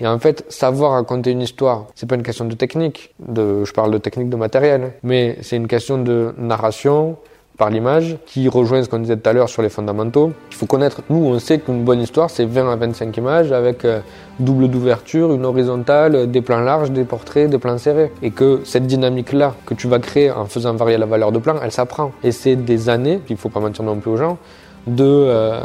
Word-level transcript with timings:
Et 0.00 0.06
en 0.06 0.18
fait, 0.18 0.44
savoir 0.48 0.92
raconter 0.92 1.32
une 1.32 1.42
histoire, 1.42 1.86
c'est 1.94 2.08
pas 2.08 2.14
une 2.14 2.22
question 2.22 2.44
de 2.44 2.54
technique, 2.54 3.14
de, 3.18 3.64
je 3.64 3.72
parle 3.72 3.90
de 3.90 3.98
technique 3.98 4.28
de 4.28 4.36
matériel, 4.36 4.92
mais 5.02 5.38
c'est 5.42 5.56
une 5.56 5.66
question 5.66 5.98
de 5.98 6.34
narration, 6.38 7.16
par 7.58 7.70
l'image, 7.70 8.16
qui 8.24 8.48
rejoint 8.48 8.82
ce 8.84 8.88
qu'on 8.88 9.00
disait 9.00 9.16
tout 9.16 9.28
à 9.28 9.32
l'heure 9.32 9.48
sur 9.48 9.62
les 9.62 9.68
fondamentaux. 9.68 10.32
Il 10.50 10.54
faut 10.54 10.66
connaître, 10.66 11.02
nous 11.10 11.26
on 11.26 11.38
sait 11.40 11.58
qu'une 11.58 11.84
bonne 11.84 12.00
histoire 12.00 12.30
c'est 12.30 12.44
20 12.44 12.72
à 12.72 12.76
25 12.76 13.16
images 13.16 13.50
avec 13.50 13.84
euh, 13.84 13.98
double 14.38 14.68
d'ouverture, 14.68 15.34
une 15.34 15.44
horizontale, 15.44 16.30
des 16.30 16.40
plans 16.40 16.60
larges, 16.60 16.92
des 16.92 17.04
portraits, 17.04 17.50
des 17.50 17.58
plans 17.58 17.76
serrés. 17.76 18.12
Et 18.22 18.30
que 18.30 18.60
cette 18.64 18.86
dynamique-là 18.86 19.54
que 19.66 19.74
tu 19.74 19.88
vas 19.88 19.98
créer 19.98 20.30
en 20.30 20.46
faisant 20.46 20.72
varier 20.74 20.98
la 20.98 21.06
valeur 21.06 21.32
de 21.32 21.40
plan, 21.40 21.56
elle 21.60 21.72
s'apprend. 21.72 22.12
Et 22.22 22.30
c'est 22.30 22.54
des 22.54 22.88
années, 22.88 23.20
il 23.28 23.36
faut 23.36 23.48
pas 23.48 23.60
mentir 23.60 23.82
non 23.82 23.96
plus 23.96 24.12
aux 24.12 24.16
gens, 24.16 24.38
de, 24.86 25.04
euh, 25.04 25.60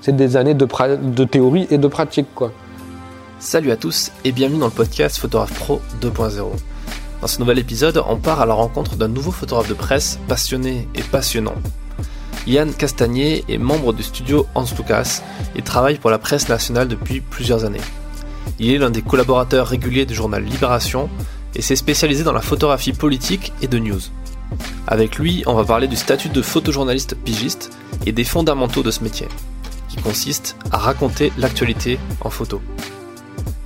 c'est 0.00 0.16
des 0.16 0.36
années 0.36 0.54
de, 0.54 0.66
de 0.96 1.24
théorie 1.24 1.68
et 1.70 1.78
de 1.78 1.86
pratique 1.86 2.26
quoi. 2.34 2.50
Salut 3.40 3.70
à 3.70 3.76
tous 3.78 4.12
et 4.26 4.32
bienvenue 4.32 4.58
dans 4.58 4.66
le 4.66 4.70
podcast 4.70 5.16
Photographe 5.16 5.54
Pro 5.54 5.80
2.0. 6.02 6.50
Dans 7.22 7.26
ce 7.26 7.38
nouvel 7.38 7.58
épisode, 7.58 8.04
on 8.06 8.18
part 8.18 8.42
à 8.42 8.44
la 8.44 8.52
rencontre 8.52 8.96
d'un 8.96 9.08
nouveau 9.08 9.30
photographe 9.30 9.66
de 9.66 9.72
presse 9.72 10.18
passionné 10.28 10.86
et 10.94 11.02
passionnant. 11.02 11.54
Yann 12.46 12.70
Castagnier 12.74 13.42
est 13.48 13.56
membre 13.56 13.94
du 13.94 14.02
studio 14.02 14.46
Hans 14.54 14.66
Lucas 14.76 15.22
et 15.56 15.62
travaille 15.62 15.98
pour 15.98 16.10
la 16.10 16.18
presse 16.18 16.50
nationale 16.50 16.86
depuis 16.86 17.22
plusieurs 17.22 17.64
années. 17.64 17.80
Il 18.58 18.72
est 18.72 18.78
l'un 18.78 18.90
des 18.90 19.00
collaborateurs 19.00 19.68
réguliers 19.68 20.04
du 20.04 20.14
journal 20.14 20.44
Libération 20.44 21.08
et 21.54 21.62
s'est 21.62 21.76
spécialisé 21.76 22.24
dans 22.24 22.34
la 22.34 22.42
photographie 22.42 22.92
politique 22.92 23.54
et 23.62 23.68
de 23.68 23.78
news. 23.78 24.02
Avec 24.86 25.16
lui, 25.16 25.44
on 25.46 25.54
va 25.54 25.64
parler 25.64 25.88
du 25.88 25.96
statut 25.96 26.28
de 26.28 26.42
photojournaliste 26.42 27.14
pigiste 27.14 27.70
et 28.04 28.12
des 28.12 28.24
fondamentaux 28.24 28.82
de 28.82 28.90
ce 28.90 29.02
métier, 29.02 29.28
qui 29.88 29.96
consiste 29.96 30.56
à 30.72 30.76
raconter 30.76 31.32
l'actualité 31.38 31.98
en 32.20 32.28
photo. 32.28 32.60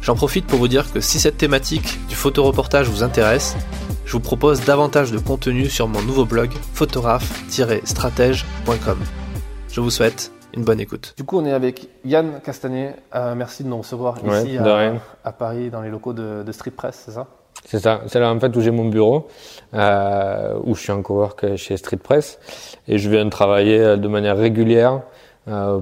J'en 0.04 0.14
profite 0.14 0.46
pour 0.46 0.58
vous 0.58 0.68
dire 0.68 0.92
que 0.92 1.00
si 1.00 1.18
cette 1.18 1.38
thématique 1.38 1.98
du 2.08 2.14
photoreportage 2.14 2.90
vous 2.90 3.02
intéresse, 3.02 3.56
je 4.04 4.12
vous 4.12 4.20
propose 4.20 4.62
davantage 4.62 5.10
de 5.10 5.18
contenu 5.18 5.70
sur 5.70 5.88
mon 5.88 6.02
nouveau 6.02 6.26
blog 6.26 6.50
photographe-stratège.com. 6.74 8.98
Je 9.70 9.80
vous 9.80 9.88
souhaite 9.88 10.30
une 10.54 10.62
bonne 10.62 10.78
écoute. 10.78 11.14
Du 11.16 11.24
coup, 11.24 11.38
on 11.38 11.46
est 11.46 11.54
avec 11.54 11.88
Yann 12.04 12.42
Castagnet. 12.44 12.96
Euh, 13.14 13.34
merci 13.34 13.64
de 13.64 13.70
nous 13.70 13.78
recevoir 13.78 14.18
ici 14.18 14.58
à, 14.58 15.32
Paris 15.32 15.70
dans 15.70 15.80
les 15.80 15.88
locaux 15.88 16.12
de, 16.12 16.44
Street 16.52 16.72
Press, 16.72 17.04
c'est 17.06 17.12
ça? 17.12 17.26
C'est 17.64 17.80
ça, 17.80 18.02
c'est 18.06 18.20
là 18.20 18.30
en 18.30 18.38
fait 18.38 18.54
où 18.54 18.60
j'ai 18.60 18.72
mon 18.72 18.90
bureau, 18.90 19.28
euh, 19.72 20.52
où 20.64 20.74
je 20.74 20.82
suis 20.82 20.92
en 20.92 21.00
cowork 21.00 21.56
chez 21.56 21.78
Street 21.78 21.96
Press, 21.96 22.38
et 22.88 22.98
je 22.98 23.08
viens 23.08 23.26
travailler 23.30 23.96
de 23.96 24.08
manière 24.08 24.36
régulière 24.36 25.00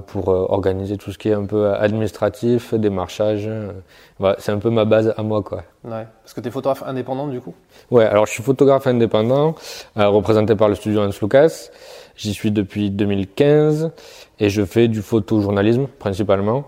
pour 0.07 0.29
euh, 0.29 0.45
organiser 0.49 0.97
tout 0.97 1.11
ce 1.11 1.17
qui 1.17 1.29
est 1.29 1.33
un 1.33 1.45
peu 1.45 1.73
administratif, 1.73 2.73
démarchage. 2.73 3.49
Voilà, 4.19 4.35
c'est 4.39 4.51
un 4.51 4.57
peu 4.57 4.69
ma 4.69 4.85
base 4.85 5.13
à 5.15 5.23
moi, 5.23 5.41
quoi. 5.41 5.63
Ouais. 5.83 6.05
Parce 6.21 6.33
que 6.33 6.41
tu 6.41 6.47
es 6.49 6.51
photographe 6.51 6.83
indépendant, 6.85 7.27
du 7.27 7.39
coup? 7.39 7.53
Ouais, 7.89 8.05
alors 8.05 8.25
je 8.25 8.33
suis 8.33 8.43
photographe 8.43 8.87
indépendant, 8.87 9.55
euh, 9.97 10.07
représenté 10.09 10.55
par 10.55 10.67
le 10.67 10.75
studio 10.75 11.01
Hans 11.01 11.09
Lucas. 11.21 11.69
J'y 12.15 12.33
suis 12.33 12.51
depuis 12.51 12.91
2015 12.91 13.91
et 14.39 14.49
je 14.49 14.65
fais 14.65 14.87
du 14.87 15.01
photojournalisme 15.01 15.87
principalement, 15.99 16.65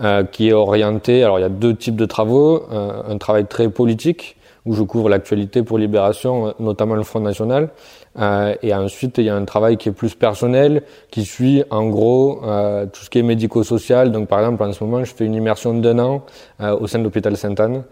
euh, 0.00 0.24
qui 0.24 0.48
est 0.48 0.52
orienté. 0.52 1.22
Alors 1.22 1.38
il 1.38 1.42
y 1.42 1.46
a 1.46 1.48
deux 1.48 1.76
types 1.76 1.96
de 1.96 2.06
travaux. 2.06 2.64
un 2.70 3.16
travail 3.18 3.46
très 3.46 3.68
politique 3.68 4.36
où 4.64 4.74
je 4.74 4.82
couvre 4.82 5.08
l'actualité 5.08 5.62
pour 5.62 5.78
Libération, 5.78 6.54
notamment 6.60 6.94
le 6.94 7.02
Front 7.02 7.20
National. 7.20 7.70
Euh, 8.18 8.54
et 8.62 8.74
ensuite, 8.74 9.18
il 9.18 9.24
y 9.24 9.30
a 9.30 9.36
un 9.36 9.44
travail 9.44 9.76
qui 9.76 9.88
est 9.88 9.92
plus 9.92 10.14
personnel, 10.14 10.82
qui 11.10 11.24
suit 11.24 11.64
en 11.70 11.88
gros 11.88 12.42
euh, 12.44 12.86
tout 12.86 13.02
ce 13.02 13.10
qui 13.10 13.18
est 13.18 13.22
médico-social. 13.22 14.12
Donc 14.12 14.28
par 14.28 14.40
exemple, 14.40 14.62
en 14.62 14.72
ce 14.72 14.84
moment, 14.84 15.04
je 15.04 15.14
fais 15.14 15.24
une 15.24 15.34
immersion 15.34 15.74
d'un 15.74 15.98
an 15.98 16.24
euh, 16.60 16.76
au 16.76 16.86
sein 16.86 16.98
de 16.98 17.04
l'hôpital 17.04 17.36
Sainte-Anne 17.36 17.84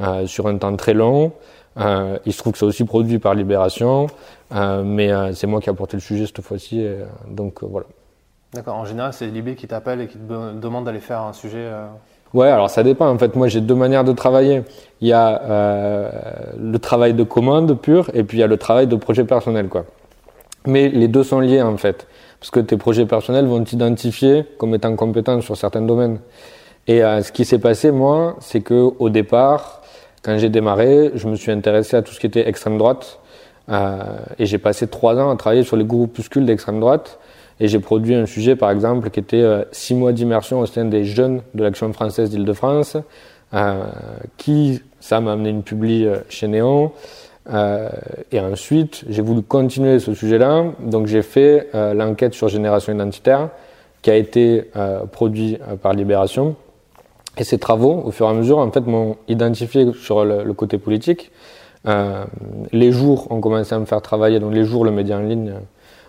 euh, 0.00 0.26
sur 0.26 0.46
un 0.46 0.56
temps 0.56 0.74
très 0.76 0.94
long. 0.94 1.32
Il 1.78 2.32
se 2.32 2.38
trouve 2.38 2.54
que 2.54 2.58
c'est 2.58 2.64
aussi 2.64 2.84
produit 2.84 3.18
par 3.18 3.34
Libération, 3.34 4.06
mais 4.50 5.10
c'est 5.34 5.46
moi 5.46 5.60
qui 5.60 5.68
ai 5.68 5.72
apporté 5.72 5.98
le 5.98 6.00
sujet 6.00 6.24
cette 6.24 6.40
fois-ci. 6.40 6.82
donc 7.28 7.62
voilà. 7.62 7.84
D'accord. 8.54 8.76
En 8.76 8.86
général, 8.86 9.12
c'est 9.12 9.26
Libé 9.26 9.56
qui 9.56 9.68
t'appelle 9.68 10.00
et 10.00 10.06
qui 10.06 10.16
te 10.16 10.54
demande 10.54 10.86
d'aller 10.86 11.00
faire 11.00 11.20
un 11.20 11.34
sujet. 11.34 11.70
Ouais, 12.36 12.48
alors 12.48 12.68
ça 12.68 12.82
dépend. 12.82 13.08
En 13.08 13.16
fait, 13.16 13.34
moi, 13.34 13.48
j'ai 13.48 13.62
deux 13.62 13.74
manières 13.74 14.04
de 14.04 14.12
travailler. 14.12 14.62
Il 15.00 15.08
y 15.08 15.14
a 15.14 15.40
euh, 15.40 16.10
le 16.60 16.78
travail 16.78 17.14
de 17.14 17.22
commande 17.22 17.80
pur 17.80 18.10
et 18.12 18.24
puis 18.24 18.36
il 18.36 18.40
y 18.42 18.44
a 18.44 18.46
le 18.46 18.58
travail 18.58 18.86
de 18.86 18.94
projet 18.94 19.24
personnel, 19.24 19.68
quoi. 19.68 19.86
Mais 20.66 20.90
les 20.90 21.08
deux 21.08 21.24
sont 21.24 21.40
liés, 21.40 21.62
en 21.62 21.78
fait. 21.78 22.06
Parce 22.38 22.50
que 22.50 22.60
tes 22.60 22.76
projets 22.76 23.06
personnels 23.06 23.46
vont 23.46 23.64
t'identifier 23.64 24.44
comme 24.58 24.74
étant 24.74 24.94
compétent 24.96 25.40
sur 25.40 25.56
certains 25.56 25.80
domaines. 25.80 26.18
Et 26.86 27.02
euh, 27.02 27.22
ce 27.22 27.32
qui 27.32 27.46
s'est 27.46 27.58
passé, 27.58 27.90
moi, 27.90 28.36
c'est 28.40 28.60
que 28.60 28.90
au 28.98 29.08
départ, 29.08 29.80
quand 30.22 30.36
j'ai 30.36 30.50
démarré, 30.50 31.12
je 31.14 31.28
me 31.28 31.36
suis 31.36 31.52
intéressé 31.52 31.96
à 31.96 32.02
tout 32.02 32.12
ce 32.12 32.20
qui 32.20 32.26
était 32.26 32.46
extrême 32.46 32.76
droite. 32.76 33.18
Euh, 33.70 33.96
et 34.38 34.44
j'ai 34.44 34.58
passé 34.58 34.88
trois 34.88 35.16
ans 35.16 35.30
à 35.30 35.36
travailler 35.36 35.62
sur 35.62 35.78
les 35.78 35.86
groupuscules 35.86 36.44
d'extrême 36.44 36.80
droite. 36.80 37.18
Et 37.58 37.68
j'ai 37.68 37.78
produit 37.78 38.14
un 38.14 38.26
sujet, 38.26 38.54
par 38.54 38.70
exemple, 38.70 39.10
qui 39.10 39.20
était 39.20 39.40
euh, 39.40 39.64
six 39.72 39.94
mois 39.94 40.12
d'immersion 40.12 40.60
au 40.60 40.66
sein 40.66 40.84
des 40.84 41.04
jeunes 41.04 41.40
de 41.54 41.62
l'Action 41.62 41.92
française 41.92 42.30
d'Île-de-France, 42.30 42.98
euh, 43.54 43.84
qui, 44.36 44.82
ça 44.98 45.20
m'a 45.20 45.32
amené 45.32 45.50
une 45.50 45.62
publi 45.62 46.04
euh, 46.04 46.18
chez 46.28 46.48
Néon. 46.48 46.90
Euh, 47.48 47.88
et 48.32 48.40
ensuite, 48.40 49.04
j'ai 49.08 49.22
voulu 49.22 49.42
continuer 49.42 50.00
ce 50.00 50.14
sujet-là. 50.14 50.64
Donc, 50.80 51.06
j'ai 51.06 51.22
fait 51.22 51.68
l'enquête 51.72 52.34
sur 52.34 52.48
génération 52.48 52.92
identitaire, 52.92 53.50
qui 54.02 54.10
a 54.10 54.16
été 54.16 54.70
produit 55.12 55.58
par 55.80 55.92
Libération. 55.92 56.56
Et 57.38 57.44
ces 57.44 57.58
travaux, 57.58 58.02
au 58.04 58.10
fur 58.10 58.26
et 58.26 58.30
à 58.30 58.32
mesure, 58.32 58.58
en 58.58 58.70
fait, 58.72 58.80
m'ont 58.80 59.16
identifié 59.28 59.92
sur 59.92 60.24
le 60.24 60.52
côté 60.54 60.76
politique. 60.76 61.30
les 62.72 62.90
jours 62.90 63.30
ont 63.30 63.40
commencé 63.40 63.76
à 63.76 63.78
me 63.78 63.84
faire 63.84 64.02
travailler, 64.02 64.40
donc 64.40 64.52
les 64.52 64.64
jours, 64.64 64.84
le 64.84 64.90
média 64.90 65.16
en 65.16 65.22
ligne 65.22 65.54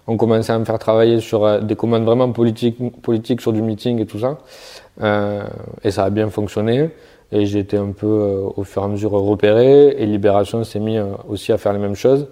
on 0.07 0.15
commençait 0.15 0.53
à 0.53 0.59
me 0.59 0.65
faire 0.65 0.79
travailler 0.79 1.19
sur 1.19 1.43
euh, 1.43 1.59
des 1.59 1.75
commandes 1.75 2.05
vraiment 2.05 2.31
politiques, 2.31 2.77
politiques 3.01 3.41
sur 3.41 3.51
du 3.53 3.61
meeting 3.61 3.99
et 3.99 4.05
tout 4.05 4.19
ça. 4.19 4.37
Euh, 5.01 5.43
et 5.83 5.91
ça 5.91 6.05
a 6.05 6.09
bien 6.09 6.29
fonctionné. 6.29 6.89
Et 7.33 7.45
j'ai 7.45 7.59
été 7.59 7.77
un 7.77 7.91
peu 7.91 8.07
euh, 8.07 8.49
au 8.55 8.63
fur 8.63 8.81
et 8.81 8.85
à 8.85 8.87
mesure 8.87 9.11
repéré. 9.11 9.89
Et 9.97 10.05
Libération 10.05 10.63
s'est 10.63 10.79
mis 10.79 10.97
aussi 11.27 11.51
à 11.51 11.57
faire 11.57 11.73
les 11.73 11.79
mêmes 11.79 11.95
choses. 11.95 12.27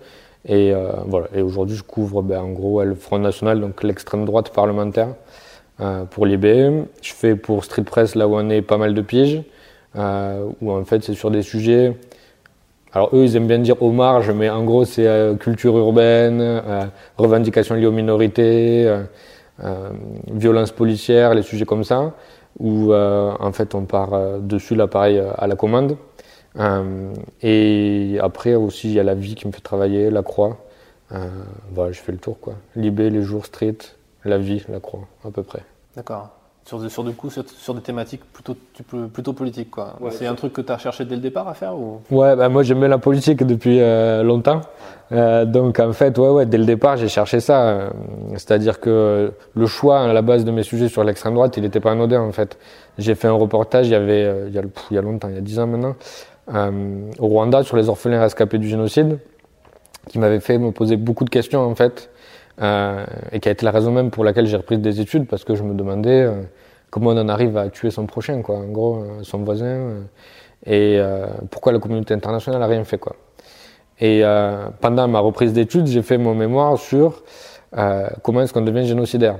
Et 0.47 0.73
voilà. 1.07 1.25
Et 1.33 1.41
aujourd'hui, 1.41 1.75
je 1.75 1.81
couvre 1.81 2.21
ben, 2.21 2.39
en 2.39 2.49
gros 2.49 2.83
le 2.83 2.93
Front 2.93 3.17
National, 3.17 3.59
donc 3.59 3.81
l'extrême 3.81 4.25
droite 4.25 4.51
parlementaire 4.51 5.15
pour 6.11 6.27
Libé. 6.27 6.83
Je 7.01 7.13
fais 7.13 7.35
pour 7.35 7.65
Street 7.65 7.81
Press 7.81 8.13
là 8.13 8.27
où 8.27 8.35
on 8.35 8.47
est 8.51 8.61
pas 8.61 8.77
mal 8.77 8.93
de 8.93 9.01
piges. 9.01 9.41
où 9.95 10.71
en 10.71 10.85
fait 10.85 11.03
c'est 11.03 11.15
sur 11.15 11.31
des 11.31 11.41
sujets 11.41 11.97
alors 12.95 13.09
eux, 13.13 13.25
ils 13.25 13.35
aiment 13.35 13.47
bien 13.47 13.59
dire 13.59 13.81
aux 13.83 13.91
marges, 13.91 14.31
mais 14.31 14.49
en 14.49 14.63
gros, 14.63 14.85
c'est 14.85 15.05
euh, 15.05 15.35
culture 15.35 15.77
urbaine, 15.77 16.39
euh, 16.41 16.85
revendications 17.17 17.75
liées 17.75 17.87
aux 17.87 17.91
minorités, 17.91 18.87
euh, 18.87 19.03
euh 19.63 19.89
violence 20.31 20.71
policière, 20.71 21.33
les 21.33 21.41
sujets 21.41 21.65
comme 21.65 21.83
ça, 21.83 22.13
où 22.57 22.93
en 22.93 23.51
fait 23.51 23.75
on 23.75 23.83
part 23.83 24.39
dessus 24.39 24.75
l'appareil 24.75 25.21
à 25.37 25.45
la 25.47 25.55
commande. 25.55 25.97
et 27.41 28.17
après 28.21 28.55
aussi, 28.55 28.87
il 28.89 28.93
y 28.93 28.99
a 28.99 29.03
la 29.03 29.15
vie 29.15 29.35
qui 29.35 29.47
me 29.47 29.51
fait 29.51 29.61
travailler, 29.61 30.09
la 30.09 30.23
croix. 30.23 30.57
voilà, 31.73 31.91
je 31.91 31.99
fais 31.99 32.11
le 32.11 32.17
tour 32.17 32.39
quoi. 32.39 32.55
Libé, 32.75 33.09
les 33.09 33.21
jours 33.21 33.45
street, 33.45 33.77
la 34.23 34.37
vie, 34.37 34.63
la 34.69 34.79
croix, 34.79 35.07
à 35.25 35.31
peu 35.31 35.43
près. 35.43 35.63
D'accord 35.95 36.34
sur, 36.65 36.89
sur, 36.89 37.03
du 37.03 37.13
coup, 37.13 37.29
sur, 37.29 37.73
des 37.75 37.81
thématiques 37.81 38.21
plutôt, 38.33 38.57
plutôt 39.13 39.33
politiques. 39.33 39.69
Quoi. 39.69 39.93
c'est 40.09 40.25
un 40.25 40.33
truc 40.33 40.51
que 40.51 40.61
tu 40.61 40.71
as 40.71 40.79
cherché 40.79 41.05
dès 41.05 41.15
le 41.15 41.21
départ 41.21 41.47
à 41.47 41.53
faire 41.53 41.75
ou... 41.75 42.01
Ouais, 42.09 42.35
bah 42.35 42.49
moi 42.49 42.63
j'aimais 42.63 42.87
la 42.87 42.97
politique 42.97 43.43
depuis 43.45 43.79
euh, 43.79 44.23
longtemps. 44.23 44.61
Euh, 45.11 45.45
donc 45.45 45.79
en 45.79 45.93
fait, 45.93 46.17
ouais, 46.17 46.29
ouais, 46.29 46.45
dès 46.47 46.57
le 46.57 46.65
départ, 46.65 46.97
j'ai 46.97 47.07
cherché 47.07 47.39
ça. 47.39 47.67
Euh, 47.67 47.89
c'est-à-dire 48.31 48.79
que 48.79 49.31
le 49.53 49.65
choix 49.67 49.99
à 49.99 50.11
la 50.11 50.23
base 50.23 50.43
de 50.43 50.49
mes 50.49 50.63
sujets 50.63 50.89
sur 50.89 51.03
l'extrême 51.03 51.35
droite, 51.35 51.55
il 51.57 51.61
n'était 51.61 51.79
pas 51.79 51.91
anodin 51.91 52.21
en 52.21 52.31
fait. 52.31 52.57
J'ai 52.97 53.13
fait 53.13 53.27
un 53.27 53.33
reportage 53.33 53.87
il 53.87 53.91
y, 53.91 53.95
avait, 53.95 54.47
il, 54.47 54.53
y 54.53 54.57
a, 54.57 54.63
il 54.89 54.95
y 54.95 54.97
a 54.97 55.01
longtemps, 55.01 55.29
il 55.29 55.35
y 55.35 55.37
a 55.37 55.41
dix 55.41 55.59
ans 55.59 55.67
maintenant, 55.67 55.95
au 57.19 57.27
Rwanda 57.27 57.61
sur 57.61 57.77
les 57.77 57.89
orphelins 57.89 58.21
rescapés 58.21 58.57
du 58.57 58.67
génocide, 58.67 59.19
qui 60.07 60.17
m'avait 60.17 60.39
fait 60.39 60.57
me 60.57 60.71
poser 60.71 60.97
beaucoup 60.97 61.25
de 61.25 61.29
questions 61.29 61.61
en 61.61 61.75
fait. 61.75 62.09
Euh, 62.61 63.05
et 63.33 63.41
qui 63.41 63.49
a 63.49 63.51
été 63.51 63.65
la 63.65 63.71
raison 63.71 63.91
même 63.91 64.11
pour 64.11 64.23
laquelle 64.23 64.47
j'ai 64.47 64.55
repris 64.55 64.77
des 64.77 65.01
études 65.01 65.27
parce 65.27 65.43
que 65.43 65.55
je 65.55 65.63
me 65.63 65.73
demandais 65.73 66.21
euh, 66.21 66.41
comment 66.89 67.09
on 67.09 67.17
en 67.17 67.27
arrive 67.27 67.57
à 67.57 67.67
tuer 67.69 67.91
son 67.91 68.05
prochain, 68.05 68.41
quoi, 68.41 68.55
en 68.55 68.67
gros, 68.67 68.95
euh, 68.95 69.23
son 69.23 69.39
voisin, 69.39 70.05
et 70.65 70.99
pourquoi 71.51 71.73
la 71.73 71.79
communauté 71.79 72.13
internationale 72.15 72.59
n'a 72.59 72.65
rien 72.65 72.83
fait, 72.85 72.97
quoi. 72.97 73.15
Et 73.99 74.23
pendant 74.81 75.07
ma 75.07 75.19
reprise 75.19 75.53
d'études, 75.53 75.85
j'ai 75.85 76.01
fait 76.01 76.17
mon 76.17 76.33
mémoire 76.33 76.79
sur 76.79 77.23
comment 78.23 78.41
est-ce 78.41 78.51
qu'on 78.51 78.61
devient 78.61 78.83
génocidaire. 78.83 79.37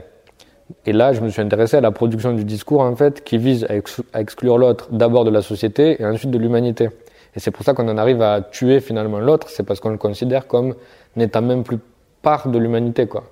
Et 0.85 0.94
là, 0.94 1.13
je 1.13 1.21
me 1.21 1.29
suis 1.29 1.41
intéressé 1.41 1.77
à 1.77 1.81
la 1.81 1.89
production 1.89 2.33
du 2.33 2.44
discours, 2.44 2.81
en 2.81 2.95
fait, 2.95 3.23
qui 3.23 3.39
vise 3.39 3.65
à, 3.65 4.19
exclure 4.19 4.59
l'autre 4.59 4.89
d'abord 4.91 5.25
de 5.25 5.31
la 5.31 5.41
société 5.41 6.00
et 6.00 6.06
ensuite 6.06 6.29
de 6.29 6.38
l'humanité. 6.38 6.89
Et 7.35 7.39
c'est 7.39 7.50
pour 7.50 7.65
ça 7.65 7.73
qu'on 7.73 7.88
en 7.89 7.97
arrive 7.97 8.21
à 8.21 8.41
tuer 8.41 8.79
finalement 8.79 9.19
l'autre, 9.19 9.50
c'est 9.50 9.63
parce 9.63 9.79
qu'on 9.79 9.89
le 9.89 9.97
considère 9.97 10.45
comme 10.45 10.75
n'étant 11.15 11.41
même 11.41 11.63
plus 11.63 11.79
part 12.25 12.50
de 12.50 12.57
l'humanité, 12.57 13.06
quoi. 13.06 13.24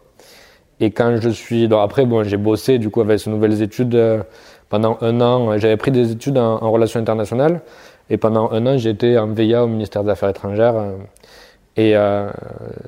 Et 0.80 0.92
quand 0.92 1.18
je 1.20 1.30
suis, 1.30 1.68
après, 1.74 2.06
bon, 2.06 2.24
j'ai 2.24 2.38
bossé 2.38 2.78
du 2.78 2.90
coup 2.92 3.02
avec 3.02 3.20
ces 3.20 3.30
nouvelles 3.30 3.62
études 3.62 3.96
euh, 3.96 4.22
pendant 4.70 4.98
un 5.02 5.20
an, 5.22 5.58
j'avais 5.58 5.78
pris 5.78 5.92
des 5.92 6.12
études 6.12 6.38
en, 6.38 6.72
relations 6.72 7.00
internationales 7.00 7.62
et 8.10 8.18
pendant 8.18 8.52
un 8.52 8.66
an, 8.68 8.78
j'étais 8.78 9.18
en 9.18 9.28
VIA 9.28 9.64
au 9.64 9.68
ministère 9.68 10.04
des 10.04 10.12
Affaires 10.12 10.30
étrangères. 10.30 10.76
et 11.78 11.96
euh, 11.96 12.30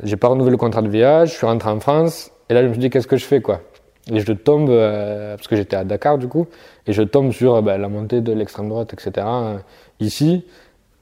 j'ai 0.04 0.18
pas 0.18 0.28
renouvelé 0.28 0.52
le 0.52 0.58
contrat 0.58 0.84
de 0.84 0.90
VIA, 0.90 1.26
je 1.26 1.34
suis 1.34 1.48
rentré 1.48 1.70
en 1.70 1.80
France 1.80 2.32
et 2.50 2.54
là 2.54 2.62
je 2.62 2.68
me 2.68 2.74
suis 2.74 2.82
dit 2.82 2.90
qu'est-ce 2.90 3.08
que 3.08 3.18
je 3.18 3.26
fais 3.26 3.42
quoi? 3.42 3.62
Et 4.12 4.20
je 4.20 4.34
tombe, 4.34 4.70
parce 5.36 5.48
que 5.48 5.56
j'étais 5.56 5.76
à 5.76 5.84
Dakar 5.84 6.20
du 6.20 6.28
coup, 6.28 6.46
et 6.86 6.94
je 6.94 7.02
tombe 7.02 7.32
sur 7.32 7.64
ben, 7.64 7.82
la 7.82 7.90
montée 7.90 8.22
de 8.22 8.34
l'extrême 8.34 8.70
droite, 8.70 8.94
etc. 8.94 9.26
ici. 10.00 10.46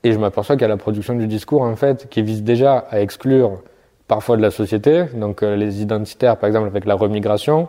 Et 0.06 0.12
je 0.12 0.20
m'aperçois 0.20 0.56
qu'il 0.56 0.64
y 0.64 0.66
a 0.66 0.70
la 0.70 0.78
production 0.78 1.16
du 1.16 1.28
discours, 1.28 1.62
en 1.64 1.76
fait, 1.76 2.08
qui 2.10 2.22
vise 2.22 2.44
déjà 2.44 2.78
à 2.90 3.02
exclure 3.02 3.62
parfois 4.08 4.38
de 4.38 4.42
la 4.42 4.52
société, 4.52 5.06
donc 5.16 5.44
euh, 5.44 5.56
les 5.56 5.82
identitaires, 5.82 6.38
par 6.38 6.48
exemple, 6.48 6.68
avec 6.68 6.86
la 6.86 6.96
remigration. 6.96 7.68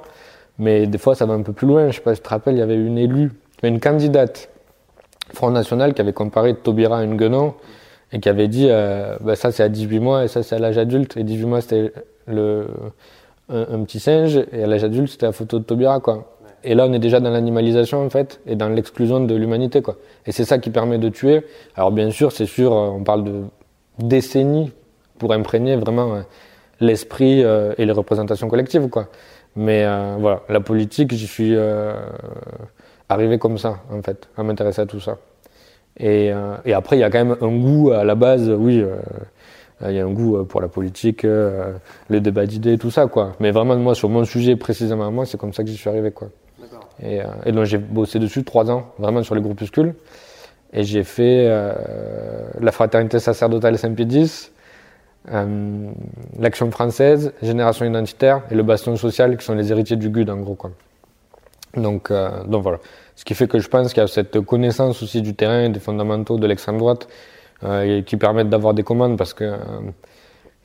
Mais 0.59 0.87
des 0.87 0.99
fois, 0.99 1.15
ça 1.15 1.27
va 1.27 1.35
un 1.35 1.43
peu 1.43 1.53
plus 1.53 1.67
loin. 1.67 1.91
Je 1.91 1.97
sais 1.97 2.03
pas 2.03 2.15
si 2.15 2.21
tu 2.21 2.25
te 2.25 2.31
rappelles, 2.31 2.55
il 2.55 2.59
y 2.59 2.63
avait 2.63 2.77
une 2.77 2.99
élue, 2.99 3.33
une 3.63 3.81
candidate 3.81 4.51
Front 5.33 5.51
National 5.51 5.95
qui 5.95 6.01
avait 6.01 6.13
comparé 6.13 6.55
Taubira 6.55 6.99
à 6.99 7.03
une 7.03 7.17
guenon 7.17 7.55
et 8.13 8.21
qui 8.21 8.29
avait 8.29 8.47
dit 8.47 8.69
euh, 8.69 9.17
bah, 9.21 9.35
ça 9.37 9.51
c'est 9.51 9.63
à 9.63 9.69
18 9.69 9.99
mois 9.99 10.25
et 10.25 10.29
ça 10.29 10.43
c'est 10.43 10.55
à 10.55 10.59
l'âge 10.59 10.79
adulte. 10.79 11.17
Et 11.17 11.25
18 11.25 11.47
mois 11.47 11.61
c'était 11.61 11.93
le, 12.27 12.69
un, 13.49 13.83
petit 13.85 13.99
singe 13.99 14.41
et 14.53 14.63
à 14.63 14.67
l'âge 14.67 14.85
adulte 14.85 15.09
c'était 15.11 15.27
la 15.27 15.33
photo 15.33 15.59
de 15.59 15.65
Taubira. 15.65 15.99
Quoi. 16.01 16.35
Et 16.65 16.75
là, 16.75 16.87
on 16.89 16.93
est 16.95 16.99
déjà 16.99 17.21
dans 17.21 17.31
l'animalisation, 17.31 18.03
en 18.05 18.09
fait, 18.09 18.41
et 18.47 18.57
dans 18.57 18.71
l'exclusion 18.71 19.21
de 19.21 19.35
l'humanité, 19.35 19.83
quoi. 19.83 19.97
Et 20.27 20.33
c'est 20.33 20.47
ça 20.47 20.59
qui 20.59 20.71
permet 20.71 20.97
de 20.97 21.11
tuer. 21.11 21.45
Alors, 21.77 21.93
bien 21.93 22.11
sûr, 22.11 22.33
c'est 22.33 22.47
sûr, 22.47 22.73
euh, 22.73 22.89
on 22.89 23.05
parle 23.05 23.25
de 23.25 23.43
décennies 23.99 24.73
pour 25.19 25.33
imprégner 25.33 25.77
vraiment 25.77 26.15
euh, 26.15 26.21
l'esprit 26.81 27.43
euh, 27.43 27.75
et 27.79 27.87
les 27.87 27.93
représentations 27.93 28.49
collectives, 28.49 28.89
quoi. 28.89 29.09
Mais 29.57 29.85
voilà, 30.19 30.43
la 30.49 30.59
politique, 30.59 31.15
j'y 31.15 31.29
suis 31.29 31.57
arrivé 33.09 33.39
comme 33.39 33.57
ça, 33.57 33.77
en 33.89 34.03
fait, 34.03 34.29
à 34.37 34.43
m'intéresser 34.43 34.83
à 34.83 34.87
tout 34.87 34.99
ça. 34.99 35.19
Et, 35.97 36.33
et 36.65 36.73
après, 36.73 36.97
il 36.97 37.01
y 37.01 37.05
a 37.05 37.11
quand 37.11 37.25
même 37.25 37.37
un 37.41 37.57
goût 37.57 37.93
à 37.93 38.03
la 38.03 38.17
base, 38.17 38.51
oui 38.51 38.85
il 39.87 39.93
y 39.93 40.01
a 40.01 40.05
un 40.05 40.11
goût 40.11 40.43
pour 40.45 40.61
la 40.61 40.67
politique, 40.67 41.23
le 41.23 42.21
débat 42.21 42.47
d'idées, 42.47 42.79
tout 42.79 42.91
ça, 42.91 43.07
quoi. 43.07 43.35
Mais 43.39 43.53
vraiment, 43.53 43.77
moi, 43.77 43.95
sur 43.95 44.09
mon 44.09 44.25
sujet 44.25 44.57
précisément, 44.57 45.13
moi, 45.13 45.25
c'est 45.25 45.39
comme 45.39 45.53
ça 45.53 45.63
que 45.63 45.69
j'y 45.69 45.77
suis 45.77 45.89
arrivé, 45.89 46.11
quoi. 46.11 46.31
Et, 47.03 47.21
euh, 47.21 47.25
et, 47.45 47.53
donc 47.53 47.65
j'ai 47.65 47.79
bossé 47.79 48.19
dessus 48.19 48.45
trois 48.45 48.71
ans, 48.71 48.93
vraiment 48.99 49.23
sur 49.23 49.35
les 49.35 49.41
groupuscules. 49.41 49.95
Et 50.73 50.85
j'ai 50.85 51.05
fait 51.05 51.47
euh, 51.49 51.73
la 52.61 52.73
fraternité 52.73 53.19
sacerdotale 53.19 53.79
Saint-Pédis, 53.79 54.51
euh, 55.33 55.91
l'Action 56.39 56.71
française, 56.71 57.33
Génération 57.43 57.85
identitaire 57.87 58.43
et 58.51 58.55
le 58.55 58.63
Bastion 58.63 58.97
social 58.97 59.37
qui 59.37 59.45
sont 59.45 59.55
les 59.55 59.71
héritiers 59.71 59.97
du 59.97 60.11
GUD 60.11 60.31
en 60.31 60.39
gros. 60.39 60.55
Quoi. 60.55 60.71
Donc, 61.77 62.11
euh, 62.11 62.45
donc 62.45 62.63
voilà. 62.63 62.79
Ce 63.17 63.25
qui 63.25 63.35
fait 63.35 63.47
que 63.47 63.59
je 63.59 63.69
pense 63.69 63.93
qu'il 63.93 64.01
y 64.01 64.05
a 64.05 64.09
cette 64.09 64.41
connaissance 64.41 65.03
aussi 65.03 65.23
du 65.23 65.35
terrain, 65.35 65.69
des 65.69 65.81
fondamentaux 65.81 66.39
de 66.39 66.47
l'extrême 66.47 66.79
droite 66.79 67.09
euh, 67.63 68.03
qui 68.03 68.17
permettent 68.17 68.51
d'avoir 68.51 68.75
des 68.75 68.83
commandes 68.83 69.17
parce 69.17 69.35
que 69.35 69.55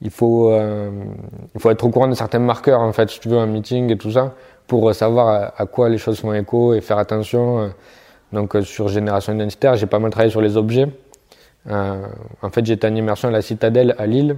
il 0.02 0.12
faut, 0.12 0.50
il 0.56 1.60
faut 1.60 1.70
être 1.70 1.84
au 1.84 1.90
courant 1.90 2.08
de 2.08 2.14
certains 2.14 2.40
marqueurs 2.40 2.80
en 2.80 2.94
fait, 2.94 3.10
si 3.10 3.20
tu 3.20 3.28
veux, 3.28 3.38
un 3.38 3.48
meeting 3.48 3.92
et 3.92 3.98
tout 3.98 4.12
ça 4.12 4.34
pour 4.70 4.94
savoir 4.96 5.52
à, 5.58 5.66
quoi 5.66 5.90
les 5.90 5.98
choses 5.98 6.20
font 6.20 6.32
écho 6.32 6.74
et 6.74 6.80
faire 6.80 7.00
attention. 7.00 7.60
Euh, 7.60 7.68
donc 8.32 8.56
euh, 8.56 8.62
sur 8.62 8.88
génération 8.88 9.34
identitaire, 9.34 9.76
j'ai 9.76 9.88
pas 9.88 10.00
mal 10.00 10.12
travaillé 10.12 10.32
sur 10.32 10.42
les 10.42 10.56
objets. 10.56 10.88
Euh, 11.68 12.06
en 12.42 12.50
fait, 12.50 12.66
j'étais 12.66 12.88
en 12.88 12.96
immersion 12.96 13.28
à 13.28 13.32
la 13.32 13.42
Citadelle 13.42 13.96
à 13.98 14.06
Lille, 14.06 14.38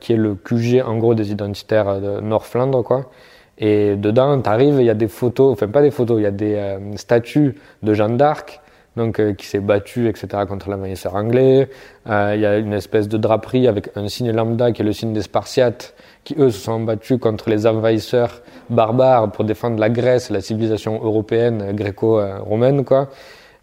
qui 0.00 0.12
est 0.12 0.16
le 0.16 0.34
QG 0.34 0.82
en 0.84 0.96
gros 0.96 1.14
des 1.14 1.30
identitaires 1.32 2.00
de 2.00 2.20
Nord-Flandre, 2.20 2.82
quoi. 2.82 3.10
Et 3.58 3.94
dedans, 3.94 4.40
tu 4.40 4.48
arrives, 4.48 4.76
il 4.80 4.86
y 4.86 4.90
a 4.90 4.94
des 4.94 5.08
photos, 5.08 5.52
enfin 5.52 5.68
pas 5.68 5.82
des 5.82 5.90
photos, 5.90 6.18
il 6.18 6.22
y 6.22 6.26
a 6.26 6.30
des 6.30 6.78
statues 6.96 7.54
de 7.82 7.94
Jeanne 7.94 8.16
d'Arc, 8.16 8.60
donc 8.96 9.20
qui 9.36 9.46
s'est 9.46 9.60
battue, 9.60 10.08
etc., 10.08 10.28
contre 10.48 10.70
l'envahisseur 10.70 11.14
anglais. 11.14 11.68
Il 12.06 12.40
y 12.40 12.46
a 12.46 12.56
une 12.56 12.72
espèce 12.72 13.06
de 13.06 13.18
draperie 13.18 13.68
avec 13.68 13.90
un 13.96 14.08
signe 14.08 14.32
lambda 14.32 14.72
qui 14.72 14.80
est 14.80 14.84
le 14.84 14.92
signe 14.92 15.12
des 15.12 15.22
Spartiates, 15.22 15.94
qui 16.24 16.34
eux 16.38 16.50
se 16.50 16.58
sont 16.58 16.80
battus 16.80 17.18
contre 17.20 17.50
les 17.50 17.66
envahisseurs 17.66 18.40
barbares 18.70 19.30
pour 19.30 19.44
défendre 19.44 19.78
la 19.78 19.90
Grèce, 19.90 20.30
la 20.30 20.40
civilisation 20.40 21.04
européenne, 21.04 21.72
gréco-romaine, 21.74 22.84
quoi. 22.84 23.10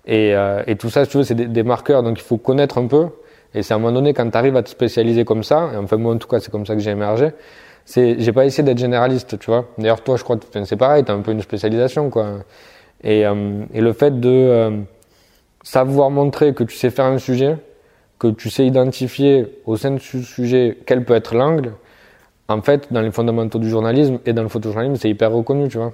Et, 0.05 0.35
euh, 0.35 0.63
et, 0.67 0.75
tout 0.75 0.89
ça, 0.89 1.05
si 1.05 1.11
tu 1.11 1.17
veux, 1.17 1.23
c'est 1.23 1.35
des, 1.35 1.63
marqueurs, 1.63 2.03
donc 2.03 2.19
il 2.19 2.23
faut 2.23 2.37
connaître 2.37 2.77
un 2.77 2.87
peu. 2.87 3.07
Et 3.53 3.63
c'est 3.63 3.73
à 3.73 3.77
un 3.77 3.79
moment 3.79 3.93
donné, 3.93 4.13
quand 4.13 4.29
tu 4.29 4.37
arrives 4.37 4.55
à 4.55 4.63
te 4.63 4.69
spécialiser 4.69 5.25
comme 5.25 5.43
ça, 5.43 5.69
et 5.73 5.77
enfin 5.77 5.97
moi 5.97 6.13
en 6.13 6.17
tout 6.17 6.27
cas, 6.27 6.39
c'est 6.39 6.51
comme 6.51 6.65
ça 6.65 6.73
que 6.73 6.81
j'ai 6.81 6.91
émergé, 6.91 7.31
c'est, 7.85 8.19
j'ai 8.19 8.31
pas 8.31 8.45
essayé 8.45 8.63
d'être 8.63 8.77
généraliste, 8.77 9.37
tu 9.39 9.47
vois. 9.47 9.67
D'ailleurs, 9.77 10.01
toi, 10.01 10.15
je 10.17 10.23
crois 10.23 10.37
que 10.37 10.63
c'est 10.63 10.77
pareil, 10.77 11.03
t'as 11.03 11.13
un 11.13 11.21
peu 11.21 11.31
une 11.31 11.41
spécialisation, 11.41 12.09
quoi. 12.09 12.39
Et, 13.03 13.25
euh, 13.25 13.63
et 13.73 13.81
le 13.81 13.93
fait 13.93 14.19
de 14.19 14.29
euh, 14.29 14.77
savoir 15.63 16.09
montrer 16.11 16.53
que 16.53 16.63
tu 16.63 16.77
sais 16.77 16.89
faire 16.89 17.05
un 17.05 17.17
sujet, 17.17 17.57
que 18.19 18.27
tu 18.27 18.49
sais 18.49 18.65
identifier 18.65 19.59
au 19.65 19.77
sein 19.77 19.91
de 19.91 19.99
ce 19.99 20.21
sujet 20.21 20.77
quel 20.85 21.03
peut 21.03 21.15
être 21.15 21.35
l'angle, 21.35 21.73
en 22.51 22.61
fait, 22.61 22.91
dans 22.91 23.01
les 23.01 23.11
fondamentaux 23.11 23.59
du 23.59 23.69
journalisme 23.69 24.19
et 24.25 24.33
dans 24.33 24.43
le 24.43 24.49
photojournalisme, 24.49 24.95
c'est 25.01 25.09
hyper 25.09 25.31
reconnu, 25.31 25.69
tu 25.69 25.77
vois. 25.77 25.93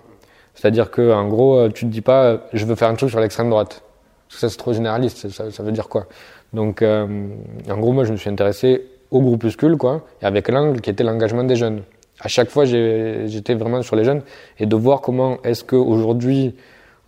C'est-à-dire 0.56 0.90
que, 0.92 1.14
en 1.14 1.28
gros, 1.28 1.58
euh, 1.58 1.70
tu 1.70 1.86
te 1.86 1.92
dis 1.92 2.02
pas, 2.02 2.24
euh, 2.24 2.38
je 2.54 2.66
veux 2.66 2.76
faire 2.76 2.90
un 2.90 2.96
truc 2.96 3.10
sur 3.10 3.20
l'extrême 3.20 3.50
droite. 3.50 3.84
Ça, 4.30 4.50
c'est 4.50 4.58
trop 4.58 4.74
généraliste. 4.74 5.30
Ça, 5.30 5.64
veut 5.64 5.72
dire 5.72 5.88
quoi? 5.90 6.08
Donc, 6.54 6.82
euh, 6.82 7.28
en 7.70 7.78
gros, 7.78 7.94
moi, 7.94 8.04
je 8.04 8.12
me 8.12 8.18
suis 8.18 8.30
intéressé 8.30 8.86
au 9.12 9.22
groupuscule, 9.22 9.78
quoi, 9.78 10.06
et 10.22 10.26
avec 10.26 10.50
l'angle 10.50 10.82
qui 10.82 10.90
était 10.90 11.04
l'engagement 11.04 11.44
des 11.44 11.56
jeunes. 11.56 11.84
À 12.20 12.28
chaque 12.28 12.50
fois, 12.50 12.66
j'étais 12.66 13.54
vraiment 13.54 13.82
sur 13.82 13.96
les 13.96 14.04
jeunes 14.04 14.22
et 14.60 14.66
de 14.66 14.76
voir 14.76 15.02
comment 15.02 15.38
est-ce 15.44 15.64
qu'aujourd'hui, 15.64 16.56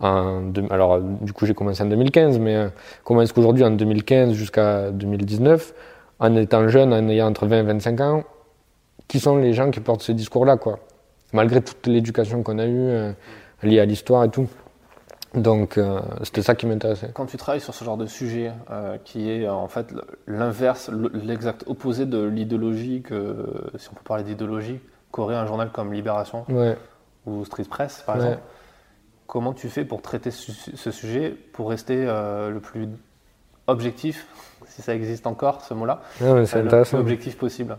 alors 0.00 1.00
du 1.00 1.32
coup 1.32 1.44
j'ai 1.46 1.52
commencé 1.52 1.82
en 1.82 1.86
2015, 1.86 2.38
mais 2.38 2.68
comment 3.04 3.20
est-ce 3.20 3.34
qu'aujourd'hui 3.34 3.64
en 3.64 3.72
2015 3.72 4.32
jusqu'à 4.32 4.90
2019, 4.92 5.74
en 6.20 6.36
étant 6.36 6.68
jeune, 6.68 6.92
en 6.94 7.08
ayant 7.08 7.26
entre 7.26 7.46
20 7.46 7.58
et 7.58 7.62
25 7.62 8.00
ans, 8.00 8.24
qui 9.08 9.18
sont 9.18 9.36
les 9.36 9.52
gens 9.52 9.70
qui 9.70 9.80
portent 9.80 10.02
ce 10.02 10.12
discours-là, 10.12 10.56
quoi? 10.56 10.78
Malgré 11.32 11.60
toute 11.60 11.86
l'éducation 11.86 12.42
qu'on 12.42 12.58
a 12.58 12.66
eue 12.66 12.88
euh, 12.88 13.12
liée 13.62 13.80
à 13.80 13.84
l'histoire 13.84 14.24
et 14.24 14.30
tout. 14.30 14.48
Donc 15.34 15.78
euh, 15.78 16.00
c'était 16.22 16.42
ça 16.42 16.54
qui 16.54 16.66
m'intéressait. 16.66 17.10
Quand 17.14 17.26
tu 17.26 17.36
travailles 17.36 17.60
sur 17.60 17.74
ce 17.74 17.84
genre 17.84 17.96
de 17.96 18.06
sujet, 18.06 18.52
euh, 18.70 18.96
qui 19.04 19.30
est 19.30 19.48
en 19.48 19.68
fait 19.68 19.94
l'inverse, 20.26 20.90
l'exact 21.12 21.64
opposé 21.66 22.06
de 22.06 22.22
l'idéologie 22.22 23.02
que, 23.02 23.46
si 23.76 23.88
on 23.90 23.94
peut 23.94 24.04
parler 24.04 24.24
d'idéologie, 24.24 24.80
qu'aurait 25.10 25.36
un 25.36 25.46
journal 25.46 25.70
comme 25.70 25.92
Libération 25.92 26.44
ou 27.26 27.44
Street 27.44 27.64
Press, 27.68 28.02
par 28.06 28.16
exemple, 28.16 28.38
comment 29.26 29.52
tu 29.52 29.68
fais 29.68 29.84
pour 29.84 30.02
traiter 30.02 30.30
ce, 30.30 30.90
sujet, 30.90 31.30
pour 31.52 31.70
rester 31.70 32.04
le 32.04 32.58
plus 32.60 32.88
objectif, 33.66 34.26
si 34.66 34.82
ça 34.82 34.94
existe 34.94 35.26
encore 35.26 35.62
ce 35.62 35.74
mot-là, 35.74 36.00
le 36.20 36.44
plus 36.44 36.98
objectif 36.98 37.36
possible? 37.36 37.76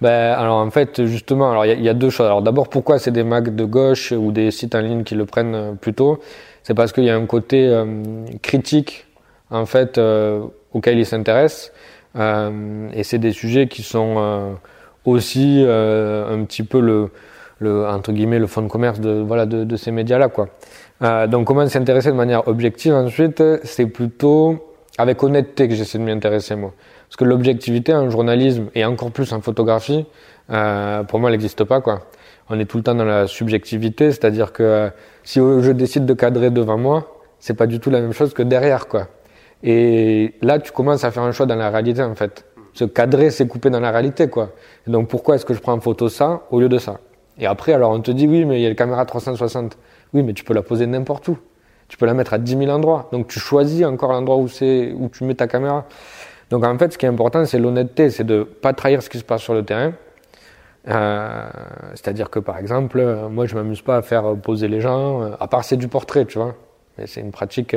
Ben, 0.00 0.34
alors 0.34 0.56
en 0.56 0.70
fait 0.70 1.06
justement, 1.06 1.50
alors 1.50 1.64
il 1.64 1.82
y, 1.82 1.88
a 1.88 1.94
deux 1.94 2.10
choses. 2.10 2.26
Alors 2.26 2.42
d'abord, 2.42 2.68
pourquoi 2.68 2.98
c'est 2.98 3.10
des 3.10 3.24
mags 3.24 3.54
de 3.54 3.64
gauche 3.64 4.12
ou 4.12 4.30
des 4.30 4.50
sites 4.50 4.74
en 4.74 4.80
ligne 4.80 5.04
qui 5.04 5.14
le 5.14 5.24
prennent 5.24 5.54
euh, 5.54 5.72
plutôt? 5.72 6.20
C'est 6.66 6.74
parce 6.74 6.92
qu'il 6.92 7.04
y 7.04 7.10
a 7.10 7.14
un 7.14 7.26
côté 7.26 7.68
euh, 7.68 7.84
critique 8.42 9.06
en 9.50 9.66
fait 9.66 9.98
euh, 9.98 10.42
auquel 10.72 10.98
ils 10.98 11.06
s'intéressent 11.06 11.70
euh, 12.16 12.88
et 12.92 13.04
c'est 13.04 13.18
des 13.18 13.30
sujets 13.30 13.68
qui 13.68 13.84
sont 13.84 14.56
aussi 15.04 15.64
un 15.64 16.42
petit 16.42 16.64
peu 16.64 16.80
le, 16.80 17.10
le, 17.60 17.86
entre 17.86 18.10
guillemets 18.10 18.40
le 18.40 18.48
fond 18.48 18.62
de 18.62 18.66
commerce 18.66 18.98
de 18.98 19.22
voilà 19.24 19.46
de, 19.46 19.62
de 19.62 19.76
ces 19.76 19.92
médias 19.92 20.18
là 20.18 20.28
quoi. 20.28 20.48
donc 21.28 21.46
comment 21.46 21.64
s'intéresser 21.68 22.10
de 22.10 22.16
manière 22.16 22.48
objective 22.48 22.94
ensuite, 22.94 23.40
c'est 23.62 23.86
plutôt 23.86 24.74
avec 24.98 25.22
honnêteté 25.22 25.68
que 25.68 25.74
j'essaie 25.74 25.98
de 25.98 26.02
m'y 26.02 26.10
intéresser 26.10 26.56
moi. 26.56 26.72
Parce 27.08 27.16
que 27.16 27.24
l'objectivité 27.24 27.94
en 27.94 28.10
journalisme 28.10 28.66
et 28.74 28.84
encore 28.84 29.10
plus 29.12 29.32
en 29.32 29.40
photographie, 29.40 30.06
euh, 30.50 31.02
pour 31.04 31.20
moi, 31.20 31.30
elle 31.30 31.34
n'existe 31.34 31.64
pas. 31.64 31.80
Quoi. 31.80 32.02
On 32.48 32.58
est 32.58 32.64
tout 32.64 32.78
le 32.78 32.82
temps 32.82 32.94
dans 32.94 33.04
la 33.04 33.26
subjectivité, 33.26 34.10
c'est-à-dire 34.10 34.52
que 34.52 34.62
euh, 34.62 34.88
si 35.26 35.40
je 35.40 35.72
décide 35.72 36.06
de 36.06 36.14
cadrer 36.14 36.50
devant 36.50 36.78
moi, 36.78 37.18
c'est 37.40 37.54
pas 37.54 37.66
du 37.66 37.80
tout 37.80 37.90
la 37.90 38.00
même 38.00 38.12
chose 38.12 38.32
que 38.32 38.44
derrière. 38.44 38.86
quoi. 38.86 39.08
Et 39.64 40.34
là, 40.40 40.60
tu 40.60 40.70
commences 40.70 41.02
à 41.02 41.10
faire 41.10 41.24
un 41.24 41.32
choix 41.32 41.46
dans 41.46 41.56
la 41.56 41.68
réalité, 41.68 42.00
en 42.00 42.14
fait. 42.14 42.46
Se 42.74 42.84
cadrer, 42.84 43.30
c'est 43.30 43.48
couper 43.48 43.68
dans 43.68 43.80
la 43.80 43.90
réalité. 43.90 44.28
quoi. 44.28 44.52
Donc 44.86 45.08
pourquoi 45.08 45.34
est-ce 45.34 45.44
que 45.44 45.52
je 45.52 45.60
prends 45.60 45.72
en 45.72 45.80
photo 45.80 46.08
ça 46.08 46.42
au 46.52 46.60
lieu 46.60 46.68
de 46.68 46.78
ça? 46.78 47.00
Et 47.38 47.46
après, 47.46 47.72
alors 47.72 47.90
on 47.90 48.00
te 48.00 48.12
dit, 48.12 48.28
oui, 48.28 48.44
mais 48.44 48.60
il 48.60 48.62
y 48.62 48.66
a 48.66 48.68
la 48.68 48.76
caméra 48.76 49.04
360. 49.04 49.76
Oui, 50.14 50.22
mais 50.22 50.32
tu 50.32 50.44
peux 50.44 50.54
la 50.54 50.62
poser 50.62 50.86
n'importe 50.86 51.26
où. 51.26 51.36
Tu 51.88 51.96
peux 51.96 52.06
la 52.06 52.14
mettre 52.14 52.32
à 52.32 52.38
10 52.38 52.56
000 52.58 52.70
endroits. 52.70 53.08
Donc 53.10 53.26
tu 53.26 53.40
choisis 53.40 53.84
encore 53.84 54.12
l'endroit 54.12 54.36
où, 54.36 54.46
c'est, 54.46 54.92
où 54.96 55.08
tu 55.08 55.24
mets 55.24 55.34
ta 55.34 55.48
caméra. 55.48 55.86
Donc 56.50 56.64
en 56.64 56.78
fait, 56.78 56.92
ce 56.92 56.98
qui 56.98 57.04
est 57.04 57.08
important, 57.08 57.44
c'est 57.46 57.58
l'honnêteté, 57.58 58.10
c'est 58.10 58.24
de 58.24 58.44
pas 58.44 58.72
trahir 58.72 59.02
ce 59.02 59.10
qui 59.10 59.18
se 59.18 59.24
passe 59.24 59.42
sur 59.42 59.54
le 59.54 59.64
terrain. 59.64 59.92
Euh, 60.88 61.48
c'est-à-dire 61.94 62.30
que 62.30 62.38
par 62.38 62.58
exemple, 62.58 62.98
euh, 63.00 63.28
moi 63.28 63.46
je 63.46 63.54
m'amuse 63.56 63.82
pas 63.82 63.96
à 63.96 64.02
faire 64.02 64.36
poser 64.36 64.68
les 64.68 64.80
gens, 64.80 65.22
euh, 65.22 65.30
à 65.40 65.48
part 65.48 65.64
c'est 65.64 65.76
du 65.76 65.88
portrait, 65.88 66.24
tu 66.24 66.38
vois. 66.38 66.54
Mais 66.96 67.06
c'est 67.06 67.20
une 67.20 67.32
pratique 67.32 67.76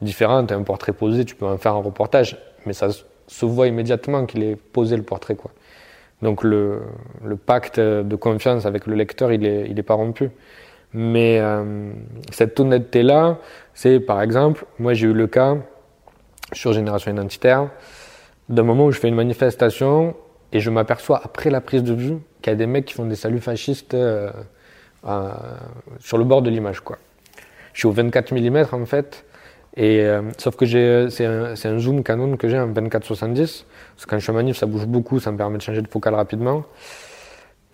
différente. 0.00 0.50
Un 0.50 0.62
portrait 0.62 0.92
posé, 0.92 1.24
tu 1.24 1.34
peux 1.34 1.46
en 1.46 1.58
faire 1.58 1.74
un 1.74 1.82
reportage, 1.82 2.38
mais 2.64 2.72
ça 2.72 2.88
se 3.26 3.46
voit 3.46 3.66
immédiatement 3.66 4.24
qu'il 4.24 4.42
est 4.42 4.56
posé 4.56 4.96
le 4.96 5.02
portrait, 5.02 5.34
quoi. 5.34 5.50
Donc 6.22 6.42
le, 6.42 6.80
le, 7.22 7.36
pacte 7.36 7.78
de 7.78 8.16
confiance 8.16 8.64
avec 8.64 8.86
le 8.86 8.94
lecteur, 8.94 9.32
il 9.32 9.44
est, 9.44 9.68
il 9.68 9.78
est 9.78 9.82
pas 9.82 9.92
rompu. 9.92 10.30
Mais 10.92 11.38
euh, 11.40 11.92
cette 12.30 12.58
honnêteté-là, 12.58 13.38
c'est 13.74 14.00
par 14.00 14.22
exemple, 14.22 14.64
moi 14.78 14.94
j'ai 14.94 15.08
eu 15.08 15.12
le 15.12 15.26
cas 15.26 15.56
sur 16.52 16.72
Génération 16.72 17.12
Identitaire, 17.12 17.68
d'un 18.48 18.62
moment 18.62 18.86
où 18.86 18.92
je 18.92 18.98
fais 18.98 19.08
une 19.08 19.14
manifestation 19.14 20.14
et 20.56 20.60
je 20.60 20.70
m'aperçois 20.70 21.20
après 21.22 21.50
la 21.50 21.60
prise 21.60 21.82
de 21.82 21.92
vue 21.92 22.16
qu'il 22.40 22.50
y 22.50 22.54
a 22.54 22.56
des 22.56 22.66
mecs 22.66 22.86
qui 22.86 22.94
font 22.94 23.04
des 23.04 23.14
saluts 23.14 23.42
fascistes 23.42 23.92
euh, 23.92 24.30
euh, 25.06 25.30
sur 26.00 26.16
le 26.16 26.24
bord 26.24 26.40
de 26.40 26.48
l'image. 26.48 26.80
Je 27.74 27.80
suis 27.80 27.86
au 27.86 27.92
24 27.92 28.32
mm 28.32 28.64
en 28.72 28.86
fait, 28.86 29.26
euh, 29.76 30.22
sauf 30.38 30.56
que 30.56 30.64
c'est, 31.10 31.26
un, 31.26 31.52
un 31.52 31.78
zoom 31.78 32.02
Canon 32.02 32.38
que 32.38 32.48
j'ai 32.48 32.58
en 32.58 32.72
24-70, 32.72 33.64
parce 34.08 34.28
en 34.28 34.32
manif 34.32 34.56
ça 34.56 34.64
bouge 34.64 34.86
beaucoup, 34.86 35.20
ça 35.20 35.30
me 35.30 35.36
permet 35.36 35.58
de 35.58 35.62
changer 35.62 35.82
de 35.82 35.88
focale 35.88 36.14
rapidement. 36.14 36.64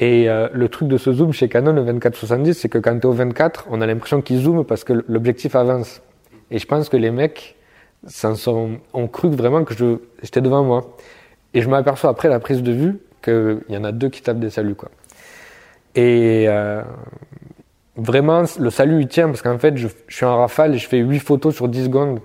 Et 0.00 0.26
le 0.26 0.68
truc 0.68 0.88
de 0.88 0.96
ce 0.96 1.12
zoom 1.12 1.32
chez 1.32 1.48
Canon, 1.48 1.72
le 1.72 1.84
24-70, 1.84 2.54
c'est 2.54 2.68
que 2.68 2.78
quand 2.78 2.98
tu 2.98 3.02
es 3.02 3.06
au 3.06 3.12
24, 3.12 3.66
on 3.70 3.80
a 3.80 3.86
l'impression 3.86 4.20
qu'il 4.20 4.38
zoome 4.38 4.64
parce 4.64 4.82
que 4.82 5.04
l'objectif 5.06 5.54
avance. 5.54 6.02
Et 6.50 6.58
je 6.58 6.66
pense 6.66 6.88
que 6.88 6.96
les 6.96 7.12
mecs 7.12 7.54
ont 8.24 9.06
cru 9.06 9.30
vraiment 9.30 9.62
que 9.62 9.74
j'étais 10.20 10.40
devant 10.40 10.64
moi. 10.64 10.96
Et 11.54 11.61
je 11.61 11.68
m'aperçois 11.68 12.11
après 12.11 12.28
la 12.28 12.40
prise 12.40 12.62
de 12.62 12.73
vue 12.73 12.99
qu'il 13.23 13.62
y 13.68 13.76
en 13.76 13.85
a 13.85 13.92
deux 13.92 14.09
qui 14.09 14.23
tapent 14.23 14.40
des 14.40 14.50
saluts. 14.50 14.75
Quoi. 14.75 14.90
Et 15.94 16.47
euh, 16.49 16.82
vraiment, 17.97 18.44
le 18.59 18.71
salut, 18.71 19.00
il 19.00 19.09
tient 19.09 19.28
parce 19.28 19.42
qu'en 19.42 19.59
fait, 19.59 19.76
je, 19.76 19.88
suis 20.09 20.25
en 20.25 20.38
rafale 20.38 20.75
et 20.75 20.78
je 20.78 20.88
fais 20.88 20.99
8 20.99 21.18
photos 21.18 21.54
sur 21.54 21.68
10 21.68 21.85
secondes. 21.85 22.21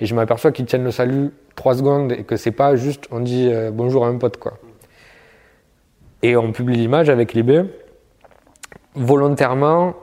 Et 0.00 0.06
je 0.06 0.14
m'aperçois 0.14 0.50
qu'ils 0.50 0.66
tiennent 0.66 0.84
le 0.84 0.90
salut 0.90 1.30
3 1.56 1.76
secondes 1.76 2.12
et 2.12 2.24
que 2.24 2.36
c'est 2.36 2.52
pas 2.52 2.74
juste 2.74 3.06
on 3.10 3.20
dit 3.20 3.50
euh, 3.52 3.70
bonjour 3.70 4.06
à 4.06 4.08
un 4.08 4.16
pote. 4.16 4.38
quoi. 4.38 4.58
Et 6.22 6.36
on 6.36 6.52
publie 6.52 6.76
l'image 6.76 7.10
avec 7.10 7.34
Libé. 7.34 7.64
Volontairement, 8.94 9.94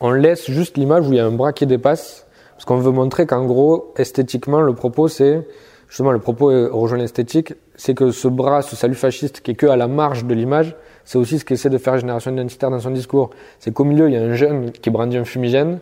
on 0.00 0.12
laisse 0.12 0.50
juste 0.50 0.76
l'image 0.76 1.08
où 1.08 1.12
il 1.12 1.16
y 1.16 1.20
a 1.20 1.26
un 1.26 1.32
bras 1.32 1.52
qui 1.52 1.66
dépasse. 1.66 2.26
Parce 2.52 2.64
qu'on 2.64 2.76
veut 2.76 2.92
montrer 2.92 3.26
qu'en 3.26 3.44
gros, 3.44 3.92
esthétiquement, 3.96 4.60
le 4.60 4.74
propos, 4.74 5.08
c'est, 5.08 5.46
justement, 5.88 6.12
le 6.12 6.20
propos 6.20 6.46
rejoint 6.70 6.98
l'esthétique, 6.98 7.54
c'est 7.82 7.94
que 7.94 8.12
ce 8.12 8.28
bras, 8.28 8.62
ce 8.62 8.76
salut 8.76 8.94
fasciste 8.94 9.40
qui 9.40 9.50
est 9.50 9.54
que 9.54 9.66
à 9.66 9.74
la 9.74 9.88
marge 9.88 10.24
de 10.24 10.32
l'image, 10.34 10.76
c'est 11.04 11.18
aussi 11.18 11.40
ce 11.40 11.44
qu'essaie 11.44 11.68
de 11.68 11.78
faire 11.78 11.98
Génération 11.98 12.30
Identitaire 12.30 12.70
dans 12.70 12.78
son 12.78 12.92
discours. 12.92 13.30
C'est 13.58 13.74
qu'au 13.74 13.82
milieu, 13.82 14.08
il 14.08 14.14
y 14.14 14.16
a 14.16 14.22
un 14.22 14.34
jeune 14.34 14.70
qui 14.70 14.88
brandit 14.88 15.16
un 15.16 15.24
fumigène. 15.24 15.80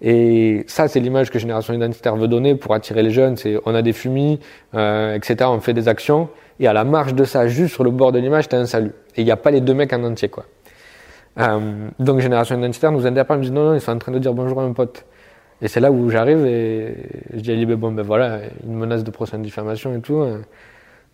Et 0.00 0.64
ça, 0.66 0.88
c'est 0.88 0.98
l'image 0.98 1.30
que 1.30 1.38
Génération 1.38 1.74
Identitaire 1.74 2.16
veut 2.16 2.26
donner 2.26 2.54
pour 2.54 2.72
attirer 2.72 3.02
les 3.02 3.10
jeunes. 3.10 3.36
C'est 3.36 3.58
on 3.66 3.74
a 3.74 3.82
des 3.82 3.92
fumis, 3.92 4.40
euh, 4.74 5.14
etc. 5.14 5.36
On 5.42 5.60
fait 5.60 5.74
des 5.74 5.88
actions. 5.88 6.30
Et 6.58 6.66
à 6.68 6.72
la 6.72 6.84
marge 6.84 7.14
de 7.14 7.24
ça, 7.24 7.46
juste 7.48 7.74
sur 7.74 7.84
le 7.84 7.90
bord 7.90 8.12
de 8.12 8.18
l'image, 8.18 8.48
t'as 8.48 8.56
un 8.56 8.64
salut. 8.64 8.92
Et 9.16 9.20
il 9.20 9.24
n'y 9.26 9.30
a 9.30 9.36
pas 9.36 9.50
les 9.50 9.60
deux 9.60 9.74
mecs 9.74 9.92
en 9.92 10.02
entier, 10.04 10.30
quoi. 10.30 10.46
Euh, 11.38 11.58
donc 11.98 12.20
Génération 12.20 12.56
Identitaire 12.56 12.92
nous 12.92 13.06
interpelle, 13.06 13.36
me 13.36 13.42
dit 13.42 13.50
non, 13.50 13.64
non, 13.64 13.74
ils 13.74 13.80
sont 13.82 13.92
en 13.92 13.98
train 13.98 14.12
de 14.12 14.18
dire 14.18 14.32
bonjour 14.32 14.58
à 14.58 14.64
un 14.64 14.72
pote. 14.72 15.04
Et 15.60 15.68
c'est 15.68 15.80
là 15.80 15.92
où 15.92 16.08
j'arrive 16.08 16.46
et 16.46 16.96
je 17.34 17.40
dis 17.40 17.52
à 17.52 17.54
Libé, 17.54 17.76
bon 17.76 17.92
ben 17.92 18.02
voilà, 18.02 18.40
une 18.66 18.74
menace 18.74 19.04
de 19.04 19.10
procès 19.10 19.36
de 19.36 19.42
diffamation 19.42 19.94
et 19.94 20.00
tout. 20.00 20.24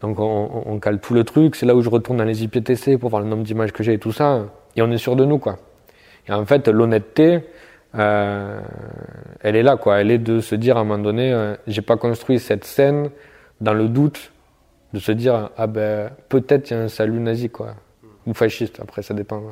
Donc 0.00 0.20
on, 0.20 0.62
on, 0.66 0.78
cale 0.78 1.00
tout 1.00 1.14
le 1.14 1.24
truc. 1.24 1.56
C'est 1.56 1.66
là 1.66 1.74
où 1.74 1.82
je 1.82 1.88
retourne 1.88 2.18
dans 2.18 2.24
les 2.24 2.44
IPTC 2.44 2.98
pour 2.98 3.10
voir 3.10 3.22
le 3.22 3.28
nombre 3.28 3.42
d'images 3.42 3.72
que 3.72 3.82
j'ai 3.82 3.94
et 3.94 3.98
tout 3.98 4.12
ça. 4.12 4.46
Et 4.76 4.82
on 4.82 4.90
est 4.90 4.98
sûr 4.98 5.16
de 5.16 5.24
nous, 5.24 5.38
quoi. 5.38 5.58
Et 6.28 6.32
en 6.32 6.44
fait, 6.44 6.68
l'honnêteté, 6.68 7.40
euh, 7.96 8.60
elle 9.40 9.56
est 9.56 9.62
là, 9.62 9.76
quoi. 9.76 10.00
Elle 10.00 10.10
est 10.10 10.18
de 10.18 10.40
se 10.40 10.54
dire 10.54 10.76
à 10.76 10.80
un 10.80 10.84
moment 10.84 11.02
donné, 11.02 11.32
euh, 11.32 11.56
j'ai 11.66 11.82
pas 11.82 11.96
construit 11.96 12.38
cette 12.38 12.64
scène 12.64 13.10
dans 13.60 13.74
le 13.74 13.88
doute 13.88 14.32
de 14.92 15.00
se 15.00 15.12
dire 15.12 15.50
ah 15.56 15.66
ben 15.66 16.10
peut-être 16.28 16.70
il 16.70 16.74
y 16.74 16.76
a 16.76 16.82
un 16.82 16.88
salut 16.88 17.20
nazi, 17.20 17.50
quoi, 17.50 17.74
ou 18.26 18.34
fasciste. 18.34 18.80
Après, 18.80 19.02
ça 19.02 19.14
dépend. 19.14 19.42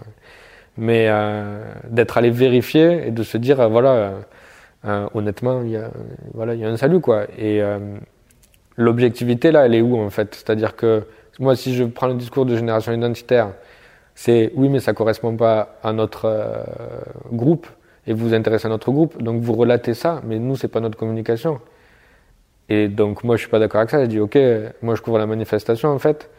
Mais 0.76 1.06
euh, 1.08 1.64
d'être 1.88 2.18
allé 2.18 2.30
vérifier 2.30 3.08
et 3.08 3.10
de 3.10 3.22
se 3.22 3.38
dire 3.38 3.68
voilà, 3.68 4.12
euh, 4.84 5.08
honnêtement, 5.14 5.62
il 5.62 5.70
y 5.70 5.76
a 5.76 5.90
voilà, 6.34 6.54
il 6.54 6.60
y 6.60 6.64
a 6.64 6.68
un 6.68 6.76
salut, 6.76 7.00
quoi. 7.00 7.26
Et 7.38 7.62
l'objectivité 8.76 9.50
là, 9.50 9.66
elle 9.66 9.74
est 9.74 9.80
où 9.80 9.98
en 9.98 10.10
fait? 10.10 10.34
C'est-à-dire 10.34 10.76
que 10.76 11.04
moi, 11.38 11.56
si 11.56 11.74
je 11.74 11.84
prends 11.84 12.06
le 12.06 12.14
discours 12.14 12.46
de 12.46 12.56
génération 12.56 12.92
identitaire, 12.92 13.52
c'est 14.14 14.52
oui, 14.54 14.68
mais 14.68 14.80
ça 14.80 14.94
correspond 14.94 15.36
pas 15.36 15.78
à 15.82 15.92
notre 15.92 16.24
euh, 16.24 16.62
groupe 17.32 17.66
et 18.06 18.12
vous 18.12 18.28
vous 18.28 18.34
intéressez 18.34 18.66
à 18.66 18.70
notre 18.70 18.90
groupe, 18.90 19.20
donc 19.22 19.42
vous 19.42 19.52
relatez 19.52 19.94
ça, 19.94 20.22
mais 20.24 20.38
nous, 20.38 20.56
c'est 20.56 20.68
pas 20.68 20.80
notre 20.80 20.96
communication. 20.96 21.60
Et 22.68 22.88
donc 22.88 23.24
moi, 23.24 23.36
je 23.36 23.42
suis 23.42 23.50
pas 23.50 23.58
d'accord 23.58 23.80
avec 23.80 23.90
ça. 23.90 24.02
Je 24.02 24.08
dis 24.08 24.20
ok, 24.20 24.38
moi 24.82 24.94
je 24.94 25.02
couvre 25.02 25.18
la 25.18 25.26
manifestation 25.26 25.90
en 25.90 25.98
fait. 25.98 26.30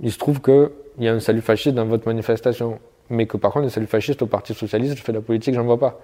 Il 0.00 0.12
se 0.12 0.18
trouve 0.18 0.40
que 0.40 0.72
il 0.98 1.04
y 1.04 1.08
a 1.08 1.12
un 1.12 1.20
salut 1.20 1.42
fasciste 1.42 1.74
dans 1.74 1.84
votre 1.84 2.06
manifestation, 2.06 2.78
mais 3.10 3.26
que 3.26 3.36
par 3.36 3.52
contre, 3.52 3.64
les 3.66 3.70
saluts 3.70 3.86
fascistes 3.86 4.22
au 4.22 4.26
Parti 4.26 4.54
socialiste, 4.54 4.96
je 4.96 5.02
fais 5.02 5.12
de 5.12 5.18
la 5.18 5.22
politique, 5.22 5.54
j'en 5.54 5.64
vois 5.64 5.78
pas. 5.78 6.00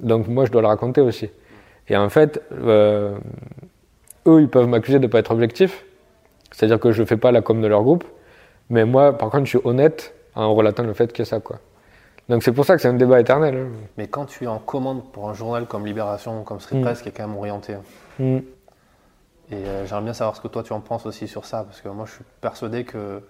Donc 0.00 0.26
moi, 0.26 0.44
je 0.46 0.50
dois 0.50 0.62
le 0.62 0.68
raconter 0.68 1.00
aussi. 1.00 1.30
Et 1.88 1.96
en 1.96 2.08
fait, 2.08 2.42
euh, 2.52 3.16
eux, 4.26 4.40
ils 4.40 4.48
peuvent 4.48 4.66
m'accuser 4.66 4.98
de 4.98 5.06
ne 5.06 5.10
pas 5.10 5.18
être 5.18 5.30
objectif, 5.30 5.84
c'est-à-dire 6.52 6.80
que 6.80 6.92
je 6.92 7.02
ne 7.02 7.06
fais 7.06 7.16
pas 7.16 7.32
la 7.32 7.42
com 7.42 7.60
de 7.60 7.66
leur 7.66 7.82
groupe, 7.82 8.04
mais 8.68 8.84
moi, 8.84 9.16
par 9.16 9.30
contre, 9.30 9.44
je 9.44 9.58
suis 9.58 9.60
honnête 9.64 10.14
en 10.34 10.54
relatant 10.54 10.82
le 10.82 10.92
fait 10.94 11.12
qu'il 11.12 11.20
y 11.20 11.28
a 11.28 11.30
ça, 11.30 11.40
quoi. 11.40 11.58
Donc 12.28 12.44
c'est 12.44 12.52
pour 12.52 12.64
ça 12.64 12.76
que 12.76 12.82
c'est 12.82 12.88
un 12.88 12.94
débat 12.94 13.20
éternel. 13.20 13.56
Hein. 13.56 13.68
Mais 13.98 14.06
quand 14.06 14.24
tu 14.24 14.44
es 14.44 14.46
en 14.46 14.60
commande 14.60 15.10
pour 15.10 15.28
un 15.28 15.34
journal 15.34 15.66
comme 15.66 15.84
Libération 15.84 16.40
ou 16.40 16.44
comme 16.44 16.60
Street 16.60 16.78
mm. 16.78 16.82
Press, 16.82 17.02
qui 17.02 17.08
est 17.08 17.12
quand 17.12 17.26
même 17.26 17.36
orienté, 17.36 17.74
mm. 18.20 18.36
et 18.36 18.42
euh, 19.52 19.84
j'aimerais 19.84 20.04
bien 20.04 20.12
savoir 20.12 20.36
ce 20.36 20.40
que 20.40 20.46
toi 20.46 20.62
tu 20.62 20.72
en 20.72 20.80
penses 20.80 21.06
aussi 21.06 21.26
sur 21.26 21.44
ça, 21.44 21.64
parce 21.64 21.80
que 21.80 21.88
moi 21.88 22.04
je 22.06 22.12
suis 22.12 22.24
persuadé 22.40 22.84
que 22.84 23.20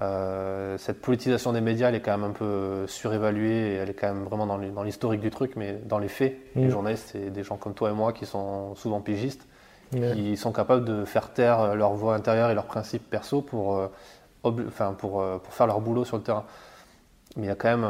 euh, 0.00 0.76
cette 0.78 1.00
politisation 1.00 1.52
des 1.52 1.60
médias, 1.60 1.90
elle 1.90 1.94
est 1.94 2.00
quand 2.00 2.18
même 2.18 2.28
un 2.28 2.32
peu 2.32 2.88
surévaluée 2.88 3.74
et 3.74 3.74
elle 3.74 3.90
est 3.90 3.94
quand 3.94 4.12
même 4.12 4.24
vraiment 4.24 4.46
dans 4.46 4.82
l'historique 4.82 5.20
du 5.20 5.30
truc, 5.30 5.52
mais 5.54 5.74
dans 5.84 6.00
les 6.00 6.08
faits, 6.08 6.36
les 6.56 6.66
mm. 6.66 6.70
journalistes, 6.70 7.10
c'est 7.12 7.30
des 7.30 7.44
gens 7.44 7.56
comme 7.56 7.74
toi 7.74 7.90
et 7.90 7.94
moi 7.94 8.12
qui 8.12 8.26
sont 8.26 8.74
souvent 8.74 9.00
pigistes 9.00 9.46
qui 9.94 10.36
sont 10.36 10.52
capables 10.52 10.84
de 10.84 11.04
faire 11.04 11.30
taire 11.32 11.74
leur 11.74 11.92
voix 11.94 12.14
intérieure 12.14 12.50
et 12.50 12.54
leurs 12.54 12.66
principes 12.66 13.08
perso 13.08 13.42
pour, 13.42 13.76
euh, 13.76 13.88
enfin, 14.44 14.94
pour, 14.96 15.22
euh, 15.22 15.38
pour, 15.38 15.52
faire 15.54 15.66
leur 15.66 15.80
boulot 15.80 16.04
sur 16.04 16.16
le 16.16 16.22
terrain. 16.22 16.44
Mais 17.36 17.44
il 17.44 17.48
y 17.48 17.52
a 17.52 17.56
quand 17.56 17.76
même, 17.76 17.88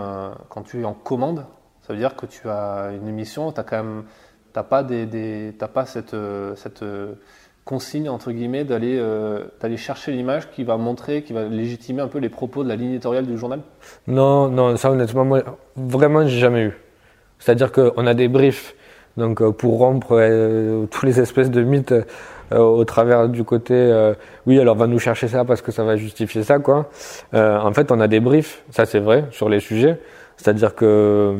quand 0.49 0.63
tu 0.63 0.81
es 0.81 0.85
en 0.85 0.95
commande, 0.95 1.45
ça 1.83 1.93
veut 1.93 1.99
dire 1.99 2.17
que 2.17 2.27
tu 2.27 2.49
as 2.49 2.93
une 2.93 3.09
émission, 3.09 3.53
tu 3.53 3.61
n'as 3.61 3.65
quand 3.65 3.77
même, 3.77 4.05
t'as 4.53 4.63
pas, 4.63 4.83
des, 4.83 5.05
des 5.07 5.53
pas 5.53 5.85
cette, 5.85 6.17
cette 6.57 6.83
consigne, 7.65 8.09
entre 8.09 8.31
guillemets, 8.31 8.65
d'aller 8.65 8.99
euh, 8.99 9.45
d'aller 9.61 9.77
chercher 9.77 10.13
l'image 10.13 10.51
qui 10.51 10.65
va 10.65 10.77
montrer, 10.77 11.23
qui 11.23 11.33
va 11.33 11.45
légitimer 11.45 12.03
un 12.03 12.09
peu 12.09 12.19
les 12.19 12.29
propos 12.29 12.63
de 12.63 12.69
la 12.69 12.77
ligne 12.77 12.91
éditoriale 12.91 13.27
du 13.27 13.39
journal 13.39 13.61
Non, 14.07 14.49
non, 14.49 14.77
ça 14.77 14.91
honnêtement, 14.91 15.25
moi, 15.25 15.43
vraiment, 15.77 16.27
j'ai 16.27 16.39
jamais 16.39 16.65
eu. 16.65 16.79
C'est-à-dire 17.39 17.73
qu'on 17.73 18.07
a 18.07 18.15
des 18.15 18.29
briefs 18.29 18.75
donc 19.17 19.41
euh, 19.41 19.53
pour 19.53 19.79
rompre 19.79 20.09
euh, 20.13 20.87
tous 20.87 21.07
les 21.07 21.21
espèces 21.21 21.51
de 21.51 21.63
mythes 21.63 21.93
euh, 21.93 22.59
au 22.59 22.85
travers 22.85 23.29
du 23.29 23.45
côté 23.45 24.13
oui 24.47 24.61
alors 24.61 24.77
va 24.77 24.87
nous 24.87 24.99
chercher 24.99 25.29
ça 25.29 25.45
parce 25.45 25.63
que 25.63 25.73
ça 25.73 25.85
va 25.85 25.97
justifier 25.97 26.43
ça 26.43 26.59
quoi. 26.59 26.91
en 27.33 27.73
fait 27.73 27.91
on 27.91 28.01
a 28.01 28.09
des 28.09 28.21
briefs, 28.21 28.63
ça 28.71 28.87
c'est 28.87 28.99
vrai 28.99 29.25
sur 29.31 29.49
les 29.49 29.61
sujets, 29.61 29.99
c'est-à-dire 30.37 30.75
que 30.75 31.35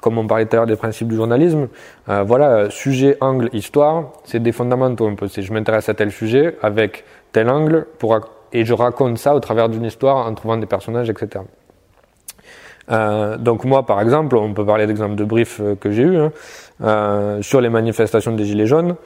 comme 0.00 0.18
on 0.18 0.26
parlait 0.26 0.44
tout 0.46 0.56
à 0.56 0.58
l'heure 0.58 0.66
des 0.66 0.76
principes 0.76 1.08
du 1.08 1.16
journalisme, 1.16 1.68
voilà 2.06 2.68
sujet, 2.68 3.16
angle, 3.20 3.48
histoire, 3.52 4.12
c'est 4.24 4.42
des 4.42 4.52
fondamentaux 4.52 5.06
un 5.06 5.14
peu. 5.14 5.28
C'est 5.28 5.40
je 5.40 5.52
m'intéresse 5.52 5.88
à 5.88 5.94
tel 5.94 6.10
sujet 6.10 6.56
avec 6.60 7.04
tel 7.32 7.48
angle 7.48 7.86
pour 7.98 8.18
et 8.52 8.64
je 8.64 8.74
raconte 8.74 9.18
ça 9.18 9.34
au 9.34 9.40
travers 9.40 9.68
d'une 9.68 9.84
histoire 9.84 10.26
en 10.26 10.34
trouvant 10.34 10.56
des 10.56 10.66
personnages 10.66 11.08
etc. 11.08 11.44
Euh, 12.90 13.36
donc 13.38 13.64
moi, 13.64 13.86
par 13.86 14.00
exemple, 14.00 14.36
on 14.36 14.52
peut 14.52 14.64
parler 14.64 14.86
d'exemples 14.86 15.14
de 15.14 15.24
briefs 15.24 15.60
euh, 15.60 15.74
que 15.74 15.90
j'ai 15.90 16.02
eu 16.02 16.16
hein, 16.16 16.32
euh, 16.82 17.42
sur 17.42 17.60
les 17.60 17.70
manifestations 17.70 18.32
des 18.32 18.44
Gilets 18.44 18.66
jaunes. 18.66 18.96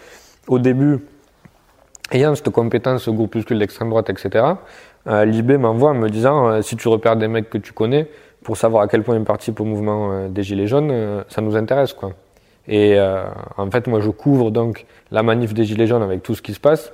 Au 0.49 0.58
début, 0.58 0.99
ayant 2.11 2.35
cette 2.35 2.50
compétence 2.50 3.08
groupuscule 3.08 3.58
d'extrême 3.58 3.90
droite, 3.90 4.11
etc., 4.11 4.44
euh, 5.06 5.25
Libé 5.25 5.58
m'envoie 5.58 5.90
en 5.90 5.94
me 5.94 6.08
disant 6.08 6.49
euh, 6.49 6.62
si 6.62 6.76
tu 6.76 6.88
repères 6.88 7.16
des 7.16 7.28
mecs 7.28 7.49
que 7.49 7.58
tu 7.58 7.73
connais 7.73 8.08
pour 8.42 8.56
savoir 8.56 8.82
à 8.82 8.88
quel 8.88 9.02
point 9.02 9.16
ils 9.16 9.25
participent 9.25 9.61
au 9.61 9.64
mouvement 9.64 10.28
des 10.28 10.42
Gilets 10.42 10.66
jaunes, 10.66 11.25
ça 11.28 11.40
nous 11.40 11.56
intéresse, 11.56 11.92
quoi. 11.92 12.12
Et 12.68 12.97
en 13.56 13.70
fait, 13.70 13.88
moi, 13.88 14.00
je 14.00 14.11
couvre 14.11 14.50
donc 14.50 14.87
la 15.11 15.23
manif 15.23 15.52
des 15.54 15.64
Gilets 15.64 15.88
jaunes 15.88 16.04
avec 16.04 16.23
tout 16.23 16.35
ce 16.35 16.40
qui 16.40 16.54
se 16.54 16.61
passe, 16.61 16.92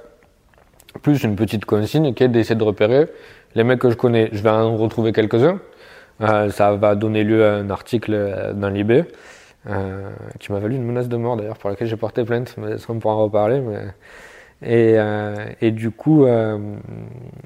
plus 1.02 1.22
une 1.22 1.36
petite 1.36 1.64
consigne 1.64 2.14
qui 2.14 2.24
est 2.24 2.28
d'essayer 2.28 2.56
de 2.56 2.64
repérer 2.64 3.08
les 3.54 3.62
mecs 3.62 3.78
que 3.78 3.90
je 3.90 3.94
connais. 3.94 4.30
Je 4.32 4.42
vais 4.42 4.50
en 4.50 4.76
retrouver 4.76 5.12
quelques-uns 5.12 5.60
euh, 6.21 6.50
ça 6.50 6.75
va 6.75 6.94
donner 6.94 7.25
lieu 7.25 7.44
à 7.44 7.54
un 7.54 7.71
article 7.71 8.14
euh, 8.14 8.52
dans 8.52 8.68
l'IB 8.68 9.04
euh, 9.66 10.11
qui 10.38 10.52
m'a 10.52 10.59
valu 10.59 10.76
une 10.76 10.85
menace 10.85 11.09
de 11.09 11.16
mort 11.16 11.37
d'ailleurs 11.37 11.56
pour 11.56 11.71
laquelle 11.71 11.88
j'ai 11.88 11.97
porté 11.97 12.25
plainte, 12.25 12.54
mais 12.59 12.78
ça 12.78 12.87
on 12.90 12.99
pourra 12.99 13.14
en 13.14 13.25
reparler. 13.25 13.61
Mais... 13.61 13.78
Et, 14.62 14.94
euh, 14.97 15.35
et, 15.61 15.73
du 15.73 15.90
coup, 15.90 16.25
euh, 16.25 16.59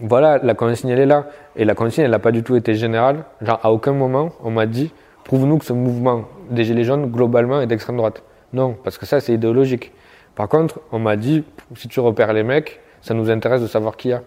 voilà, 0.01 0.39
la 0.39 0.55
consigne 0.55 0.91
elle 0.91 1.01
est 1.01 1.07
là. 1.07 1.27
Et 1.57 1.65
la 1.65 1.75
consigne 1.75 2.05
elle 2.05 2.11
n'a 2.11 2.19
pas 2.19 2.33
du 2.33 2.43
tout 2.43 2.55
été 2.57 2.75
générale. 2.75 3.25
Genre 3.41 3.59
à 3.63 3.73
aucun 3.73 3.93
moment 3.93 4.31
on 4.43 4.51
m'a 4.51 4.67
dit 4.67 4.93
prouve-nous 5.25 5.59
que 5.59 5.65
ce 5.65 5.73
mouvement 5.73 6.25
des 6.51 6.65
Gilets 6.65 6.85
jaunes 6.85 7.07
globalement 7.11 7.61
est 7.61 7.67
d'extrême 7.67 7.97
droite. 7.97 8.23
Non, 8.53 8.77
parce 8.83 8.99
que 8.99 9.07
ça 9.07 9.21
c'est 9.21 9.33
idéologique. 9.33 9.93
Par 10.35 10.49
contre, 10.49 10.81
on 10.93 10.99
m'a 10.99 11.17
dit 11.17 11.45
si 11.75 11.89
tu 11.89 12.01
repères 12.01 12.33
les 12.33 12.45
mecs, 12.45 12.81
ça 13.01 13.15
nous 13.15 13.31
intéresse 13.31 13.63
de 13.63 13.67
savoir 13.67 13.97
qui 13.97 14.09
y 14.09 14.13
a. 14.13 14.23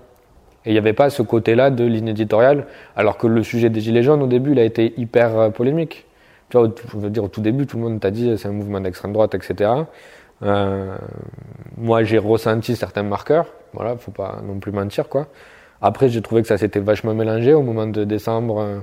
Et 0.66 0.70
il 0.70 0.74
n'y 0.74 0.78
avait 0.78 0.94
pas 0.94 1.10
ce 1.10 1.22
côté-là 1.22 1.72
de 1.72 1.84
ligne 1.84 2.10
éditoriale, 2.10 2.68
alors 2.96 3.18
que 3.18 3.28
le 3.28 3.44
sujet 3.44 3.70
des 3.70 3.82
Gilets 3.82 4.04
jaunes, 4.04 4.22
au 4.22 4.28
début, 4.28 4.52
il 4.52 4.60
a 4.60 4.64
été 4.64 4.94
hyper 4.98 5.38
euh, 5.38 5.50
polémique. 5.50 6.06
tu 6.50 6.58
vois, 6.58 6.70
je 6.92 6.98
veux 6.98 7.10
dire, 7.10 7.24
au 7.24 7.28
tout 7.28 7.42
début, 7.42 7.66
tout 7.66 7.78
le 7.78 7.84
monde 7.84 8.00
t'a 8.00 8.12
dit 8.12 8.32
c'est 8.38 8.48
un 8.48 8.52
mouvement 8.52 8.80
d'extrême 8.80 9.14
droite, 9.14 9.34
etc. 9.36 9.72
Euh, 10.44 10.98
moi, 11.78 12.04
j'ai 12.04 12.18
ressenti 12.18 12.76
certains 12.76 13.04
marqueurs. 13.04 13.48
Voilà, 13.74 13.98
faut 13.98 14.12
pas 14.12 14.42
non 14.46 14.60
plus 14.60 14.72
mentir, 14.72 15.08
quoi. 15.10 15.28
Après, 15.82 16.10
j'ai 16.10 16.22
trouvé 16.22 16.42
que 16.42 16.48
ça 16.48 16.58
s'était 16.58 16.80
vachement 16.80 17.14
mélangé 17.14 17.54
au 17.54 17.62
moment 17.62 17.88
de 17.88 18.04
décembre. 18.04 18.60
Euh, 18.62 18.80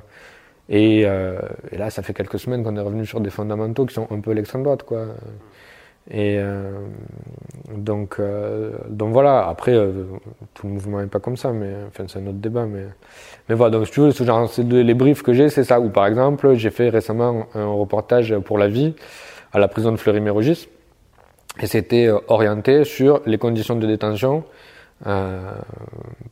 et, 0.68 1.02
euh, 1.06 1.38
et, 1.72 1.78
là, 1.78 1.90
ça 1.90 2.02
fait 2.02 2.14
quelques 2.14 2.38
semaines 2.38 2.64
qu'on 2.64 2.76
est 2.76 2.80
revenu 2.80 3.06
sur 3.06 3.20
des 3.20 3.30
fondamentaux 3.30 3.86
qui 3.86 3.94
sont 3.94 4.08
un 4.10 4.20
peu 4.20 4.32
l'extrême 4.32 4.62
droite, 4.62 4.82
quoi. 4.82 5.06
Et 6.10 6.38
euh, 6.38 6.72
donc, 7.74 8.16
euh, 8.18 8.72
donc 8.88 9.12
voilà. 9.12 9.46
Après, 9.46 9.74
euh, 9.74 10.04
tout 10.54 10.66
le 10.66 10.72
mouvement 10.72 11.00
n'est 11.00 11.06
pas 11.06 11.20
comme 11.20 11.36
ça, 11.36 11.52
mais 11.52 11.70
enfin, 11.88 12.04
c'est 12.08 12.18
un 12.18 12.26
autre 12.26 12.38
débat. 12.38 12.64
Mais, 12.64 12.84
mais 13.48 13.54
voilà. 13.54 13.76
Donc, 13.76 13.86
si 13.86 13.92
tu 13.92 14.00
veux, 14.00 14.10
ce 14.10 14.24
genre, 14.24 14.50
les 14.58 14.94
briefs 14.94 15.22
que 15.22 15.34
j'ai, 15.34 15.50
c'est 15.50 15.64
ça. 15.64 15.80
Ou 15.80 15.90
par 15.90 16.06
exemple, 16.06 16.54
j'ai 16.54 16.70
fait 16.70 16.88
récemment 16.88 17.46
un 17.54 17.66
reportage 17.66 18.36
pour 18.38 18.56
la 18.56 18.68
vie 18.68 18.94
à 19.52 19.58
la 19.58 19.68
prison 19.68 19.92
de 19.92 19.96
Fleury-Mérogis, 19.96 20.68
et 21.60 21.66
c'était 21.66 22.10
orienté 22.28 22.84
sur 22.84 23.22
les 23.24 23.38
conditions 23.38 23.76
de 23.76 23.86
détention. 23.86 24.44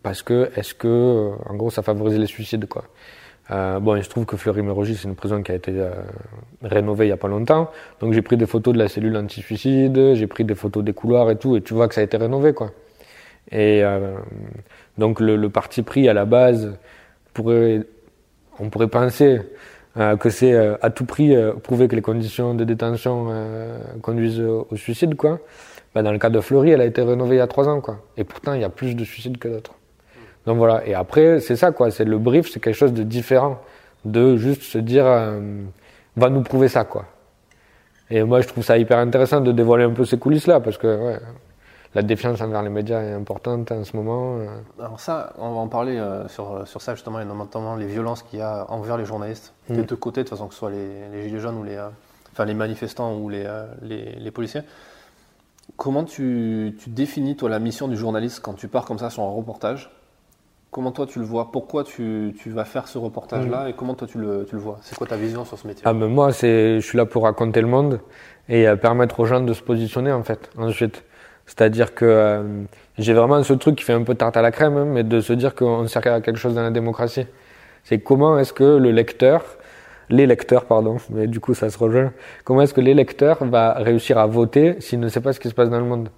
parce 0.02 0.22
que, 0.22 0.50
est-ce 0.56 0.74
que, 0.74 1.32
en 1.48 1.54
gros, 1.54 1.70
ça 1.70 1.82
favorise 1.82 2.18
les 2.18 2.26
suicides, 2.26 2.66
quoi. 2.66 2.84
Euh, 3.50 3.78
bon, 3.78 3.94
il 3.96 4.02
se 4.02 4.08
trouve 4.08 4.26
que 4.26 4.36
Fleury-Mérogis, 4.36 4.96
c'est 4.96 5.08
une 5.08 5.14
prison 5.14 5.42
qui 5.42 5.52
a 5.52 5.54
été 5.54 5.72
euh, 5.74 5.90
rénovée 6.62 7.04
il 7.04 7.08
n'y 7.08 7.12
a 7.12 7.16
pas 7.16 7.28
longtemps. 7.28 7.70
Donc 8.00 8.12
j'ai 8.12 8.22
pris 8.22 8.36
des 8.36 8.46
photos 8.46 8.74
de 8.74 8.78
la 8.78 8.88
cellule 8.88 9.16
anti-suicide, 9.16 10.14
j'ai 10.14 10.26
pris 10.26 10.44
des 10.44 10.54
photos 10.54 10.82
des 10.82 10.92
couloirs 10.92 11.30
et 11.30 11.36
tout, 11.36 11.56
et 11.56 11.62
tu 11.62 11.74
vois 11.74 11.86
que 11.88 11.94
ça 11.94 12.00
a 12.00 12.04
été 12.04 12.16
rénové, 12.16 12.52
quoi. 12.54 12.72
Et 13.52 13.84
euh, 13.84 14.16
donc 14.98 15.20
le, 15.20 15.36
le, 15.36 15.48
parti 15.50 15.82
pris 15.82 16.08
à 16.08 16.14
la 16.14 16.24
base, 16.24 16.76
pourrait, 17.32 17.82
on 18.58 18.70
pourrait 18.70 18.88
penser 18.88 19.40
euh, 19.96 20.16
que 20.16 20.30
c'est 20.30 20.52
euh, 20.52 20.76
à 20.82 20.90
tout 20.90 21.04
prix 21.04 21.34
prouver 21.62 21.88
que 21.88 21.94
les 21.94 22.02
conditions 22.02 22.54
de 22.54 22.64
détention 22.64 23.28
conduisent 24.02 24.40
au 24.40 24.76
suicide, 24.76 25.14
quoi. 25.14 25.40
Bah, 25.94 26.02
dans 26.02 26.12
le 26.12 26.18
cas 26.18 26.28
de 26.28 26.40
Fleury, 26.40 26.70
elle 26.70 26.80
a 26.80 26.84
été 26.84 27.02
rénovée 27.02 27.36
il 27.36 27.38
y 27.38 27.42
a 27.42 27.46
trois 27.46 27.68
ans, 27.68 27.80
quoi. 27.80 28.02
Et 28.16 28.24
pourtant, 28.24 28.52
il 28.52 28.60
y 28.60 28.64
a 28.64 28.68
plus 28.68 28.94
de 28.94 29.04
suicides 29.04 29.38
que 29.38 29.48
d'autres. 29.48 29.74
Donc 30.46 30.58
voilà. 30.58 30.86
Et 30.86 30.94
après, 30.94 31.40
c'est 31.40 31.56
ça, 31.56 31.72
quoi. 31.72 31.90
C'est 31.90 32.04
le 32.04 32.18
brief, 32.18 32.50
c'est 32.50 32.60
quelque 32.60 32.76
chose 32.76 32.92
de 32.92 33.02
différent 33.02 33.58
de 34.04 34.36
juste 34.36 34.62
se 34.62 34.78
dire, 34.78 35.04
euh, 35.06 35.62
va 36.16 36.30
nous 36.30 36.42
prouver 36.42 36.68
ça, 36.68 36.84
quoi. 36.84 37.06
Et 38.08 38.22
moi, 38.22 38.40
je 38.40 38.46
trouve 38.46 38.62
ça 38.62 38.78
hyper 38.78 38.98
intéressant 38.98 39.40
de 39.40 39.50
dévoiler 39.50 39.84
un 39.84 39.90
peu 39.90 40.04
ces 40.04 40.18
coulisses-là, 40.18 40.60
parce 40.60 40.78
que 40.78 40.86
ouais, 40.86 41.18
la 41.94 42.02
défiance 42.02 42.40
envers 42.40 42.62
les 42.62 42.68
médias 42.68 43.02
est 43.02 43.12
importante 43.12 43.72
en 43.72 43.82
ce 43.82 43.96
moment. 43.96 44.38
Euh. 44.38 44.46
Alors 44.78 45.00
ça, 45.00 45.32
on 45.38 45.50
va 45.50 45.56
en 45.56 45.66
parler 45.66 45.96
euh, 45.96 46.28
sur, 46.28 46.68
sur 46.68 46.80
ça 46.80 46.94
justement, 46.94 47.18
et 47.18 47.24
notamment 47.24 47.74
les 47.74 47.86
violences 47.86 48.22
qu'il 48.22 48.38
y 48.38 48.42
a 48.42 48.66
envers 48.70 48.96
les 48.96 49.04
journalistes, 49.04 49.52
des 49.68 49.82
mm. 49.82 49.86
deux 49.86 49.96
côtés, 49.96 50.22
de 50.22 50.28
toute 50.28 50.38
façon, 50.38 50.46
que 50.46 50.54
ce 50.54 50.60
soit 50.60 50.70
les, 50.70 51.08
les 51.12 51.28
gilets 51.28 51.40
jaunes 51.40 51.58
ou 51.58 51.64
les, 51.64 51.84
enfin, 52.32 52.44
les 52.44 52.54
manifestants 52.54 53.16
ou 53.16 53.28
les, 53.28 53.44
les, 53.82 54.12
les 54.12 54.30
policiers. 54.30 54.62
Comment 55.76 56.04
tu, 56.04 56.76
tu 56.78 56.90
définis, 56.90 57.34
toi, 57.34 57.48
la 57.48 57.58
mission 57.58 57.88
du 57.88 57.96
journaliste 57.96 58.38
quand 58.40 58.54
tu 58.54 58.68
pars 58.68 58.84
comme 58.84 59.00
ça 59.00 59.10
sur 59.10 59.24
un 59.24 59.30
reportage? 59.30 59.90
Comment 60.76 60.92
toi 60.92 61.06
tu 61.06 61.20
le 61.20 61.24
vois? 61.24 61.50
Pourquoi 61.50 61.84
tu, 61.84 62.34
tu, 62.38 62.50
vas 62.50 62.66
faire 62.66 62.86
ce 62.86 62.98
reportage-là 62.98 63.64
mm. 63.64 63.68
et 63.68 63.72
comment 63.72 63.94
toi 63.94 64.06
tu 64.06 64.18
le, 64.18 64.44
tu 64.46 64.56
le 64.56 64.60
vois? 64.60 64.76
C'est 64.82 64.94
quoi 64.94 65.06
ta 65.06 65.16
vision 65.16 65.46
sur 65.46 65.58
ce 65.58 65.66
métier 65.66 65.82
ah, 65.86 65.94
mais 65.94 66.06
Moi, 66.06 66.32
je 66.32 66.80
suis 66.80 66.98
là 66.98 67.06
pour 67.06 67.22
raconter 67.22 67.62
le 67.62 67.66
monde 67.66 67.98
et 68.50 68.68
euh, 68.68 68.76
permettre 68.76 69.18
aux 69.20 69.24
gens 69.24 69.40
de 69.40 69.54
se 69.54 69.62
positionner 69.62 70.12
en 70.12 70.22
fait, 70.22 70.50
ensuite. 70.58 71.02
C'est-à-dire 71.46 71.94
que 71.94 72.04
euh, 72.04 72.42
j'ai 72.98 73.14
vraiment 73.14 73.42
ce 73.42 73.54
truc 73.54 73.76
qui 73.76 73.84
fait 73.84 73.94
un 73.94 74.02
peu 74.02 74.14
tarte 74.16 74.36
à 74.36 74.42
la 74.42 74.50
crème, 74.50 74.76
hein, 74.76 74.84
mais 74.84 75.02
de 75.02 75.22
se 75.22 75.32
dire 75.32 75.54
qu'on 75.54 75.86
sert 75.86 76.06
à 76.08 76.20
quelque 76.20 76.36
chose 76.36 76.54
dans 76.54 76.62
la 76.62 76.70
démocratie. 76.70 77.26
C'est 77.82 78.00
comment 78.00 78.38
est-ce 78.38 78.52
que 78.52 78.76
le 78.76 78.90
lecteur, 78.90 79.46
les 80.10 80.26
lecteurs, 80.26 80.66
pardon, 80.66 80.98
mais 81.08 81.26
du 81.26 81.40
coup 81.40 81.54
ça 81.54 81.70
se 81.70 81.78
rejoint, 81.78 82.12
comment 82.44 82.60
est-ce 82.60 82.74
que 82.74 82.82
l'électeur 82.82 83.42
va 83.46 83.72
réussir 83.72 84.18
à 84.18 84.26
voter 84.26 84.78
s'il 84.82 85.00
ne 85.00 85.08
sait 85.08 85.22
pas 85.22 85.32
ce 85.32 85.40
qui 85.40 85.48
se 85.48 85.54
passe 85.54 85.70
dans 85.70 85.80
le 85.80 85.86
monde? 85.86 86.10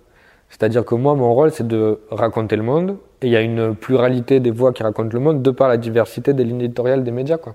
C'est-à-dire 0.48 0.84
que 0.84 0.96
moi, 0.96 1.14
mon 1.14 1.32
rôle, 1.32 1.52
c'est 1.52 1.68
de 1.68 2.00
raconter 2.10 2.56
le 2.56 2.64
monde, 2.64 2.96
et 3.22 3.26
il 3.26 3.32
y 3.32 3.36
a 3.36 3.40
une 3.40 3.74
pluralité 3.74 4.40
des 4.40 4.50
voix 4.50 4.72
qui 4.72 4.82
racontent 4.82 5.10
le 5.12 5.20
monde 5.20 5.42
de 5.42 5.50
par 5.50 5.68
la 5.68 5.76
diversité 5.76 6.32
des 6.32 6.44
lignes 6.44 6.62
éditoriales 6.62 7.02
des 7.04 7.10
médias, 7.10 7.38
quoi. 7.38 7.54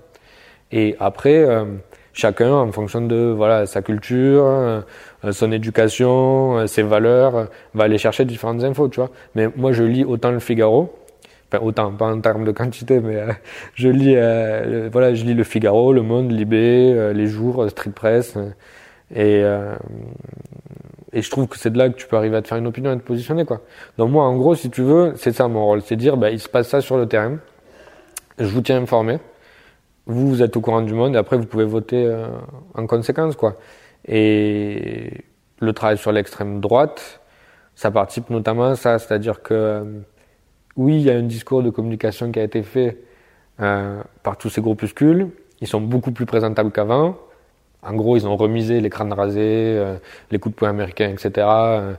Et 0.72 0.96
après, 0.98 1.36
euh, 1.36 1.64
chacun, 2.12 2.52
en 2.52 2.72
fonction 2.72 3.00
de 3.02 3.32
voilà 3.36 3.66
sa 3.66 3.80
culture, 3.82 4.44
euh, 4.44 4.80
son 5.30 5.52
éducation, 5.52 6.58
euh, 6.58 6.66
ses 6.66 6.82
valeurs, 6.82 7.48
va 7.74 7.84
aller 7.84 7.98
chercher 7.98 8.24
différentes 8.24 8.64
infos, 8.64 8.88
tu 8.88 9.00
vois. 9.00 9.10
Mais 9.34 9.48
moi, 9.56 9.72
je 9.72 9.84
lis 9.84 10.04
autant 10.04 10.30
le 10.32 10.40
Figaro, 10.40 10.92
enfin 11.48 11.64
autant, 11.64 11.92
pas 11.92 12.12
en 12.12 12.20
termes 12.20 12.44
de 12.44 12.52
quantité, 12.52 13.00
mais 13.00 13.22
je 13.74 13.88
lis, 13.88 14.14
voilà, 14.90 15.14
je 15.14 15.24
lis 15.24 15.34
le 15.34 15.44
Figaro, 15.44 15.92
Le 15.92 16.02
Monde, 16.02 16.32
Libé, 16.32 17.12
les 17.14 17.26
Jours, 17.26 17.68
Street 17.70 17.92
Press, 17.94 18.36
et 19.14 19.44
et 21.14 21.22
je 21.22 21.30
trouve 21.30 21.46
que 21.46 21.56
c'est 21.56 21.70
de 21.70 21.78
là 21.78 21.88
que 21.88 21.96
tu 21.96 22.08
peux 22.08 22.16
arriver 22.16 22.36
à 22.36 22.42
te 22.42 22.48
faire 22.48 22.58
une 22.58 22.66
opinion 22.66 22.92
et 22.92 22.98
te 22.98 23.04
positionner, 23.04 23.44
quoi. 23.44 23.60
Donc 23.98 24.10
moi, 24.10 24.24
en 24.24 24.36
gros, 24.36 24.56
si 24.56 24.68
tu 24.68 24.82
veux, 24.82 25.14
c'est 25.16 25.32
ça 25.32 25.46
mon 25.46 25.64
rôle. 25.64 25.82
C'est 25.82 25.94
dire, 25.94 26.16
bah, 26.16 26.30
il 26.30 26.40
se 26.40 26.48
passe 26.48 26.68
ça 26.68 26.80
sur 26.80 26.96
le 26.96 27.06
terrain. 27.06 27.38
Je 28.38 28.46
vous 28.46 28.60
tiens 28.62 28.82
informé. 28.82 29.20
Vous, 30.06 30.28
vous 30.28 30.42
êtes 30.42 30.56
au 30.56 30.60
courant 30.60 30.82
du 30.82 30.92
monde 30.92 31.14
et 31.14 31.18
après, 31.18 31.36
vous 31.36 31.46
pouvez 31.46 31.64
voter 31.64 32.04
euh, 32.04 32.26
en 32.74 32.86
conséquence, 32.88 33.36
quoi. 33.36 33.56
Et 34.06 35.24
le 35.60 35.72
travail 35.72 35.98
sur 35.98 36.10
l'extrême 36.10 36.60
droite, 36.60 37.20
ça 37.76 37.92
participe 37.92 38.28
notamment 38.30 38.64
à 38.64 38.74
ça. 38.74 38.98
C'est-à-dire 38.98 39.40
que, 39.40 39.54
euh, 39.54 39.84
oui, 40.76 40.96
il 40.96 41.02
y 41.02 41.10
a 41.10 41.14
un 41.14 41.22
discours 41.22 41.62
de 41.62 41.70
communication 41.70 42.32
qui 42.32 42.40
a 42.40 42.42
été 42.42 42.64
fait 42.64 42.98
euh, 43.60 44.02
par 44.24 44.36
tous 44.36 44.50
ces 44.50 44.60
groupuscules. 44.60 45.28
Ils 45.60 45.68
sont 45.68 45.80
beaucoup 45.80 46.10
plus 46.10 46.26
présentables 46.26 46.72
qu'avant. 46.72 47.16
En 47.86 47.94
gros, 47.94 48.16
ils 48.16 48.26
ont 48.26 48.36
remisé 48.36 48.80
les 48.80 48.90
crânes 48.90 49.12
rasés, 49.12 49.40
euh, 49.42 49.96
les 50.30 50.38
coups 50.38 50.54
de 50.54 50.58
poing 50.58 50.70
américains, 50.70 51.10
etc. 51.10 51.30
Euh, 51.36 51.92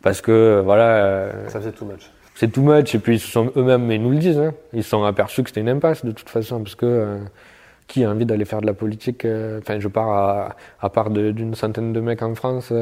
parce 0.00 0.20
que, 0.20 0.30
euh, 0.30 0.62
voilà. 0.62 1.30
ça 1.48 1.60
faisait 1.60 1.72
too 1.72 1.84
much. 1.84 2.10
C'est 2.34 2.50
too 2.50 2.62
much, 2.62 2.94
et 2.94 2.98
puis 2.98 3.16
ils 3.16 3.20
sont 3.20 3.52
eux-mêmes, 3.56 3.84
mais 3.84 3.96
ils 3.96 4.02
nous 4.02 4.10
le 4.10 4.16
disent, 4.16 4.38
hein, 4.38 4.54
ils 4.72 4.82
se 4.82 4.90
sont 4.90 5.04
aperçus 5.04 5.42
que 5.42 5.50
c'était 5.50 5.60
une 5.60 5.68
impasse 5.68 6.04
de 6.04 6.12
toute 6.12 6.28
façon, 6.28 6.60
parce 6.60 6.74
que 6.74 7.18
qui 7.88 8.04
a 8.04 8.10
envie 8.10 8.24
d'aller 8.24 8.46
faire 8.46 8.62
de 8.62 8.66
la 8.66 8.72
politique 8.72 9.26
Enfin, 9.58 9.78
je 9.78 9.88
pars 9.88 10.08
à, 10.10 10.56
à 10.80 10.88
part 10.88 11.10
d'une 11.10 11.54
centaine 11.54 11.92
de 11.92 12.00
mecs 12.00 12.22
en 12.22 12.34
France. 12.34 12.72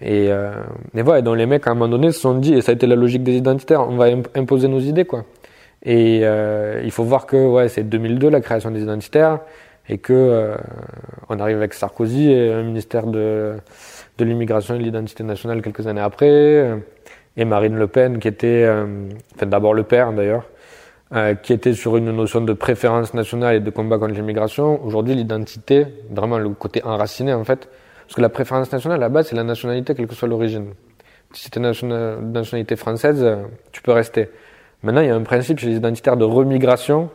et, 0.00 0.26
et 0.26 1.02
voilà, 1.02 1.22
donc 1.22 1.36
les 1.36 1.46
mecs, 1.46 1.66
à 1.66 1.70
un 1.70 1.74
moment 1.74 1.88
donné, 1.88 2.12
se 2.12 2.20
sont 2.20 2.34
dit, 2.34 2.54
et 2.54 2.60
ça 2.60 2.72
a 2.72 2.74
été 2.74 2.86
la 2.86 2.96
logique 2.96 3.22
des 3.22 3.36
identitaires, 3.36 3.88
on 3.88 3.96
va 3.96 4.06
imposer 4.34 4.68
nos 4.68 4.80
idées, 4.80 5.06
quoi. 5.06 5.24
Et 5.84 6.18
il 6.18 6.90
faut 6.90 7.04
voir 7.04 7.24
que, 7.26 7.36
ouais, 7.36 7.68
c'est 7.68 7.84
2002, 7.84 8.28
la 8.28 8.42
création 8.42 8.70
des 8.70 8.82
identitaires 8.82 9.40
et 9.88 9.98
que 9.98 10.12
euh, 10.12 10.56
on 11.28 11.38
arrive 11.40 11.56
avec 11.56 11.74
Sarkozy 11.74 12.30
et 12.30 12.52
un 12.52 12.62
ministère 12.62 13.06
de, 13.06 13.54
de 14.18 14.24
l'immigration 14.24 14.74
et 14.74 14.78
de 14.78 14.82
l'identité 14.82 15.24
nationale 15.24 15.62
quelques 15.62 15.86
années 15.86 16.00
après, 16.00 16.30
euh, 16.30 16.76
et 17.36 17.44
Marine 17.44 17.76
Le 17.76 17.86
Pen 17.86 18.18
qui 18.18 18.28
était, 18.28 18.64
euh, 18.64 19.08
enfin 19.34 19.46
d'abord 19.46 19.74
le 19.74 19.82
père 19.82 20.12
d'ailleurs, 20.12 20.48
qui 21.42 21.52
était 21.52 21.74
sur 21.74 21.98
une 21.98 22.10
notion 22.10 22.40
de 22.40 22.54
préférence 22.54 23.12
nationale 23.12 23.56
et 23.56 23.60
de 23.60 23.68
combat 23.68 23.98
contre 23.98 24.14
l'immigration. 24.14 24.82
Aujourd'hui, 24.82 25.14
l'identité, 25.14 25.86
vraiment 26.10 26.38
le 26.38 26.48
côté 26.48 26.82
enraciné 26.84 27.34
en 27.34 27.44
fait, 27.44 27.68
parce 28.06 28.14
que 28.14 28.22
la 28.22 28.30
préférence 28.30 28.72
nationale, 28.72 28.96
à 28.96 29.00
la 29.00 29.08
base, 29.10 29.26
c'est 29.26 29.36
la 29.36 29.44
nationalité, 29.44 29.94
quelle 29.94 30.06
que 30.06 30.14
soit 30.14 30.26
l'origine. 30.26 30.68
Si 31.34 31.50
tu 31.50 31.58
es 31.58 31.62
nationalité 31.62 32.76
française, 32.76 33.26
tu 33.72 33.82
peux 33.82 33.92
rester. 33.92 34.30
Maintenant, 34.82 35.02
il 35.02 35.08
y 35.08 35.10
a 35.10 35.14
un 35.14 35.22
principe 35.22 35.58
chez 35.58 35.66
les 35.66 35.76
identitaires 35.76 36.16
de 36.16 36.24
remigration 36.24 37.10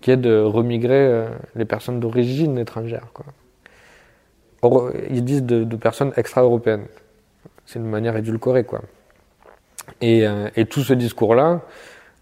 qui 0.00 0.10
est 0.10 0.16
de 0.16 0.40
remigrer 0.40 1.06
euh, 1.06 1.28
les 1.54 1.64
personnes 1.64 2.00
d'origine 2.00 2.58
étrangère. 2.58 3.06
Quoi. 3.12 4.92
ils 5.10 5.24
disent 5.24 5.44
de, 5.44 5.64
de 5.64 5.76
personnes 5.76 6.12
extra-européennes. 6.16 6.86
C'est 7.66 7.78
une 7.78 7.88
manière 7.88 8.16
édulcorée. 8.16 8.64
Quoi. 8.64 8.80
Et, 10.00 10.26
euh, 10.26 10.48
et 10.56 10.64
tout 10.64 10.80
ce 10.80 10.94
discours-là, 10.94 11.60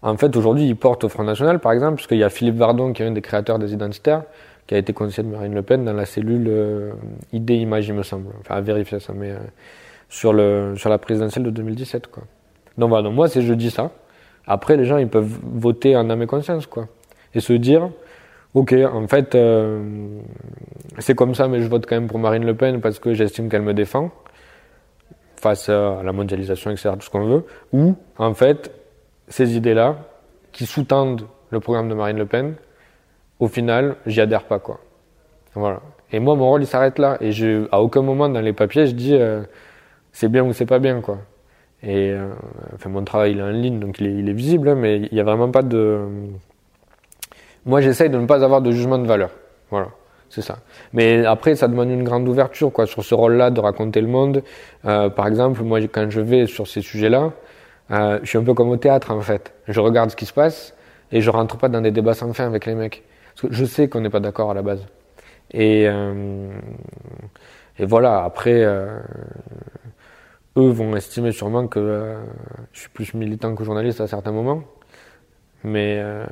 en 0.01 0.17
fait, 0.17 0.35
aujourd'hui, 0.35 0.65
il 0.65 0.75
porte 0.75 1.03
au 1.03 1.09
Front 1.09 1.23
National, 1.23 1.59
par 1.59 1.71
exemple, 1.71 1.95
parce 1.95 2.07
qu'il 2.07 2.17
y 2.17 2.23
a 2.23 2.29
Philippe 2.29 2.55
Vardon, 2.55 2.93
qui 2.93 3.03
est 3.03 3.05
un 3.05 3.11
des 3.11 3.21
créateurs 3.21 3.59
des 3.59 3.73
identitaires, 3.73 4.23
qui 4.67 4.75
a 4.75 4.77
été 4.77 4.93
conseiller 4.93 5.27
de 5.27 5.33
Marine 5.33 5.53
Le 5.53 5.61
Pen 5.61 5.83
dans 5.83 5.93
la 5.93 6.05
cellule 6.05 6.45
euh, 6.47 6.91
Idée-Image, 7.33 7.87
il 7.87 7.95
me 7.95 8.03
semble. 8.03 8.27
Enfin, 8.41 8.55
à 8.55 8.61
vérifier 8.61 8.99
ça, 8.99 9.13
mais 9.13 9.33
sur, 10.09 10.33
le, 10.33 10.73
sur 10.75 10.89
la 10.89 10.97
présidentielle 10.97 11.43
de 11.45 11.49
2017. 11.49 12.07
Quoi. 12.07 12.23
Donc 12.77 12.89
voilà, 12.89 13.03
donc 13.03 13.15
moi, 13.15 13.27
c'est 13.27 13.41
je 13.41 13.53
dis 13.53 13.71
ça. 13.71 13.91
Après, 14.45 14.77
les 14.77 14.85
gens, 14.85 14.97
ils 14.97 15.07
peuvent 15.07 15.39
voter 15.43 15.95
en 15.95 16.09
âme 16.09 16.21
et 16.21 16.27
conscience, 16.27 16.65
quoi 16.65 16.87
et 17.33 17.39
se 17.39 17.53
dire 17.53 17.89
ok 18.53 18.73
en 18.91 19.07
fait 19.07 19.35
euh, 19.35 19.81
c'est 20.97 21.15
comme 21.15 21.35
ça 21.35 21.47
mais 21.47 21.61
je 21.61 21.67
vote 21.67 21.85
quand 21.85 21.95
même 21.95 22.07
pour 22.07 22.19
Marine 22.19 22.45
Le 22.45 22.55
Pen 22.55 22.81
parce 22.81 22.99
que 22.99 23.13
j'estime 23.13 23.49
qu'elle 23.49 23.61
me 23.61 23.73
défend 23.73 24.11
face 25.37 25.69
à 25.69 26.01
la 26.03 26.11
mondialisation 26.11 26.71
etc 26.71 26.91
tout 26.93 27.05
ce 27.05 27.09
qu'on 27.09 27.25
veut 27.25 27.45
ou 27.71 27.95
en 28.17 28.33
fait 28.33 28.71
ces 29.27 29.55
idées 29.55 29.73
là 29.73 29.95
qui 30.51 30.65
sous-tendent 30.65 31.25
le 31.51 31.59
programme 31.59 31.89
de 31.89 31.93
Marine 31.93 32.17
Le 32.17 32.25
Pen 32.25 32.55
au 33.39 33.47
final 33.47 33.95
j'y 34.05 34.21
adhère 34.21 34.43
pas 34.43 34.59
quoi. 34.59 34.79
Voilà. 35.55 35.81
Et 36.11 36.19
moi 36.19 36.35
mon 36.35 36.49
rôle 36.49 36.63
il 36.63 36.67
s'arrête 36.67 36.99
là. 36.99 37.17
Et 37.21 37.31
je 37.31 37.67
à 37.71 37.81
aucun 37.81 38.01
moment 38.01 38.29
dans 38.29 38.41
les 38.41 38.53
papiers 38.53 38.87
je 38.87 38.93
dis 38.93 39.15
euh, 39.15 39.41
c'est 40.11 40.29
bien 40.29 40.43
ou 40.43 40.53
c'est 40.53 40.65
pas 40.65 40.79
bien 40.79 41.01
quoi. 41.01 41.19
Et 41.81 42.11
euh, 42.11 42.33
enfin 42.75 42.89
mon 42.89 43.03
travail 43.03 43.31
il 43.31 43.39
est 43.39 43.43
en 43.43 43.49
ligne 43.49 43.79
donc 43.79 43.99
il 43.99 44.29
est, 44.29 44.33
visible 44.33 44.69
hein, 44.69 44.75
mais 44.75 44.97
il 45.11 45.13
y 45.13 45.19
a 45.19 45.23
vraiment 45.23 45.49
pas 45.49 45.61
de 45.61 45.99
moi, 47.65 47.81
j'essaye 47.81 48.09
de 48.09 48.17
ne 48.17 48.25
pas 48.25 48.43
avoir 48.43 48.61
de 48.61 48.71
jugement 48.71 48.97
de 48.97 49.07
valeur. 49.07 49.31
Voilà. 49.69 49.89
c'est 50.29 50.41
ça. 50.41 50.59
Mais 50.93 51.25
après, 51.25 51.55
ça 51.55 51.67
demande 51.67 51.89
une 51.89 52.03
grande 52.03 52.27
ouverture, 52.27 52.71
quoi, 52.71 52.85
sur 52.85 53.03
ce 53.03 53.13
rôle-là 53.15 53.51
de 53.51 53.59
raconter 53.59 54.01
le 54.01 54.07
monde. 54.07 54.43
Euh, 54.85 55.09
par 55.09 55.27
exemple, 55.27 55.61
moi, 55.63 55.79
quand 55.81 56.09
je 56.09 56.21
vais 56.21 56.45
sur 56.47 56.67
ces 56.67 56.81
sujets-là, 56.81 57.31
euh, 57.91 58.19
je 58.23 58.29
suis 58.29 58.37
un 58.37 58.43
peu 58.43 58.53
comme 58.53 58.69
au 58.69 58.77
théâtre, 58.77 59.11
en 59.11 59.21
fait. 59.21 59.53
Je 59.67 59.79
regarde 59.79 60.11
ce 60.11 60.15
qui 60.15 60.25
se 60.25 60.33
passe 60.33 60.73
et 61.11 61.21
je 61.21 61.29
rentre 61.29 61.57
pas 61.57 61.69
dans 61.69 61.81
des 61.81 61.91
débats 61.91 62.13
sans 62.13 62.33
fin 62.33 62.45
avec 62.45 62.65
les 62.65 62.75
mecs. 62.75 63.03
Parce 63.35 63.49
que 63.49 63.53
je 63.53 63.65
sais 63.65 63.89
qu'on 63.89 64.01
n'est 64.01 64.09
pas 64.09 64.19
d'accord 64.19 64.51
à 64.51 64.53
la 64.53 64.61
base. 64.61 64.85
Et, 65.51 65.87
euh, 65.87 66.49
et 67.79 67.85
voilà, 67.85 68.23
après, 68.23 68.63
euh, 68.63 68.99
eux 70.57 70.69
vont 70.69 70.95
estimer 70.95 71.31
sûrement 71.31 71.67
que 71.67 71.79
euh, 71.79 72.21
je 72.73 72.81
suis 72.81 72.89
plus 72.89 73.13
militant 73.13 73.55
que 73.55 73.63
journaliste 73.63 74.01
à 74.01 74.07
certains 74.07 74.31
moments. 74.31 74.63
Mais, 75.63 75.97
euh, 75.99 76.25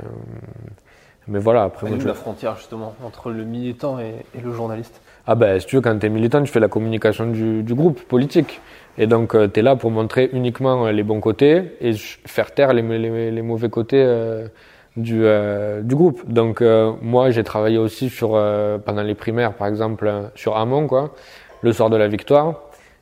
mais 1.27 1.39
voilà, 1.39 1.63
après. 1.63 1.87
Moi, 1.89 1.97
je- 1.99 2.07
la 2.07 2.13
frontière 2.13 2.55
justement 2.57 2.95
entre 3.05 3.29
le 3.31 3.43
militant 3.43 3.99
et, 3.99 4.13
et 4.37 4.41
le 4.43 4.51
journaliste 4.51 5.01
Ah 5.27 5.35
ben, 5.35 5.59
si 5.59 5.65
tu 5.65 5.75
veux, 5.75 5.81
quand 5.81 5.97
tu 5.99 6.05
es 6.05 6.09
militant, 6.09 6.41
tu 6.43 6.51
fais 6.51 6.59
la 6.59 6.67
communication 6.69 7.27
du, 7.27 7.63
du 7.63 7.73
groupe 7.75 8.01
politique. 8.03 8.61
Et 8.97 9.05
donc, 9.07 9.35
tu 9.53 9.59
es 9.59 9.63
là 9.63 9.75
pour 9.75 9.91
montrer 9.91 10.29
uniquement 10.33 10.87
euh, 10.87 10.91
les 10.91 11.03
bons 11.03 11.19
côtés 11.19 11.73
et 11.81 11.93
faire 11.93 12.51
taire 12.53 12.73
les, 12.73 12.81
les, 12.81 13.31
les 13.31 13.41
mauvais 13.41 13.69
côtés 13.69 14.01
euh, 14.03 14.47
du, 14.95 15.21
euh, 15.23 15.81
du 15.81 15.95
groupe. 15.95 16.21
Donc, 16.27 16.61
euh, 16.61 16.93
moi, 17.01 17.29
j'ai 17.29 17.43
travaillé 17.43 17.77
aussi 17.77 18.09
sur, 18.09 18.31
euh, 18.33 18.77
pendant 18.79 19.03
les 19.03 19.13
primaires, 19.13 19.53
par 19.53 19.67
exemple, 19.67 20.07
euh, 20.07 20.23
sur 20.33 20.57
Hamon, 20.57 20.87
quoi, 20.87 21.13
le 21.61 21.73
soir 21.73 21.89
de 21.91 21.97
la 21.97 22.07
victoire. 22.07 22.61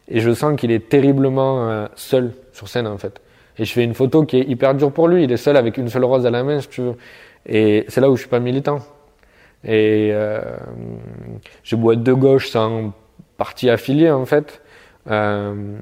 Et 0.10 0.20
je 0.20 0.32
sens 0.34 0.60
qu'il 0.60 0.72
est 0.72 0.90
terriblement 0.90 1.70
euh, 1.70 1.86
seul 1.96 2.34
sur 2.52 2.68
scène, 2.68 2.88
en 2.88 2.98
fait. 2.98 3.22
Et 3.58 3.64
je 3.64 3.72
fais 3.72 3.84
une 3.86 3.94
photo 3.94 4.24
qui 4.24 4.38
est 4.38 4.44
hyper 4.50 4.76
dure 4.76 4.92
pour 4.92 5.08
lui. 5.08 5.24
Il 5.24 5.32
est 5.32 5.38
seul 5.38 5.56
avec 5.56 5.78
une 5.78 5.88
seule 5.88 6.04
rose 6.04 6.26
à 6.26 6.30
la 6.30 6.44
main, 6.44 6.60
si 6.60 6.68
tu 6.68 6.82
veux. 6.82 6.96
Et 7.46 7.86
c'est 7.88 8.02
là 8.02 8.10
où 8.10 8.16
je 8.16 8.22
suis 8.22 8.30
pas 8.30 8.40
militant. 8.40 8.80
Et 9.64 10.10
euh, 10.14 10.42
beau 11.74 11.92
être 11.92 12.04
de 12.04 12.14
gauche 12.14 12.50
sans 12.50 12.94
parti 13.38 13.70
affilié, 13.70 14.12
en 14.12 14.26
fait. 14.26 14.62
Euh, 15.10 15.76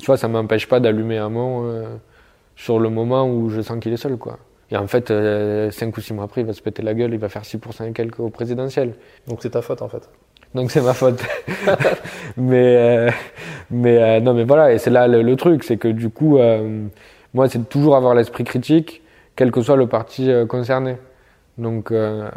tu 0.00 0.06
vois, 0.06 0.16
ça 0.16 0.28
m'empêche 0.28 0.68
pas 0.68 0.80
d'allumer 0.80 1.18
un 1.18 1.28
mot 1.28 1.64
euh, 1.64 1.96
sur 2.56 2.78
le 2.78 2.88
moment 2.90 3.28
où 3.28 3.50
je 3.50 3.60
sens 3.60 3.78
qu'il 3.80 3.92
est 3.92 3.96
seul, 3.98 4.16
quoi. 4.16 4.38
Et 4.70 4.76
en 4.76 4.86
fait, 4.86 5.10
euh, 5.10 5.70
cinq 5.70 5.96
ou 5.96 6.00
six 6.00 6.14
mois 6.14 6.24
après, 6.24 6.40
il 6.40 6.46
va 6.46 6.52
se 6.52 6.62
péter 6.62 6.82
la 6.82 6.94
gueule, 6.94 7.12
il 7.12 7.20
va 7.20 7.28
faire 7.28 7.42
6% 7.42 7.88
et 7.88 7.92
quelques 7.92 8.18
au 8.20 8.30
présidentiel. 8.30 8.94
Donc 9.28 9.38
c'est 9.42 9.50
ta 9.50 9.62
faute 9.62 9.82
en 9.82 9.88
fait. 9.88 10.08
Donc 10.54 10.70
c'est 10.70 10.80
ma 10.80 10.94
faute. 10.94 11.22
mais 12.36 12.76
euh, 12.76 13.10
mais 13.70 14.02
euh, 14.02 14.20
non, 14.20 14.34
mais 14.34 14.44
voilà, 14.44 14.72
et 14.72 14.78
c'est 14.78 14.90
là 14.90 15.06
le, 15.06 15.22
le 15.22 15.36
truc, 15.36 15.64
c'est 15.64 15.76
que 15.76 15.88
du 15.88 16.10
coup, 16.10 16.38
euh, 16.38 16.86
moi, 17.34 17.48
c'est 17.48 17.68
toujours 17.68 17.96
avoir 17.96 18.14
l'esprit 18.14 18.44
critique, 18.44 19.02
quel 19.36 19.50
que 19.50 19.62
soit 19.62 19.76
le 19.76 19.86
parti 19.86 20.30
euh, 20.30 20.46
concerné. 20.46 20.96
Donc, 21.58 21.90
euh, 21.92 22.28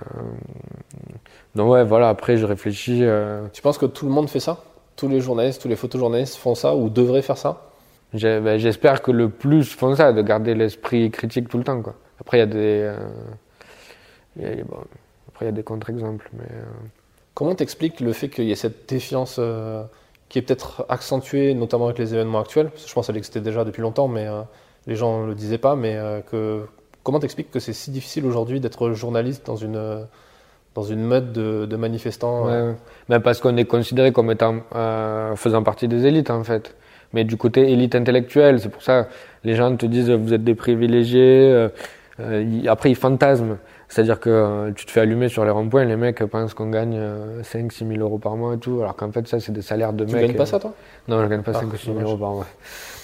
donc 1.55 1.71
ouais, 1.71 1.83
voilà. 1.83 2.09
Après, 2.09 2.37
je 2.37 2.45
réfléchis. 2.45 2.99
euh, 3.03 3.47
Tu 3.53 3.61
penses 3.61 3.77
que 3.77 3.85
tout 3.85 4.05
le 4.05 4.11
monde 4.11 4.29
fait 4.29 4.39
ça? 4.39 4.63
Tous 4.95 5.07
les 5.07 5.19
journalistes, 5.21 5.61
tous 5.61 5.67
les 5.67 5.75
photojournalistes 5.75 6.35
font 6.35 6.55
ça 6.55 6.75
ou 6.75 6.89
devraient 6.89 7.21
faire 7.21 7.37
ça? 7.37 7.63
Ben, 8.13 8.57
J'espère 8.57 9.01
que 9.01 9.11
le 9.11 9.29
plus 9.29 9.63
font 9.75 9.95
ça, 9.95 10.13
de 10.13 10.21
garder 10.21 10.55
l'esprit 10.55 11.11
critique 11.11 11.49
tout 11.49 11.57
le 11.57 11.63
temps. 11.63 11.81
Quoi. 11.81 11.95
Après, 12.19 12.37
il 12.37 12.39
y 12.39 12.43
a 12.43 12.45
des, 12.47 12.81
euh, 12.83 12.97
il 14.37 14.43
y 14.43 14.45
a- 14.45 14.63
bon, 14.63 14.77
après 15.29 15.45
il 15.45 15.47
y 15.47 15.49
a 15.49 15.51
des 15.51 15.63
contre-exemples, 15.63 16.29
mais. 16.33 16.45
euh, 16.51 16.63
Comment 17.33 17.53
t'expliques 17.53 17.99
le 17.99 18.13
fait 18.13 18.29
qu'il 18.29 18.45
y 18.45 18.51
ait 18.51 18.55
cette 18.55 18.89
défiance 18.89 19.39
qui 20.27 20.39
est 20.39 20.41
peut-être 20.41 20.87
accentuée, 20.89 21.53
notamment 21.53 21.85
avec 21.85 21.99
les 21.99 22.15
événements 22.15 22.39
actuels? 22.39 22.69
Parce 22.71 22.81
que 22.83 22.89
Je 22.89 22.93
pense 22.95 23.05
qu'elle 23.05 23.17
existait 23.17 23.41
déjà 23.41 23.63
depuis 23.63 23.83
longtemps, 23.83 24.07
mais 24.07 24.25
les 24.87 24.95
gens 24.95 25.21
ne 25.21 25.27
le 25.27 25.35
disaient 25.35 25.59
pas. 25.59 25.75
Mais 25.75 25.99
que 26.31 26.65
comment 27.07 27.19
t'expliques 27.19 27.51
que 27.51 27.59
c'est 27.61 27.71
si 27.71 27.89
difficile 27.89 28.25
aujourd'hui 28.25 28.59
d'être 28.59 28.91
journaliste 28.91 29.45
dans 29.47 29.55
une 29.55 29.79
dans 30.75 30.83
une 30.83 30.99
meute 31.05 31.31
de, 31.31 31.65
de 31.65 31.75
manifestants 31.77 32.49
euh, 32.49 32.71
Ouais. 32.71 32.75
Ben, 33.07 33.19
parce 33.21 33.39
qu'on 33.39 33.55
est 33.55 33.63
considéré 33.65 34.11
comme 34.11 34.29
étant 34.29 34.55
euh, 34.75 35.33
faisant 35.37 35.63
partie 35.63 35.87
des 35.87 36.05
élites 36.05 36.29
en 36.29 36.43
fait. 36.43 36.75
Mais 37.13 37.23
du 37.23 37.37
côté 37.37 37.71
élite 37.71 37.95
intellectuelle, 37.95 38.59
c'est 38.59 38.67
pour 38.67 38.83
ça 38.83 39.07
les 39.45 39.55
gens 39.55 39.73
te 39.77 39.85
disent 39.85 40.09
vous 40.11 40.33
êtes 40.33 40.43
des 40.43 40.53
privilégiés. 40.55 41.69
euh, 42.19 42.67
après 42.67 42.89
ils 42.91 42.95
fantasment, 42.95 43.55
c'est-à-dire 43.87 44.19
que 44.19 44.29
euh, 44.29 44.71
tu 44.75 44.85
te 44.85 44.91
fais 44.91 44.99
allumer 44.99 45.29
sur 45.29 45.45
les 45.45 45.51
ronds-points, 45.51 45.85
les 45.85 45.95
mecs 45.95 46.21
pensent 46.25 46.53
qu'on 46.53 46.69
gagne 46.69 46.99
5-6 47.43 47.87
000 47.87 48.01
euros 48.01 48.17
par 48.17 48.35
mois 48.35 48.55
et 48.55 48.57
tout, 48.57 48.79
alors 48.81 48.95
qu'en 48.97 49.11
fait 49.13 49.25
ça 49.29 49.39
c'est 49.39 49.53
des 49.53 49.61
salaires 49.61 49.93
de 49.93 50.03
Tu 50.03 50.13
mecs. 50.13 50.25
gagnes 50.27 50.35
pas 50.35 50.45
ça 50.45 50.59
toi? 50.59 50.73
Non, 51.07 51.23
je 51.23 51.27
gagne 51.27 51.43
pas 51.43 51.53
Ah, 51.55 51.61
5 51.61 51.71
ou 51.73 51.77
6 51.77 51.85
000 51.85 51.93
dommage. 51.95 52.09
euros 52.09 52.17
par 52.17 52.31
mois. 52.31 52.47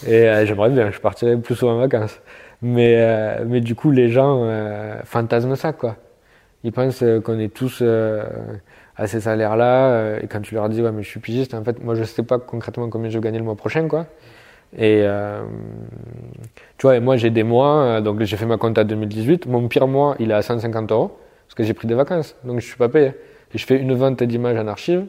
Et 0.05 0.45
j'aimerais 0.45 0.71
bien, 0.71 0.91
je 0.91 0.99
partirais 0.99 1.37
plus 1.37 1.55
souvent 1.55 1.75
en 1.75 1.79
vacances. 1.79 2.19
Mais, 2.63 2.95
euh, 2.97 3.45
mais 3.47 3.61
du 3.61 3.75
coup, 3.75 3.91
les 3.91 4.09
gens 4.09 4.43
euh, 4.45 5.01
fantasment 5.05 5.55
ça, 5.55 5.73
quoi. 5.73 5.97
Ils 6.63 6.71
pensent 6.73 7.03
euh, 7.03 7.21
qu'on 7.21 7.39
est 7.39 7.53
tous 7.53 7.79
euh, 7.81 8.23
à 8.97 9.07
ces 9.07 9.21
salaires-là. 9.21 9.89
euh, 9.91 10.19
et 10.21 10.27
quand 10.27 10.41
tu 10.41 10.55
leur 10.55 10.69
dis, 10.69 10.81
ouais, 10.81 10.91
mais 10.93 11.03
je 11.03 11.09
suis 11.09 11.19
pigiste, 11.21 11.53
en 11.55 11.63
fait, 11.63 11.83
moi, 11.83 11.95
je 11.95 12.03
sais 12.03 12.23
pas 12.23 12.39
concrètement 12.39 12.89
combien 12.89 13.09
je 13.09 13.17
vais 13.19 13.23
gagner 13.23 13.39
le 13.39 13.45
mois 13.45 13.55
prochain, 13.55 13.87
quoi. 13.89 14.07
Et 14.77 15.01
euh, 15.03 15.43
tu 16.77 16.83
vois, 16.87 16.95
et 16.97 16.99
moi, 16.99 17.17
j'ai 17.17 17.29
des 17.29 17.43
mois, 17.43 18.01
donc 18.01 18.21
j'ai 18.23 18.37
fait 18.37 18.45
ma 18.45 18.57
compta 18.57 18.83
2018. 18.83 19.45
Mon 19.47 19.67
pire 19.67 19.87
mois, 19.87 20.15
il 20.19 20.31
est 20.31 20.33
à 20.33 20.41
150 20.41 20.91
euros, 20.91 21.17
parce 21.47 21.55
que 21.55 21.63
j'ai 21.63 21.73
pris 21.73 21.87
des 21.87 21.95
vacances, 21.95 22.35
donc 22.43 22.59
je 22.59 22.65
suis 22.65 22.77
pas 22.77 22.89
payé. 22.89 23.13
Et 23.53 23.57
je 23.57 23.65
fais 23.65 23.77
une 23.79 23.93
vente 23.93 24.23
d'images 24.23 24.57
en 24.59 24.67
archive. 24.67 25.05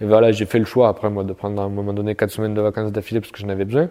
Et 0.00 0.04
voilà, 0.06 0.32
j'ai 0.32 0.44
fait 0.46 0.58
le 0.58 0.66
choix 0.66 0.88
après 0.88 1.08
moi 1.10 1.24
de 1.24 1.32
prendre 1.32 1.62
à 1.62 1.64
un 1.64 1.68
moment 1.70 1.94
donné 1.94 2.14
4 2.14 2.30
semaines 2.30 2.54
de 2.54 2.60
vacances 2.60 2.92
d'affilée 2.92 3.20
parce 3.20 3.32
que 3.32 3.38
j'en 3.38 3.48
avais 3.48 3.64
besoin. 3.64 3.88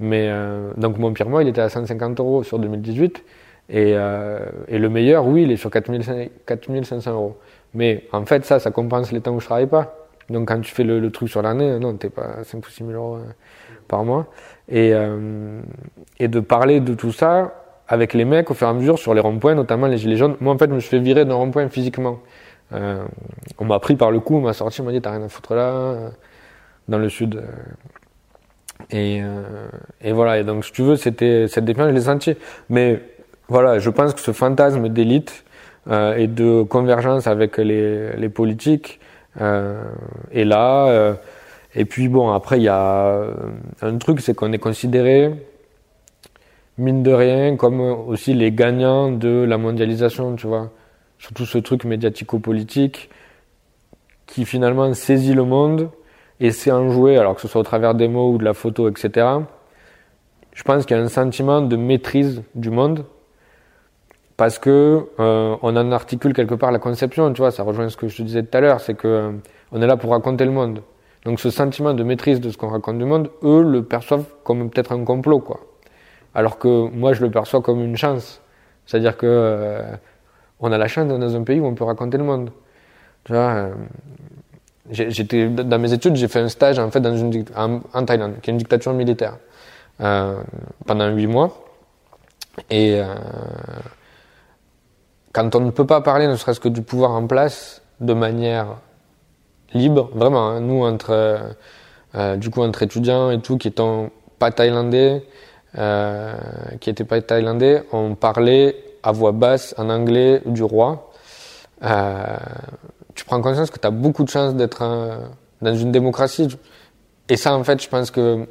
Mais 0.00 0.28
euh, 0.28 0.70
donc 0.76 0.98
mon 0.98 1.12
pire 1.12 1.28
mois, 1.28 1.42
il 1.42 1.48
était 1.48 1.60
à 1.60 1.68
150 1.68 2.20
euros 2.20 2.42
sur 2.42 2.58
2018. 2.58 3.24
Et, 3.70 3.92
euh, 3.94 4.40
et 4.68 4.78
le 4.78 4.88
meilleur, 4.88 5.26
oui, 5.26 5.44
il 5.44 5.52
est 5.52 5.56
sur 5.56 5.70
4500 5.70 6.26
4500 6.46 7.12
euros. 7.12 7.38
Mais 7.74 8.04
en 8.12 8.24
fait, 8.24 8.44
ça, 8.44 8.58
ça 8.58 8.70
compense 8.70 9.12
les 9.12 9.20
temps 9.20 9.32
où 9.34 9.40
je 9.40 9.46
travaille 9.46 9.66
pas. 9.66 10.04
Donc 10.30 10.48
quand 10.48 10.60
tu 10.60 10.72
fais 10.72 10.84
le, 10.84 11.10
truc 11.10 11.28
sur 11.28 11.42
l'année, 11.42 11.78
non, 11.78 11.94
t'es 11.96 12.08
pas 12.10 12.36
à 12.40 12.44
5 12.44 12.66
ou 12.66 12.70
6 12.70 12.84
000 12.84 12.90
euros 12.92 13.16
euh, 13.16 13.24
par 13.88 14.04
mois. 14.04 14.26
Et, 14.68 14.94
euh, 14.94 15.60
et 16.18 16.28
de 16.28 16.40
parler 16.40 16.80
de 16.80 16.94
tout 16.94 17.12
ça 17.12 17.52
avec 17.88 18.14
les 18.14 18.24
mecs 18.24 18.50
au 18.50 18.54
fur 18.54 18.66
et 18.66 18.70
à 18.70 18.72
mesure 18.72 18.98
sur 18.98 19.12
les 19.12 19.20
ronds-points, 19.20 19.54
notamment 19.54 19.86
les 19.86 19.98
gilets 19.98 20.16
jaunes. 20.16 20.36
Moi, 20.40 20.54
en 20.54 20.58
fait, 20.58 20.68
je 20.68 20.74
me 20.74 20.80
suis 20.80 20.90
fait 20.90 21.00
virer 21.00 21.24
d'un 21.24 21.34
rond-point 21.34 21.68
physiquement. 21.68 22.20
Euh, 22.72 23.04
on 23.58 23.66
m'a 23.66 23.78
pris 23.78 23.96
par 23.96 24.10
le 24.10 24.20
cou, 24.20 24.36
on 24.36 24.40
m'a 24.40 24.54
sorti, 24.54 24.80
on 24.80 24.84
m'a 24.84 24.92
dit 24.92 25.02
t'as 25.02 25.10
rien 25.10 25.22
à 25.22 25.28
foutre 25.28 25.54
là, 25.54 25.68
euh, 25.68 26.08
dans 26.88 26.98
le 26.98 27.08
sud. 27.08 27.42
Et, 28.90 29.20
euh, 29.22 29.42
et 30.02 30.12
voilà, 30.12 30.38
et 30.38 30.44
donc 30.44 30.64
si 30.64 30.72
tu 30.72 30.82
veux, 30.82 30.96
c'était 30.96 31.48
cette 31.48 31.64
défiance, 31.64 31.88
je 31.88 31.94
l'ai 31.94 32.00
senti. 32.00 32.34
Mais 32.68 33.00
voilà, 33.48 33.78
je 33.78 33.90
pense 33.90 34.14
que 34.14 34.20
ce 34.20 34.32
fantasme 34.32 34.88
d'élite 34.88 35.44
euh, 35.90 36.16
et 36.16 36.26
de 36.26 36.62
convergence 36.62 37.26
avec 37.26 37.58
les, 37.58 38.16
les 38.16 38.28
politiques 38.28 39.00
euh, 39.40 39.82
est 40.32 40.44
là. 40.44 40.86
euh. 40.88 41.14
et 41.74 41.84
puis 41.84 42.08
bon, 42.08 42.30
après, 42.30 42.58
il 42.58 42.64
y 42.64 42.68
a 42.68 43.06
euh, 43.06 43.34
un 43.82 43.98
truc, 43.98 44.20
c'est 44.20 44.34
qu'on 44.34 44.52
est 44.52 44.58
considéré, 44.58 45.30
mine 46.78 47.02
de 47.02 47.12
rien, 47.12 47.56
comme 47.56 47.80
aussi 47.80 48.34
les 48.34 48.52
gagnants 48.52 49.10
de 49.10 49.44
la 49.48 49.58
mondialisation, 49.58 50.36
tu 50.36 50.46
vois 50.46 50.70
surtout 51.18 51.46
ce 51.46 51.58
truc 51.58 51.84
médiatico-politique 51.84 53.08
qui 54.26 54.44
finalement 54.44 54.92
saisit 54.92 55.32
le 55.32 55.44
monde 55.44 55.90
et 56.40 56.50
sait 56.50 56.72
en 56.72 56.90
jouer, 56.90 57.16
alors 57.16 57.34
que 57.34 57.40
ce 57.40 57.48
soit 57.48 57.60
au 57.60 57.64
travers 57.64 57.94
des 57.94 58.08
mots 58.08 58.32
ou 58.32 58.38
de 58.38 58.44
la 58.44 58.54
photo, 58.54 58.88
etc. 58.88 59.26
Je 60.52 60.62
pense 60.62 60.86
qu'il 60.86 60.96
y 60.96 61.00
a 61.00 61.02
un 61.02 61.08
sentiment 61.08 61.60
de 61.60 61.76
maîtrise 61.76 62.42
du 62.54 62.70
monde 62.70 63.04
parce 64.36 64.58
que 64.58 65.06
euh, 65.20 65.56
on 65.62 65.76
en 65.76 65.92
articule 65.92 66.32
quelque 66.32 66.54
part 66.54 66.72
la 66.72 66.78
conception, 66.78 67.32
tu 67.32 67.40
vois, 67.40 67.50
ça 67.50 67.62
rejoint 67.62 67.88
ce 67.88 67.96
que 67.96 68.08
je 68.08 68.16
te 68.16 68.22
disais 68.22 68.42
tout 68.42 68.56
à 68.56 68.60
l'heure, 68.60 68.80
c'est 68.80 68.94
que 68.94 69.08
euh, 69.08 69.32
on 69.72 69.80
est 69.80 69.86
là 69.86 69.96
pour 69.96 70.10
raconter 70.10 70.44
le 70.44 70.50
monde. 70.50 70.82
Donc 71.24 71.40
ce 71.40 71.50
sentiment 71.50 71.94
de 71.94 72.02
maîtrise 72.02 72.40
de 72.40 72.50
ce 72.50 72.56
qu'on 72.56 72.68
raconte 72.68 72.98
du 72.98 73.04
monde, 73.04 73.30
eux 73.42 73.62
le 73.62 73.82
perçoivent 73.82 74.26
comme 74.42 74.68
peut-être 74.70 74.92
un 74.92 75.04
complot, 75.04 75.40
quoi. 75.40 75.60
Alors 76.34 76.58
que 76.58 76.88
moi 76.88 77.12
je 77.12 77.22
le 77.22 77.30
perçois 77.30 77.62
comme 77.62 77.80
une 77.80 77.96
chance. 77.96 78.42
C'est-à-dire 78.86 79.16
que 79.16 79.26
euh, 79.26 79.96
on 80.60 80.72
a 80.72 80.78
la 80.78 80.88
chance 80.88 81.06
d'être 81.08 81.18
dans 81.18 81.36
un 81.36 81.42
pays 81.42 81.60
où 81.60 81.66
on 81.66 81.74
peut 81.74 81.84
raconter 81.84 82.18
le 82.18 82.24
monde. 82.24 82.50
Tu 83.24 83.32
vois, 83.32 83.54
euh, 83.54 83.74
j'étais 84.90 85.48
dans 85.48 85.78
mes 85.78 85.92
études, 85.92 86.16
j'ai 86.16 86.28
fait 86.28 86.40
un 86.40 86.48
stage 86.48 86.78
en 86.78 86.90
fait 86.90 87.00
dans 87.00 87.16
une 87.16 87.44
en, 87.56 88.04
Thaïlande, 88.04 88.34
qui 88.42 88.50
est 88.50 88.52
une 88.52 88.58
dictature 88.58 88.92
militaire, 88.92 89.36
euh, 90.00 90.36
pendant 90.86 91.08
huit 91.08 91.26
mois. 91.26 91.64
Et 92.70 93.00
euh, 93.00 93.14
quand 95.32 95.54
on 95.56 95.60
ne 95.60 95.70
peut 95.70 95.86
pas 95.86 96.00
parler, 96.00 96.28
ne 96.28 96.36
serait-ce 96.36 96.60
que 96.60 96.68
du 96.68 96.82
pouvoir 96.82 97.12
en 97.12 97.26
place, 97.26 97.82
de 98.00 98.12
manière 98.12 98.76
libre, 99.72 100.10
vraiment, 100.14 100.48
hein, 100.48 100.60
nous 100.60 100.84
entre 100.84 101.10
euh, 101.10 101.38
euh, 102.14 102.36
du 102.36 102.50
coup 102.50 102.62
entre 102.62 102.82
étudiants 102.82 103.30
et 103.30 103.40
tout, 103.40 103.58
qui 103.58 103.68
étant 103.68 104.10
pas 104.38 104.52
thaïlandais, 104.52 105.24
euh, 105.76 106.34
qui 106.80 106.90
étaient 106.90 107.04
pas 107.04 107.20
thaïlandais, 107.20 107.82
on 107.92 108.14
parlait 108.14 108.76
à 109.02 109.12
voix 109.12 109.32
basse 109.32 109.74
en 109.78 109.90
anglais 109.90 110.40
du 110.46 110.62
roi. 110.62 111.10
Euh, 111.82 112.36
tu 113.14 113.24
prends 113.24 113.40
conscience 113.40 113.70
que 113.70 113.78
tu 113.78 113.86
as 113.86 113.90
beaucoup 113.90 114.24
de 114.24 114.30
chance 114.30 114.54
d'être 114.54 114.82
un- 114.82 115.30
dans 115.62 115.74
une 115.74 115.92
démocratie. 115.92 116.48
Et 117.28 117.36
ça, 117.36 117.56
en 117.56 117.64
fait, 117.64 117.82
je 117.82 117.88
pense 117.88 118.10
que 118.10 118.46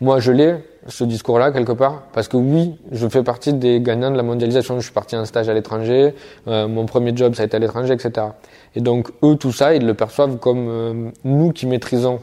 moi 0.00 0.20
je 0.20 0.30
l'ai, 0.32 0.56
ce 0.88 1.04
discours-là, 1.04 1.50
quelque 1.52 1.72
part, 1.72 2.02
parce 2.12 2.28
que 2.28 2.36
oui, 2.36 2.76
je 2.92 3.08
fais 3.08 3.22
partie 3.22 3.52
des 3.52 3.80
gagnants 3.80 4.10
de 4.10 4.16
la 4.16 4.22
mondialisation. 4.22 4.76
Je 4.76 4.84
suis 4.84 4.92
parti 4.92 5.16
en 5.16 5.24
stage 5.24 5.48
à 5.48 5.54
l'étranger, 5.54 6.14
euh, 6.48 6.68
mon 6.68 6.86
premier 6.86 7.14
job, 7.16 7.34
ça 7.34 7.42
a 7.42 7.46
été 7.46 7.56
à 7.56 7.60
l'étranger, 7.60 7.92
etc. 7.94 8.28
Et 8.74 8.80
donc, 8.80 9.10
eux, 9.24 9.36
tout 9.36 9.52
ça, 9.52 9.74
ils 9.74 9.84
le 9.84 9.94
perçoivent 9.94 10.38
comme 10.38 10.68
euh, 10.68 11.10
nous 11.24 11.52
qui 11.52 11.66
maîtrisons 11.66 12.20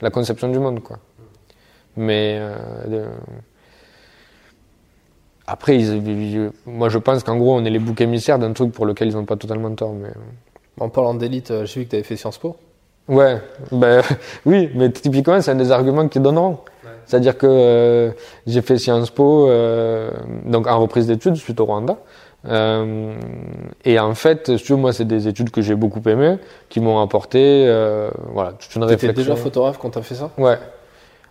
la 0.00 0.10
conception 0.10 0.48
du 0.48 0.58
monde, 0.58 0.80
quoi. 0.82 0.98
Mais 1.96 2.36
euh, 2.40 3.06
après, 5.46 5.78
moi, 6.66 6.88
je 6.88 6.98
pense 6.98 7.22
qu'en 7.22 7.36
gros, 7.36 7.54
on 7.56 7.64
est 7.64 7.70
les 7.70 7.78
boucs 7.78 8.00
émissaires 8.00 8.38
d'un 8.38 8.52
truc 8.52 8.72
pour 8.72 8.86
lequel 8.86 9.08
ils 9.08 9.14
n'ont 9.14 9.24
pas 9.24 9.36
totalement 9.36 9.72
tort. 9.74 9.92
Mais... 9.92 10.08
En 10.80 10.88
parlant 10.88 11.14
d'élite, 11.14 11.52
j'ai 11.64 11.80
vu 11.80 11.86
que 11.86 11.90
tu 11.90 11.96
avais 11.96 12.02
fait 12.02 12.16
Sciences 12.16 12.38
Po. 12.38 12.56
Ouais, 13.08 13.40
ben 13.70 14.02
oui, 14.46 14.70
mais 14.74 14.90
typiquement, 14.90 15.40
c'est 15.40 15.50
un 15.50 15.56
des 15.56 15.70
arguments 15.70 16.08
qu'ils 16.08 16.22
donneront. 16.22 16.58
C'est-à-dire 17.06 17.36
que 17.36 17.46
euh, 17.46 18.10
j'ai 18.46 18.62
fait 18.62 18.78
Sciences 18.78 19.10
Po, 19.10 19.48
euh, 19.48 20.10
donc 20.46 20.66
en 20.66 20.80
reprise 20.80 21.06
d'études 21.06 21.36
suite 21.36 21.60
au 21.60 21.66
Rwanda. 21.66 21.98
Euh, 22.46 23.14
et 23.84 23.98
en 23.98 24.14
fait, 24.14 24.56
tu 24.56 24.74
moi, 24.74 24.92
c'est 24.92 25.04
des 25.04 25.28
études 25.28 25.50
que 25.50 25.62
j'ai 25.62 25.74
beaucoup 25.74 26.06
aimées, 26.08 26.36
qui 26.68 26.80
m'ont 26.80 27.00
apporté, 27.00 27.64
euh, 27.66 28.10
voilà, 28.32 28.52
toute 28.52 28.74
une 28.74 28.84
réflexion. 28.84 29.12
déjà 29.12 29.36
photographe 29.36 29.78
quand 29.78 29.90
t'as 29.90 30.02
fait 30.02 30.14
ça? 30.14 30.30
Ouais. 30.38 30.58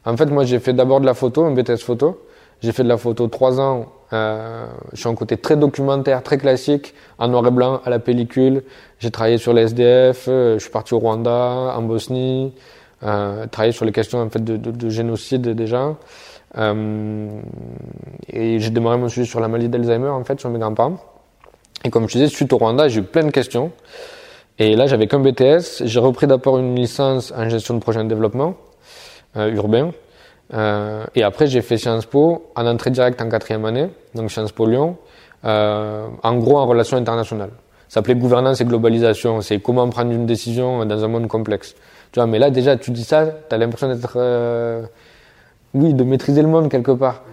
En 0.06 0.17
fait, 0.17 0.25
moi, 0.25 0.43
j'ai 0.43 0.60
fait 0.60 0.73
d'abord 0.73 0.99
de 0.99 1.06
la 1.06 1.13
photo, 1.13 1.45
un 1.45 1.51
BTS 1.51 1.77
photo. 1.77 2.25
J'ai 2.63 2.71
fait 2.71 2.84
de 2.84 2.89
la 2.89 2.97
photo 2.97 3.28
trois 3.28 3.60
ans. 3.60 3.88
Euh, 4.13 4.65
je 4.93 4.99
suis 4.99 5.10
un 5.10 5.15
côté 5.15 5.38
très 5.38 5.58
documentaire, 5.58 6.23
très 6.23 6.38
classique, 6.38 6.93
en 7.17 7.28
noir 7.28 7.45
et 7.45 7.52
blanc, 7.52 7.82
à 7.84 7.89
la 7.89 7.99
pellicule. 7.99 8.63
J'ai 8.99 9.12
travaillé 9.12 9.38
sur 9.38 9.54
les 9.54 9.63
SDF. 9.63 10.26
je 10.28 10.58
suis 10.60 10.69
parti 10.71 10.93
au 10.93 10.99
Rwanda, 10.99 11.76
en 11.76 11.82
Bosnie 11.82 12.54
euh, 13.06 13.47
travaillé 13.47 13.73
sur 13.73 13.86
les 13.86 13.91
questions 13.91 14.21
en 14.21 14.30
fait 14.30 14.43
de, 14.43 14.58
de, 14.58 14.71
de 14.71 14.89
génocide 14.89 15.49
déjà. 15.49 15.95
Euh, 16.58 17.41
et 18.32 18.60
j'ai 18.60 18.69
démarré 18.69 18.97
mon 18.97 19.10
sujet 19.10 19.26
sur 19.26 19.39
la 19.39 19.47
maladie 19.47 19.69
d'Alzheimer 19.69 20.10
en 20.10 20.23
fait 20.23 20.39
sur 20.39 20.49
mes 20.49 20.60
grands-parents. 20.60 20.97
Et 21.84 21.89
comme 21.89 22.08
je 22.08 22.13
disais, 22.13 22.28
suite 22.28 22.54
au 22.54 22.58
Rwanda, 22.58 22.88
j'ai 22.88 23.02
eu 23.02 23.04
plein 23.04 23.23
de 23.23 23.32
questions. 23.32 23.71
Et 24.60 24.76
là, 24.76 24.88
j'avais 24.88 25.08
qu'un 25.08 25.19
BTS. 25.19 25.84
J'ai 25.84 25.99
repris 25.99 26.28
d'abord 26.28 26.60
une 26.60 26.76
licence 26.76 27.34
en 27.36 27.49
gestion 27.49 27.73
de 27.73 27.80
projet 27.80 28.02
de 28.04 28.08
développement 28.08 28.56
euh, 29.36 29.52
urbain. 29.52 29.91
Euh, 30.53 31.06
et 31.15 31.23
après, 31.23 31.47
j'ai 31.47 31.62
fait 31.62 31.77
Sciences 31.77 32.06
Po 32.06 32.51
en 32.56 32.67
entrée 32.67 32.91
directe 32.91 33.21
en 33.21 33.29
quatrième 33.29 33.65
année, 33.65 33.89
donc 34.13 34.29
Sciences 34.32 34.51
Po 34.51 34.65
Lyon, 34.65 34.97
euh, 35.45 36.08
en 36.21 36.36
gros 36.38 36.58
en 36.58 36.65
relations 36.65 36.97
internationales. 36.97 37.51
Ça 37.88 37.95
s'appelait 37.99 38.15
gouvernance 38.15 38.60
et 38.60 38.65
globalisation. 38.65 39.41
C'est 39.41 39.60
comment 39.60 39.88
prendre 39.89 40.12
une 40.12 40.25
décision 40.25 40.86
dans 40.86 41.03
un 41.03 41.08
monde 41.08 41.27
complexe. 41.27 41.75
Tu 42.12 42.19
vois, 42.19 42.27
mais 42.27 42.39
là, 42.39 42.49
déjà, 42.49 42.75
tu 42.75 42.91
dis 42.91 43.03
ça, 43.03 43.25
tu 43.25 43.53
as 43.53 43.58
l'impression 43.58 43.88
d'être. 43.88 44.13
Euh, 44.15 44.84
oui, 45.73 45.93
de 45.93 46.03
maîtriser 46.03 46.41
le 46.41 46.47
monde 46.47 46.69
quelque 46.69 46.91
part. 46.91 47.23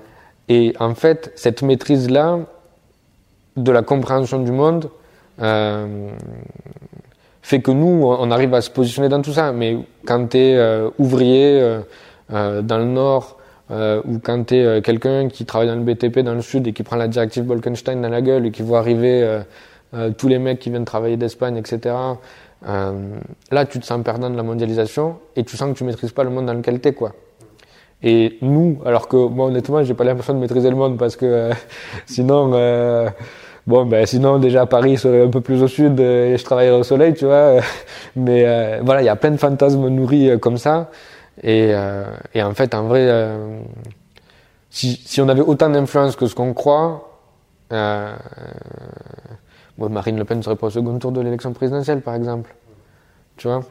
Et 0.49 0.75
en 0.79 0.94
fait, 0.94 1.33
cette 1.37 1.62
maîtrise-là, 1.62 2.40
de 3.57 3.73
la 3.73 3.83
compréhension 3.83 4.38
du 4.40 4.53
monde, 4.53 4.88
fait 7.42 7.61
que 7.61 7.70
nous, 7.70 8.05
on 8.05 8.31
arrive 8.31 8.55
à 8.55 8.61
se 8.61 8.70
positionner 8.70 9.09
dans 9.09 9.23
tout 9.23 9.33
ça. 9.33 9.53
Mais 9.53 9.79
quand 10.07 10.29
tu 10.31 10.38
es 10.38 10.90
ouvrier 10.99 11.81
dans 12.31 12.79
le 12.79 12.85
Nord, 12.85 13.37
ou 13.71 14.19
quand 14.23 14.45
tu 14.47 14.57
es 14.57 14.83
quelqu'un 14.83 15.29
qui 15.29 15.45
travaille 15.45 15.69
dans 15.69 15.77
le 15.77 15.83
BTP 15.83 16.21
dans 16.21 16.35
le 16.35 16.43
Sud 16.43 16.66
et 16.66 16.73
qui 16.73 16.83
prend 16.83 16.97
la 16.97 17.09
directive 17.09 17.45
Bolkenstein 17.45 18.01
dans 18.01 18.09
la 18.09 18.23
gueule 18.23 18.47
et 18.47 18.51
qui 18.51 18.62
voit 18.62 18.79
arriver 18.79 19.40
tous 20.16 20.29
les 20.29 20.38
mecs 20.38 20.59
qui 20.59 20.71
viennent 20.71 20.85
travailler 20.85 21.16
d'Espagne, 21.16 21.57
etc., 21.57 21.95
euh, 22.69 22.93
là, 23.51 23.64
tu 23.64 23.81
te 23.81 23.87
sens 23.87 24.03
perdant 24.05 24.29
de 24.31 24.37
la 24.37 24.43
mondialisation 24.43 25.16
et 25.37 25.45
tu 25.45 25.57
sens 25.57 25.73
que 25.73 25.79
tu 25.79 25.85
maîtrises 25.85 26.12
pas 26.12 26.25
le 26.25 26.31
monde 26.31 26.47
dans 26.47 26.55
lequel 26.55 26.81
t'es, 26.81 26.93
quoi. 26.93 27.12
Et 28.03 28.38
nous, 28.43 28.79
alors 28.85 29.09
que 29.09 29.16
moi, 29.16 29.47
honnêtement, 29.47 29.83
j'ai 29.83 29.95
pas 29.95 30.05
l'impression 30.05 30.35
de 30.35 30.38
maîtriser 30.38 30.71
le 30.71 30.77
monde 30.77 30.99
parce 30.99 31.16
que 31.16 31.27
euh, 31.27 31.53
sinon, 32.07 32.53
euh, 32.55 33.09
bon, 33.66 33.87
ben 33.87 34.07
sinon 34.07 34.38
déjà 34.38 34.66
Paris 34.66 34.97
serait 34.97 35.23
un 35.23 35.29
peu 35.29 35.40
plus 35.40 35.62
au 35.62 35.69
sud 35.69 36.01
et 36.01 36.37
je 36.37 36.45
travaillerais 36.45 36.79
au 36.79 36.83
soleil, 36.83 37.14
tu 37.14 37.27
vois. 37.27 37.57
Mais 38.16 38.81
voilà, 38.83 39.03
il 39.03 39.07
y 39.07 39.11
a 39.11 39.16
plein 39.16 39.31
de 39.31 39.37
fantasmes 39.37 39.88
nourris 39.88 40.38
comme 40.40 40.57
ça. 40.57 40.90
Et, 41.42 41.72
et, 42.35 42.42
en 42.42 42.55
fait, 42.55 42.74
en 42.74 42.85
vrai, 42.85 43.29
si, 44.68 45.00
si 45.05 45.20
on 45.20 45.29
avait 45.29 45.40
autant 45.40 45.70
d'influence 45.70 46.16
que 46.16 46.26
ce 46.26 46.35
qu'on 46.35 46.53
croit, 46.53 47.11
Marine 49.88 50.18
Le 50.18 50.24
Pen 50.24 50.42
serait 50.42 50.57
pas 50.57 50.66
au 50.66 50.70
second 50.70 50.98
tour 50.98 51.12
de 51.12 51.20
l'élection 51.20 51.53
présidentielle, 51.53 52.03
par 52.03 52.14
exemple. 52.14 52.55
Tu 53.37 53.48
vois? 53.48 53.64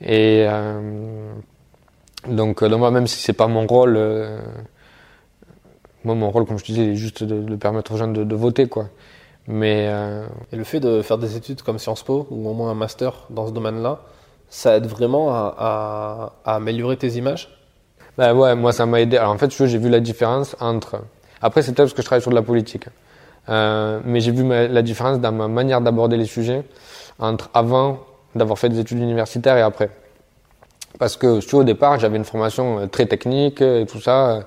Et 0.00 0.44
euh, 0.46 1.32
donc, 2.28 2.62
euh, 2.62 2.90
même 2.90 3.06
si 3.06 3.20
c'est 3.20 3.32
pas 3.32 3.46
mon 3.46 3.66
rôle, 3.66 3.96
euh, 3.96 4.40
moi, 6.04 6.14
mon 6.14 6.30
rôle, 6.30 6.46
comme 6.46 6.58
je 6.58 6.64
te 6.64 6.72
disais, 6.72 6.92
est 6.92 6.96
juste 6.96 7.24
de, 7.24 7.56
permettre 7.56 7.92
aux 7.92 7.96
gens 7.96 8.08
de, 8.08 8.34
voter, 8.34 8.68
quoi. 8.68 8.88
Mais 9.46 9.86
et 10.52 10.56
le 10.56 10.64
fait 10.64 10.78
de 10.78 11.00
faire 11.00 11.16
des 11.16 11.34
études 11.34 11.62
comme 11.62 11.78
Sciences 11.78 12.02
Po 12.02 12.26
ou 12.30 12.50
au 12.50 12.52
moins 12.52 12.70
un 12.70 12.74
master 12.74 13.26
dans 13.30 13.46
ce 13.46 13.52
domaine-là, 13.52 14.02
ça 14.50 14.76
aide 14.76 14.86
vraiment 14.86 15.30
à, 15.30 16.32
améliorer 16.44 16.96
tes 16.96 17.08
images 17.08 17.48
Ben 18.16 18.34
ouais, 18.34 18.54
moi 18.54 18.72
ça 18.72 18.86
m'a 18.86 19.00
aidé. 19.00 19.16
Alors 19.16 19.32
en 19.32 19.38
fait, 19.38 19.50
j'ai 19.50 19.78
vu 19.78 19.88
la 19.88 20.00
différence 20.00 20.56
entre. 20.60 21.02
Après, 21.40 21.62
c'est 21.62 21.72
peut-être 21.72 21.86
parce 21.88 21.94
que 21.94 22.02
je 22.02 22.06
travaille 22.06 22.22
sur 22.22 22.30
de 22.30 22.36
la 22.36 22.42
politique. 22.42 22.86
Euh, 23.48 24.00
mais 24.04 24.20
j'ai 24.20 24.32
vu 24.32 24.46
la 24.46 24.82
différence 24.82 25.20
dans 25.20 25.32
ma 25.32 25.48
manière 25.48 25.80
d'aborder 25.80 26.16
les 26.16 26.26
sujets 26.26 26.64
entre 27.18 27.48
avant 27.54 28.00
d'avoir 28.34 28.58
fait 28.58 28.68
des 28.68 28.78
études 28.78 28.98
universitaires 28.98 29.56
et 29.56 29.62
après. 29.62 29.90
Parce 30.98 31.16
que 31.16 31.54
au 31.54 31.64
départ, 31.64 31.98
j'avais 31.98 32.16
une 32.16 32.24
formation 32.24 32.80
euh, 32.80 32.86
très 32.86 33.06
technique 33.06 33.60
et 33.60 33.86
tout 33.86 34.00
ça. 34.00 34.40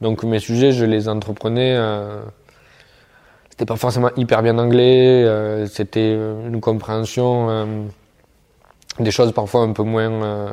Donc 0.00 0.22
mes 0.22 0.38
sujets, 0.38 0.72
je 0.72 0.84
les 0.84 1.08
entreprenais. 1.08 1.74
Euh, 1.76 2.20
c'était 3.50 3.64
pas 3.64 3.76
forcément 3.76 4.10
hyper 4.16 4.42
bien 4.42 4.58
anglais. 4.58 5.24
Euh, 5.24 5.66
c'était 5.66 6.14
une 6.14 6.60
compréhension 6.60 7.88
des 9.00 9.10
choses 9.10 9.32
parfois 9.32 9.62
un 9.62 9.72
peu 9.72 9.82
moins 9.82 10.52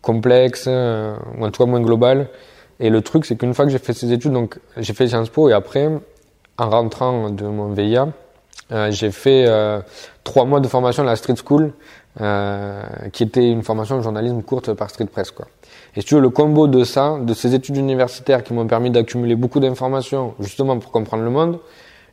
complexes, 0.00 0.66
ou 0.66 1.44
en 1.44 1.50
tout 1.50 1.62
cas 1.62 1.68
moins 1.68 1.80
globales. 1.80 2.28
Et 2.78 2.90
le 2.90 3.00
truc, 3.00 3.24
c'est 3.24 3.36
qu'une 3.36 3.54
fois 3.54 3.64
que 3.64 3.70
j'ai 3.70 3.78
fait 3.78 3.92
ces 3.92 4.12
études, 4.12 4.32
donc 4.32 4.58
j'ai 4.76 4.92
fait 4.92 5.08
Sciences 5.08 5.30
Po 5.30 5.48
et 5.48 5.52
après, 5.52 5.88
en 6.58 6.70
rentrant 6.70 7.30
de 7.30 7.44
mon 7.44 7.72
VIA, 7.72 8.08
euh, 8.72 8.90
j'ai 8.90 9.10
fait 9.10 9.44
euh, 9.46 9.80
trois 10.24 10.44
mois 10.44 10.60
de 10.60 10.68
formation 10.68 11.02
à 11.02 11.06
la 11.06 11.16
Street 11.16 11.36
School, 11.44 11.72
euh, 12.20 12.82
qui 13.12 13.22
était 13.22 13.50
une 13.50 13.62
formation 13.62 13.96
de 13.96 14.02
journalisme 14.02 14.42
courte 14.42 14.72
par 14.72 14.90
Street 14.90 15.06
Press. 15.06 15.30
Quoi. 15.30 15.46
Et 15.94 16.00
si 16.00 16.06
tu 16.06 16.14
veux, 16.14 16.20
le 16.20 16.30
combo 16.30 16.66
de 16.66 16.82
ça, 16.84 17.18
de 17.20 17.32
ces 17.34 17.54
études 17.54 17.76
universitaires 17.76 18.42
qui 18.42 18.52
m'ont 18.52 18.66
permis 18.66 18.90
d'accumuler 18.90 19.36
beaucoup 19.36 19.60
d'informations, 19.60 20.34
justement 20.40 20.78
pour 20.78 20.90
comprendre 20.90 21.22
le 21.22 21.30
monde, 21.30 21.58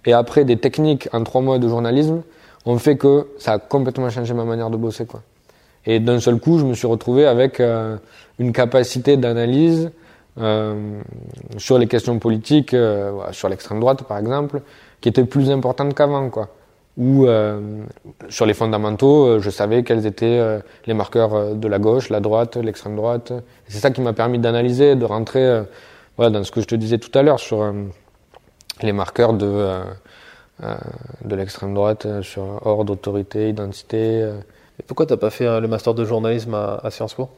et 0.05 0.13
après 0.13 0.43
des 0.45 0.57
techniques 0.57 1.09
en 1.13 1.23
trois 1.23 1.41
mois 1.41 1.59
de 1.59 1.67
journalisme, 1.67 2.21
ont 2.65 2.77
fait 2.77 2.97
que 2.97 3.27
ça 3.37 3.53
a 3.53 3.59
complètement 3.59 4.09
changé 4.09 4.33
ma 4.33 4.45
manière 4.45 4.69
de 4.69 4.77
bosser. 4.77 5.05
Quoi. 5.05 5.21
Et 5.85 5.99
d'un 5.99 6.19
seul 6.19 6.39
coup, 6.39 6.59
je 6.59 6.65
me 6.65 6.73
suis 6.73 6.87
retrouvé 6.87 7.25
avec 7.25 7.59
euh, 7.59 7.97
une 8.39 8.53
capacité 8.53 9.17
d'analyse 9.17 9.91
euh, 10.39 11.01
sur 11.57 11.77
les 11.77 11.87
questions 11.87 12.17
politiques, 12.17 12.73
euh, 12.73 13.11
sur 13.31 13.49
l'extrême 13.49 13.79
droite 13.79 14.03
par 14.03 14.17
exemple, 14.17 14.61
qui 14.99 15.09
était 15.09 15.25
plus 15.25 15.51
importante 15.51 15.93
qu'avant, 15.93 16.29
quoi. 16.29 16.49
Ou 16.97 17.25
euh, 17.25 17.83
sur 18.29 18.45
les 18.45 18.53
fondamentaux, 18.53 19.39
je 19.39 19.49
savais 19.49 19.83
quels 19.83 20.05
étaient 20.05 20.59
les 20.85 20.93
marqueurs 20.93 21.55
de 21.55 21.67
la 21.67 21.79
gauche, 21.79 22.09
la 22.09 22.19
droite, 22.19 22.55
l'extrême 22.57 22.95
droite. 22.95 23.33
C'est 23.67 23.79
ça 23.79 23.89
qui 23.89 24.01
m'a 24.01 24.13
permis 24.13 24.37
d'analyser, 24.37 24.95
de 24.95 25.05
rentrer 25.05 25.63
voilà, 26.17 26.29
dans 26.29 26.43
ce 26.43 26.51
que 26.51 26.61
je 26.61 26.67
te 26.67 26.75
disais 26.75 26.99
tout 26.99 27.09
à 27.17 27.23
l'heure 27.23 27.39
sur 27.39 27.73
les 28.83 28.91
marqueurs 28.91 29.33
de, 29.33 29.81
de 30.59 31.35
l'extrême 31.35 31.73
droite, 31.73 32.07
sur 32.21 32.65
ordre, 32.65 32.93
autorité, 32.93 33.49
identité. 33.49 34.19
Et 34.79 34.83
pourquoi 34.85 35.05
t'as 35.05 35.17
pas 35.17 35.29
fait 35.29 35.59
le 35.59 35.67
master 35.67 35.93
de 35.93 36.05
journalisme 36.05 36.53
à, 36.53 36.79
à 36.83 36.91
Sciences 36.91 37.13
Po? 37.13 37.29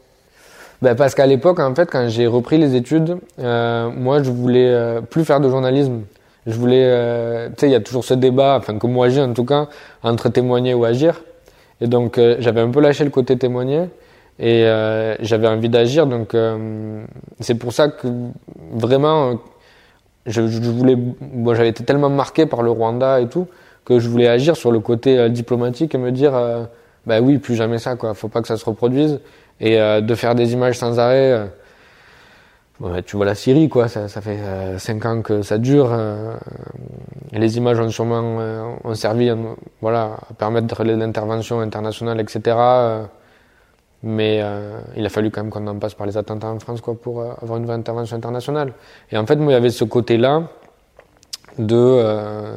Ben 0.82 0.93
parce 0.93 1.15
qu'à 1.15 1.25
l'époque, 1.25 1.60
en 1.60 1.73
fait, 1.73 1.89
quand 1.89 2.10
j'ai 2.10 2.28
repris 2.28 2.58
les 2.58 2.75
études, 2.75 3.17
euh, 3.39 3.89
moi, 3.89 4.21
je 4.21 4.30
voulais 4.30 4.69
euh, 4.69 5.01
plus 5.01 5.23
faire 5.23 5.39
de 5.39 5.49
journalisme. 5.49 6.01
Je 6.45 6.54
voulais, 6.54 6.84
euh, 6.84 7.47
tu 7.49 7.56
sais, 7.62 7.67
il 7.69 7.71
y 7.71 7.75
a 7.75 7.80
toujours 7.80 8.04
ce 8.04 8.13
débat, 8.13 8.58
enfin 8.60 8.78
que 8.78 8.86
moi 8.86 9.10
j'ai 9.10 9.21
en 9.21 9.34
tout 9.34 9.45
cas, 9.45 9.67
entre 10.04 10.30
témoigner 10.30 10.73
ou 10.73 10.86
agir. 10.86 11.23
Et 11.82 11.88
donc, 11.88 12.17
euh, 12.17 12.36
j'avais 12.39 12.62
un 12.62 12.69
peu 12.69 12.82
lâché 12.82 13.04
le 13.04 13.10
côté 13.10 13.38
témoigner 13.38 13.86
et 14.38 14.65
euh, 14.65 15.15
j'avais 15.21 15.47
envie 15.47 15.69
d'agir. 15.69 16.06
Donc, 16.06 16.36
c'est 17.39 17.56
pour 17.56 17.73
ça 17.73 17.88
que 17.88 18.08
vraiment, 18.71 19.39
je, 20.26 20.48
je 20.48 20.60
voulais, 20.72 20.96
bon, 20.96 21.54
j'avais 21.54 21.70
été 21.70 21.84
tellement 21.84 22.10
marqué 22.10 22.46
par 22.46 22.62
le 22.62 22.72
Rwanda 22.72 23.22
et 23.22 23.28
tout 23.28 23.48
que 23.84 24.00
je 24.00 24.10
voulais 24.10 24.28
agir 24.28 24.58
sur 24.58 24.72
le 24.72 24.80
côté 24.80 25.30
diplomatique 25.30 25.94
et 25.94 26.00
me 26.00 26.12
dire, 26.12 26.34
bah 27.06 27.22
oui, 27.22 27.38
plus 27.38 27.56
jamais 27.56 27.78
ça, 27.78 27.96
quoi. 27.96 28.14
Faut 28.14 28.28
pas 28.28 28.42
que 28.42 28.48
ça 28.48 28.58
se 28.58 28.66
reproduise 28.66 29.20
et 29.60 29.80
euh, 29.80 30.02
de 30.02 30.16
faire 30.16 30.36
des 30.36 30.54
images 30.54 30.78
sans 30.78 31.00
arrêt. 31.00 31.32
Euh, 31.32 31.46
bon, 32.80 33.02
tu 33.06 33.16
vois 33.16 33.26
la 33.26 33.36
Syrie, 33.36 33.70
quoi. 33.70 33.88
Ça, 33.88 34.08
ça 34.08 34.22
fait 34.22 34.40
euh, 34.40 34.80
cinq 34.80 35.06
ans 35.06 35.22
que 35.22 35.42
ça 35.42 35.58
dure. 35.58 35.96
les 37.32 37.58
images 37.58 37.80
ont 37.80 37.90
sûrement 37.90 38.40
ont 38.84 38.96
servi, 38.96 39.30
voilà, 39.82 40.18
à 40.30 40.34
permettre 40.34 40.84
l'intervention 40.84 41.60
internationale, 41.60 42.20
etc. 42.20 42.56
Mais 44.08 44.39
euh, 44.44 44.80
il 44.96 45.04
a 45.04 45.10
fallu 45.10 45.32
quand 45.32 45.41
même 45.41 45.52
qu'on 45.52 45.65
en 45.65 45.80
passe 45.80 45.96
par 45.96 46.06
les 46.06 46.15
attentats 46.15 46.48
en 46.48 46.60
France 46.60 46.80
quoi, 46.80 46.94
pour 46.94 47.22
euh, 47.22 47.34
avoir 47.41 47.58
une 47.58 47.65
vraie 47.65 47.74
intervention 47.74 48.15
internationale. 48.15 48.74
Et 49.12 49.18
en 49.18 49.26
fait, 49.26 49.36
moi, 49.36 49.52
il 49.52 49.56
y 49.56 49.58
avait 49.58 49.72
ce 49.72 49.84
côté-là 49.84 50.44
de. 51.58 51.76
Euh, 51.76 52.56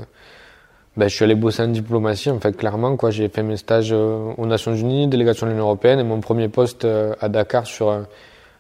ben, 0.98 1.08
je 1.08 1.14
suis 1.14 1.24
allé 1.24 1.34
bosser 1.34 1.62
en 1.62 1.68
diplomatie, 1.68 2.30
en 2.30 2.38
fait, 2.38 2.54
clairement. 2.54 2.96
Quoi. 2.96 3.10
J'ai 3.10 3.28
fait 3.30 3.42
mes 3.42 3.56
stages 3.56 3.92
euh, 3.92 4.32
aux 4.36 4.44
Nations 4.44 4.74
Unies, 4.74 5.06
délégation 5.06 5.46
de 5.46 5.52
l'Union 5.52 5.64
Européenne, 5.64 6.00
et 6.00 6.02
mon 6.02 6.20
premier 6.20 6.48
poste 6.48 6.84
euh, 6.84 7.14
à 7.20 7.30
Dakar 7.30 7.66
sur, 7.66 7.90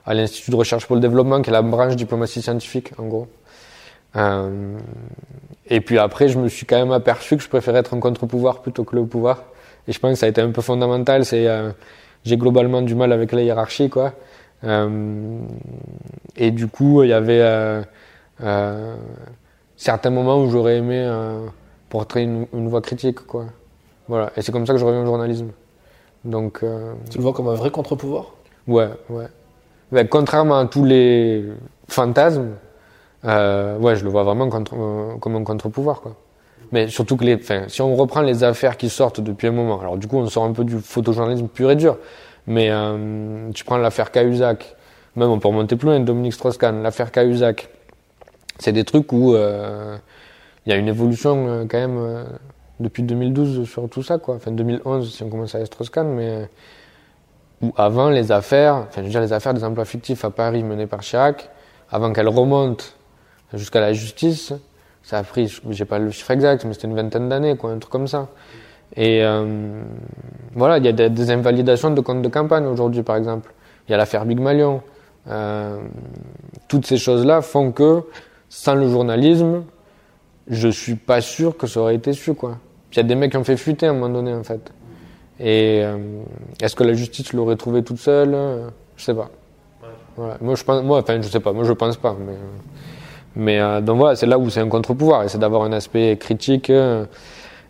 à 0.06 0.14
l'Institut 0.14 0.50
de 0.52 0.56
recherche 0.56 0.86
pour 0.86 0.96
le 0.96 1.02
développement, 1.02 1.42
qui 1.42 1.50
est 1.50 1.52
la 1.52 1.62
branche 1.62 1.94
diplomatie 1.94 2.40
scientifique, 2.40 2.92
en 2.98 3.06
gros. 3.06 3.26
Et 5.70 5.80
puis 5.82 5.98
après, 5.98 6.28
je 6.28 6.38
me 6.38 6.48
suis 6.48 6.64
quand 6.64 6.78
même 6.78 6.92
aperçu 6.92 7.36
que 7.36 7.42
je 7.42 7.48
préférais 7.48 7.80
être 7.80 7.92
un 7.92 8.00
contre-pouvoir 8.00 8.62
plutôt 8.62 8.84
que 8.84 8.96
le 8.96 9.04
pouvoir. 9.04 9.42
Et 9.86 9.92
je 9.92 10.00
pense 10.00 10.12
que 10.12 10.18
ça 10.18 10.26
a 10.26 10.28
été 10.28 10.40
un 10.40 10.50
peu 10.50 10.62
fondamental. 10.62 11.24
C'est, 11.24 11.46
j'ai 12.24 12.36
globalement 12.36 12.82
du 12.82 12.94
mal 12.94 13.12
avec 13.12 13.32
la 13.32 13.42
hiérarchie, 13.42 13.88
quoi. 13.88 14.12
Euh, 14.64 15.40
et 16.36 16.50
du 16.50 16.66
coup, 16.68 17.02
il 17.02 17.10
y 17.10 17.12
avait 17.12 17.40
euh, 17.40 17.82
euh, 18.42 18.96
certains 19.76 20.10
moments 20.10 20.42
où 20.42 20.50
j'aurais 20.50 20.78
aimé 20.78 21.08
porter 21.88 22.22
une, 22.22 22.46
une 22.52 22.68
voix 22.68 22.80
critique, 22.80 23.26
quoi. 23.26 23.46
Voilà. 24.08 24.30
Et 24.36 24.42
c'est 24.42 24.52
comme 24.52 24.66
ça 24.66 24.72
que 24.72 24.78
je 24.78 24.84
reviens 24.84 25.02
au 25.02 25.06
journalisme. 25.06 25.48
Donc, 26.24 26.60
Tu 27.10 27.18
le 27.18 27.22
vois 27.22 27.32
comme 27.32 27.48
un 27.48 27.54
vrai 27.54 27.70
contre-pouvoir? 27.70 28.32
Ouais, 28.66 28.88
ouais. 29.08 29.28
Mais 29.92 30.06
contrairement 30.06 30.58
à 30.58 30.66
tous 30.66 30.84
les 30.84 31.44
fantasmes, 31.88 32.50
euh, 33.24 33.78
ouais, 33.78 33.96
je 33.96 34.04
le 34.04 34.10
vois 34.10 34.22
vraiment 34.22 34.48
contre, 34.48 34.74
euh, 34.76 35.16
comme 35.18 35.36
un 35.36 35.44
contre-pouvoir, 35.44 36.00
quoi. 36.00 36.14
Mais 36.72 36.88
surtout 36.88 37.16
que 37.16 37.24
les, 37.24 37.36
enfin, 37.36 37.64
si 37.68 37.80
on 37.82 37.94
reprend 37.94 38.20
les 38.20 38.44
affaires 38.44 38.76
qui 38.76 38.88
sortent 38.88 39.20
depuis 39.20 39.46
un 39.48 39.52
moment, 39.52 39.80
alors 39.80 39.96
du 39.96 40.06
coup, 40.06 40.18
on 40.18 40.26
sort 40.26 40.44
un 40.44 40.52
peu 40.52 40.64
du 40.64 40.78
photojournalisme 40.78 41.48
pur 41.48 41.70
et 41.70 41.76
dur. 41.76 41.98
Mais 42.46 42.70
euh, 42.70 43.50
tu 43.52 43.64
prends 43.64 43.78
l'affaire 43.78 44.10
Cahuzac, 44.10 44.76
même 45.16 45.30
on 45.30 45.38
peut 45.38 45.48
remonter 45.48 45.76
plus 45.76 45.86
loin, 45.86 46.00
Dominique 46.00 46.32
Strauss-Kahn, 46.32 46.82
l'affaire 46.82 47.12
Cahuzac, 47.12 47.68
c'est 48.58 48.72
des 48.72 48.84
trucs 48.84 49.12
où 49.12 49.34
euh, 49.34 49.96
il 50.66 50.72
y 50.72 50.74
a 50.74 50.78
une 50.78 50.88
évolution 50.88 51.46
euh, 51.48 51.64
quand 51.68 51.78
même 51.78 51.98
euh, 51.98 52.24
depuis 52.80 53.02
2012 53.02 53.68
sur 53.68 53.88
tout 53.88 54.02
ça, 54.02 54.18
quoi. 54.18 54.36
Enfin 54.36 54.50
2011 54.50 55.14
si 55.14 55.22
on 55.22 55.28
commence 55.28 55.54
à 55.54 55.64
Strauss-Kahn, 55.64 56.08
mais 56.08 56.48
où 57.62 57.72
avant 57.76 58.10
les 58.10 58.32
affaires, 58.32 58.86
enfin 58.88 59.00
je 59.00 59.02
veux 59.02 59.10
dire 59.10 59.20
les 59.20 59.32
affaires 59.32 59.54
des 59.54 59.64
emplois 59.64 59.84
fictifs 59.84 60.24
à 60.24 60.30
Paris 60.30 60.62
menées 60.62 60.86
par 60.86 61.00
Chirac, 61.00 61.50
avant 61.90 62.12
qu'elles 62.12 62.28
remontent 62.28 62.84
jusqu'à 63.54 63.80
la 63.80 63.92
justice, 63.92 64.52
ça 65.08 65.16
a 65.16 65.22
pris, 65.22 65.50
j'ai 65.70 65.86
pas 65.86 65.98
le 65.98 66.10
chiffre 66.10 66.30
exact, 66.32 66.66
mais 66.66 66.74
c'était 66.74 66.86
une 66.86 66.94
vingtaine 66.94 67.30
d'années, 67.30 67.56
quoi, 67.56 67.70
un 67.70 67.78
truc 67.78 67.90
comme 67.90 68.06
ça. 68.06 68.28
Et 68.94 69.24
euh, 69.24 69.80
voilà, 70.54 70.76
il 70.76 70.84
y 70.84 70.88
a 70.88 70.92
des, 70.92 71.08
des 71.08 71.30
invalidations 71.30 71.90
de 71.92 72.02
comptes 72.02 72.20
de 72.20 72.28
campagne 72.28 72.66
aujourd'hui, 72.66 73.02
par 73.02 73.16
exemple. 73.16 73.54
Il 73.88 73.92
y 73.92 73.94
a 73.94 73.96
l'affaire 73.96 74.26
Big 74.26 74.38
Malion. 74.38 74.82
Euh, 75.30 75.78
toutes 76.68 76.84
ces 76.84 76.98
choses-là 76.98 77.40
font 77.40 77.72
que, 77.72 78.02
sans 78.50 78.74
le 78.74 78.86
journalisme, 78.86 79.64
je 80.46 80.68
suis 80.68 80.96
pas 80.96 81.22
sûr 81.22 81.56
que 81.56 81.66
ça 81.66 81.80
aurait 81.80 81.94
été 81.94 82.12
su, 82.12 82.34
quoi. 82.34 82.58
Il 82.92 82.98
y 82.98 83.00
a 83.00 83.02
des 83.02 83.14
mecs 83.14 83.30
qui 83.30 83.38
ont 83.38 83.44
fait 83.44 83.56
fuiter 83.56 83.86
à 83.86 83.90
un 83.90 83.94
moment 83.94 84.10
donné, 84.10 84.34
en 84.34 84.44
fait. 84.44 84.70
Et 85.40 85.80
euh, 85.82 85.96
est-ce 86.60 86.76
que 86.76 86.84
la 86.84 86.92
justice 86.92 87.32
l'aurait 87.32 87.56
trouvé 87.56 87.82
toute 87.82 87.98
seule? 87.98 88.36
Je 88.94 89.04
sais 89.04 89.14
pas. 89.14 89.30
Voilà. 90.18 90.36
Moi, 90.42 90.54
je 90.54 90.64
pense, 90.64 90.82
moi, 90.82 90.98
enfin, 90.98 91.18
je 91.22 91.28
sais 91.28 91.40
pas. 91.40 91.54
Moi, 91.54 91.64
je 91.64 91.72
pense 91.72 91.96
pas. 91.96 92.14
Mais, 92.20 92.32
euh, 92.32 92.58
mais 93.38 93.60
euh, 93.60 93.80
donc 93.80 93.98
voilà, 93.98 94.16
c'est 94.16 94.26
là 94.26 94.36
où 94.36 94.50
c'est 94.50 94.60
un 94.60 94.68
contre-pouvoir, 94.68 95.22
et 95.22 95.28
c'est 95.28 95.38
d'avoir 95.38 95.62
un 95.62 95.72
aspect 95.72 96.16
critique 96.18 96.70
euh, 96.70 97.06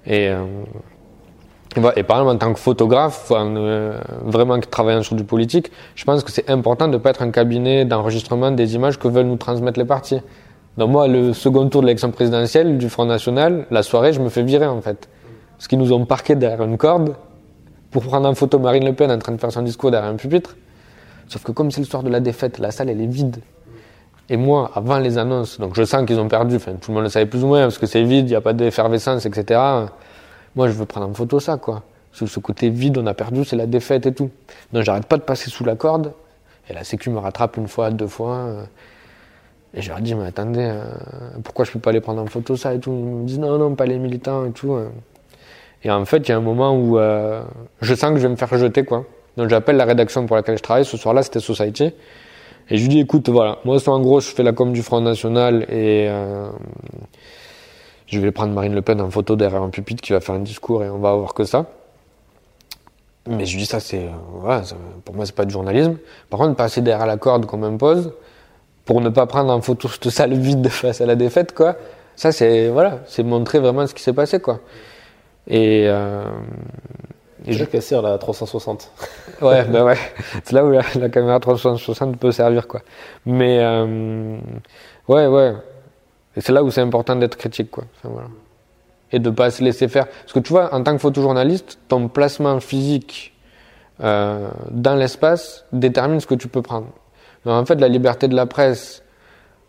et 0.06 0.28
euh, 0.28 0.44
et 1.94 2.02
par 2.02 2.16
exemple, 2.16 2.34
en 2.34 2.38
tant 2.38 2.52
que 2.54 2.58
photographe, 2.58 3.30
en, 3.30 3.92
vraiment 4.24 4.58
travaillant 4.58 5.02
sur 5.02 5.14
du 5.14 5.22
politique, 5.22 5.70
je 5.94 6.04
pense 6.04 6.24
que 6.24 6.32
c'est 6.32 6.48
important 6.50 6.88
de 6.88 6.94
ne 6.94 6.98
pas 6.98 7.10
être 7.10 7.22
un 7.22 7.30
cabinet 7.30 7.84
d'enregistrement 7.84 8.50
des 8.50 8.74
images 8.74 8.98
que 8.98 9.06
veulent 9.06 9.26
nous 9.26 9.36
transmettre 9.36 9.78
les 9.78 9.84
partis. 9.84 10.18
Donc 10.78 10.90
moi, 10.90 11.06
le 11.06 11.34
second 11.34 11.68
tour 11.68 11.82
de 11.82 11.86
l'élection 11.86 12.10
présidentielle 12.10 12.78
du 12.78 12.88
Front 12.88 13.04
National, 13.04 13.66
la 13.70 13.82
soirée, 13.82 14.14
je 14.14 14.20
me 14.20 14.30
fais 14.30 14.42
virer 14.42 14.66
en 14.66 14.80
fait. 14.80 15.08
Parce 15.56 15.68
qu'ils 15.68 15.78
nous 15.78 15.92
ont 15.92 16.06
parqué 16.06 16.34
derrière 16.34 16.62
une 16.62 16.78
corde 16.78 17.14
pour 17.90 18.02
prendre 18.02 18.28
en 18.28 18.34
photo 18.34 18.58
Marine 18.58 18.86
Le 18.86 18.94
Pen 18.94 19.10
en 19.12 19.18
train 19.18 19.32
de 19.32 19.40
faire 19.40 19.52
son 19.52 19.62
discours 19.62 19.90
derrière 19.90 20.10
un 20.10 20.16
pupitre. 20.16 20.56
Sauf 21.28 21.44
que 21.44 21.52
comme 21.52 21.70
c'est 21.70 21.82
le 21.82 21.86
soir 21.86 22.02
de 22.02 22.08
la 22.08 22.20
défaite, 22.20 22.58
la 22.58 22.70
salle 22.70 22.88
elle 22.88 23.02
est 23.02 23.06
vide. 23.06 23.36
Et 24.30 24.36
moi, 24.36 24.70
avant 24.74 24.98
les 24.98 25.16
annonces, 25.16 25.58
donc 25.58 25.74
je 25.74 25.84
sens 25.84 26.04
qu'ils 26.06 26.18
ont 26.20 26.28
perdu, 26.28 26.56
enfin 26.56 26.72
tout 26.80 26.90
le 26.90 26.96
monde 26.96 27.04
le 27.04 27.08
savait 27.10 27.26
plus 27.26 27.42
ou 27.44 27.46
moins, 27.46 27.62
parce 27.62 27.78
que 27.78 27.86
c'est 27.86 28.02
vide, 28.02 28.26
il 28.26 28.30
n'y 28.30 28.36
a 28.36 28.40
pas 28.42 28.52
d'effervescence, 28.52 29.24
etc. 29.24 29.58
Moi, 30.54 30.68
je 30.68 30.72
veux 30.72 30.84
prendre 30.84 31.08
en 31.08 31.14
photo 31.14 31.40
ça, 31.40 31.56
quoi. 31.56 31.82
Ce, 32.12 32.26
ce 32.26 32.40
côté 32.40 32.68
vide, 32.68 32.98
on 32.98 33.06
a 33.06 33.14
perdu, 33.14 33.44
c'est 33.44 33.56
la 33.56 33.66
défaite 33.66 34.06
et 34.06 34.12
tout. 34.12 34.30
Donc 34.72 34.82
j'arrête 34.82 35.06
pas 35.06 35.16
de 35.16 35.22
passer 35.22 35.50
sous 35.50 35.64
la 35.64 35.76
corde. 35.76 36.12
Et 36.68 36.74
la 36.74 36.84
sécu 36.84 37.08
me 37.10 37.18
rattrape 37.18 37.56
une 37.56 37.68
fois, 37.68 37.90
deux 37.90 38.06
fois. 38.08 38.48
et 39.72 39.80
je 39.80 39.88
leur 39.88 40.00
dis, 40.00 40.14
mais 40.14 40.26
attendez, 40.26 40.60
euh, 40.62 40.84
pourquoi 41.44 41.64
je 41.64 41.70
peux 41.72 41.78
pas 41.78 41.90
aller 41.90 42.00
prendre 42.00 42.20
en 42.20 42.26
photo 42.26 42.56
ça 42.56 42.74
et 42.74 42.80
tout? 42.80 42.90
Ils 42.90 43.04
me 43.04 43.24
disent, 43.26 43.38
non, 43.38 43.56
non, 43.58 43.74
pas 43.74 43.86
les 43.86 43.98
militants 43.98 44.44
et 44.44 44.50
tout. 44.50 44.74
euh. 44.74 44.88
Et 45.84 45.90
en 45.90 46.04
fait, 46.04 46.18
il 46.18 46.28
y 46.28 46.32
a 46.32 46.36
un 46.36 46.40
moment 46.40 46.74
où 46.76 46.98
euh, 46.98 47.42
je 47.80 47.94
sens 47.94 48.10
que 48.10 48.16
je 48.16 48.22
vais 48.22 48.28
me 48.28 48.36
faire 48.36 48.50
rejeter, 48.50 48.84
quoi. 48.84 49.04
Donc 49.36 49.48
j'appelle 49.48 49.76
la 49.76 49.84
rédaction 49.84 50.26
pour 50.26 50.36
laquelle 50.36 50.58
je 50.58 50.62
travaille. 50.62 50.84
Ce 50.84 50.96
soir-là, 50.96 51.22
c'était 51.22 51.40
Society. 51.40 51.94
Et 52.70 52.76
je 52.76 52.82
lui 52.82 52.88
dis, 52.88 53.00
écoute, 53.00 53.28
voilà, 53.28 53.58
moi, 53.64 53.78
en 53.86 54.00
gros, 54.00 54.20
je 54.20 54.28
fais 54.28 54.42
la 54.42 54.52
com 54.52 54.72
du 54.72 54.82
Front 54.82 55.00
National 55.00 55.62
et 55.70 56.06
euh, 56.08 56.50
je 58.06 58.20
vais 58.20 58.30
prendre 58.30 58.52
Marine 58.52 58.74
Le 58.74 58.82
Pen 58.82 59.00
en 59.00 59.10
photo 59.10 59.36
derrière 59.36 59.62
un 59.62 59.70
pupitre 59.70 60.02
qui 60.02 60.12
va 60.12 60.20
faire 60.20 60.34
un 60.34 60.40
discours 60.40 60.84
et 60.84 60.90
on 60.90 60.98
va 60.98 61.10
avoir 61.10 61.32
que 61.32 61.44
ça. 61.44 61.66
Mais 63.26 63.46
je 63.46 63.52
lui 63.52 63.62
dis, 63.62 63.66
ça, 63.66 63.80
c'est, 63.80 64.04
euh, 64.04 64.10
voilà, 64.40 64.62
pour 65.04 65.14
moi, 65.14 65.24
c'est 65.24 65.34
pas 65.34 65.44
du 65.44 65.52
journalisme. 65.52 65.96
Par 66.28 66.40
contre, 66.40 66.56
passer 66.56 66.82
derrière 66.82 67.06
la 67.06 67.16
corde 67.16 67.46
qu'on 67.46 67.58
m'impose 67.58 68.12
pour 68.84 69.00
ne 69.00 69.08
pas 69.08 69.26
prendre 69.26 69.50
en 69.52 69.60
photo 69.60 69.88
cette 69.88 70.10
salle 70.10 70.34
vide 70.34 70.68
face 70.68 71.00
à 71.00 71.06
la 71.06 71.14
défaite, 71.14 71.54
quoi. 71.54 71.76
Ça, 72.16 72.32
c'est, 72.32 72.68
voilà, 72.68 73.00
c'est 73.06 73.22
montrer 73.22 73.60
vraiment 73.60 73.86
ce 73.86 73.94
qui 73.94 74.02
s'est 74.02 74.12
passé, 74.12 74.40
quoi. 74.40 74.60
Et, 75.46 75.84
euh, 75.88 76.24
et 77.46 77.52
je- 77.52 77.80
sert 77.80 78.02
la 78.02 78.18
360. 78.18 78.90
Ouais, 79.40 79.64
ben 79.64 79.84
ouais. 79.84 79.96
C'est 80.44 80.52
là 80.52 80.64
où 80.64 80.70
la, 80.70 80.82
caméra 81.08 81.38
360 81.40 82.16
peut 82.18 82.32
servir, 82.32 82.66
quoi. 82.66 82.80
Mais, 83.26 83.58
euh, 83.60 84.36
ouais, 85.08 85.26
ouais. 85.26 85.54
Et 86.36 86.40
c'est 86.40 86.52
là 86.52 86.62
où 86.62 86.70
c'est 86.70 86.80
important 86.80 87.16
d'être 87.16 87.36
critique, 87.36 87.70
quoi. 87.70 87.84
Et 89.12 89.18
de 89.18 89.30
pas 89.30 89.50
se 89.50 89.62
laisser 89.62 89.88
faire. 89.88 90.06
Parce 90.06 90.32
que 90.32 90.40
tu 90.40 90.52
vois, 90.52 90.74
en 90.74 90.82
tant 90.82 90.92
que 90.92 90.98
photojournaliste, 90.98 91.78
ton 91.88 92.08
placement 92.08 92.60
physique 92.60 93.34
euh, 94.02 94.48
dans 94.70 94.94
l'espace 94.94 95.64
détermine 95.72 96.20
ce 96.20 96.26
que 96.26 96.34
tu 96.34 96.48
peux 96.48 96.62
prendre. 96.62 96.88
Donc, 97.44 97.54
en 97.54 97.64
fait, 97.64 97.76
la 97.80 97.88
liberté 97.88 98.28
de 98.28 98.34
la 98.36 98.46
presse 98.46 99.02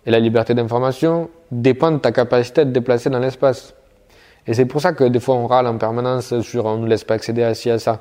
et 0.05 0.11
la 0.11 0.19
liberté 0.19 0.53
d'information 0.53 1.29
dépendent 1.51 1.95
de 1.95 2.01
ta 2.01 2.11
capacité 2.11 2.61
à 2.61 2.65
te 2.65 2.69
déplacer 2.69 3.09
dans 3.09 3.19
l'espace. 3.19 3.73
Et 4.49 4.55
c'est 4.55 4.65
pour 4.65 4.81
ça 4.81 4.93
que 4.93 5.03
des 5.03 5.19
fois 5.19 5.35
on 5.35 5.45
râle 5.45 5.67
en 5.67 5.77
permanence 5.77 6.39
sur 6.41 6.65
on 6.65 6.77
nous 6.77 6.87
laisse 6.87 7.03
pas 7.03 7.13
accéder 7.13 7.43
à 7.43 7.53
ci, 7.53 7.69
à 7.69 7.77
ça. 7.77 7.99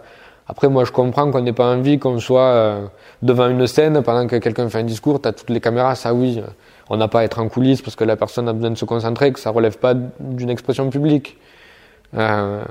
Après, 0.48 0.70
moi 0.70 0.84
je 0.84 0.92
comprends 0.92 1.30
qu'on 1.30 1.42
n'ait 1.42 1.52
pas 1.52 1.66
envie 1.66 1.98
qu'on 1.98 2.18
soit 2.18 2.40
euh, 2.40 2.86
devant 3.20 3.48
une 3.50 3.66
scène 3.66 4.02
pendant 4.02 4.26
que 4.26 4.36
quelqu'un 4.36 4.66
fait 4.70 4.78
un 4.78 4.84
discours, 4.84 5.20
tu 5.20 5.28
as 5.28 5.34
toutes 5.34 5.50
les 5.50 5.60
caméras, 5.60 5.94
ça 5.94 6.14
oui. 6.14 6.42
On 6.88 6.96
n'a 6.96 7.06
pas 7.06 7.20
à 7.20 7.24
être 7.24 7.38
en 7.38 7.50
coulisses 7.50 7.82
parce 7.82 7.96
que 7.96 8.04
la 8.04 8.16
personne 8.16 8.48
a 8.48 8.54
besoin 8.54 8.70
de 8.70 8.78
se 8.78 8.86
concentrer, 8.86 9.30
que 9.30 9.38
ça 9.38 9.50
relève 9.50 9.76
pas 9.76 9.92
d'une 10.18 10.48
expression 10.48 10.88
publique. 10.88 11.36
Euh, 12.16 12.64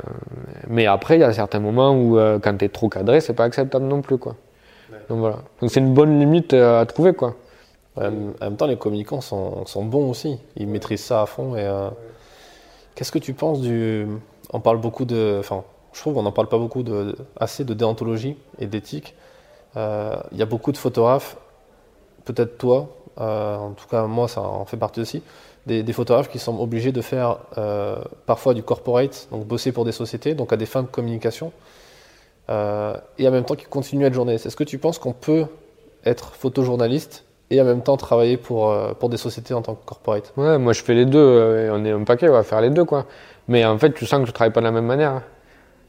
mais 0.67 0.87
après, 0.87 1.17
il 1.17 1.21
y 1.21 1.23
a 1.23 1.31
certains 1.31 1.59
moments 1.59 1.91
où 1.91 2.17
euh, 2.17 2.39
quand 2.39 2.57
tu 2.57 2.65
es 2.65 2.69
trop 2.69 2.89
cadré, 2.89 3.21
c'est 3.21 3.33
pas 3.33 3.43
acceptable 3.43 3.85
non 3.85 4.01
plus. 4.01 4.17
Quoi. 4.17 4.35
Donc 5.09 5.19
voilà. 5.19 5.37
Donc 5.61 5.69
c'est 5.69 5.79
une 5.79 5.93
bonne 5.93 6.19
limite 6.19 6.55
euh, 6.55 6.81
à 6.81 6.85
trouver. 6.87 7.13
quoi. 7.13 7.35
Ouais, 7.95 8.07
en 8.07 8.45
même 8.45 8.55
temps, 8.57 8.65
les 8.65 8.77
communicants 8.77 9.21
sont, 9.21 9.67
sont 9.67 9.85
bons 9.85 10.09
aussi. 10.09 10.39
Ils 10.55 10.67
maîtrisent 10.67 11.03
ça 11.03 11.21
à 11.21 11.25
fond. 11.27 11.55
Et 11.55 11.61
euh, 11.61 11.89
qu'est-ce 12.97 13.11
que 13.11 13.19
tu 13.19 13.33
penses 13.33 13.61
du 13.61 14.07
On 14.51 14.59
parle 14.59 14.81
beaucoup 14.81 15.05
de. 15.05 15.37
Enfin, 15.39 15.63
je 15.93 15.99
trouve 16.01 16.15
qu'on 16.15 16.23
n'en 16.23 16.31
parle 16.31 16.49
pas 16.49 16.57
beaucoup 16.57 16.81
de, 16.83 17.15
assez 17.39 17.63
de 17.63 17.73
déontologie 17.73 18.35
et 18.59 18.65
d'éthique. 18.65 19.13
Euh, 19.77 20.15
Il 20.31 20.37
y 20.37 20.41
a 20.41 20.45
beaucoup 20.47 20.71
de 20.71 20.77
photographes, 20.77 21.37
peut-être 22.25 22.57
toi, 22.57 22.89
euh, 23.21 23.55
en 23.55 23.71
tout 23.71 23.87
cas 23.87 24.07
moi, 24.07 24.27
ça 24.27 24.41
en 24.41 24.65
fait 24.65 24.77
partie 24.77 24.99
aussi, 24.99 25.21
des, 25.67 25.93
photographes 25.93 26.29
qui 26.29 26.39
sont 26.39 26.57
obligés 26.59 26.91
de 26.91 27.01
faire 27.01 27.39
euh, 27.57 27.97
parfois 28.25 28.53
du 28.53 28.63
corporate, 28.63 29.27
donc 29.31 29.45
bosser 29.45 29.71
pour 29.71 29.85
des 29.85 29.91
sociétés, 29.91 30.33
donc 30.33 30.51
à 30.51 30.57
des 30.57 30.65
fins 30.65 30.81
de 30.81 30.87
communication, 30.87 31.51
et 32.49 33.27
en 33.27 33.31
même 33.31 33.43
temps 33.43 33.55
qui 33.55 33.65
continuent 33.65 34.05
à 34.05 34.07
être 34.07 34.13
journalistes. 34.13 34.45
Est-ce 34.45 34.55
que 34.55 34.63
tu 34.63 34.79
penses 34.79 34.97
qu'on 34.97 35.13
peut 35.13 35.45
être 36.05 36.33
photojournaliste 36.33 37.25
et 37.49 37.61
en 37.61 37.65
même 37.65 37.81
temps 37.81 37.97
travailler 37.97 38.37
pour, 38.37 38.71
euh, 38.71 38.93
pour 38.93 39.09
des 39.09 39.17
sociétés 39.17 39.53
en 39.53 39.61
tant 39.61 39.75
que 39.75 39.85
corporate 39.85 40.33
Ouais, 40.37 40.57
moi 40.57 40.73
je 40.73 40.83
fais 40.83 40.93
les 40.93 41.05
deux. 41.05 41.17
euh, 41.19 41.67
et 41.67 41.69
on 41.71 41.85
est 41.85 41.91
un 41.91 42.03
paquet, 42.03 42.27
on 42.29 42.33
va 42.33 42.43
faire 42.43 42.61
les 42.61 42.69
deux. 42.69 42.83
quoi. 42.83 43.05
Mais 43.47 43.63
en 43.65 43.77
fait, 43.77 43.93
tu 43.93 44.05
sens 44.05 44.19
que 44.21 44.25
tu 44.25 44.33
travailles 44.33 44.51
pas 44.53 44.59
de 44.59 44.65
la 44.65 44.71
même 44.71 44.85
manière. 44.85 45.11
hein. 45.11 45.23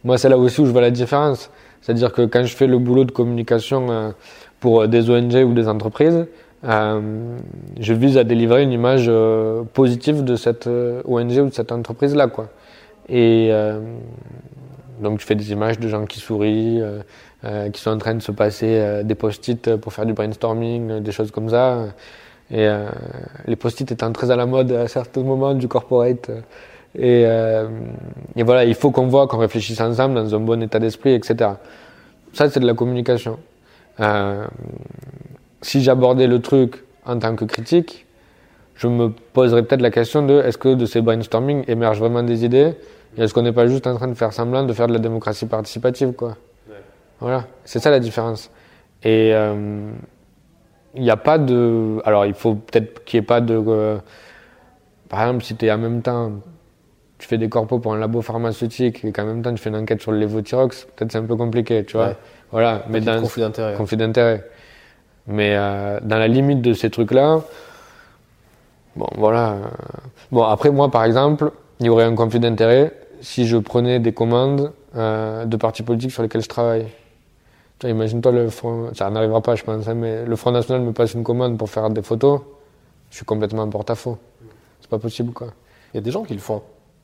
Moi, 0.05 0.17
c'est 0.19 0.29
là 0.29 0.39
aussi 0.39 0.61
où 0.61 0.67
je 0.67 0.71
vois 0.71 0.81
la 0.81 0.93
différence. 0.93 1.51
C'est-à-dire 1.81 2.13
que 2.13 2.23
quand 2.23 2.45
je 2.45 2.55
fais 2.55 2.69
le 2.69 2.79
boulot 2.79 3.05
de 3.05 3.11
communication 3.11 3.87
euh, 3.91 4.11
pour 4.61 4.87
des 4.87 5.11
ONG 5.11 5.35
ou 5.45 5.53
des 5.55 5.67
entreprises, 5.69 6.27
je 6.63 7.93
vise 7.93 8.17
à 8.19 8.25
délivrer 8.25 8.63
une 8.63 8.73
image 8.73 9.11
positive 9.75 10.25
de 10.25 10.35
cette 10.37 10.67
ONG 10.67 11.31
ou 11.39 11.49
de 11.49 11.55
cette 11.55 11.71
entreprise-là. 11.73 12.27
quoi. 12.29 12.49
Et, 13.09 13.53
donc, 15.01 15.21
je 15.21 15.27
fais 15.27 15.37
des 15.37 15.53
images 15.53 15.79
de 15.79 15.87
gens 15.89 16.05
qui 16.07 16.19
sourient, 16.19 16.83
euh, 17.45 17.67
euh, 17.67 17.71
qui 17.71 17.81
sont 17.81 17.91
en 17.91 17.99
train 17.99 18.15
de 18.15 18.23
se 18.23 18.33
passer 18.33 18.67
euh, 18.69 19.03
des 19.03 19.15
post-it 19.15 19.77
pour 19.77 19.93
faire 19.93 20.07
du 20.07 20.13
brainstorming, 20.13 21.01
des 21.01 21.13
choses 21.13 21.31
comme 21.31 21.49
ça. 21.49 21.87
Et 22.51 22.67
les 23.47 23.57
post-it 23.57 23.93
étant 23.93 24.11
très 24.11 24.31
à 24.31 24.37
la 24.37 24.47
mode 24.47 24.73
à 24.73 24.89
certains 24.89 25.23
moments 25.23 25.53
du 25.53 25.69
corporate. 25.69 26.31
Et, 26.99 27.25
et 27.25 28.43
voilà, 28.43 28.65
il 28.65 28.75
faut 28.75 28.91
qu'on 28.91 29.07
voit, 29.07 29.27
qu'on 29.29 29.37
réfléchisse 29.37 29.79
ensemble 29.83 30.15
dans 30.15 30.35
un 30.35 30.41
bon 30.41 30.63
état 30.63 30.79
d'esprit, 30.79 31.13
etc. 31.13 31.51
Ça, 32.33 32.49
c'est 32.49 32.61
de 32.61 32.67
la 32.67 32.73
communication. 32.73 33.39
si 35.61 35.83
j'abordais 35.83 36.27
le 36.27 36.41
truc 36.41 36.83
en 37.05 37.19
tant 37.19 37.37
que 37.37 37.45
critique, 37.45 38.07
je 38.77 38.87
me 38.87 39.11
poserais 39.11 39.63
peut-être 39.63 39.83
la 39.83 39.91
question 39.91 40.25
de 40.25 40.41
est-ce 40.41 40.57
que 40.57 40.73
de 40.75 40.87
ces 40.87 41.03
brainstorming 41.03 41.65
émergent 41.69 42.01
vraiment 42.01 42.23
des 42.23 42.47
idées 42.47 42.73
et 43.17 43.23
est-ce 43.23 43.35
qu'on 43.35 43.43
n'est 43.43 43.53
pas 43.53 43.67
juste 43.67 43.87
en 43.87 43.97
train 43.97 44.09
de 44.09 44.15
faire 44.15 44.33
semblant 44.33 44.65
de 44.65 44.73
faire 44.73 44.87
de 44.87 44.93
la 44.93 45.01
démocratie 45.01 45.47
participative 45.47 46.13
quoi? 46.13 46.37
Voilà, 47.21 47.47
c'est 47.65 47.79
ça 47.79 47.91
la 47.91 48.01
différence. 48.01 48.51
Et 49.03 49.31
euh, 49.33 49.91
il 50.95 51.03
n'y 51.03 51.11
a 51.11 51.17
pas 51.17 51.39
de. 51.39 52.01
Alors 52.05 52.27
il 52.27 52.35
faut 52.35 52.55
peut-être 52.55 53.05
qu'il 53.05 53.19
n'y 53.19 53.25
ait 53.25 53.27
pas 53.27 53.41
de. 53.41 53.63
Euh, 53.67 53.99
par 55.09 55.23
exemple, 55.23 55.45
si 55.45 55.57
tu 55.57 55.67
es 55.67 55.73
en 55.73 55.79
même 55.79 56.03
temps. 56.03 56.33
Tu 57.19 57.27
fais 57.27 57.37
des 57.37 57.49
corpos 57.49 57.81
pour 57.81 57.93
un 57.93 57.99
labo 57.99 58.23
pharmaceutique 58.23 59.05
et 59.05 59.11
qu'en 59.11 59.25
même 59.25 59.43
temps 59.43 59.53
tu 59.53 59.61
fais 59.61 59.71
une 59.71 59.77
enquête 59.77 60.01
sur 60.01 60.13
le 60.13 60.19
lévothyrox, 60.19 60.87
peut-être 60.95 61.11
c'est 61.11 61.19
un 61.19 61.25
peu 61.25 61.35
compliqué, 61.35 61.85
tu 61.85 61.97
vois. 61.97 62.15
Voilà, 62.53 62.85
mais 62.89 63.01
dans 63.01 63.21
conflit 63.21 63.43
d'intérêt. 63.43 63.75
Conflit 63.75 63.97
d'intérêt. 63.97 64.45
Mais 65.27 65.57
euh, 65.57 65.99
dans 66.01 66.17
la 66.17 66.29
limite 66.29 66.63
de 66.63 66.73
ces 66.75 66.91
trucs-là, 66.91 67.41
bon 68.95 69.09
voilà. 69.17 69.57
Bon 70.31 70.45
après 70.45 70.71
moi 70.71 70.93
par 70.93 71.03
exemple, 71.03 71.51
il 71.81 71.87
y 71.87 71.89
aurait 71.89 72.05
un 72.05 72.15
conflit 72.15 72.39
d'intérêt 72.39 72.93
si 73.21 73.49
je 73.49 73.57
prenais 73.57 73.99
des 73.99 74.13
commandes 74.13 74.73
euh, 74.97 75.45
de 75.45 75.57
partis 75.57 75.83
politiques 75.83 76.13
sur 76.13 76.23
lesquels 76.23 76.43
je 76.43 76.49
travaille. 76.49 76.87
Imagine-toi 77.85 78.33
le 78.33 78.51
Front, 78.51 78.91
ça 78.95 79.09
n'arrivera 79.09 79.41
pas 79.41 79.55
je 79.55 79.63
pense, 79.63 79.87
hein, 79.87 79.95
mais 79.95 80.25
le 80.25 80.37
Front 80.37 80.51
National 80.51 80.83
me 80.83 80.93
passe 80.93 81.15
une 81.15 81.23
commande 81.23 81.57
pour 81.57 81.71
faire 81.71 81.89
des 81.91 82.03
photos, 82.03 82.41
je 83.11 83.17
suis 83.17 83.25
complètement 83.25 83.63
en 83.63 83.69
porte-à-faux. 83.69 84.19
C'est 84.81 84.91
pas 84.91 84.99
possible 84.99 85.33
quoi. 85.33 85.49
Il 85.95 85.97
y 85.97 85.99
a 85.99 86.01
des 86.01 86.11
gens 86.11 86.25
qui 86.25 86.35
le 86.35 86.41
font, 86.41 86.63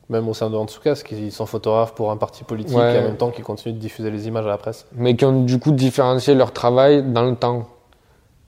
même 0.09 0.27
au 0.27 0.33
sein 0.33 0.49
de 0.49 0.55
Antsukas, 0.55 1.01
qui 1.05 1.31
sont 1.31 1.45
photographes 1.45 1.95
pour 1.95 2.11
un 2.11 2.17
parti 2.17 2.43
politique 2.43 2.75
et 2.75 2.99
en 2.99 3.03
même 3.03 3.17
temps 3.17 3.31
qui 3.31 3.41
continuent 3.41 3.73
de 3.73 3.79
diffuser 3.79 4.11
les 4.11 4.27
images 4.27 4.45
à 4.45 4.49
la 4.49 4.57
presse. 4.57 4.85
Mais 4.93 5.15
qui 5.15 5.23
ont 5.23 5.43
du 5.43 5.59
coup 5.59 5.71
différencié 5.71 6.35
leur 6.35 6.51
travail 6.51 7.03
dans 7.03 7.23
le 7.23 7.35
temps. 7.35 7.69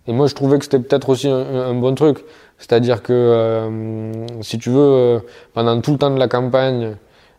Et 0.05 0.11
moi 0.11 0.28
je 0.28 0.36
trouvais 0.36 0.57
que 0.57 0.65
c'était 0.65 0.80
peut-être 0.80 1.07
aussi 1.09 1.30
un, 1.30 1.73
bon 1.75 1.95
truc. 1.95 2.25
C'est-à-dire 2.57 3.03
que 3.03 3.13
euh, 3.13 4.41
si 4.41 4.57
tu 4.57 4.69
veux, 4.69 4.80
euh, 4.80 5.19
pendant 5.53 5.80
tout 5.80 5.91
le 5.93 5.97
temps 5.97 6.11
de 6.11 6.19
la 6.19 6.28
campagne, 6.28 6.95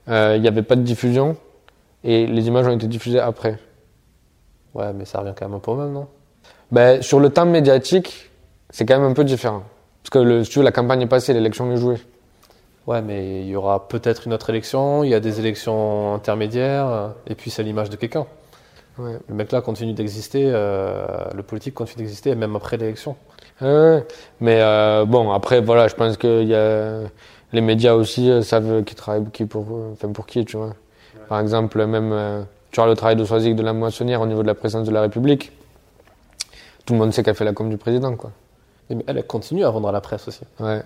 euh, 0.08 0.34
il 0.36 0.40
n'y 0.40 0.48
avait 0.48 0.62
pas 0.62 0.76
de 0.76 0.82
diffusion 0.82 1.36
et 2.04 2.26
les 2.26 2.46
images 2.46 2.66
ont 2.66 2.74
été 2.74 2.86
diffusées 2.86 3.20
après. 3.20 3.58
Ouais, 4.78 4.92
mais 4.94 5.04
ça 5.04 5.18
revient 5.20 5.32
quand 5.36 5.46
même 5.46 5.56
un 5.56 5.60
peu 5.60 5.72
au 5.72 5.76
même, 5.76 5.92
non? 5.92 6.06
Ben, 6.70 7.02
Sur 7.02 7.20
le 7.20 7.30
temps 7.30 7.46
médiatique, 7.46 8.30
c'est 8.70 8.86
quand 8.86 8.98
même 8.98 9.10
un 9.10 9.14
peu 9.14 9.24
différent. 9.24 9.62
Parce 10.02 10.10
que 10.10 10.18
le, 10.18 10.44
si 10.44 10.50
tu 10.50 10.58
veux, 10.60 10.64
la 10.64 10.72
campagne 10.72 11.02
est 11.02 11.06
passée, 11.06 11.32
l'élection 11.32 11.70
est 11.72 11.76
jouée. 11.76 11.98
Ouais, 12.86 13.02
mais 13.02 13.42
il 13.42 13.48
y 13.48 13.56
aura 13.56 13.88
peut-être 13.88 14.26
une 14.26 14.32
autre 14.32 14.48
élection, 14.48 15.04
il 15.04 15.10
y 15.10 15.14
a 15.14 15.20
des 15.20 15.40
élections 15.40 16.14
intermédiaires, 16.14 17.12
et 17.26 17.34
puis 17.34 17.50
c'est 17.50 17.62
l'image 17.62 17.90
de 17.90 17.96
quelqu'un. 17.96 18.26
Ouais. 18.98 19.18
Le 19.28 19.34
mec 19.34 19.52
là 19.52 19.60
continue 19.60 19.92
d'exister, 19.92 20.44
euh, 20.46 21.06
le 21.34 21.42
politique 21.42 21.74
continue 21.74 22.04
d'exister, 22.04 22.34
même 22.34 22.56
après 22.56 22.76
l'élection. 22.78 23.16
Ouais, 23.60 24.06
mais 24.40 24.60
euh, 24.60 25.04
bon, 25.04 25.32
après, 25.32 25.60
voilà, 25.60 25.88
je 25.88 25.94
pense 25.94 26.16
qu'il 26.16 26.48
y 26.48 26.54
a 26.54 27.00
les 27.52 27.60
médias 27.60 27.94
aussi 27.94 28.30
euh, 28.30 28.42
savent 28.42 28.84
qui 28.84 28.94
travaille 28.94 29.24
qui 29.32 29.44
pour, 29.44 29.66
enfin 29.92 30.08
pour 30.12 30.26
qui, 30.26 30.44
tu 30.44 30.56
vois. 30.56 30.74
Par 31.28 31.40
exemple, 31.40 31.84
même, 31.84 32.12
euh, 32.12 32.42
tu 32.70 32.80
vois 32.80 32.88
le 32.88 32.94
travail 32.94 33.16
de 33.16 33.24
Soisic 33.24 33.56
de 33.56 33.62
la 33.62 33.72
moissonnière 33.72 34.20
au 34.20 34.26
niveau 34.26 34.42
de 34.42 34.46
la 34.46 34.54
présidence 34.54 34.86
de 34.86 34.92
la 34.92 35.02
République. 35.02 35.52
Tout 36.84 36.94
le 36.94 37.00
monde 37.00 37.12
sait 37.12 37.22
qu'elle 37.22 37.34
fait 37.34 37.44
la 37.44 37.52
com 37.52 37.68
du 37.68 37.76
président, 37.76 38.14
quoi. 38.16 38.30
Mais 38.90 39.04
elle 39.06 39.22
continue 39.26 39.64
à 39.64 39.70
vendre 39.70 39.88
à 39.88 39.92
la 39.92 40.00
presse 40.00 40.26
aussi. 40.28 40.42
Ouais. 40.60 40.82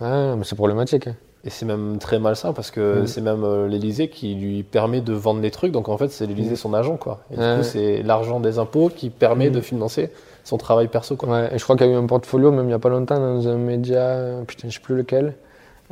Ouais, 0.00 0.36
mais 0.36 0.44
c'est 0.44 0.56
problématique. 0.56 1.06
Hein. 1.08 1.16
Et 1.44 1.50
c'est 1.50 1.64
même 1.64 1.98
très 1.98 2.18
malsain 2.18 2.52
parce 2.52 2.70
que 2.70 3.02
mm. 3.02 3.06
c'est 3.06 3.20
même 3.20 3.44
euh, 3.44 3.68
l'Elysée 3.68 4.08
qui 4.08 4.34
lui 4.34 4.62
permet 4.62 5.00
de 5.00 5.12
vendre 5.12 5.40
les 5.40 5.50
trucs. 5.50 5.72
Donc 5.72 5.88
en 5.88 5.96
fait, 5.96 6.08
c'est 6.08 6.26
l'Elysée 6.26 6.54
mm. 6.54 6.56
son 6.56 6.74
agent, 6.74 6.96
quoi. 6.96 7.20
Et 7.30 7.36
du 7.36 7.40
coup, 7.40 7.62
c'est 7.62 8.02
l'argent 8.02 8.40
des 8.40 8.58
impôts 8.58 8.88
qui 8.88 9.10
permet 9.10 9.50
mm. 9.50 9.52
de 9.52 9.60
financer 9.60 10.10
son 10.44 10.56
travail 10.56 10.88
perso, 10.88 11.16
quoi. 11.16 11.28
Ouais, 11.28 11.54
et 11.54 11.58
je 11.58 11.64
crois 11.64 11.76
qu'il 11.76 11.86
y 11.86 11.90
a 11.90 11.92
eu 11.92 11.96
un 11.96 12.06
portfolio, 12.06 12.50
même 12.50 12.64
il 12.64 12.68
n'y 12.68 12.74
a 12.74 12.78
pas 12.78 12.88
longtemps, 12.88 13.18
dans 13.18 13.46
un 13.46 13.56
média, 13.56 14.40
putain, 14.46 14.68
je 14.68 14.74
sais 14.74 14.80
plus 14.80 14.96
lequel, 14.96 15.34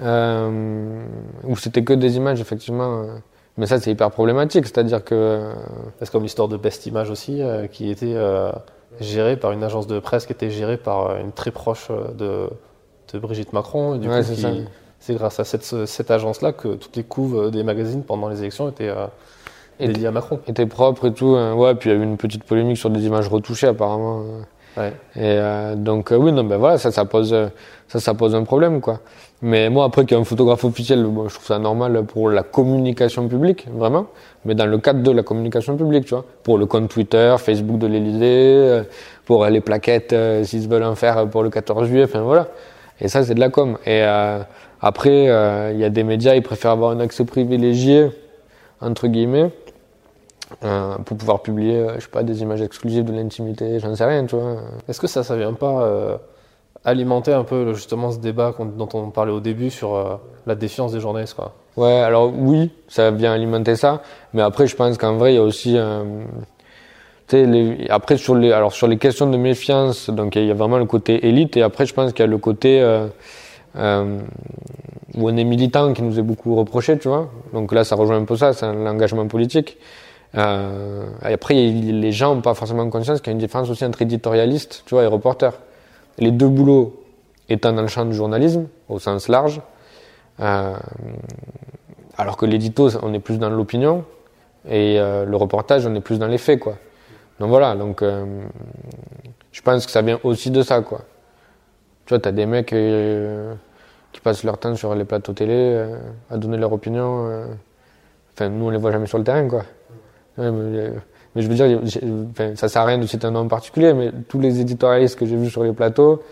euh, 0.01 1.05
où 1.45 1.57
c'était 1.57 1.85
que 1.85 1.93
des 1.93 2.17
images, 2.17 2.41
effectivement. 2.41 3.03
Euh. 3.03 3.19
Mais 3.57 3.67
ça, 3.67 3.79
c'est 3.79 3.91
hyper 3.91 4.11
problématique, 4.11 4.67
c'est-à-dire 4.67 5.05
que. 5.05 5.15
Euh, 5.15 5.53
c'est 6.01 6.11
comme 6.11 6.23
l'histoire 6.23 6.49
de 6.49 6.57
Best 6.57 6.87
Image 6.87 7.11
aussi, 7.11 7.41
euh, 7.41 7.67
qui 7.67 7.91
était 7.91 8.17
gérée 9.01 9.37
par 9.37 9.53
une 9.53 9.63
agence 9.63 9.87
de 9.87 9.99
presse 9.99 10.27
qui 10.27 10.33
était 10.33 10.51
gérée 10.51 10.77
par 10.77 11.17
une 11.17 11.33
très 11.33 11.51
proche 11.51 11.89
de, 12.17 12.49
de 13.13 13.19
Brigitte 13.19 13.53
Macron. 13.53 13.95
Et 13.95 13.99
du 13.99 14.09
coup, 14.09 14.15
c'est 15.01 15.15
grâce 15.15 15.39
à 15.39 15.45
cette, 15.45 15.65
cette 15.87 16.11
agence-là 16.11 16.53
que 16.53 16.75
toutes 16.75 16.97
les 16.97 17.05
couves 17.05 17.51
des 17.51 17.63
magazines 17.63 18.03
pendant 18.03 18.29
les 18.29 18.41
élections 18.41 18.69
étaient. 18.69 18.93
dédiées 19.79 20.07
à 20.07 20.11
Macron. 20.11 20.41
Étaient 20.47 20.67
propres 20.67 21.09
et 21.09 21.13
tout. 21.13 21.37
Hein. 21.37 21.55
Ouais, 21.55 21.75
puis 21.75 21.91
il 21.91 21.93
y 21.93 21.97
a 21.97 21.99
eu 21.99 22.03
une 22.03 22.17
petite 22.17 22.45
polémique 22.45 22.79
sur 22.79 22.91
des 22.91 23.05
images 23.05 23.29
retouchées 23.29 23.67
apparemment. 23.67 24.25
Ouais. 24.77 24.93
Et 25.17 25.77
donc 25.77 26.13
oui, 26.17 26.33
non, 26.33 26.45
ben 26.45 26.57
voilà, 26.57 26.79
ça, 26.79 26.91
ça 26.91 27.05
pose, 27.05 27.35
ça, 27.89 28.01
ça 28.01 28.15
pose 28.15 28.35
un 28.35 28.43
problème 28.43 28.81
quoi. 28.81 29.01
Mais 29.47 29.69
moi, 29.69 29.85
après 29.85 30.07
qu'il 30.07 30.17
y 30.17 30.19
ait 30.19 30.23
un 30.23 30.25
photographe 30.25 30.65
officiel, 30.65 31.01
je 31.01 31.35
trouve 31.35 31.45
ça 31.45 31.59
normal 31.59 32.03
pour 32.07 32.31
la 32.31 32.43
communication 32.43 33.29
publique, 33.29 33.67
vraiment. 33.71 34.07
Mais 34.47 34.55
dans 34.55 34.65
le 34.65 34.79
cadre 34.79 35.03
de 35.03 35.11
la 35.11 35.23
communication 35.23 35.77
publique, 35.77 36.07
tu 36.07 36.15
vois. 36.15 36.25
Pour 36.43 36.57
le 36.57 36.65
compte 36.65 36.89
Twitter, 36.89 37.35
Facebook 37.39 37.77
de 37.77 37.87
l'Elysée, 37.87 38.25
euh, 38.25 38.83
pour 39.27 39.45
les 39.45 39.61
plaquettes, 39.61 40.15
euh, 40.15 40.45
s'ils 40.45 40.67
veulent 40.67 40.85
en 40.85 40.95
faire 40.95 41.29
pour 41.29 41.43
le 41.43 41.51
14 41.51 41.87
juillet, 41.89 42.05
enfin 42.05 42.23
voilà. 42.23 42.49
Et 43.03 43.09
ça, 43.09 43.23
c'est 43.23 43.35
de 43.35 43.41
la 43.41 43.51
com. 43.51 43.77
Et 43.85 44.03
euh, 44.03 44.39
après, 44.81 45.25
il 45.75 45.79
y 45.79 45.85
a 45.85 45.91
des 45.91 46.05
médias, 46.05 46.35
ils 46.35 46.43
préfèrent 46.43 46.71
avoir 46.71 46.93
un 46.93 47.01
accès 47.01 47.27
privilégié, 47.27 48.09
entre 48.81 49.09
guillemets, 49.09 49.51
pour 50.61 51.17
pouvoir 51.17 51.43
publier, 51.43 51.87
je 51.97 52.01
sais 52.01 52.09
pas, 52.09 52.23
des 52.23 52.43
images 52.43 52.63
exclusives 52.63 53.05
de 53.05 53.13
l'intimité, 53.13 53.79
j'en 53.81 53.95
sais 53.95 54.05
rien, 54.05 54.27
tu 54.27 54.37
vois. 54.37 54.57
Est-ce 54.89 55.01
que 55.01 55.07
ça, 55.07 55.23
ça 55.23 55.37
vient 55.37 55.55
pas 55.55 56.19
alimenter 56.85 57.33
un 57.33 57.45
peu 57.45 57.73
justement 57.75 58.11
ce 58.11 58.19
débat 58.19 58.55
dont 58.59 58.89
on 58.95 59.11
parlait 59.11 59.33
au 59.33 59.41
début 59.41 59.71
sur 59.71 59.95
euh, 59.95 60.17
la 60.47 60.55
défiance 60.55 60.93
des 60.93 61.01
journalistes. 61.01 61.35
Quoi? 61.35 61.55
Ouais, 61.77 62.01
alors 62.01 62.33
oui, 62.35 62.71
ça 62.89 63.11
vient 63.11 63.33
alimenter 63.33 63.77
ça, 63.77 64.03
mais 64.33 64.43
après 64.43 64.67
je 64.67 64.77
pense 64.77 64.99
qu'en 64.99 65.17
vrai 65.17 65.33
il 65.33 65.37
y 65.37 65.39
a 65.39 65.43
aussi 65.43 65.77
euh, 65.77 66.25
les, 67.33 67.87
après 67.89 68.17
sur 68.17 68.35
les 68.35 68.53
alors 68.53 68.73
sur 68.73 68.87
les 68.87 68.99
questions 68.99 69.29
de 69.29 69.37
méfiance, 69.37 70.11
donc 70.11 70.37
il 70.37 70.45
y 70.45 70.51
a 70.51 70.55
vraiment 70.55 70.79
le 70.79 70.85
côté 70.85 71.27
élite 71.27 71.57
et 71.57 71.63
après 71.63 71.87
je 71.87 71.95
pense 71.95 72.13
qu'il 72.13 72.21
y 72.21 72.29
a 72.29 72.31
le 72.31 72.39
côté 72.39 72.81
euh, 72.81 73.09
euh, 73.77 74.19
où 75.15 75.29
on 75.29 75.37
est 75.37 75.45
militant 75.45 75.93
qui 75.95 76.03
nous 76.03 76.19
est 76.19 76.23
beaucoup 76.23 76.55
reproché, 76.55 76.99
tu 76.99 77.09
vois. 77.09 77.31
Donc 77.53 77.73
là 77.73 77.83
ça 77.83 77.97
rejoint 77.97 78.19
un 78.19 78.25
peu 78.25 78.37
ça, 78.37 78.53
c'est 78.53 78.67
l'engagement 78.73 79.27
politique. 79.27 79.79
Euh, 80.37 81.07
après 81.23 81.55
les 81.55 82.13
gens 82.13 82.35
n'ont 82.35 82.41
pas 82.41 82.55
forcément 82.55 82.89
conscience 82.91 83.21
qu'il 83.21 83.29
y 83.29 83.31
a 83.31 83.35
une 83.35 83.39
différence 83.39 83.71
aussi 83.71 83.85
entre 83.85 84.03
éditorialiste, 84.03 84.83
tu 84.85 84.95
vois, 84.95 85.05
et 85.05 85.07
reporter 85.07 85.53
les 86.19 86.31
deux 86.31 86.49
boulots 86.49 87.05
étant 87.49 87.73
dans 87.73 87.83
le 87.83 87.89
champ 87.89 88.05
du 88.05 88.15
journalisme, 88.15 88.67
au 88.89 88.99
sens 88.99 89.29
large, 89.29 89.61
euh, 90.41 90.75
alors 92.17 92.37
que 92.37 92.47
l'édito, 92.47 92.89
on 93.03 93.13
est 93.15 93.21
plus 93.21 93.39
dans 93.39 93.51
l'opinion, 93.51 94.05
et 94.69 94.99
euh, 94.99 95.25
le 95.25 95.37
reportage, 95.37 95.87
on 95.87 95.95
est 95.95 96.01
plus 96.01 96.19
dans 96.19 96.27
les 96.27 96.39
faits, 96.39 96.61
quoi. 96.61 96.77
Donc 97.41 97.51
voilà, 97.51 97.75
donc 97.75 98.03
euh, 98.03 98.25
je 99.53 99.63
pense 99.63 99.87
que 99.87 99.93
ça 99.93 100.03
vient 100.03 100.19
aussi 100.25 100.51
de 100.51 100.63
ça, 100.63 100.81
quoi. 100.81 101.03
Tu 102.07 102.11
vois, 102.11 102.19
t'as 102.19 102.33
des 102.33 102.47
mecs 102.47 102.75
qui 104.13 104.21
passent 104.21 104.45
leur 104.45 104.59
temps 104.59 104.75
sur 104.75 104.95
les 104.95 105.05
plateaux 105.05 105.33
télé 105.33 105.87
à 106.31 106.37
donner 106.37 106.59
leur 106.59 106.73
opinion. 106.73 107.47
Enfin, 108.35 108.51
nous, 108.51 108.67
on 108.67 108.71
les 108.71 108.77
voit 108.77 108.93
jamais 108.93 109.07
sur 109.07 109.17
le 109.17 109.25
terrain, 109.25 109.49
quoi. 109.49 109.65
Mais 110.39 111.43
je 111.43 111.49
veux 111.49 111.55
dire, 111.55 111.81
enfin, 112.31 112.55
ça 112.55 112.69
sert 112.69 112.83
à 112.83 112.85
rien 112.85 112.99
de 112.99 113.07
citer 113.07 113.27
un 113.27 113.33
nom 113.33 113.41
en 113.41 113.49
particulier, 113.49 113.93
mais 113.93 114.13
tous 114.29 114.39
les 114.39 114.61
éditorialistes 114.61 115.19
que 115.19 115.27
j'ai 115.27 115.37
vus 115.37 115.51
sur 115.51 115.65
les 115.65 115.73
plateaux, 115.73 116.23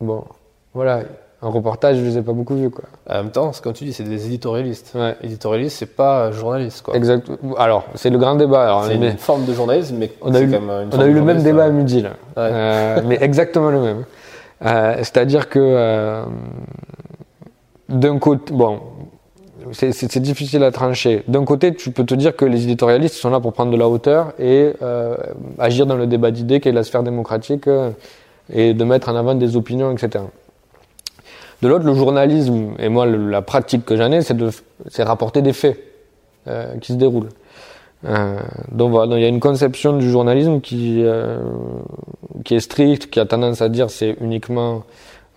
bon, 0.00 0.24
voilà, 0.74 1.02
un 1.42 1.48
reportage, 1.48 1.96
je 1.96 2.02
les 2.02 2.18
ai 2.18 2.22
pas 2.22 2.32
beaucoup 2.32 2.54
vus, 2.54 2.68
quoi. 2.68 2.84
En 3.08 3.14
même 3.14 3.30
temps, 3.30 3.50
comme 3.62 3.72
tu 3.72 3.84
dis, 3.84 3.94
c'est 3.94 4.04
des 4.04 4.26
éditorialistes. 4.26 4.92
Ouais. 4.94 5.16
Éditorialiste, 5.22 5.78
c'est 5.78 5.96
pas 5.96 6.30
journaliste, 6.32 6.82
quoi. 6.82 6.94
Exact. 6.94 7.30
Alors, 7.56 7.84
c'est 7.94 8.10
le 8.10 8.18
grand 8.18 8.34
débat. 8.34 8.82
C'est 8.86 8.96
une 8.96 9.16
forme 9.16 9.46
de 9.46 9.54
journalisme, 9.54 9.96
mais 9.98 10.12
on 10.20 10.34
a 10.34 10.40
eu, 10.40 10.50
comme 10.50 10.68
une 10.68 10.90
on 10.92 11.00
a 11.00 11.06
eu 11.06 11.14
le 11.14 11.22
même 11.22 11.42
débat 11.42 11.64
à 11.64 11.70
midi, 11.70 12.02
là. 12.02 12.10
Ouais. 12.10 12.14
Euh, 12.36 13.00
mais 13.06 13.18
exactement 13.22 13.70
le 13.70 13.80
même. 13.80 14.04
Euh, 14.66 14.96
C'est-à-dire 14.98 15.48
que 15.48 15.58
euh, 15.58 16.24
d'un 17.88 18.18
côté, 18.18 18.52
bon, 18.52 18.80
c'est 19.72 20.18
difficile 20.18 20.62
à 20.62 20.70
trancher. 20.70 21.22
D'un 21.28 21.44
côté, 21.44 21.74
tu 21.74 21.90
peux 21.90 22.04
te 22.04 22.14
dire 22.14 22.34
que 22.36 22.44
les 22.44 22.64
éditorialistes 22.64 23.14
sont 23.14 23.30
là 23.30 23.40
pour 23.40 23.52
prendre 23.52 23.70
de 23.72 23.76
la 23.76 23.88
hauteur 23.88 24.32
et 24.38 24.72
euh, 24.82 25.16
agir 25.58 25.86
dans 25.86 25.96
le 25.96 26.06
débat 26.06 26.30
d'idées 26.30 26.60
qui 26.60 26.68
est 26.68 26.72
la 26.72 26.84
sphère 26.84 27.02
démocratique 27.02 27.66
euh, 27.66 27.90
et 28.52 28.74
de 28.74 28.84
mettre 28.84 29.08
en 29.08 29.16
avant 29.16 29.34
des 29.34 29.56
opinions, 29.56 29.92
etc. 29.92 30.24
De 31.62 31.68
l'autre, 31.68 31.84
le 31.84 31.94
journalisme, 31.94 32.74
et 32.78 32.88
moi 32.88 33.06
la 33.06 33.42
pratique 33.42 33.84
que 33.84 33.96
j'en 33.96 34.10
ai, 34.12 34.22
c'est 34.22 34.36
de 34.36 34.50
rapporter 35.00 35.42
des 35.42 35.52
faits. 35.52 35.78
euh, 36.48 36.76
qui 36.78 36.94
se 36.94 36.96
déroule. 36.96 37.28
Euh, 38.06 38.40
donc 38.72 38.92
voilà, 38.92 39.16
il 39.16 39.22
y 39.22 39.26
a 39.26 39.28
une 39.28 39.40
conception 39.40 39.98
du 39.98 40.10
journalisme 40.10 40.62
qui, 40.62 41.04
qui 42.44 42.54
est 42.54 42.60
stricte, 42.60 43.10
qui 43.10 43.20
a 43.20 43.26
tendance 43.26 43.60
à 43.60 43.68
dire 43.68 43.90
c'est 43.90 44.16
uniquement 44.22 44.84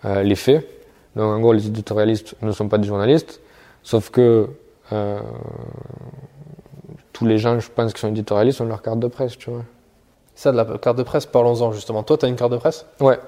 les 0.04 0.34
faits. 0.34 0.66
Donc 1.14 1.26
en 1.26 1.40
gros, 1.40 1.52
les 1.52 1.66
éditorialistes 1.66 2.36
ne 2.40 2.52
sont 2.52 2.68
pas 2.68 2.78
des 2.78 2.88
journalistes, 2.88 3.40
sauf 3.84 4.10
que 4.10 4.48
euh, 4.92 5.20
tous 7.12 7.26
les 7.26 7.38
gens, 7.38 7.60
je 7.60 7.70
pense, 7.72 7.92
qui 7.92 8.00
sont 8.00 8.08
éditorialistes 8.08 8.60
ont 8.60 8.64
leur 8.66 8.82
carte 8.82 8.98
de 8.98 9.06
presse, 9.06 9.38
tu 9.38 9.50
vois. 9.50 9.62
Ça, 10.34 10.50
de 10.50 10.56
la 10.56 10.64
carte 10.78 10.98
de 10.98 11.04
presse, 11.04 11.26
parlons-en 11.26 11.70
justement. 11.70 12.02
Toi, 12.02 12.18
tu 12.18 12.26
as 12.26 12.28
une 12.28 12.34
carte 12.34 12.50
de 12.50 12.56
presse? 12.56 12.86
Ouais. 13.00 13.18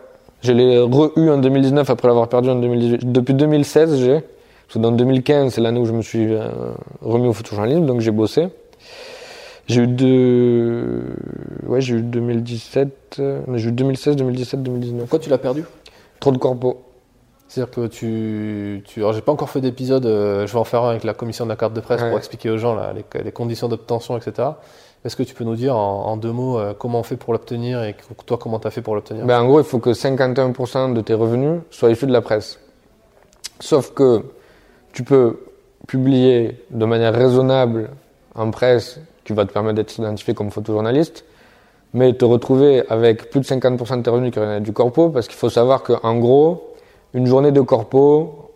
Je 0.43 0.53
l'ai 0.53 0.79
re-eu 0.81 1.31
en 1.31 1.39
2019 1.39 1.89
après 1.89 2.09
l'avoir 2.09 2.29
perdu 2.29 2.51
en 2.51 2.57
2018. 2.57 3.13
Depuis 3.13 3.33
2016, 3.35 3.99
j'ai. 4.01 4.21
Parce 4.21 4.75
que 4.75 4.79
dans 4.81 4.91
2015, 4.91 5.55
c'est 5.55 5.61
l'année 5.61 5.79
où 5.79 5.85
je 5.87 5.93
me 5.93 6.03
suis 6.03 6.35
euh, 6.35 6.49
remis 7.01 7.29
au 7.29 7.33
photojournalisme, 7.33 7.87
donc 7.87 8.01
j'ai 8.01 8.11
bossé. 8.11 8.49
J'ai 9.69 9.83
eu 9.83 9.87
deux. 9.87 11.05
Ouais, 11.67 11.81
j'ai 11.81 11.95
eu 11.95 12.03
2017. 12.03 13.17
euh, 13.21 13.41
J'ai 13.55 13.69
eu 13.69 13.73
2016, 13.73 14.17
2017, 14.17 14.63
2019. 14.63 15.01
Pourquoi 15.03 15.19
tu 15.21 15.31
l'as 15.31 15.39
perdu? 15.39 15.65
Trop 16.21 16.33
de 16.33 16.39
corpo. 16.39 16.83
C'est-à-dire 17.49 17.73
que 17.75 17.87
tu. 17.87 18.83
tu... 18.87 19.01
Alors, 19.01 19.13
j'ai 19.13 19.21
pas 19.21 19.33
encore 19.33 19.51
fait 19.51 19.61
d'épisode, 19.61 20.05
euh, 20.07 20.47
je 20.47 20.53
vais 20.53 20.59
en 20.59 20.65
faire 20.65 20.83
un 20.83 20.91
avec 20.91 21.05
la 21.05 21.15
commission 21.15 21.45
de 21.45 21.51
la 21.51 21.57
carte 21.57 21.73
de 21.75 21.81
presse 21.81 22.03
Ouais. 22.03 22.09
pour 22.09 22.19
expliquer 22.19 22.51
aux 22.51 22.59
gens 22.59 22.75
là, 22.75 22.93
les, 22.93 23.05
les 23.23 23.33
conditions 23.33 23.69
d'obtention, 23.69 24.17
etc. 24.17 24.49
Est-ce 25.05 25.15
que 25.15 25.23
tu 25.23 25.35
peux 25.35 25.45
nous 25.45 25.55
dire 25.55 25.77
en, 25.77 26.07
en 26.07 26.17
deux 26.17 26.33
mots 26.33 26.59
euh, 26.59 26.75
comment 26.77 26.99
on 27.01 27.03
fait 27.05 27.17
pour 27.17 27.33
l'obtenir 27.33 27.85
et 27.85 27.95
toi, 28.27 28.37
comment 28.39 28.59
tu 28.59 28.67
as 28.67 28.71
fait 28.73 28.83
pour 28.83 28.95
l'obtenir? 28.97 29.25
Ben, 29.25 29.41
en 29.41 29.47
gros, 29.47 29.61
il 29.61 29.65
faut 29.65 29.79
que 29.79 29.91
51% 29.91 30.93
de 30.95 31.01
tes 31.01 31.15
revenus 31.15 31.61
soient 31.71 31.91
issus 31.91 32.07
de 32.07 32.13
la 32.13 32.21
presse. 32.23 32.59
Sauf 33.61 33.93
que 33.95 34.23
tu 34.93 35.05
peux 35.05 35.39
publier 35.87 36.65
de 36.71 36.85
manière 36.85 37.15
raisonnable 37.15 37.91
en 38.35 38.51
presse 38.51 38.99
qui 39.25 39.33
va 39.33 39.45
te 39.45 39.53
permettre 39.53 39.77
d'être 39.77 39.97
identifié 39.99 40.35
comme 40.35 40.51
photojournaliste, 40.51 41.25
mais 41.95 42.13
te 42.15 42.25
retrouver 42.25 42.83
avec 42.89 43.31
plus 43.31 43.41
de 43.41 43.45
50% 43.47 43.99
de 43.99 44.03
tes 44.03 44.11
revenus 44.11 44.33
qui 44.33 44.41
reviennent 44.41 44.63
du 44.63 44.73
corpo, 44.73 45.11
parce 45.11 45.29
qu'il 45.29 45.37
faut 45.37 45.51
savoir 45.51 45.83
qu'en 45.83 46.17
gros, 46.17 46.75
une 47.17 47.27
journée 47.27 47.51
de 47.51 47.63
corpo, 47.63 48.53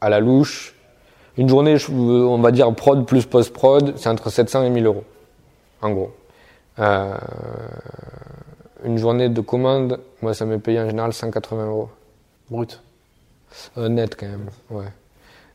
à 0.00 0.08
la 0.08 0.20
louche, 0.20 0.76
une 1.36 1.48
journée, 1.48 1.76
on 1.90 2.38
va 2.38 2.52
dire 2.52 2.72
prod 2.72 3.04
plus 3.04 3.26
post-prod, 3.26 3.94
c'est 3.96 4.08
entre 4.08 4.30
700 4.30 4.62
et 4.62 4.70
1000 4.70 4.86
euros. 4.86 5.02
En 5.82 5.90
gros. 5.90 6.12
Euh, 6.78 7.16
une 8.84 8.98
journée 8.98 9.28
de 9.28 9.40
commande, 9.40 9.98
moi 10.22 10.32
ça 10.32 10.44
m'est 10.46 10.58
payé 10.60 10.78
en 10.78 10.88
général 10.88 11.12
180 11.12 11.66
euros. 11.66 11.88
Brut. 12.48 12.80
Euh, 13.76 13.88
net 13.88 14.14
quand 14.14 14.28
même, 14.28 14.48
ouais. 14.70 14.92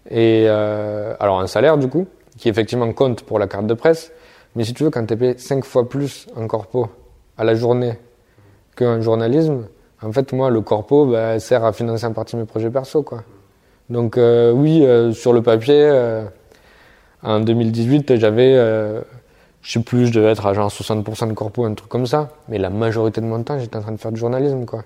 Et 0.09 0.45
euh, 0.49 1.15
alors 1.21 1.39
un 1.39 1.47
salaire 1.47 1.77
du 1.77 1.87
coup, 1.87 2.07
qui 2.37 2.49
effectivement 2.49 2.91
compte 2.91 3.23
pour 3.23 3.39
la 3.39 3.47
carte 3.47 3.67
de 3.67 3.73
presse, 3.73 4.11
mais 4.57 4.65
si 4.65 4.73
tu 4.73 4.83
veux, 4.83 4.89
quand 4.89 5.05
tu 5.05 5.13
es 5.13 5.17
payé 5.17 5.37
5 5.37 5.63
fois 5.63 5.87
plus 5.87 6.27
en 6.35 6.45
corpo 6.47 6.89
à 7.37 7.45
la 7.45 7.55
journée 7.55 7.97
qu'un 8.75 8.99
journalisme, 8.99 9.67
en 10.03 10.11
fait 10.11 10.33
moi 10.33 10.49
le 10.49 10.61
corpo 10.61 11.05
bah, 11.05 11.39
sert 11.39 11.63
à 11.63 11.73
financer 11.73 12.05
en 12.05 12.13
partie 12.13 12.35
mes 12.35 12.45
projets 12.45 12.69
perso 12.69 13.03
quoi. 13.03 13.23
Donc 13.89 14.17
euh, 14.17 14.51
oui, 14.51 14.85
euh, 14.85 15.11
sur 15.11 15.33
le 15.33 15.41
papier, 15.41 15.75
euh, 15.77 16.23
en 17.21 17.39
2018 17.39 18.15
j'avais, 18.17 18.55
je 19.61 19.71
sais 19.71 19.79
plus, 19.81 20.07
je 20.07 20.13
devais 20.13 20.31
être 20.31 20.45
à 20.45 20.53
genre 20.53 20.69
60% 20.69 21.27
de 21.27 21.33
corpo, 21.33 21.65
un 21.65 21.73
truc 21.73 21.89
comme 21.89 22.07
ça, 22.07 22.29
mais 22.49 22.57
la 22.57 22.69
majorité 22.69 23.21
de 23.21 23.25
mon 23.25 23.43
temps 23.43 23.59
j'étais 23.59 23.77
en 23.77 23.81
train 23.81 23.91
de 23.91 23.97
faire 23.97 24.11
du 24.11 24.19
journalisme 24.19 24.65
quoi. 24.65 24.83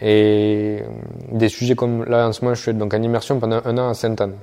Et 0.00 0.82
des 1.30 1.48
sujets 1.48 1.74
comme 1.74 2.04
là 2.06 2.28
en 2.28 2.32
ce 2.32 2.42
moment, 2.42 2.54
je 2.54 2.62
suis 2.62 2.74
donc 2.74 2.94
en 2.94 3.02
immersion 3.02 3.38
pendant 3.38 3.60
un 3.64 3.78
an 3.78 3.90
à 3.90 3.94
Sainte-Anne. 3.94 4.34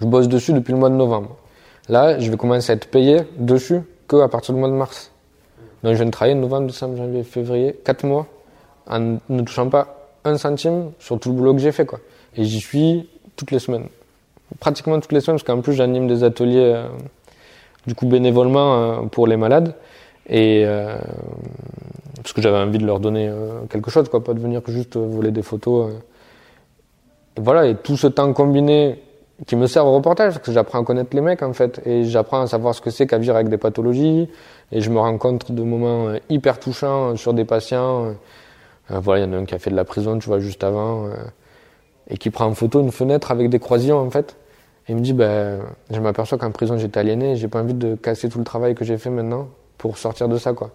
Je 0.00 0.04
bosse 0.04 0.28
dessus 0.28 0.52
depuis 0.52 0.72
le 0.72 0.78
mois 0.78 0.90
de 0.90 0.94
novembre. 0.94 1.36
Là, 1.88 2.18
je 2.18 2.30
vais 2.30 2.36
commencer 2.36 2.72
à 2.72 2.74
être 2.74 2.90
payé 2.90 3.22
dessus 3.36 3.80
que 4.06 4.16
à 4.16 4.28
partir 4.28 4.54
du 4.54 4.60
mois 4.60 4.68
de 4.68 4.74
mars. 4.74 5.10
Donc 5.82 5.92
je 5.92 5.96
viens 5.96 6.06
de 6.06 6.10
travailler 6.10 6.34
novembre, 6.34 6.66
décembre, 6.66 6.96
janvier, 6.96 7.22
février, 7.22 7.78
quatre 7.84 8.04
mois, 8.04 8.26
en 8.88 9.18
ne 9.28 9.42
touchant 9.42 9.68
pas 9.68 9.98
un 10.24 10.36
centime 10.38 10.90
sur 10.98 11.18
tout 11.18 11.30
le 11.30 11.36
boulot 11.36 11.54
que 11.54 11.60
j'ai 11.60 11.72
fait. 11.72 11.86
Quoi. 11.86 12.00
Et 12.36 12.44
j'y 12.44 12.60
suis 12.60 13.08
toutes 13.36 13.50
les 13.50 13.58
semaines. 13.58 13.86
Pratiquement 14.60 14.98
toutes 14.98 15.12
les 15.12 15.20
semaines, 15.20 15.36
parce 15.38 15.46
qu'en 15.46 15.60
plus 15.60 15.74
j'anime 15.74 16.06
des 16.06 16.24
ateliers 16.24 16.72
euh, 16.74 16.88
du 17.86 17.94
coup 17.94 18.06
bénévolement 18.06 18.74
euh, 18.74 19.02
pour 19.06 19.26
les 19.26 19.36
malades. 19.36 19.74
Et 20.28 20.64
euh, 20.66 20.96
parce 22.16 22.32
que 22.32 22.42
j'avais 22.42 22.58
envie 22.58 22.78
de 22.78 22.86
leur 22.86 23.00
donner 23.00 23.30
quelque 23.70 23.90
chose, 23.90 24.08
quoi, 24.08 24.22
pas 24.22 24.34
de 24.34 24.40
venir 24.40 24.60
juste 24.66 24.96
voler 24.96 25.30
des 25.30 25.42
photos. 25.42 25.90
voilà, 27.36 27.66
et 27.66 27.76
tout 27.76 27.96
ce 27.96 28.08
temps 28.08 28.30
combiné 28.34 29.02
qui 29.46 29.56
me 29.56 29.66
sert 29.66 29.86
au 29.86 29.94
reportage, 29.94 30.34
parce 30.34 30.44
que 30.44 30.52
j'apprends 30.52 30.80
à 30.80 30.84
connaître 30.84 31.14
les 31.14 31.22
mecs 31.22 31.42
en 31.42 31.54
fait, 31.54 31.80
et 31.86 32.04
j'apprends 32.04 32.42
à 32.42 32.46
savoir 32.46 32.74
ce 32.74 32.82
que 32.82 32.90
c'est 32.90 33.06
qu'à 33.06 33.16
vivre 33.16 33.36
avec 33.36 33.48
des 33.48 33.56
pathologies, 33.56 34.28
et 34.70 34.80
je 34.82 34.90
me 34.90 34.98
rencontre 34.98 35.52
de 35.52 35.62
moments 35.62 36.12
hyper 36.28 36.60
touchants 36.60 37.16
sur 37.16 37.32
des 37.32 37.46
patients. 37.46 38.14
Euh. 38.90 39.00
Voilà, 39.00 39.24
il 39.24 39.28
y 39.28 39.30
en 39.30 39.36
a 39.36 39.40
un 39.40 39.44
qui 39.44 39.54
a 39.54 39.58
fait 39.58 39.70
de 39.70 39.76
la 39.76 39.84
prison, 39.84 40.18
tu 40.18 40.26
vois, 40.26 40.40
juste 40.40 40.64
avant, 40.64 41.06
euh, 41.06 41.14
et 42.08 42.16
qui 42.16 42.30
prend 42.30 42.46
en 42.46 42.54
photo 42.54 42.80
une 42.80 42.92
fenêtre 42.92 43.30
avec 43.30 43.50
des 43.50 43.58
croisillons 43.58 43.98
en 43.98 44.10
fait. 44.10 44.36
Et 44.86 44.92
il 44.92 44.96
me 44.96 45.02
dit, 45.02 45.12
ben, 45.12 45.60
je 45.90 46.00
m'aperçois 46.00 46.38
qu'en 46.38 46.50
prison 46.50 46.78
j'étais 46.78 47.00
aliéné, 47.00 47.36
j'ai 47.36 47.48
pas 47.48 47.60
envie 47.60 47.74
de 47.74 47.94
casser 47.94 48.28
tout 48.28 48.38
le 48.38 48.44
travail 48.44 48.74
que 48.74 48.84
j'ai 48.84 48.98
fait 48.98 49.10
maintenant 49.10 49.48
pour 49.76 49.98
sortir 49.98 50.28
de 50.28 50.38
ça, 50.38 50.52
quoi. 50.52 50.70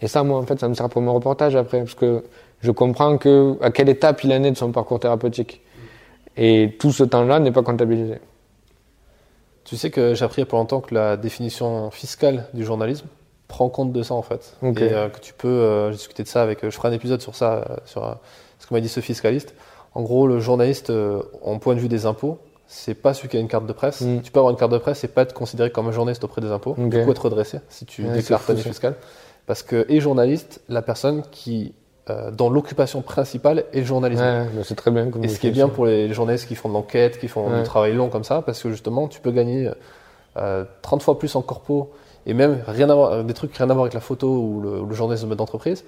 Et 0.00 0.06
ça, 0.06 0.22
moi, 0.22 0.38
en 0.38 0.42
fait, 0.42 0.60
ça 0.60 0.68
me 0.68 0.74
sert 0.74 0.88
pour 0.88 1.02
mon 1.02 1.12
reportage 1.12 1.56
après, 1.56 1.80
parce 1.80 1.94
que 1.94 2.24
je 2.60 2.70
comprends 2.70 3.18
que 3.18 3.56
à 3.60 3.70
quelle 3.70 3.88
étape 3.88 4.22
il 4.24 4.32
en 4.32 4.42
est 4.44 4.52
de 4.52 4.56
son 4.56 4.70
parcours 4.70 5.00
thérapeutique. 5.00 5.60
Et 6.36 6.76
tout 6.78 6.92
ce 6.92 7.02
temps-là 7.02 7.40
n'est 7.40 7.50
pas 7.50 7.62
comptabilisé. 7.62 8.18
Tu 9.64 9.76
sais 9.76 9.90
que 9.90 10.14
j'ai 10.14 10.24
appris 10.24 10.40
il 10.40 10.44
y 10.44 10.48
a 10.48 10.50
pas 10.50 10.56
longtemps 10.56 10.80
que 10.80 10.94
la 10.94 11.16
définition 11.16 11.90
fiscale 11.90 12.46
du 12.54 12.64
journalisme 12.64 13.06
prend 13.58 13.68
compte 13.70 13.92
de 13.92 14.02
ça 14.04 14.14
en 14.14 14.22
fait. 14.22 14.54
Ok. 14.62 14.80
Et 14.80 14.92
euh, 14.92 15.08
que 15.08 15.18
tu 15.18 15.34
peux, 15.34 15.48
euh, 15.48 15.90
j'ai 15.90 15.96
discuté 15.96 16.22
de 16.22 16.28
ça 16.28 16.42
avec, 16.42 16.62
euh, 16.62 16.70
je 16.70 16.76
ferai 16.76 16.88
un 16.88 16.92
épisode 16.92 17.20
sur 17.20 17.34
ça, 17.34 17.54
euh, 17.54 17.76
sur 17.86 18.16
ce 18.60 18.66
que 18.68 18.72
m'a 18.74 18.80
dit 18.80 18.88
ce 18.88 19.00
fiscaliste. 19.00 19.52
En 19.94 20.02
gros, 20.02 20.28
le 20.28 20.38
journaliste, 20.38 20.92
en 21.42 21.58
point 21.58 21.74
de 21.74 21.80
vue 21.80 21.88
des 21.88 22.06
impôts, 22.06 22.38
c'est 22.68 22.94
pas 22.94 23.14
celui 23.14 23.28
qui 23.30 23.36
a 23.36 23.40
une 23.40 23.48
carte 23.48 23.66
de 23.66 23.72
presse. 23.72 24.02
Mm. 24.02 24.20
Tu 24.22 24.30
peux 24.30 24.38
avoir 24.38 24.52
une 24.52 24.58
carte 24.58 24.70
de 24.70 24.78
presse 24.78 25.02
et 25.02 25.08
pas 25.08 25.22
être 25.22 25.32
considéré 25.34 25.70
comme 25.72 25.88
un 25.88 25.92
journaliste 25.92 26.22
auprès 26.22 26.40
des 26.40 26.52
impôts. 26.52 26.76
Ok. 26.78 26.88
Du 26.88 27.02
coup, 27.04 27.10
être 27.10 27.24
redressé 27.24 27.58
si 27.68 27.84
tu 27.84 28.04
Ouais, 28.04 28.12
déclares 28.12 28.44
ta 28.44 28.54
fiscale. 28.54 28.94
Parce 29.46 29.64
que, 29.64 29.86
et 29.88 30.00
journaliste, 30.00 30.60
la 30.68 30.82
personne 30.82 31.22
qui, 31.32 31.74
euh, 32.10 32.30
dont 32.30 32.50
l'occupation 32.50 33.00
principale 33.02 33.64
est 33.72 33.80
le 33.80 33.86
journalisme. 33.86 34.22
Ouais, 34.22 34.46
ben, 34.54 34.62
c'est 34.62 34.76
très 34.76 34.92
bien. 34.92 35.10
Comme 35.10 35.24
Et 35.24 35.28
ce 35.28 35.40
qui 35.40 35.48
est 35.48 35.50
bien 35.50 35.68
pour 35.68 35.86
les 35.86 36.12
journalistes 36.12 36.46
qui 36.46 36.54
font 36.54 36.68
de 36.68 36.74
l'enquête, 36.74 37.18
qui 37.18 37.26
font 37.26 37.48
Ouais. 37.50 37.58
du 37.58 37.64
travail 37.64 37.92
long 37.94 38.08
comme 38.08 38.24
ça, 38.24 38.42
parce 38.42 38.62
que 38.62 38.70
justement, 38.70 39.08
tu 39.08 39.20
peux 39.20 39.32
gagner 39.32 39.68
euh, 40.36 40.64
30 40.82 41.02
fois 41.02 41.18
plus 41.18 41.34
en 41.34 41.42
corpo 41.42 41.90
et 42.28 42.34
même 42.34 42.58
rien 42.66 42.88
à 42.88 42.94
voir, 42.94 43.24
des 43.24 43.34
trucs 43.34 43.56
rien 43.56 43.68
à 43.68 43.72
voir 43.72 43.84
avec 43.84 43.94
la 43.94 44.00
photo 44.00 44.28
ou 44.28 44.60
le, 44.60 44.80
ou 44.80 44.86
le 44.86 44.94
journalisme 44.94 45.34
d'entreprise, 45.34 45.84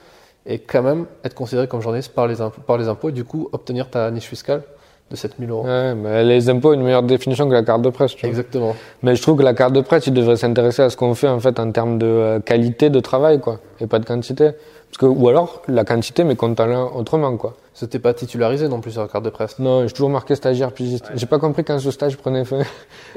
et 0.46 0.58
quand 0.58 0.82
même 0.82 1.06
être 1.22 1.34
considéré 1.34 1.68
comme 1.68 1.82
journaliste 1.82 2.12
par 2.14 2.26
les, 2.26 2.40
impôts, 2.40 2.62
par 2.62 2.78
les 2.78 2.88
impôts 2.88 3.10
et 3.10 3.12
du 3.12 3.24
coup 3.24 3.48
obtenir 3.52 3.90
ta 3.90 4.10
niche 4.10 4.24
fiscale 4.24 4.62
de 5.10 5.16
7000 5.16 5.50
euros. 5.50 5.64
Ouais, 5.64 6.24
les 6.24 6.48
impôts 6.48 6.70
ont 6.70 6.74
une 6.74 6.82
meilleure 6.82 7.02
définition 7.02 7.48
que 7.48 7.52
la 7.52 7.64
carte 7.64 7.82
de 7.82 7.90
presse. 7.90 8.14
Tu 8.14 8.20
vois. 8.20 8.28
Exactement. 8.28 8.76
Mais 9.02 9.16
je 9.16 9.22
trouve 9.22 9.36
que 9.36 9.42
la 9.42 9.54
carte 9.54 9.72
de 9.72 9.80
presse, 9.80 10.06
il 10.06 10.14
devrait 10.14 10.36
s'intéresser 10.36 10.82
à 10.82 10.90
ce 10.90 10.96
qu'on 10.96 11.14
fait 11.14 11.28
en 11.28 11.40
fait 11.40 11.58
en 11.58 11.70
termes 11.72 11.98
de 11.98 12.06
euh, 12.06 12.40
qualité 12.40 12.90
de 12.90 13.00
travail, 13.00 13.40
quoi, 13.40 13.60
et 13.80 13.86
pas 13.86 13.98
de 13.98 14.06
quantité. 14.06 14.52
Parce 14.90 14.98
que, 14.98 15.06
ou 15.06 15.28
alors 15.28 15.62
la 15.68 15.84
quantité, 15.84 16.24
mais 16.24 16.34
comptant 16.36 16.92
autrement, 16.96 17.36
quoi. 17.36 17.54
C'était 17.74 18.00
pas 18.00 18.12
titularisé 18.12 18.68
non 18.68 18.80
plus 18.80 18.90
sur 18.92 19.02
la 19.02 19.08
carte 19.08 19.24
de 19.24 19.30
presse. 19.30 19.58
Non, 19.60 19.86
j'ai 19.86 19.92
toujours 19.92 20.10
marqué 20.10 20.34
stagiaire 20.34 20.72
pigiste. 20.72 21.10
J'ai 21.14 21.26
pas 21.26 21.38
compris 21.38 21.62
quand 21.64 21.78
ce 21.78 21.90
stage 21.92 22.16
prenait 22.16 22.44
fin. 22.44 22.58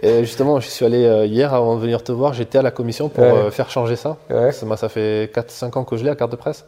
Et 0.04 0.24
justement, 0.24 0.60
je 0.60 0.70
suis 0.70 0.86
allé 0.86 1.04
euh, 1.04 1.26
hier 1.26 1.54
avant 1.54 1.76
de 1.76 1.82
venir 1.82 2.04
te 2.04 2.12
voir, 2.12 2.34
j'étais 2.34 2.60
à 2.60 2.62
la 2.62 2.72
commission 2.72 3.10
pour 3.10 3.24
Ouais. 3.24 3.30
euh, 3.32 3.52
faire 3.52 3.70
changer 3.72 3.96
ça. 3.96 4.18
Ouais. 4.30 4.52
Ça, 4.52 4.90
fait 4.90 5.32
4-5 5.34 5.78
ans 5.80 5.84
que 5.84 5.98
je 5.98 6.04
l'ai, 6.04 6.10
la 6.12 6.16
carte 6.16 6.32
de 6.32 6.36
presse. 6.38 6.64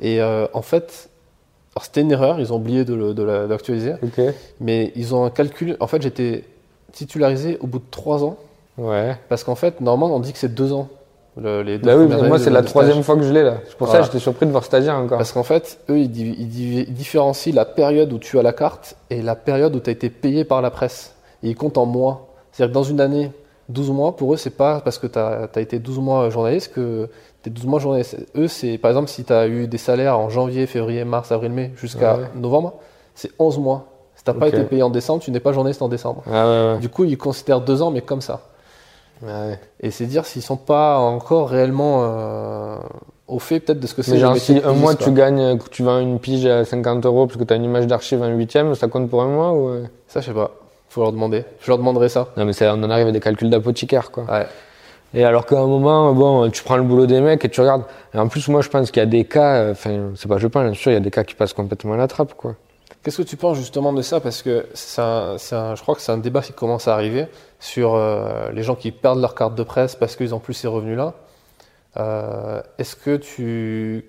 Et 0.00 0.20
euh, 0.22 0.46
en 0.54 0.62
fait, 0.62 1.10
c'était 1.82 2.00
une 2.00 2.10
erreur, 2.10 2.40
ils 2.40 2.52
ont 2.52 2.56
oublié 2.56 2.84
de 2.84 3.22
l'actualiser. 3.46 3.92
Mais 4.60 4.92
ils 4.96 5.14
ont 5.14 5.24
un 5.24 5.30
calcul. 5.30 5.76
En 5.80 5.86
fait, 5.86 6.00
j'étais 6.02 6.44
titularisé 6.92 7.58
au 7.60 7.66
bout 7.66 7.78
de 7.78 7.84
3 7.90 8.24
ans. 8.24 8.36
Ouais. 8.78 9.16
Parce 9.28 9.44
qu'en 9.44 9.54
fait, 9.56 9.80
normalement, 9.82 10.16
on 10.16 10.20
dit 10.20 10.32
que 10.32 10.38
c'est 10.38 10.54
2 10.54 10.72
ans. 10.72 10.88
Le- 11.40 11.62
les 11.62 11.78
deux 11.78 11.86
Bah 11.86 11.96
oui, 11.96 12.28
moi 12.28 12.38
c'est 12.38 12.50
la 12.50 12.62
troisième 12.62 13.02
fois 13.02 13.16
que 13.16 13.22
je 13.22 13.32
l'ai 13.32 13.42
là. 13.42 13.54
C'est 13.66 13.76
pour 13.76 13.86
ça 13.86 13.92
Voilà. 13.92 14.06
que 14.06 14.12
j'étais 14.12 14.22
surpris 14.22 14.46
de 14.46 14.50
voir 14.50 14.64
stagiaire 14.64 14.96
encore. 14.96 15.18
Parce 15.18 15.32
qu'en 15.32 15.42
fait, 15.42 15.78
eux, 15.90 15.98
ils, 15.98 16.10
différencient 16.92 17.54
la 17.54 17.64
période 17.64 18.12
où 18.12 18.18
tu 18.18 18.38
as 18.38 18.42
la 18.42 18.52
carte 18.52 18.96
et 19.10 19.22
la 19.22 19.34
période 19.36 19.74
où 19.76 19.80
tu 19.80 19.90
as 19.90 19.92
été 19.92 20.10
payé 20.10 20.44
par 20.44 20.62
la 20.62 20.70
presse. 20.70 21.14
Et 21.42 21.50
ils 21.50 21.56
comptent 21.56 21.78
en 21.78 21.86
mois. 21.86 22.28
C'est-à-dire 22.52 22.72
que 22.72 22.74
dans 22.74 22.82
une 22.84 23.00
année, 23.00 23.30
12 23.68 23.90
mois, 23.90 24.16
pour 24.16 24.32
eux, 24.34 24.36
c'est 24.36 24.50
pas 24.56 24.80
parce 24.80 24.98
que 24.98 25.06
tu 25.06 25.18
as, 25.18 25.48
été 25.56 25.78
12 25.78 25.98
mois 25.98 26.30
journaliste 26.30 26.72
que 26.74 27.08
tu 27.42 27.50
es 27.50 27.52
12 27.52 27.66
mois 27.66 27.78
journaliste. 27.80 28.16
Eux, 28.36 28.48
c'est 28.48 28.78
par 28.78 28.90
exemple 28.90 29.08
si 29.08 29.24
tu 29.24 29.32
as 29.32 29.46
eu 29.46 29.66
des 29.68 29.78
salaires 29.78 30.18
en 30.18 30.30
janvier, 30.30 30.66
février, 30.66 31.04
mars, 31.04 31.30
avril, 31.32 31.52
mai 31.52 31.72
jusqu'à 31.76 32.16
Ouais. 32.16 32.24
novembre, 32.34 32.74
c'est 33.14 33.30
11 33.38 33.58
mois. 33.58 33.86
Si 34.16 34.24
tu 34.24 34.32
pas 34.32 34.48
Ok. 34.48 34.54
été 34.54 34.64
payé 34.64 34.82
en 34.82 34.90
décembre, 34.90 35.22
tu 35.22 35.30
n'es 35.30 35.38
pas 35.38 35.52
journaliste 35.52 35.80
en 35.82 35.88
décembre. 35.88 36.22
Ah 36.26 36.46
ouais, 36.46 36.72
ouais. 36.74 36.78
Du 36.80 36.88
coup, 36.88 37.04
ils 37.04 37.16
considèrent 37.16 37.60
deux 37.60 37.82
ans, 37.82 37.90
mais 37.92 38.00
comme 38.00 38.20
ça. 38.20 38.40
Ouais. 39.22 39.58
Et 39.80 39.90
c'est 39.90 40.06
dire 40.06 40.26
s'ils 40.26 40.42
sont 40.42 40.56
pas 40.56 40.98
encore 40.98 41.48
réellement 41.48 42.00
euh, 42.02 42.76
au 43.26 43.38
fait 43.38 43.60
peut-être 43.60 43.80
de 43.80 43.86
ce 43.86 43.94
que 43.94 44.02
c'est. 44.02 44.18
Genre 44.18 44.36
si 44.36 44.60
un 44.64 44.72
mois 44.72 44.94
tu 44.94 45.10
gagnes, 45.12 45.58
tu 45.70 45.82
vends 45.82 45.98
une 45.98 46.18
pige 46.18 46.46
à 46.46 46.64
50 46.64 47.04
euros 47.06 47.26
parce 47.26 47.38
que 47.38 47.44
tu 47.44 47.52
as 47.52 47.56
une 47.56 47.64
image 47.64 47.86
d'archive 47.86 48.22
en 48.22 48.28
huitième, 48.28 48.74
ça 48.74 48.88
compte 48.88 49.10
pour 49.10 49.22
un 49.22 49.28
mois 49.28 49.52
ou 49.52 49.68
euh? 49.68 49.84
Ça, 50.06 50.20
je 50.20 50.26
sais 50.26 50.32
pas. 50.32 50.52
Faut 50.88 51.02
leur 51.02 51.12
demander. 51.12 51.44
Je 51.60 51.68
leur 51.68 51.78
demanderai 51.78 52.08
ça. 52.08 52.28
Non, 52.36 52.44
mais 52.44 52.52
on 52.62 52.82
en 52.82 52.90
arrive 52.90 53.08
à 53.08 53.12
des 53.12 53.20
calculs 53.20 53.50
d'apothicaire, 53.50 54.10
quoi. 54.10 54.24
Ouais. 54.24 54.46
Et 55.14 55.24
alors 55.24 55.46
qu'à 55.46 55.58
un 55.58 55.66
moment, 55.66 56.12
bon, 56.12 56.50
tu 56.50 56.62
prends 56.62 56.76
le 56.76 56.82
boulot 56.82 57.06
des 57.06 57.20
mecs 57.20 57.44
et 57.44 57.48
tu 57.48 57.60
regardes. 57.60 57.84
Et 58.14 58.18
en 58.18 58.28
plus, 58.28 58.46
moi, 58.48 58.60
je 58.60 58.68
pense 58.68 58.90
qu'il 58.90 59.00
y 59.00 59.02
a 59.02 59.06
des 59.06 59.24
cas, 59.24 59.56
euh, 59.56 59.72
enfin, 59.72 60.10
c'est 60.16 60.28
pas 60.28 60.38
je 60.38 60.46
pense, 60.46 60.64
bien 60.64 60.74
sûr, 60.74 60.90
il 60.90 60.94
y 60.94 60.98
a 60.98 61.00
des 61.00 61.10
cas 61.10 61.24
qui 61.24 61.34
passent 61.34 61.52
complètement 61.54 61.94
à 61.94 61.96
la 61.96 62.08
trappe, 62.08 62.34
quoi. 62.34 62.54
Qu'est-ce 63.02 63.18
que 63.18 63.22
tu 63.22 63.36
penses 63.36 63.56
justement 63.56 63.92
de 63.92 64.02
ça? 64.02 64.20
Parce 64.20 64.42
que 64.42 64.66
c'est 64.74 65.00
je 65.00 65.80
crois 65.80 65.94
que 65.94 66.00
c'est 66.00 66.12
un 66.12 66.18
débat 66.18 66.40
qui 66.40 66.52
commence 66.52 66.88
à 66.88 66.94
arriver 66.94 67.26
sur 67.60 67.94
euh, 67.94 68.50
les 68.52 68.62
gens 68.62 68.74
qui 68.74 68.92
perdent 68.92 69.20
leur 69.20 69.34
carte 69.34 69.54
de 69.54 69.62
presse 69.62 69.96
parce 69.96 70.16
qu'ils 70.16 70.30
n'ont 70.30 70.38
plus 70.38 70.54
ces 70.54 70.68
revenus-là. 70.68 71.14
Euh, 71.96 72.62
Est-ce 72.78 72.96
que 72.96 73.16
tu, 73.16 74.04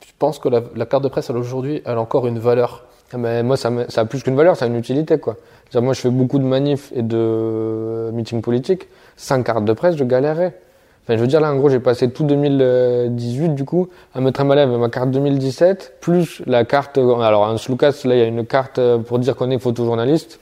tu 0.00 0.12
penses 0.18 0.38
que 0.38 0.48
la, 0.48 0.62
la 0.74 0.86
carte 0.86 1.02
de 1.02 1.08
presse, 1.08 1.30
elle, 1.30 1.36
aujourd'hui, 1.36 1.82
elle 1.84 1.96
a 1.96 2.00
encore 2.00 2.26
une 2.26 2.38
valeur? 2.38 2.84
Ben, 3.12 3.44
moi, 3.44 3.56
ça, 3.56 3.72
ça 3.88 4.02
a 4.02 4.04
plus 4.04 4.22
qu'une 4.22 4.36
valeur, 4.36 4.56
ça 4.56 4.66
a 4.66 4.68
une 4.68 4.76
utilité, 4.76 5.18
quoi. 5.18 5.36
Moi, 5.74 5.94
je 5.94 6.00
fais 6.00 6.10
beaucoup 6.10 6.38
de 6.38 6.44
manifs 6.44 6.92
et 6.94 7.02
de 7.02 8.10
meetings 8.12 8.42
politiques. 8.42 8.88
Sans 9.16 9.42
carte 9.42 9.64
de 9.64 9.72
presse, 9.72 9.96
je 9.96 10.04
galérais. 10.04 10.58
Enfin, 11.02 11.16
je 11.16 11.20
veux 11.20 11.26
dire, 11.26 11.40
là, 11.40 11.52
en 11.52 11.56
gros, 11.56 11.68
j'ai 11.68 11.80
passé 11.80 12.10
tout 12.10 12.24
2018, 12.24 13.54
du 13.54 13.64
coup, 13.64 13.88
à 14.14 14.20
me 14.20 14.30
trimballer 14.30 14.62
avec 14.62 14.78
ma 14.78 14.88
carte 14.88 15.10
2017, 15.10 15.96
plus 16.00 16.42
la 16.46 16.64
carte, 16.64 16.98
alors, 16.98 17.42
en 17.42 17.56
Lucas, 17.68 17.94
là, 18.04 18.14
il 18.14 18.18
y 18.18 18.22
a 18.22 18.26
une 18.26 18.46
carte 18.46 18.80
pour 19.06 19.18
dire 19.18 19.34
qu'on 19.34 19.50
est 19.50 19.58
photojournaliste. 19.58 20.38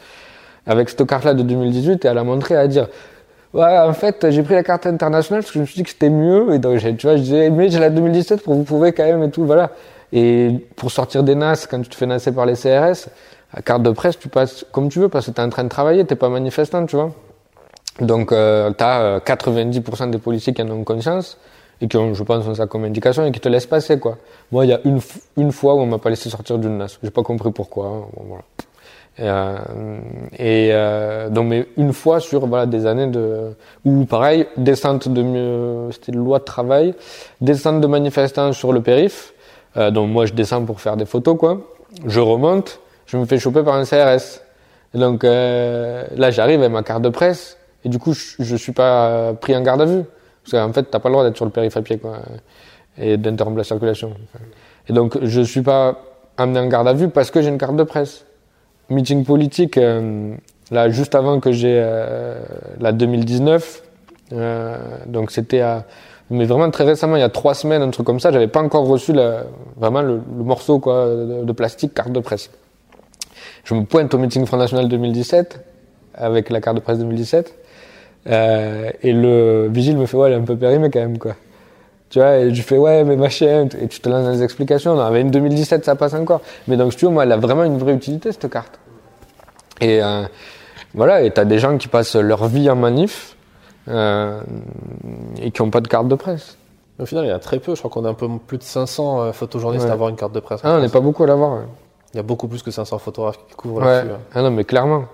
Avec 0.68 0.88
cette 0.90 1.04
carte-là 1.06 1.34
de 1.34 1.42
2018, 1.42 2.04
et 2.04 2.08
à 2.08 2.14
la 2.14 2.22
montrer, 2.22 2.54
à 2.56 2.68
dire, 2.68 2.86
ouais, 3.54 3.78
en 3.78 3.92
fait, 3.94 4.30
j'ai 4.30 4.42
pris 4.42 4.54
la 4.54 4.62
carte 4.62 4.86
internationale 4.86 5.42
parce 5.42 5.50
que 5.50 5.58
je 5.58 5.60
me 5.62 5.66
suis 5.66 5.76
dit 5.76 5.82
que 5.82 5.90
c'était 5.90 6.10
mieux, 6.10 6.54
et 6.54 6.58
donc, 6.60 6.78
tu 6.78 7.06
vois, 7.06 7.16
je 7.16 7.22
disais, 7.22 7.50
mais 7.50 7.68
j'ai 7.70 7.80
la 7.80 7.90
2017 7.90 8.42
pour 8.42 8.54
vous 8.54 8.64
prouver 8.64 8.92
quand 8.92 9.04
même 9.04 9.22
et 9.24 9.30
tout, 9.30 9.44
voilà. 9.44 9.70
Et 10.12 10.66
pour 10.76 10.90
sortir 10.90 11.22
des 11.24 11.34
NAS, 11.34 11.66
quand 11.70 11.80
tu 11.82 11.88
te 11.88 11.94
fais 11.96 12.06
nasser 12.06 12.32
par 12.32 12.46
les 12.46 12.54
CRS, 12.54 13.08
la 13.54 13.62
carte 13.62 13.82
de 13.82 13.90
presse, 13.90 14.18
tu 14.18 14.28
passes 14.28 14.64
comme 14.72 14.88
tu 14.90 15.00
veux 15.00 15.08
parce 15.08 15.26
que 15.26 15.30
tu 15.30 15.40
es 15.40 15.44
en 15.44 15.48
train 15.50 15.64
de 15.64 15.68
travailler, 15.68 16.04
t'es 16.04 16.16
pas 16.16 16.28
manifestant, 16.28 16.84
tu 16.86 16.96
vois. 16.96 17.10
Donc, 18.00 18.30
euh, 18.32 18.70
tu 18.76 18.84
as 18.84 19.20
90% 19.20 20.10
des 20.10 20.18
policiers 20.18 20.52
qui 20.54 20.62
en 20.62 20.70
ont 20.70 20.84
conscience 20.84 21.38
et 21.80 21.88
qui 21.88 21.96
ont, 21.96 22.12
je 22.14 22.22
pense, 22.22 22.46
ont 22.46 22.54
ça 22.54 22.66
comme 22.66 22.84
indication 22.84 23.24
et 23.24 23.32
qui 23.32 23.40
te 23.40 23.48
laissent 23.48 23.66
passer, 23.66 23.98
quoi. 23.98 24.18
Moi, 24.52 24.66
il 24.66 24.68
y 24.68 24.72
a 24.74 24.80
une, 24.84 25.00
une 25.36 25.52
fois 25.52 25.74
où 25.74 25.80
on 25.80 25.86
m'a 25.86 25.98
pas 25.98 26.10
laissé 26.10 26.28
sortir 26.30 26.58
d'une 26.58 26.78
NAS. 26.78 26.98
J'ai 27.02 27.10
pas 27.10 27.22
compris 27.22 27.50
pourquoi. 27.52 27.86
hein. 27.86 28.02
Bon, 28.14 28.24
voilà. 28.28 28.44
Euh, 29.20 29.58
et 30.38 30.70
euh, 30.72 31.28
donc, 31.28 31.48
mais 31.48 31.66
une 31.76 31.92
fois 31.92 32.20
sur 32.20 32.46
voilà, 32.46 32.66
des 32.66 32.86
années 32.86 33.08
de. 33.08 33.54
Ou 33.84 34.04
pareil, 34.04 34.46
descente 34.56 35.08
de. 35.08 35.90
C'était 35.92 36.12
loi 36.12 36.38
de 36.38 36.44
travail, 36.44 36.94
descente 37.40 37.80
de 37.80 37.86
manifestants 37.86 38.52
sur 38.52 38.72
le 38.72 38.80
périph'. 38.80 39.34
Euh, 39.76 39.90
donc, 39.90 40.10
moi, 40.10 40.26
je 40.26 40.34
descends 40.34 40.64
pour 40.64 40.80
faire 40.80 40.96
des 40.96 41.06
photos, 41.06 41.36
quoi. 41.38 41.60
Je 42.06 42.20
remonte, 42.20 42.80
je 43.06 43.16
me 43.16 43.24
fais 43.24 43.38
choper 43.38 43.62
par 43.62 43.74
un 43.74 43.84
CRS. 43.84 44.40
Et 44.94 44.98
donc, 44.98 45.22
là, 45.22 46.30
j'arrive 46.30 46.60
avec 46.60 46.72
ma 46.72 46.82
carte 46.82 47.02
de 47.02 47.08
presse. 47.08 47.58
Et 47.84 47.88
du 47.88 47.98
coup, 47.98 48.12
je, 48.12 48.36
je 48.38 48.56
suis 48.56 48.72
pas 48.72 49.32
pris 49.34 49.54
en 49.56 49.62
garde 49.62 49.82
à 49.82 49.84
vue. 49.84 50.02
Parce 50.42 50.64
qu'en 50.64 50.72
fait, 50.72 50.84
t'as 50.84 50.98
pas 50.98 51.08
le 51.08 51.14
droit 51.14 51.24
d'être 51.24 51.36
sur 51.36 51.44
le 51.44 51.50
périph' 51.50 51.76
à 51.76 51.82
pied, 51.82 51.98
quoi. 51.98 52.18
Et 52.96 53.16
d'interrompre 53.16 53.58
la 53.58 53.64
circulation. 53.64 54.12
Et 54.88 54.92
donc, 54.92 55.18
je 55.22 55.40
suis 55.40 55.62
pas 55.62 55.98
amené 56.36 56.60
en 56.60 56.66
garde 56.68 56.88
à 56.88 56.92
vue 56.92 57.08
parce 57.08 57.30
que 57.30 57.42
j'ai 57.42 57.48
une 57.48 57.58
carte 57.58 57.76
de 57.76 57.82
presse 57.82 58.24
meeting 58.90 59.24
politique, 59.24 59.78
euh, 59.78 60.34
là, 60.70 60.88
juste 60.90 61.14
avant 61.14 61.40
que 61.40 61.52
j'ai 61.52 61.80
euh, 61.82 62.40
la 62.80 62.92
2019, 62.92 63.82
euh, 64.32 64.76
donc 65.06 65.30
c'était 65.30 65.60
à, 65.60 65.84
mais 66.30 66.44
vraiment 66.44 66.70
très 66.70 66.84
récemment, 66.84 67.16
il 67.16 67.20
y 67.20 67.22
a 67.22 67.28
trois 67.28 67.54
semaines, 67.54 67.82
un 67.82 67.90
truc 67.90 68.06
comme 68.06 68.20
ça, 68.20 68.32
j'avais 68.32 68.48
pas 68.48 68.60
encore 68.60 68.86
reçu 68.86 69.12
la, 69.12 69.44
vraiment 69.76 70.02
le, 70.02 70.20
le 70.36 70.44
morceau 70.44 70.78
quoi, 70.78 71.06
de, 71.06 71.44
de 71.44 71.52
plastique 71.52 71.94
carte 71.94 72.12
de 72.12 72.20
presse. 72.20 72.50
Je 73.64 73.74
me 73.74 73.84
pointe 73.84 74.12
au 74.14 74.18
meeting 74.18 74.46
Front 74.46 74.56
National 74.56 74.88
2017 74.88 75.64
avec 76.14 76.50
la 76.50 76.60
carte 76.60 76.76
de 76.76 76.80
presse 76.80 76.98
2017 76.98 77.54
euh, 78.28 78.90
et 79.02 79.12
le 79.12 79.68
vigile 79.68 79.96
me 79.96 80.06
fait 80.06 80.16
ouais, 80.16 80.28
elle 80.28 80.34
est 80.34 80.40
un 80.40 80.44
peu 80.44 80.56
périmée 80.56 80.90
quand 80.90 81.00
même 81.00 81.18
quoi. 81.18 81.34
Tu 82.10 82.18
vois, 82.20 82.38
et 82.38 82.54
je 82.54 82.62
fais 82.62 82.78
ouais, 82.78 83.04
mais 83.04 83.16
machin, 83.16 83.68
et 83.80 83.86
tu 83.88 84.00
te 84.00 84.08
lances 84.08 84.24
dans 84.24 84.32
des 84.32 84.42
explications. 84.42 84.94
Non, 84.96 85.02
avec 85.02 85.22
une 85.22 85.30
2017, 85.30 85.84
ça 85.84 85.94
passe 85.94 86.14
encore. 86.14 86.40
Mais 86.66 86.76
donc, 86.78 86.96
tu 86.96 87.04
veux, 87.04 87.10
moi, 87.10 87.24
elle 87.24 87.32
a 87.32 87.36
vraiment 87.36 87.64
une 87.64 87.76
vraie 87.76 87.92
utilité, 87.92 88.32
cette 88.32 88.48
carte. 88.50 88.78
Et 89.80 90.02
euh, 90.02 90.22
voilà, 90.94 91.20
et 91.22 91.30
t'as 91.30 91.44
des 91.44 91.58
gens 91.58 91.76
qui 91.76 91.86
passent 91.88 92.16
leur 92.16 92.46
vie 92.46 92.70
en 92.70 92.76
manif 92.76 93.36
euh, 93.88 94.40
et 95.40 95.50
qui 95.50 95.62
n'ont 95.62 95.70
pas 95.70 95.80
de 95.80 95.88
carte 95.88 96.08
de 96.08 96.14
presse. 96.14 96.56
Au 96.98 97.04
final, 97.06 97.24
il 97.26 97.28
y 97.28 97.30
a 97.32 97.38
très 97.38 97.58
peu. 97.58 97.74
Je 97.74 97.78
crois 97.80 97.90
qu'on 97.90 98.04
est 98.06 98.08
un 98.10 98.14
peu 98.14 98.26
plus 98.44 98.58
de 98.58 98.62
500 98.62 99.20
euh, 99.22 99.32
photojournalistes 99.32 99.84
Ouais. 99.84 99.90
à 99.90 99.94
avoir 99.94 100.08
une 100.08 100.16
carte 100.16 100.32
de 100.32 100.40
presse. 100.40 100.60
Ah, 100.64 100.76
on 100.78 100.80
n'est 100.80 100.88
pas 100.88 101.00
beaucoup 101.00 101.22
à 101.24 101.26
l'avoir. 101.26 101.52
ouais. 101.58 101.64
Il 102.14 102.16
y 102.16 102.20
a 102.20 102.22
beaucoup 102.22 102.48
plus 102.48 102.62
que 102.62 102.70
500 102.70 102.98
photographes 102.98 103.38
qui 103.48 103.54
couvrent 103.54 103.80
Ouais. 103.80 103.84
là-dessus. 103.86 104.12
hein. 104.14 104.18
Ah 104.34 104.42
non, 104.42 104.50
mais 104.50 104.64
clairement, 104.64 105.04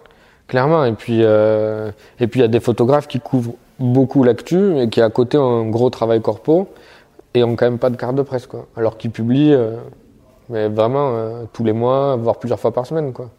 clairement. 0.47 0.85
Et 0.85 0.93
puis, 0.93 1.19
euh, 1.23 1.91
et 2.21 2.29
puis 2.29 2.39
il 2.41 2.43
y 2.43 2.47
a 2.47 2.49
des 2.49 2.61
photographes 2.61 3.09
qui 3.09 3.19
couvrent 3.21 3.55
beaucoup 3.79 4.23
l'actu 4.25 4.79
et 4.79 4.89
qui 4.89 5.01
à 5.01 5.11
côté 5.11 5.37
un 5.37 5.67
gros 5.69 5.91
travail 5.91 6.21
corpo 6.21 6.69
et 7.35 7.43
ont 7.43 7.57
quand 7.57 7.67
même 7.67 7.79
pas 7.79 7.91
de 7.91 7.97
carte 7.97 8.15
de 8.15 8.23
presse, 8.23 8.47
quoi. 8.47 8.67
Alors 8.77 8.97
qu'ils 8.97 9.11
publient, 9.11 9.55
euh, 9.55 9.77
mais 10.49 10.69
vraiment 10.69 11.15
euh, 11.15 11.45
tous 11.53 11.65
les 11.65 11.73
mois, 11.73 12.17
voire 12.17 12.37
plusieurs 12.39 12.61
fois 12.61 12.73
par 12.73 12.87
semaine, 12.87 13.13
quoi. 13.13 13.31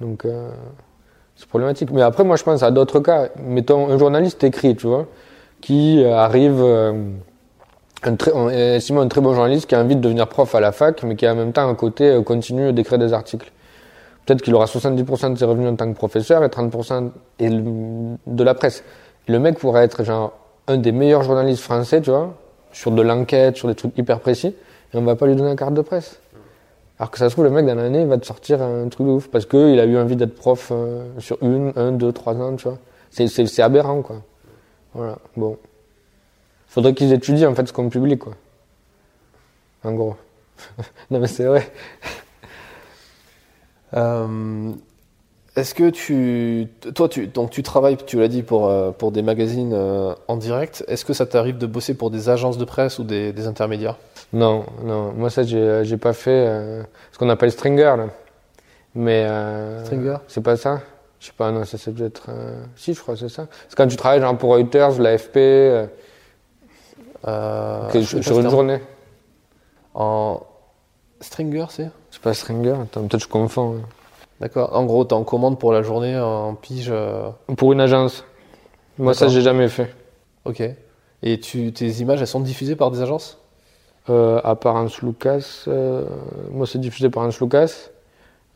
Donc 0.00 0.24
euh, 0.24 0.50
c'est 1.34 1.48
problématique. 1.48 1.90
Mais 1.90 2.02
après, 2.02 2.22
moi, 2.24 2.36
je 2.36 2.44
pense 2.44 2.62
à 2.62 2.70
d'autres 2.70 3.00
cas. 3.00 3.28
Mettons 3.42 3.88
un 3.90 3.98
journaliste 3.98 4.44
écrit, 4.44 4.76
tu 4.76 4.86
vois, 4.86 5.06
qui 5.60 6.04
arrive. 6.04 6.62
un 8.02 8.14
très, 8.16 8.30
on 8.32 8.48
estime 8.48 8.98
un 8.98 9.08
très 9.08 9.20
bon 9.20 9.34
journaliste 9.34 9.66
qui 9.68 9.74
a 9.74 9.80
envie 9.80 9.96
de 9.96 10.00
devenir 10.00 10.28
prof 10.28 10.54
à 10.54 10.60
la 10.60 10.70
fac, 10.72 11.02
mais 11.02 11.16
qui 11.16 11.28
en 11.28 11.34
même 11.34 11.52
temps 11.52 11.68
à 11.68 11.74
côté 11.74 12.20
continue 12.24 12.72
d'écrire 12.72 12.98
des 12.98 13.12
articles. 13.12 13.50
Peut-être 14.24 14.42
qu'il 14.42 14.54
aura 14.54 14.66
70% 14.66 15.32
de 15.32 15.38
ses 15.38 15.44
revenus 15.44 15.68
en 15.68 15.76
tant 15.76 15.90
que 15.90 15.96
professeur 15.96 16.42
et 16.44 16.48
30% 16.48 17.10
et 17.38 17.48
le- 17.48 18.16
de 18.26 18.44
la 18.44 18.54
presse. 18.54 18.82
Le 19.28 19.38
mec 19.38 19.58
pourrait 19.58 19.84
être 19.84 20.04
genre 20.04 20.32
un 20.66 20.76
des 20.76 20.92
meilleurs 20.92 21.22
journalistes 21.22 21.62
français, 21.62 22.00
tu 22.00 22.10
vois, 22.10 22.34
sur 22.72 22.90
de 22.90 23.02
l'enquête, 23.02 23.56
sur 23.56 23.68
des 23.68 23.74
trucs 23.74 23.96
hyper 23.98 24.20
précis, 24.20 24.54
et 24.92 24.96
on 24.96 25.02
va 25.02 25.16
pas 25.16 25.26
lui 25.26 25.36
donner 25.36 25.50
la 25.50 25.56
carte 25.56 25.74
de 25.74 25.82
presse. 25.82 26.20
Alors 26.98 27.10
que 27.10 27.18
ça 27.18 27.28
se 27.28 27.34
trouve, 27.34 27.44
le 27.44 27.50
mec, 27.50 27.66
dans 27.66 27.74
l'année, 27.74 28.02
il 28.02 28.06
va 28.06 28.16
te 28.18 28.26
sortir 28.26 28.62
un 28.62 28.88
truc 28.88 29.06
de 29.06 29.12
ouf, 29.12 29.28
parce 29.28 29.46
qu'il 29.46 29.78
a 29.78 29.84
eu 29.84 29.98
envie 29.98 30.16
d'être 30.16 30.34
prof 30.34 30.70
euh, 30.72 31.06
sur 31.18 31.38
une, 31.42 31.72
un, 31.76 31.92
deux, 31.92 32.12
trois 32.12 32.34
ans, 32.36 32.56
tu 32.56 32.68
vois. 32.68 32.78
C'est 33.10 33.60
aberrant, 33.60 34.02
quoi. 34.02 34.22
Voilà, 34.94 35.18
bon. 35.36 35.58
Faudrait 36.66 36.94
qu'ils 36.94 37.12
étudient, 37.12 37.50
en 37.50 37.54
fait, 37.54 37.66
ce 37.66 37.72
qu'on 37.72 37.88
publie, 37.88 38.18
quoi. 38.18 38.32
En 39.84 39.92
gros. 39.92 40.16
non, 41.10 41.20
mais 41.20 41.26
c'est 41.26 41.44
vrai. 41.44 41.70
Euh, 43.94 44.72
Est-ce 45.56 45.74
que 45.74 45.88
tu, 45.88 46.68
toi, 46.94 47.08
tu, 47.08 47.26
donc 47.28 47.50
tu 47.50 47.62
travailles, 47.62 47.96
tu 47.96 48.18
l'as 48.18 48.28
dit 48.28 48.42
pour 48.42 48.68
euh, 48.68 48.90
pour 48.90 49.10
des 49.10 49.22
magazines 49.22 49.72
euh, 49.74 50.14
en 50.28 50.36
direct. 50.36 50.84
Est-ce 50.86 51.04
que 51.06 51.14
ça 51.14 51.24
t'arrive 51.24 51.56
de 51.56 51.66
bosser 51.66 51.94
pour 51.94 52.10
des 52.10 52.28
agences 52.28 52.58
de 52.58 52.64
presse 52.66 52.98
ou 52.98 53.04
des, 53.04 53.32
des 53.32 53.46
intermédiaires? 53.46 53.96
Non, 54.34 54.66
non, 54.84 55.12
moi 55.12 55.30
ça 55.30 55.44
j'ai 55.44 55.80
j'ai 55.84 55.96
pas 55.96 56.12
fait 56.12 56.30
euh, 56.46 56.82
ce 57.10 57.18
qu'on 57.18 57.30
appelle 57.30 57.50
stringer 57.50 57.94
là. 57.96 58.06
Mais 58.94 59.24
euh, 59.24 59.82
Stringer? 59.84 60.16
c'est 60.28 60.42
pas 60.42 60.56
ça? 60.56 60.80
Je 61.20 61.26
sais 61.28 61.32
pas, 61.36 61.50
non, 61.50 61.64
ça 61.64 61.78
c'est 61.78 61.92
peut-être. 61.92 62.26
euh, 62.28 62.62
Si, 62.76 62.92
je 62.92 63.00
crois 63.00 63.14
que 63.14 63.20
c'est 63.20 63.30
ça. 63.30 63.46
C'est 63.68 63.76
quand 63.76 63.86
tu 63.86 63.96
travailles 63.96 64.20
genre 64.20 64.36
pour 64.36 64.50
Reuters, 64.50 64.98
l'AFP, 65.00 65.36
euh, 65.38 65.86
euh, 67.26 67.90
sur 68.02 68.22
si 68.22 68.30
une 68.30 68.50
journée. 68.50 68.80
En 69.94 70.40
stringer, 71.20 71.64
c'est? 71.70 71.90
C'est 72.10 72.20
pas 72.20 72.34
stringer. 72.34 72.74
Attends, 72.82 73.06
peut-être 73.06 73.22
je 73.22 73.28
confonds. 73.28 73.76
D'accord. 74.40 74.74
En 74.76 74.84
gros, 74.84 75.04
t'es 75.04 75.14
en 75.14 75.24
commande 75.24 75.58
pour 75.58 75.72
la 75.72 75.82
journée 75.82 76.18
en 76.18 76.54
pige. 76.54 76.88
euh. 76.90 77.30
Pour 77.56 77.72
une 77.72 77.80
agence. 77.80 78.24
Moi 78.98 79.14
ça 79.14 79.28
j'ai 79.28 79.42
jamais 79.42 79.68
fait. 79.68 79.94
Ok. 80.44 80.62
Et 81.22 81.40
tu, 81.40 81.72
tes 81.72 81.88
images, 81.88 82.20
elles 82.20 82.26
sont 82.26 82.40
diffusées 82.40 82.76
par 82.76 82.90
des 82.90 83.00
agences? 83.02 83.38
Euh, 84.08 84.40
à 84.44 84.54
part 84.54 84.76
Hans 84.76 84.86
Lucas, 85.02 85.64
euh, 85.66 86.04
moi 86.52 86.66
c'est 86.66 86.78
diffusé 86.78 87.10
par 87.10 87.24
Hans 87.24 87.30
Lucas. 87.40 87.88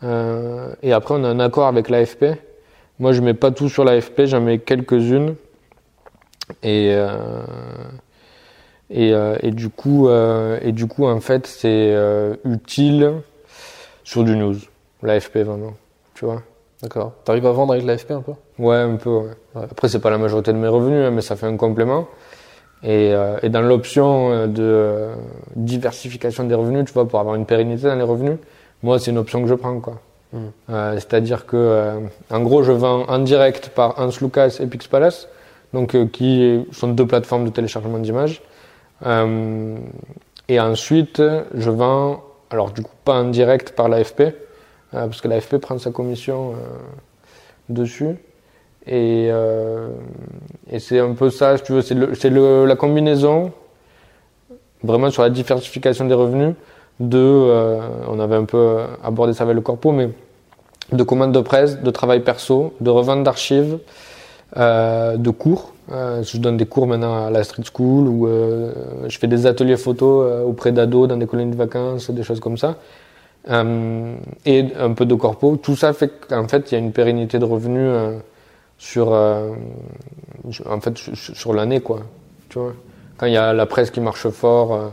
Euh, 0.03 0.73
et 0.83 0.93
après 0.93 1.15
on 1.15 1.25
a 1.25 1.29
un 1.29 1.41
accord 1.41 1.67
avec 1.67 1.89
l'AFP. 1.91 2.27
Moi 2.99 3.13
je 3.13 3.21
mets 3.21 3.35
pas 3.35 3.51
tout 3.51 3.69
sur 3.69 3.85
l'AFP, 3.85 4.27
j'en 4.27 4.41
mets 4.41 4.59
quelques-unes. 4.59 5.35
Et, 6.63 6.93
euh, 6.93 7.43
et, 8.91 9.13
euh, 9.13 9.37
et 9.43 9.51
du 9.51 9.71
coup, 9.71 10.09
euh, 10.09 10.59
et 10.63 10.73
du 10.73 10.87
coup 10.87 11.07
en 11.07 11.21
fait 11.21 11.47
c'est 11.47 11.93
euh, 11.95 12.37
utile 12.45 13.15
sur 14.05 14.25
du 14.25 14.37
news, 14.37 14.57
l'AFP 15.03 15.39
vraiment, 15.39 15.75
tu 16.15 16.25
vois. 16.25 16.43
D'accord. 16.83 17.13
T'arrives 17.25 17.47
à 17.47 17.53
vendre 17.53 17.75
avec 17.75 17.85
l'AFP 17.85 18.11
un 18.13 18.23
peu? 18.23 18.33
Ouais, 18.59 18.77
un 18.77 18.97
peu. 18.97 19.11
ouais. 19.11 19.31
Ouais. 19.55 19.65
Après, 19.71 19.89
c'est 19.89 19.99
pas 20.01 20.11
la 20.11 20.19
majorité 20.19 20.53
de 20.53 20.59
mes 20.59 20.69
revenus, 20.69 21.05
hein, 21.07 21.11
mais 21.11 21.21
ça 21.21 21.37
fait 21.37 21.47
un 21.47 21.57
complément. 21.57 22.07
Et, 22.83 23.13
euh, 23.13 23.39
et 23.43 23.51
dans 23.51 23.61
l'option 23.61 24.31
euh, 24.31 24.47
de 24.47 24.63
euh, 24.63 25.15
diversification 25.57 26.45
des 26.45 26.55
revenus, 26.55 26.87
tu 26.87 26.93
vois, 26.93 27.07
pour 27.07 27.21
avoir 27.21 27.35
une 27.35 27.45
pérennité 27.45 27.83
dans 27.87 27.95
les 27.95 28.03
revenus, 28.03 28.39
moi, 28.83 28.99
c'est 28.99 29.11
une 29.11 29.19
option 29.19 29.43
que 29.43 29.49
je 29.49 29.55
prends, 29.55 29.79
quoi. 29.81 30.01
Mm. 30.33 30.39
Euh, 30.71 30.95
C'est-à-dire 30.95 31.45
que, 31.45 31.57
euh, 31.57 32.01
en 32.31 32.41
gros, 32.41 32.63
je 32.63 32.73
vends 32.73 33.05
en 33.09 33.19
direct 33.19 33.69
par 33.71 33.99
Hans 33.99 34.09
Lucas 34.23 34.57
et 34.61 34.67
Pixpalace, 34.67 35.29
donc 35.75 35.95
euh, 35.95 36.07
qui 36.07 36.67
sont 36.73 36.89
deux 36.89 37.07
plateformes 37.07 37.45
de 37.45 37.51
téléchargement 37.51 37.99
d'images. 37.99 38.41
Euh, 39.05 39.77
et 40.49 40.59
ensuite, 40.59 41.23
je 41.55 41.71
vends, 41.71 42.23
alors 42.51 42.71
du 42.71 42.83
coup, 42.83 42.95
pas 43.05 43.15
en 43.15 43.25
direct 43.25 43.73
par 43.73 43.89
l'AFP, 43.91 44.35
parce 44.93 45.21
que 45.21 45.29
l'AFP 45.29 45.59
prend 45.59 45.79
sa 45.79 45.91
commission. 45.91 46.53
euh, 46.53 46.57
dessus. 47.71 48.17
Et, 48.87 49.29
euh, 49.31 49.89
et 50.71 50.79
c'est 50.79 50.99
un 50.99 51.13
peu 51.15 51.31
ça, 51.31 51.57
si 51.57 51.63
tu 51.63 51.73
veux, 51.73 51.83
c'est 51.83 52.31
la 52.31 52.77
combinaison, 52.77 53.53
vraiment 54.83 55.11
sur 55.11 55.23
la 55.23 55.31
diversification 55.31 56.07
des 56.07 56.15
revenus, 56.15 56.55
de, 56.99 57.19
euh, 57.19 57.81
on 58.09 58.19
avait 58.21 58.37
un 58.37 58.45
peu 58.45 58.79
abordé 59.03 59.33
ça 59.33 59.45
avec 59.45 59.55
le 59.55 59.61
corpo, 59.61 59.93
mais 59.93 60.11
de 60.93 61.03
commandes 61.03 61.33
de 61.33 61.41
presse, 61.41 61.81
de 61.81 61.91
travail 61.91 62.21
perso, 62.21 62.75
de 62.81 62.91
revente 62.91 63.23
d'archives, 63.23 63.79
euh, 64.57 65.17
de 65.17 65.31
cours. 65.31 65.73
Euh, 65.93 66.23
je 66.23 66.39
donne 66.39 66.57
des 66.57 66.67
cours 66.67 66.87
maintenant 66.87 67.27
à 67.27 67.31
la 67.31 67.43
street 67.45 67.65
school 67.73 68.07
ou 68.09 68.27
euh, 68.27 68.73
je 69.09 69.19
fais 69.19 69.27
des 69.27 69.47
ateliers 69.47 69.77
photos 69.77 70.27
euh, 70.27 70.43
auprès 70.45 70.73
d'ados 70.73 71.09
dans 71.09 71.17
des 71.17 71.27
colonies 71.27 71.51
de 71.51 71.57
vacances, 71.57 72.11
des 72.11 72.23
choses 72.23 72.41
comme 72.41 72.57
ça. 72.57 72.77
Euh, 73.49 74.17
et 74.45 74.67
un 74.79 74.93
peu 74.93 75.07
de 75.07 75.15
corpo. 75.15 75.57
Tout 75.57 75.77
ça 75.77 75.93
fait 75.93 76.13
qu'en 76.29 76.47
fait, 76.47 76.71
il 76.71 76.75
y 76.75 76.77
a 76.77 76.81
une 76.81 76.93
pérennité 76.93 77.39
de 77.39 77.45
revenus 77.45 77.83
euh, 77.87 78.19
sur, 78.77 79.13
euh, 79.13 79.55
en 80.67 80.81
fait, 80.81 80.99
sur 81.15 81.55
l'année, 81.55 81.81
quoi. 81.81 82.01
Tu 82.49 82.59
vois? 82.59 82.75
Quand 83.17 83.27
il 83.27 83.33
y 83.33 83.39
a 83.39 83.53
la 83.53 83.67
presse 83.67 83.91
qui 83.91 84.01
marche 84.01 84.29
fort, 84.29 84.93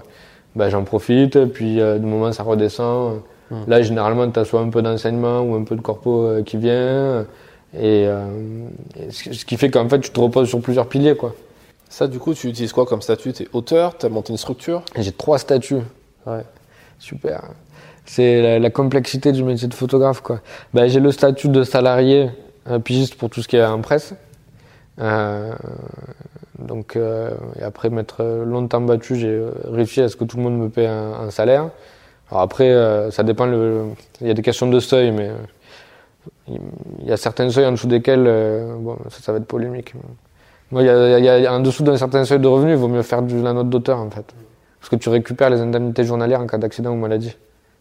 ben, 0.56 0.70
j'en 0.70 0.84
profite. 0.84 1.46
Puis, 1.46 1.76
du 1.76 2.06
moment 2.06 2.32
ça 2.32 2.44
redescend, 2.44 3.22
Hmm. 3.50 3.64
là, 3.66 3.82
généralement, 3.82 4.30
tu 4.30 4.38
as 4.42 4.44
soit 4.44 4.60
un 4.60 4.70
peu 4.70 4.82
d'enseignement 4.82 5.40
ou 5.40 5.56
un 5.56 5.64
peu 5.64 5.78
de 5.78 5.82
corpo 5.82 6.30
qui 6.46 6.58
vient. 6.58 7.26
Et, 7.74 8.06
ce 9.10 9.46
qui 9.46 9.56
fait 9.56 9.72
qu'en 9.72 9.88
fait, 9.88 10.02
tu 10.02 10.10
te 10.10 10.20
reposes 10.20 10.50
sur 10.50 10.60
plusieurs 10.60 10.90
piliers, 10.90 11.16
quoi. 11.16 11.34
Ça, 11.90 12.08
du 12.08 12.20
coup, 12.20 12.34
tu 12.34 12.50
utilises 12.50 12.74
quoi 12.74 12.86
comme 12.86 13.02
statut? 13.02 13.32
T'es 13.32 13.48
auteur? 13.54 13.98
T'as 13.98 14.10
monté 14.10 14.34
une 14.34 14.38
structure? 14.38 14.84
J'ai 14.98 15.14
trois 15.14 15.38
statuts. 15.38 15.76
Ouais. 16.26 16.44
Super. 17.00 17.42
C'est 18.10 18.42
la, 18.42 18.58
la 18.60 18.70
complexité 18.70 19.34
du 19.34 19.44
métier 19.44 19.68
de 19.68 19.74
photographe, 19.74 20.22
quoi. 20.22 20.40
Ben, 20.74 20.88
j'ai 20.88 21.02
le 21.02 21.12
statut 21.12 21.50
de 21.50 21.64
salarié, 21.64 22.30
euh, 22.70 22.80
pigiste 22.80 23.16
pour 23.16 23.30
tout 23.30 23.42
ce 23.42 23.48
qui 23.50 23.58
est 23.58 23.66
en 23.66 23.82
presse. 23.82 24.16
Euh, 25.00 25.54
donc, 26.58 26.96
euh, 26.96 27.32
et 27.60 27.64
après 27.64 27.90
m'être 27.90 28.24
longtemps 28.46 28.82
battu, 28.82 29.16
j'ai 29.18 29.28
euh, 29.28 29.52
réussi 29.66 30.02
à 30.02 30.08
ce 30.08 30.16
que 30.16 30.24
tout 30.24 30.38
le 30.38 30.44
monde 30.44 30.58
me 30.58 30.70
paie 30.70 30.88
un, 30.88 31.14
un 31.28 31.30
salaire. 31.32 31.70
Alors 32.32 32.42
après, 32.42 32.72
euh, 32.72 33.12
ça 33.12 33.24
dépend. 33.24 33.46
Il 34.22 34.28
y 34.28 34.32
a 34.32 34.34
des 34.34 34.42
questions 34.42 34.68
de 34.68 34.80
seuil, 34.80 35.12
mais 35.12 35.30
il 36.48 37.06
y 37.06 37.12
a 37.12 37.18
certains 37.18 37.50
seuils 37.50 37.66
en 37.66 37.74
dessous 37.74 37.88
desquels, 37.88 38.24
bon, 38.80 38.98
ça, 39.10 39.22
ça 39.22 39.32
va 39.34 39.38
être 39.40 39.46
polémique. 39.46 39.94
Moi, 40.72 40.82
il 40.82 40.86
y 40.86 40.90
a, 40.90 41.20
il 41.20 41.26
y 41.44 41.46
a 41.46 41.54
en 41.54 41.60
dessous 41.60 41.84
d'un 41.84 41.98
certain 41.98 42.26
seuil 42.26 42.40
de 42.40 42.48
revenus, 42.48 42.76
il 42.76 42.80
vaut 42.80 42.88
mieux 42.88 43.04
faire 43.04 43.22
de 43.22 43.42
la 43.42 43.54
note 43.54 43.70
d'auteur, 43.70 44.00
en 44.00 44.10
fait. 44.10 44.26
Parce 44.80 44.90
que 44.90 44.96
tu 44.96 45.10
récupères 45.10 45.50
les 45.50 45.60
indemnités 45.60 46.06
journalières 46.06 46.42
en 46.42 46.48
cas 46.48 46.58
d'accident 46.58 46.92
ou 46.92 46.96
maladie. 46.96 47.36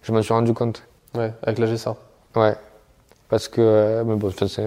Je 0.06 0.12
m'en 0.12 0.22
suis 0.22 0.32
rendu 0.32 0.52
compte. 0.52 0.82
Ouais, 1.16 1.32
avec 1.42 1.58
la 1.58 1.66
GSA. 1.66 1.96
Ouais. 2.36 2.54
Parce 3.28 3.48
que, 3.48 4.04
mais 4.04 4.14
bon, 4.14 4.30
c'est 4.30 4.62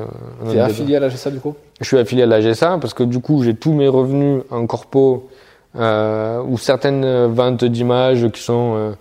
T'es 0.52 0.60
affilié 0.60 0.98
à 0.98 1.00
la 1.00 1.08
GSA, 1.08 1.32
du 1.32 1.40
coup? 1.40 1.56
Je 1.80 1.86
suis 1.86 1.98
affilié 1.98 2.24
à 2.24 2.26
la 2.26 2.42
GSA 2.42 2.78
parce 2.82 2.94
que 2.94 3.04
du 3.04 3.22
coup, 3.22 3.42
j'ai 3.44 3.56
tous 3.56 3.72
mes 3.72 3.88
revenus 3.88 4.44
en 4.50 4.68
corpo 4.68 5.30
euh, 5.78 6.42
ou 6.44 6.58
certaines 6.58 7.28
ventes 7.28 7.64
d'images 7.64 8.30
qui 8.32 8.42
sont, 8.42 8.74
euh, 8.76 8.92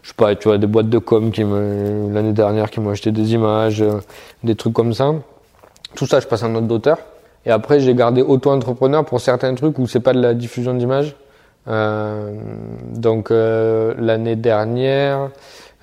je 0.00 0.08
sais 0.08 0.14
pas, 0.16 0.34
tu 0.36 0.48
vois, 0.48 0.56
des 0.56 0.66
boîtes 0.66 0.88
de 0.88 0.98
com 0.98 1.30
qui 1.30 1.44
me, 1.44 2.14
l'année 2.14 2.32
dernière 2.32 2.70
qui 2.70 2.80
m'ont 2.80 2.90
acheté 2.90 3.12
des 3.12 3.34
images, 3.34 3.82
euh, 3.82 4.00
des 4.42 4.54
trucs 4.54 4.72
comme 4.72 4.94
ça. 4.94 5.12
Tout 5.96 6.06
ça, 6.06 6.20
je 6.20 6.26
passe 6.26 6.44
en 6.44 6.48
note 6.48 6.66
d'auteur. 6.66 6.96
Et 7.44 7.50
après, 7.50 7.80
j'ai 7.80 7.94
gardé 7.94 8.22
auto-entrepreneur 8.22 9.04
pour 9.04 9.20
certains 9.20 9.54
trucs 9.54 9.78
où 9.78 9.86
c'est 9.86 10.00
pas 10.00 10.14
de 10.14 10.20
la 10.20 10.32
diffusion 10.32 10.72
d'images. 10.72 11.14
Euh, 11.68 12.32
donc 12.94 13.30
euh, 13.30 13.94
l'année 13.98 14.36
dernière, 14.36 15.30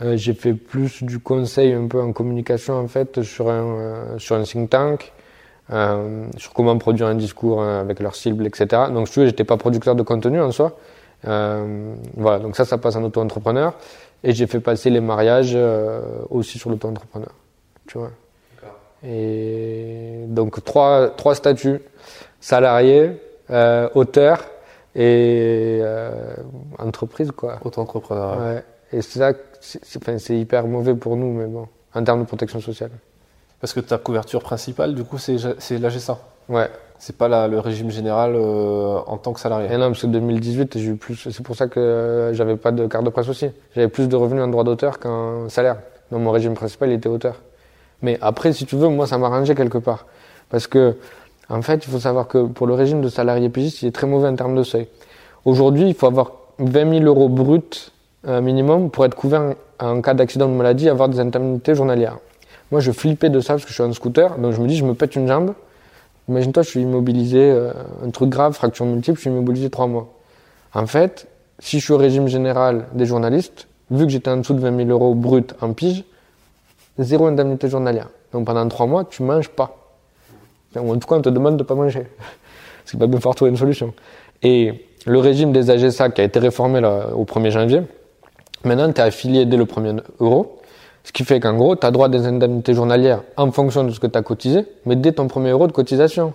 euh, 0.02 0.18
j'ai 0.18 0.34
fait 0.34 0.54
plus 0.54 1.04
du 1.04 1.20
conseil 1.20 1.74
un 1.74 1.88
peu 1.88 2.02
en 2.02 2.12
communication 2.12 2.76
en 2.76 2.88
fait 2.88 3.22
sur 3.22 3.50
un 3.50 3.64
euh, 3.64 4.20
sur 4.20 4.36
un 4.36 4.44
think 4.44 4.70
tank, 4.70 5.14
euh, 5.72 6.26
sur 6.38 6.54
comment 6.54 6.78
produire 6.78 7.08
un 7.08 7.16
discours 7.16 7.62
euh, 7.62 7.82
avec 7.82 8.00
leur 8.00 8.16
cible, 8.16 8.46
etc. 8.48 8.84
Donc 8.94 9.08
si 9.08 9.14
tu 9.14 9.20
veux, 9.20 9.26
j'étais 9.28 9.44
pas 9.44 9.58
producteur 9.58 9.96
de 9.96 10.04
contenu 10.04 10.42
en 10.42 10.52
soi. 10.52 10.78
Euh, 11.28 11.96
voilà, 12.16 12.40
donc 12.40 12.56
ça, 12.56 12.66
ça 12.66 12.78
passe 12.78 12.96
en 12.96 13.04
auto-entrepreneur. 13.04 13.74
Et 14.24 14.34
j'ai 14.34 14.48
fait 14.48 14.60
passer 14.60 14.90
les 14.90 15.02
mariages 15.02 15.54
euh, 15.56 16.02
aussi 16.30 16.58
sur 16.58 16.70
l'auto-entrepreneur. 16.70 17.32
Tu 17.88 17.98
vois. 17.98 18.12
Et 19.08 20.24
donc 20.28 20.64
trois 20.64 21.10
trois 21.10 21.36
statuts 21.36 21.80
salarié, 22.40 23.12
euh, 23.52 23.88
auteur 23.94 24.40
et 24.96 25.80
euh, 25.82 26.36
entreprise 26.80 27.32
quoi. 27.32 27.60
Auto-entrepreneur. 27.64 28.38
ouais. 28.40 28.44
Ouais. 28.56 28.64
Et 28.94 29.02
c'est 29.02 29.20
ça, 29.20 29.34
que 29.34 29.40
c'est 29.62 29.84
c'est- 29.84 30.00
enfin, 30.02 30.18
c'est 30.20 30.38
hyper 30.38 30.68
mauvais 30.68 30.94
pour 30.96 31.16
nous, 31.18 31.32
mais 31.34 31.46
bon, 31.48 31.68
en 31.94 32.04
termes 32.04 32.22
de 32.22 32.26
protection 32.28 32.60
sociale. 32.62 32.92
Parce 33.60 33.74
que 33.74 33.80
ta 33.80 33.98
couverture 33.98 34.42
principale, 34.44 34.94
du 34.96 35.04
coup, 35.04 35.18
c'est 35.18 35.38
c'est 35.60 35.78
la 35.80 35.90
GSA. 35.90 36.18
Ouais. 36.50 36.70
C'est 36.98 37.18
pas 37.18 37.28
la- 37.28 37.48
le 37.48 37.60
régime 37.60 37.90
général 37.92 38.36
euh, 38.36 39.00
en 39.08 39.18
tant 39.18 39.34
que 39.34 39.40
salarié. 39.40 39.68
Et 39.74 39.78
non, 39.78 39.88
parce 39.88 40.02
que 40.04 40.08
2018, 40.08 40.78
j'ai 40.78 40.92
eu 40.92 40.96
plus. 40.96 41.16
C'est 41.30 41.44
pour 41.44 41.56
ça 41.56 41.68
que 41.68 41.80
euh, 41.80 42.34
j'avais 42.34 42.56
pas 42.56 42.72
de 42.72 42.88
carte 42.88 43.04
de 43.04 43.10
presse 43.10 43.28
aussi. 43.28 43.50
J'avais 43.76 43.90
plus 43.90 44.08
de 44.08 44.16
revenus 44.16 44.44
en 44.44 44.48
droit 44.48 44.64
d'auteur 44.64 45.00
qu'en 45.00 45.50
salaire. 45.50 45.78
Donc 46.12 46.22
mon 46.22 46.32
régime 46.32 46.54
principal, 46.54 46.90
il 46.90 46.94
était 46.96 47.10
auteur. 47.10 47.42
Mais 48.02 48.18
après, 48.22 48.54
si 48.54 48.66
tu 48.66 48.76
veux, 48.78 48.88
moi, 48.88 49.08
ça 49.08 49.18
m'arrangeait 49.18 49.56
quelque 49.56 49.80
part. 49.80 50.06
Parce 50.50 50.68
que, 50.68 50.96
en 51.50 51.62
fait, 51.62 51.86
il 51.86 51.92
faut 51.92 52.00
savoir 52.00 52.28
que 52.28 52.46
pour 52.46 52.68
le 52.68 52.74
régime 52.74 53.02
de 53.02 53.10
salarié 53.10 53.50
pigiste, 53.50 53.82
il 53.82 53.88
est 53.88 53.92
très 53.92 54.08
mauvais 54.08 54.28
en 54.28 54.36
termes 54.36 54.56
de 54.56 54.64
seuil. 54.64 54.88
Aujourd'hui, 55.44 55.90
il 55.90 55.94
faut 55.94 56.08
avoir 56.08 56.32
20 56.60 57.00
000 57.00 57.06
euros 57.06 57.30
bruts 57.30 57.92
euh, 58.28 58.42
minimum 58.42 58.90
pour 58.90 59.06
être 59.06 59.16
couvert 59.16 59.54
en, 59.80 60.02
cas 60.02 60.14
d'accident 60.14 60.48
de 60.48 60.54
maladie 60.54 60.90
avoir 60.90 61.10
des 61.10 61.20
indemnités 61.20 61.76
journalières. 61.76 62.18
Moi, 62.72 62.82
je 62.82 62.92
flippais 62.92 63.30
de 63.30 63.40
ça 63.40 63.54
parce 63.54 63.64
que 63.64 63.70
je 63.70 63.76
suis 63.76 63.84
en 63.84 63.94
scooter. 63.94 64.38
Donc, 64.40 64.54
je 64.54 64.62
me 64.62 64.68
dis, 64.68 64.76
je 64.76 64.86
me 64.86 64.96
pète 64.96 65.16
une 65.16 65.28
jambe. 65.28 65.54
Imagine-toi, 66.28 66.64
je 66.64 66.70
suis 66.70 66.82
immobilisé, 66.82 67.40
euh, 67.40 67.72
un 68.04 68.10
truc 68.10 68.30
grave, 68.30 68.54
fracture 68.54 68.86
multiple, 68.86 69.18
je 69.18 69.22
suis 69.22 69.30
immobilisé 69.30 69.70
trois 69.70 69.86
mois. 69.86 70.08
En 70.74 70.88
fait, 70.88 71.28
si 71.60 71.80
je 71.80 71.86
suis 71.86 71.94
au 71.94 71.98
régime 71.98 72.28
général 72.28 72.88
des 72.94 73.06
journalistes, 73.06 73.68
vu 73.92 74.06
que 74.06 74.12
j'étais 74.12 74.32
en 74.32 74.38
dessous 74.38 74.56
de 74.56 74.60
20 74.60 74.76
000 74.76 74.90
euros 74.90 75.14
brut 75.14 75.54
en 75.62 75.74
pige, 75.74 76.04
zéro 76.98 77.28
indemnité 77.28 77.70
journalière. 77.70 78.10
Donc 78.34 78.46
pendant 78.48 78.68
trois 78.68 78.88
mois, 78.88 79.06
tu 79.06 79.22
manges 79.22 79.50
pas. 79.50 79.85
Ou 80.82 80.92
en 80.94 80.98
tout 80.98 81.08
cas, 81.08 81.16
on 81.16 81.22
te 81.22 81.30
demande 81.30 81.58
de 81.58 81.64
pas 81.64 81.76
manger. 81.76 82.08
Ce 82.86 82.92
qui 82.92 82.98
va 82.98 83.08
bien 83.08 83.20
falloir 83.20 83.36
trouver 83.36 83.52
une 83.52 83.58
solution. 83.58 83.94
Et 84.44 84.86
le 85.06 85.20
régime 85.20 85.52
des 85.52 85.70
AGSA 85.70 86.10
qui 86.10 86.22
a 86.22 86.24
été 86.24 86.40
réformé 86.40 86.82
là, 86.82 87.08
au 87.16 87.24
1er 87.26 87.50
janvier, 87.50 87.82
maintenant 88.64 88.92
tu 88.92 89.00
es 89.02 89.04
affilié 89.04 89.46
dès 89.46 89.58
le 89.58 89.66
1er 89.66 90.02
euro. 90.20 90.60
Ce 91.04 91.12
qui 91.12 91.24
fait 91.24 91.40
qu'en 91.40 91.54
gros, 91.56 91.76
tu 91.76 91.86
as 91.86 91.92
droit 91.92 92.08
à 92.08 92.10
des 92.10 92.26
indemnités 92.26 92.74
journalières 92.74 93.22
en 93.38 93.52
fonction 93.52 93.84
de 93.84 93.92
ce 93.92 94.00
que 94.00 94.08
tu 94.08 94.18
as 94.18 94.24
cotisé, 94.24 94.66
mais 94.86 94.96
dès 94.96 95.12
ton 95.12 95.28
premier 95.28 95.52
euro 95.52 95.68
de 95.68 95.72
cotisation. 95.72 96.34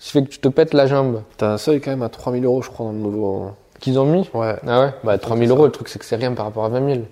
Ce 0.00 0.06
qui 0.06 0.12
fait 0.12 0.24
que 0.24 0.28
tu 0.28 0.38
te 0.38 0.48
pètes 0.48 0.74
la 0.74 0.86
jambe 0.86 1.22
T'as 1.36 1.52
un 1.52 1.58
seuil 1.58 1.80
quand 1.80 1.90
même 1.90 2.02
à 2.02 2.08
3000 2.08 2.44
euros, 2.44 2.62
je 2.62 2.68
crois, 2.70 2.86
dans 2.86 2.92
le 2.92 2.98
nouveau. 2.98 3.50
qu'ils 3.80 3.98
ont 3.98 4.04
mis? 4.06 4.28
Ouais. 4.34 4.54
Ah 4.66 4.80
ouais? 4.80 4.90
Bah 5.04 5.18
3000 5.18 5.48
c'est 5.48 5.54
euros, 5.54 5.66
le 5.66 5.72
truc 5.72 5.88
c'est 5.88 5.98
que 5.98 6.04
c'est 6.04 6.16
rien 6.16 6.32
par 6.32 6.46
rapport 6.46 6.64
à 6.64 6.68
20 6.68 6.94
000. 6.94 7.06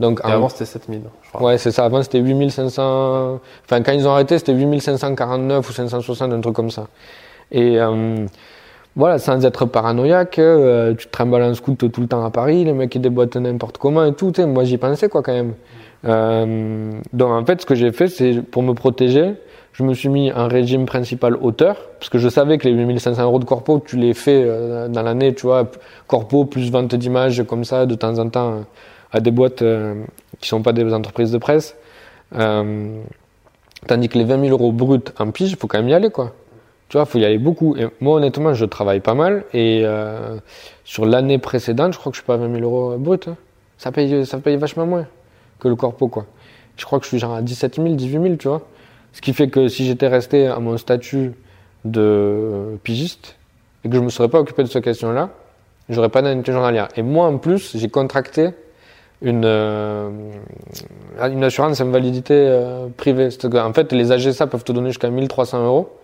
Donc 0.00 0.20
Et 0.26 0.30
avant, 0.30 0.48
c'était 0.48 0.64
7000, 0.64 1.02
je 1.22 1.28
crois. 1.28 1.50
Ouais, 1.50 1.58
c'est 1.58 1.70
ça. 1.70 1.84
Avant, 1.84 2.02
c'était 2.02 2.18
8500. 2.18 3.40
Enfin, 3.64 3.82
quand 3.82 3.92
ils 3.92 4.08
ont 4.08 4.12
arrêté, 4.12 4.38
c'était 4.38 4.54
8549 4.54 5.68
ou 5.68 5.72
560, 5.72 6.32
un 6.32 6.40
truc 6.40 6.54
comme 6.54 6.70
ça. 6.70 6.86
Et 7.52 7.78
euh, 7.78 8.26
voilà, 8.96 9.18
sans 9.18 9.44
être 9.44 9.66
paranoïaque, 9.66 10.38
euh, 10.38 10.94
tu 10.94 11.06
te 11.06 11.12
trimbales 11.12 11.42
en 11.42 11.54
scout 11.54 11.90
tout 11.92 12.00
le 12.00 12.08
temps 12.08 12.24
à 12.24 12.30
Paris, 12.30 12.64
les 12.64 12.72
mecs 12.72 12.94
ils 12.94 13.00
déboîtent 13.00 13.36
n'importe 13.36 13.78
comment 13.78 14.04
et 14.04 14.14
tout. 14.14 14.32
Moi, 14.46 14.64
j'y 14.64 14.78
pensais 14.78 15.08
quoi 15.08 15.22
quand 15.22 15.34
même. 15.34 15.54
Euh, 16.06 16.92
donc 17.12 17.30
en 17.30 17.44
fait, 17.44 17.60
ce 17.60 17.66
que 17.66 17.74
j'ai 17.74 17.92
fait, 17.92 18.08
c'est 18.08 18.42
pour 18.42 18.62
me 18.62 18.72
protéger, 18.72 19.34
je 19.72 19.82
me 19.82 19.94
suis 19.94 20.08
mis 20.08 20.30
un 20.30 20.48
régime 20.48 20.86
principal 20.86 21.36
auteur, 21.36 21.76
parce 21.98 22.08
que 22.08 22.18
je 22.18 22.28
savais 22.28 22.58
que 22.58 22.68
les 22.68 22.74
8500 22.74 23.22
euros 23.22 23.38
de 23.38 23.44
corpo, 23.44 23.82
tu 23.84 23.96
les 23.96 24.14
fais 24.14 24.42
euh, 24.44 24.88
dans 24.88 25.02
l'année, 25.02 25.34
tu 25.34 25.46
vois, 25.46 25.70
corpo 26.06 26.44
plus 26.44 26.70
vente 26.70 26.94
d'images 26.94 27.42
comme 27.44 27.64
ça, 27.64 27.86
de 27.86 27.94
temps 27.94 28.18
en 28.18 28.28
temps, 28.28 28.50
euh, 28.50 28.60
à 29.12 29.20
des 29.20 29.30
boîtes 29.30 29.62
euh, 29.62 30.04
qui 30.40 30.48
sont 30.48 30.62
pas 30.62 30.72
des 30.72 30.92
entreprises 30.92 31.32
de 31.32 31.38
presse. 31.38 31.76
Euh, 32.36 33.00
tandis 33.86 34.08
que 34.08 34.18
les 34.18 34.24
20 34.24 34.40
000 34.40 34.52
euros 34.52 34.72
bruts 34.72 35.00
en 35.18 35.30
pige, 35.30 35.50
il 35.50 35.56
faut 35.56 35.66
quand 35.66 35.78
même 35.78 35.88
y 35.88 35.94
aller, 35.94 36.10
quoi. 36.10 36.34
Tu 36.88 36.96
vois, 36.96 37.06
faut 37.06 37.18
y 37.18 37.24
aller 37.24 37.38
beaucoup. 37.38 37.76
Moi, 38.00 38.16
honnêtement, 38.16 38.52
je 38.52 38.64
travaille 38.64 39.00
pas 39.00 39.14
mal. 39.14 39.44
Et 39.52 39.82
euh, 39.84 40.36
sur 40.84 41.06
l'année 41.06 41.38
précédente, 41.38 41.92
je 41.92 41.98
crois 41.98 42.10
que 42.10 42.16
je 42.16 42.20
suis 42.20 42.26
pas 42.26 42.34
à 42.34 42.38
20 42.38 42.52
000 42.52 42.62
euros 42.62 42.98
bruts. 42.98 43.18
hein. 43.28 43.36
Ça 43.78 43.92
paye, 43.92 44.26
ça 44.26 44.38
paye 44.38 44.56
vachement 44.56 44.86
moins 44.86 45.06
que 45.60 45.68
le 45.68 45.76
corpo, 45.76 46.08
quoi. 46.08 46.26
Je 46.76 46.84
crois 46.84 46.98
que 46.98 47.06
je 47.06 47.16
suis 47.16 47.24
à 47.24 47.42
17 47.42 47.76
000, 47.76 47.88
18 47.94 48.22
000, 48.22 48.36
tu 48.36 48.48
vois. 48.48 48.62
Ce 49.12 49.20
qui 49.20 49.32
fait 49.32 49.48
que 49.48 49.68
si 49.68 49.86
j'étais 49.86 50.08
resté 50.08 50.46
à 50.46 50.58
mon 50.58 50.76
statut 50.78 51.32
de 51.84 52.78
pigiste 52.82 53.36
et 53.84 53.88
que 53.88 53.96
je 53.96 54.00
me 54.00 54.08
serais 54.10 54.28
pas 54.28 54.38
occupé 54.40 54.62
de 54.62 54.68
cette 54.68 54.84
question-là, 54.84 55.30
j'aurais 55.88 56.08
pas 56.08 56.22
d'indemnité 56.22 56.52
journalière. 56.52 56.88
Et 56.96 57.02
moi, 57.02 57.26
en 57.26 57.38
plus, 57.38 57.76
j'ai 57.76 57.88
contracté 57.88 58.50
une, 59.22 59.44
euh, 59.44 60.10
une 61.30 61.44
assurance 61.44 61.80
invalidité 61.80 62.34
euh, 62.34 62.88
privée. 62.96 63.30
C'est-à-dire 63.30 63.62
qu'en 63.62 63.72
fait, 63.72 63.92
les 63.92 64.12
AGSA 64.12 64.46
peuvent 64.46 64.64
te 64.64 64.72
donner 64.72 64.90
jusqu'à 64.90 65.10
1300 65.10 65.64
euros 65.64 65.96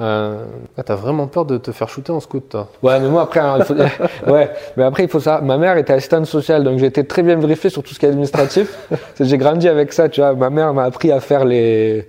Euh, 0.00 0.44
Ah, 0.76 0.82
t'as 0.82 0.94
vraiment 0.96 1.26
peur 1.28 1.44
de 1.44 1.58
te 1.58 1.70
faire 1.70 1.88
shooter 1.88 2.12
en 2.12 2.20
scout, 2.20 2.48
toi? 2.48 2.68
Ouais, 2.82 2.98
mais 3.00 3.08
moi 3.08 3.22
après, 3.22 3.40
alors, 3.40 3.58
il 3.58 3.64
faut... 3.64 3.74
ouais, 4.32 4.50
mais 4.76 4.84
après 4.84 5.04
il 5.04 5.08
faut 5.08 5.20
ça. 5.20 5.40
Ma 5.42 5.58
mère 5.58 5.76
était 5.76 5.92
assistante 5.92 6.26
sociale, 6.26 6.64
donc 6.64 6.78
j'ai 6.78 6.86
été 6.86 7.04
très 7.06 7.22
bien 7.22 7.36
vérifié 7.36 7.70
sur 7.70 7.82
tout 7.82 7.94
ce 7.94 7.98
qui 8.00 8.06
est 8.06 8.08
administratif. 8.08 8.80
J'ai 9.20 9.38
grandi 9.38 9.68
avec 9.68 9.92
ça, 9.92 10.08
tu 10.08 10.20
vois. 10.22 10.34
Ma 10.34 10.50
mère 10.50 10.72
m'a 10.74 10.84
appris 10.84 11.12
à 11.12 11.20
faire 11.20 11.44
les, 11.44 12.08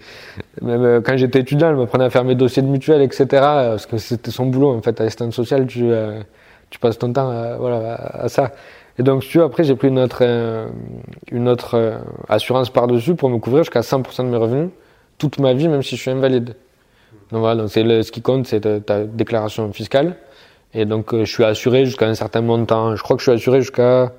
même 0.62 0.84
euh, 0.86 1.02
quand 1.02 1.18
j'étais 1.18 1.40
étudiant, 1.42 1.70
elle 1.70 1.76
m'apprenait 1.76 2.06
à 2.06 2.10
faire 2.10 2.24
mes 2.24 2.36
dossiers 2.36 2.64
de 2.64 2.68
mutuelle, 2.68 3.02
etc. 3.02 3.26
Parce 3.32 3.86
que 3.86 3.98
c'était 3.98 4.32
son 4.32 4.46
boulot 4.48 4.72
en 4.74 4.82
fait, 4.82 5.00
assistante 5.02 5.34
sociale, 5.34 5.68
tu, 5.68 5.84
euh, 5.92 6.22
tu 6.70 6.80
passes 6.80 6.98
ton 6.98 7.12
temps, 7.14 7.32
voilà, 7.60 7.96
à 7.96 8.30
ça. 8.30 8.52
Et 9.00 9.04
donc, 9.04 9.22
tu 9.24 9.38
vois, 9.40 9.48
après 9.48 9.64
j'ai 9.64 9.76
pris 9.76 9.88
une 9.88 10.00
autre, 10.00 10.20
euh, 10.22 10.68
une 11.32 11.48
autre 11.48 11.76
euh, 11.76 11.98
assurance 12.30 12.70
par 12.70 12.88
dessus 12.88 13.16
pour 13.16 13.30
me 13.30 13.40
couvrir 13.40 13.64
jusqu'à 13.64 13.82
100% 13.82 14.24
de 14.24 14.30
mes 14.30 14.38
revenus 14.38 14.70
toute 15.18 15.40
ma 15.40 15.54
vie, 15.54 15.68
même 15.68 15.82
si 15.84 15.96
je 15.96 16.02
suis 16.02 16.12
invalide. 16.12 16.56
Donc 17.32 17.40
voilà, 17.40 17.62
donc 17.62 17.72
c'est 17.72 17.84
le, 17.84 18.04
ce 18.04 18.12
qui 18.12 18.22
compte, 18.22 18.46
c'est 18.46 18.86
ta, 18.86 19.04
déclaration 19.04 19.72
fiscale. 19.74 20.18
Et 20.74 20.86
donc, 20.86 21.14
euh, 21.14 21.26
je 21.26 21.32
suis 21.32 21.44
assuré 21.44 21.86
jusqu'à 21.86 22.08
un 22.08 22.16
certain 22.16 22.42
montant. 22.42 22.96
Je 22.96 23.02
crois 23.02 23.16
que 23.16 23.22
je 23.22 23.30
suis 23.30 23.32
assuré 23.32 23.62
jusqu'à 23.62 24.12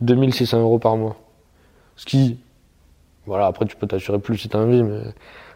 2600 0.00 0.60
euros 0.60 0.78
par 0.78 0.96
mois. 0.96 1.16
Ce 1.96 2.04
qui, 2.04 2.38
voilà, 3.26 3.46
après 3.46 3.66
tu 3.66 3.76
peux 3.76 3.86
t'assurer 3.86 4.18
plus 4.18 4.38
si 4.38 4.48
tu 4.48 4.56
as 4.56 4.60
envie, 4.60 4.82
mais 4.82 5.00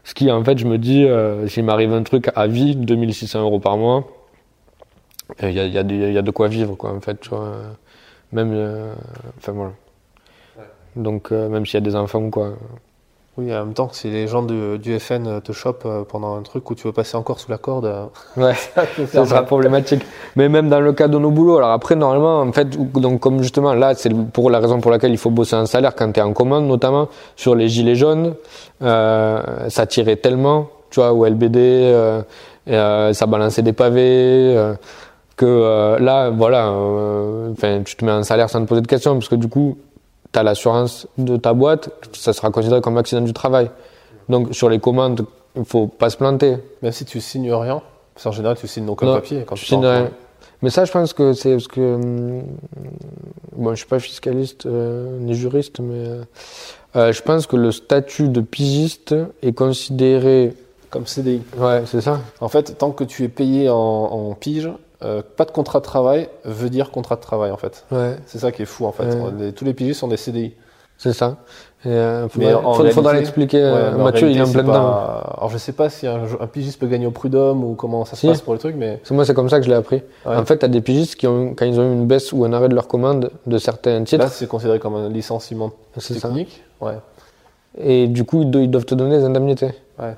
ce 0.05 0.15
qui, 0.15 0.31
en 0.31 0.43
fait, 0.45 0.59
je 0.59 0.67
me 0.67 0.79
dis, 0.79 1.07
s'il 1.49 1.65
m'arrive 1.65 1.93
un 1.93 2.03
truc 2.03 2.31
à 2.35 2.47
vie, 2.47 2.75
2600 2.75 3.43
euros 3.43 3.61
par 3.61 3.77
mois, 3.77 4.09
il 5.43 5.53
y 5.53 5.61
a, 5.61 5.67
y, 5.67 5.79
a 5.79 5.83
y 5.83 6.19
a 6.19 6.23
de 6.23 6.31
quoi 6.31 6.49
vivre, 6.49 6.75
quoi, 6.75 6.91
en 6.91 7.01
fait, 7.01 7.21
tu 7.21 7.31
vois. 7.31 7.53
Même, 8.33 8.53
euh, 8.53 8.95
enfin 9.39 9.53
voilà. 9.53 9.73
Donc, 10.97 11.33
euh, 11.33 11.49
même 11.49 11.67
s'il 11.67 11.75
y 11.75 11.83
a 11.83 11.89
des 11.89 11.97
enfants 11.97 12.21
ou 12.21 12.31
quoi. 12.31 12.53
Oui, 13.39 13.55
en 13.55 13.65
même 13.65 13.75
temps, 13.75 13.89
si 13.93 14.11
les 14.11 14.27
gens 14.27 14.43
du 14.43 14.99
FN 14.99 15.41
te 15.41 15.53
chopent 15.53 15.85
euh, 15.87 16.03
pendant 16.03 16.37
un 16.37 16.43
truc 16.43 16.69
où 16.71 16.75
tu 16.75 16.87
veux 16.89 16.93
passer 16.93 17.17
encore 17.17 17.39
sous 17.39 17.51
la 17.51 17.59
corde, 17.59 17.87
euh, 17.87 18.05
Ouais. 18.37 18.55
ça 19.07 19.25
sera 19.25 19.45
problématique. 19.45 20.03
Mais 20.37 20.49
même 20.49 20.69
dans 20.69 20.81
le 20.81 20.93
cas 20.93 21.07
de 21.09 21.17
nos 21.17 21.31
boulots, 21.31 21.59
alors 21.59 21.71
après, 21.71 21.95
normalement, 21.95 22.41
en 22.41 22.53
fait, 22.53 22.69
donc 22.69 23.21
comme 23.21 23.41
justement, 23.43 23.73
là, 23.73 23.95
c'est 23.95 24.13
pour 24.33 24.51
la 24.51 24.59
raison 24.59 24.81
pour 24.81 24.91
laquelle 24.91 25.13
il 25.13 25.19
faut 25.19 25.31
bosser 25.31 25.55
un 25.55 25.67
salaire 25.67 25.95
quand 25.95 26.11
tu 26.13 26.21
es 26.21 26.23
en 26.23 26.33
commande, 26.33 26.67
notamment 26.67 27.09
sur 27.37 27.55
les 27.55 27.69
gilets 27.69 27.95
jaunes, 27.95 28.35
euh, 28.83 29.69
ça 29.69 29.87
tirait 29.87 30.17
tellement, 30.17 30.69
tu 30.91 31.01
vois, 31.01 31.13
au 31.13 31.25
LBD, 31.25 31.57
euh, 31.57 32.23
euh, 32.69 33.13
ça 33.13 33.27
balançait 33.27 33.63
des 33.63 33.73
pavés, 33.73 34.55
euh, 34.57 34.75
que 35.41 35.47
euh, 35.47 35.99
là, 35.99 36.29
voilà, 36.29 36.69
euh, 36.69 37.51
enfin, 37.53 37.81
tu 37.83 37.97
te 37.97 38.05
mets 38.05 38.11
un 38.11 38.25
salaire 38.25 38.51
sans 38.51 38.61
te 38.61 38.69
poser 38.69 38.83
de 38.83 38.87
questions, 38.87 39.15
parce 39.15 39.31
que 39.31 39.37
du 39.37 39.49
coup, 39.49 39.79
tu 40.31 40.39
as 40.39 40.43
l'assurance 40.43 41.09
de 41.17 41.39
ta 41.39 41.55
boîte, 41.55 41.89
ça 42.13 42.35
sera 42.35 42.51
considéré 42.51 42.83
comme 42.83 42.99
accident 42.99 43.23
du 43.23 43.33
travail. 43.33 43.71
Donc 44.29 44.55
sur 44.55 44.69
les 44.69 44.79
commandes, 44.79 45.25
il 45.57 45.65
faut 45.65 45.87
pas 45.87 46.11
se 46.11 46.19
planter. 46.19 46.59
Même 46.83 46.93
si 46.93 47.07
tu 47.07 47.23
signes 47.23 47.55
rien, 47.55 47.81
parce 48.13 48.25
qu'en 48.25 48.33
général, 48.33 48.59
tu 48.59 48.69
signes 48.69 48.91
aucun 48.91 49.07
Non, 49.07 49.15
papier 49.15 49.45
quand 49.47 49.55
tu 49.55 49.65
signe 49.65 49.81
pars 49.81 49.91
en 49.91 49.95
rien. 49.95 50.11
Mais 50.61 50.69
ça, 50.69 50.85
je 50.85 50.93
pense 50.93 51.15
que 51.15 51.33
c'est 51.33 51.53
parce 51.53 51.69
que 51.69 51.95
hum, 51.95 52.43
bon, 53.57 53.71
je 53.71 53.77
suis 53.77 53.87
pas 53.87 53.99
fiscaliste 53.99 54.67
euh, 54.67 55.19
ni 55.21 55.33
juriste, 55.33 55.81
mais 55.81 56.07
euh, 56.07 56.23
euh, 56.97 57.13
je 57.15 57.23
pense 57.23 57.47
que 57.47 57.57
le 57.57 57.73
statut 57.73 58.29
de 58.29 58.43
pigiste 58.43 59.15
est 59.41 59.55
considéré. 59.55 60.53
Comme 60.91 61.07
CDI. 61.07 61.41
Ouais, 61.57 61.85
c'est 61.87 62.03
ça. 62.03 62.21
En 62.43 62.49
fait, 62.49 62.77
tant 62.77 62.91
que 62.91 63.05
tu 63.05 63.25
es 63.25 63.29
payé 63.29 63.71
en, 63.71 63.77
en 63.77 64.35
pige, 64.35 64.69
euh, 65.03 65.23
pas 65.37 65.45
de 65.45 65.51
contrat 65.51 65.79
de 65.81 65.85
travail 65.85 66.29
veut 66.45 66.71
dire 66.71 66.91
contrat 66.91 67.17
de 67.17 67.21
travail, 67.21 67.51
en 67.51 67.57
fait. 67.57 67.85
Ouais, 67.91 68.17
C'est 68.27 68.39
ça 68.39 68.53
qui 68.53 68.63
est 68.63 68.67
fou, 68.67 68.85
en 68.87 68.93
fait. 68.93 69.05
Ouais. 69.15 69.53
Tous 69.53 69.65
les 69.65 69.75
pigistes 69.75 70.01
sont 70.01 70.09
des 70.09 70.17
CDI. 70.17 70.55
c'est 70.99 71.13
ça. 71.15 71.37
Et, 71.87 71.89
euh, 71.89 72.25
Mais 72.37 72.51
faudrait, 72.51 72.55
en 72.55 72.75
faudra- 72.93 73.15
l'expliquer. 73.15 73.57
Ouais, 73.63 73.63
euh, 73.73 73.97
Mathieu, 73.97 74.29
il 74.31 74.37
est 74.37 74.43
en 74.43 74.51
plein 74.53 74.61
dedans. 74.63 74.73
pas- 74.75 75.35
Alors, 75.39 75.49
je 75.49 75.57
sais 75.57 75.73
pas 75.73 75.89
si 75.89 76.07
un, 76.07 76.21
un 76.39 76.47
pigiste 76.47 76.79
peut 76.79 76.87
gagner 76.89 77.07
au 77.07 77.11
prud'homme 77.11 77.65
ou 77.65 77.73
comment 77.75 78.05
ça 78.05 78.17
se 78.17 78.21
Si. 78.21 78.27
passe 78.27 78.43
pour 78.43 78.53
le 78.53 78.59
truc, 78.59 78.75
mais 78.77 79.01
C'est 79.03 79.15
moi, 79.15 79.25
c'est 79.25 79.33
comme 79.33 79.49
ça 79.49 79.59
que 79.61 79.65
je 79.65 79.71
l'ai 79.71 79.77
appris. 79.77 80.03
En 80.27 80.45
fait, 80.45 80.59
t'as 80.59 80.69
des 80.69 80.83
pigistes 80.83 81.15
qui 81.15 81.27
ont, 81.27 81.55
quand 81.57 81.65
ils 81.65 81.81
ont 81.81 81.89
eu 81.89 81.93
une 81.95 82.07
baisse 82.07 82.33
ou 82.35 82.45
un 82.45 82.53
arrêt 82.53 82.69
de 82.69 82.75
leur 82.75 82.87
commande 82.87 83.31
de 83.47 83.57
certains 83.57 84.05
titres, 84.05 84.25
là, 84.25 84.29
c'est 84.31 84.47
considéré 84.47 84.79
comme 84.79 84.95
un 84.97 85.09
licenciement 85.09 85.71
ça. 85.97 86.13
technique. 86.15 86.63
Ouais. 86.83 86.99
Et 87.79 88.09
du 88.09 88.25
coup, 88.25 88.43
ils 88.43 88.51
do- 88.51 88.61
ils 88.61 88.71
doivent 88.71 88.85
te 88.85 88.95
donner 88.95 89.17
des 89.17 89.25
indemnités. 89.25 89.71
Ouais. 89.99 90.15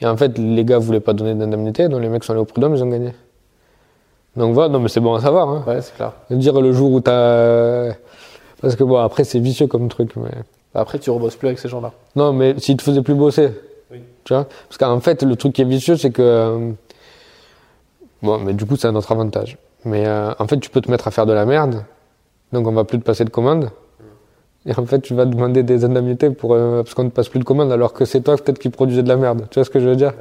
Et 0.00 0.06
en 0.06 0.16
fait, 0.16 0.36
les 0.36 0.64
gars 0.64 0.78
voulaient 0.78 0.98
pas 0.98 1.12
donner 1.12 1.34
d'indemnité, 1.34 1.88
donc 1.88 2.00
les 2.02 2.08
mecs 2.08 2.24
sont 2.24 2.32
allés 2.32 2.42
au 2.42 2.44
prud'homme, 2.44 2.74
ils 2.74 2.82
ont 2.82 2.88
gagné. 2.88 3.12
Donc 4.36 4.54
voilà, 4.54 4.68
non 4.68 4.80
mais 4.80 4.88
c'est 4.88 5.00
bon 5.00 5.14
à 5.14 5.20
savoir. 5.20 5.48
Hein. 5.48 5.64
Ouais, 5.66 5.80
c'est 5.80 5.94
clair. 5.94 6.12
Dire 6.30 6.60
le 6.60 6.72
jour 6.72 6.92
où 6.92 7.00
t'as... 7.00 7.94
Parce 8.60 8.76
que 8.76 8.84
bon, 8.84 8.96
après 8.96 9.24
c'est 9.24 9.38
vicieux 9.38 9.66
comme 9.66 9.88
truc. 9.88 10.16
Mais... 10.16 10.30
Après, 10.74 10.98
tu 10.98 11.10
rebosses 11.10 11.36
plus 11.36 11.48
avec 11.48 11.58
ces 11.58 11.68
gens-là. 11.68 11.92
Non, 12.16 12.32
mais 12.32 12.58
s'ils 12.58 12.76
te 12.76 12.82
faisaient 12.82 13.02
plus 13.02 13.14
bosser. 13.14 13.50
Oui. 13.92 13.98
Tu 14.24 14.34
vois? 14.34 14.46
Parce 14.68 14.78
qu'en 14.78 14.98
fait, 15.00 15.22
le 15.22 15.36
truc 15.36 15.52
qui 15.52 15.62
est 15.62 15.66
vicieux, 15.66 15.96
c'est 15.96 16.10
que... 16.10 16.22
euh, 16.22 16.72
Bon, 18.22 18.38
mais 18.38 18.54
du 18.54 18.64
coup, 18.64 18.74
c'est 18.76 18.88
un 18.88 18.96
autre 18.96 19.12
avantage. 19.12 19.58
Mais 19.84 20.06
euh, 20.06 20.32
en 20.38 20.46
fait, 20.46 20.58
tu 20.58 20.70
peux 20.70 20.80
te 20.80 20.90
mettre 20.90 21.06
à 21.06 21.10
faire 21.10 21.26
de 21.26 21.34
la 21.34 21.44
merde, 21.44 21.84
donc 22.52 22.66
on 22.66 22.72
va 22.72 22.84
plus 22.84 22.98
te 22.98 23.04
passer 23.04 23.24
de 23.24 23.30
commande. 23.30 23.68
Et 24.64 24.72
en 24.76 24.86
fait, 24.86 25.00
tu 25.00 25.14
vas 25.14 25.26
demander 25.26 25.62
des 25.62 25.84
indemnités 25.84 26.30
pour, 26.30 26.54
euh, 26.54 26.82
parce 26.82 26.94
qu'on 26.94 27.04
ne 27.04 27.10
passe 27.10 27.28
plus 27.28 27.38
de 27.38 27.44
commande, 27.44 27.70
alors 27.70 27.92
que 27.92 28.06
c'est 28.06 28.22
toi 28.22 28.36
peut-être 28.36 28.58
qui 28.58 28.70
produisais 28.70 29.02
de 29.02 29.08
la 29.08 29.16
merde. 29.16 29.46
Tu 29.50 29.58
vois 29.58 29.64
ce 29.64 29.70
que 29.70 29.78
je 29.78 29.86
veux 29.86 29.96
dire? 29.96 30.14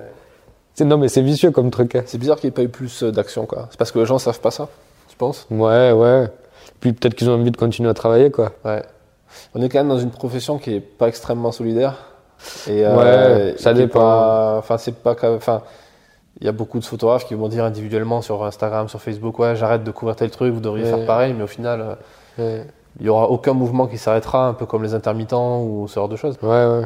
Non, 0.82 0.98
mais 0.98 1.08
c'est 1.08 1.22
vicieux 1.22 1.52
comme 1.52 1.70
truc. 1.72 1.96
hein. 1.96 2.04
C'est 2.06 2.18
bizarre 2.18 2.38
qu'il 2.38 2.48
n'y 2.50 2.54
ait 2.54 2.56
pas 2.56 2.64
eu 2.64 2.70
plus 2.70 3.04
euh, 3.04 3.12
d'action, 3.12 3.46
quoi. 3.46 3.68
C'est 3.70 3.78
parce 3.78 3.92
que 3.92 4.00
les 4.00 4.06
gens 4.06 4.18
savent 4.18 4.40
pas 4.40 4.52
ça, 4.52 4.68
tu 5.08 5.16
penses? 5.18 5.46
Ouais, 5.52 5.92
ouais. 5.92 6.28
Puis 6.80 6.94
peut-être 6.94 7.14
qu'ils 7.16 7.30
ont 7.30 7.34
envie 7.36 7.52
de 7.52 7.58
continuer 7.58 7.90
à 7.90 7.94
travailler, 7.94 8.32
quoi. 8.32 8.52
Ouais. 8.66 8.84
On 9.56 9.62
est 9.62 9.70
quand 9.70 9.80
même 9.80 9.88
dans 9.90 10.00
une 10.00 10.12
profession 10.12 10.58
qui 10.58 10.76
est 10.76 10.80
pas 10.80 11.08
extrêmement 11.08 11.52
solidaire. 11.52 11.96
Et, 12.68 12.86
Ouais, 12.86 13.56
ça 13.58 13.74
dépend. 13.74 14.58
Enfin, 14.58 14.78
c'est 14.78 14.92
pas. 14.96 15.16
Enfin, 15.36 15.62
il 16.42 16.46
y 16.46 16.50
a 16.50 16.52
beaucoup 16.52 16.80
de 16.80 16.84
photographes 16.86 17.26
qui 17.26 17.36
vont 17.36 17.48
dire 17.48 17.64
individuellement 17.64 18.22
sur 18.22 18.44
Instagram, 18.44 18.90
sur 18.90 19.00
Facebook, 19.02 19.38
ouais, 19.40 19.56
j'arrête 19.56 19.84
de 19.84 19.92
couvrir 19.92 20.16
tel 20.16 20.30
truc, 20.32 20.54
vous 20.54 20.60
devriez 20.60 20.86
Ouais. 20.86 20.98
faire 20.98 21.06
pareil, 21.06 21.34
mais 21.38 21.44
au 21.44 21.48
final, 21.48 21.82
euh, 21.82 21.96
Ouais, 22.40 22.66
il 23.00 23.06
y 23.06 23.10
aura 23.10 23.30
aucun 23.30 23.54
mouvement 23.54 23.86
qui 23.88 23.98
s'arrêtera, 24.00 24.48
un 24.48 24.54
peu 24.54 24.66
comme 24.66 24.82
les 24.84 24.96
intermittents 24.96 25.62
ou 25.62 25.88
ce 25.88 25.96
genre 25.96 26.10
de 26.10 26.16
choses. 26.16 26.36
ouais. 26.42 26.50
ouais. 26.50 26.86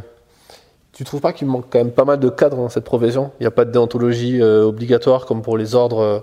Tu 0.98 1.04
trouves 1.04 1.22
pas 1.22 1.32
qu'il 1.32 1.46
manque 1.48 1.66
quand 1.70 1.78
même 1.78 1.92
pas 1.92 2.06
mal 2.06 2.18
de 2.20 2.28
cadres 2.28 2.58
dans 2.58 2.70
cette 2.70 2.84
profession? 2.84 3.30
Il 3.40 3.44
n'y 3.44 3.48
a 3.48 3.52
pas 3.52 3.66
de 3.66 3.72
déontologie 3.72 4.42
euh, 4.42 4.64
obligatoire 4.66 5.28
comme 5.28 5.44
pour 5.44 5.56
les 5.56 5.76
ordres 5.76 6.00
euh, 6.02 6.20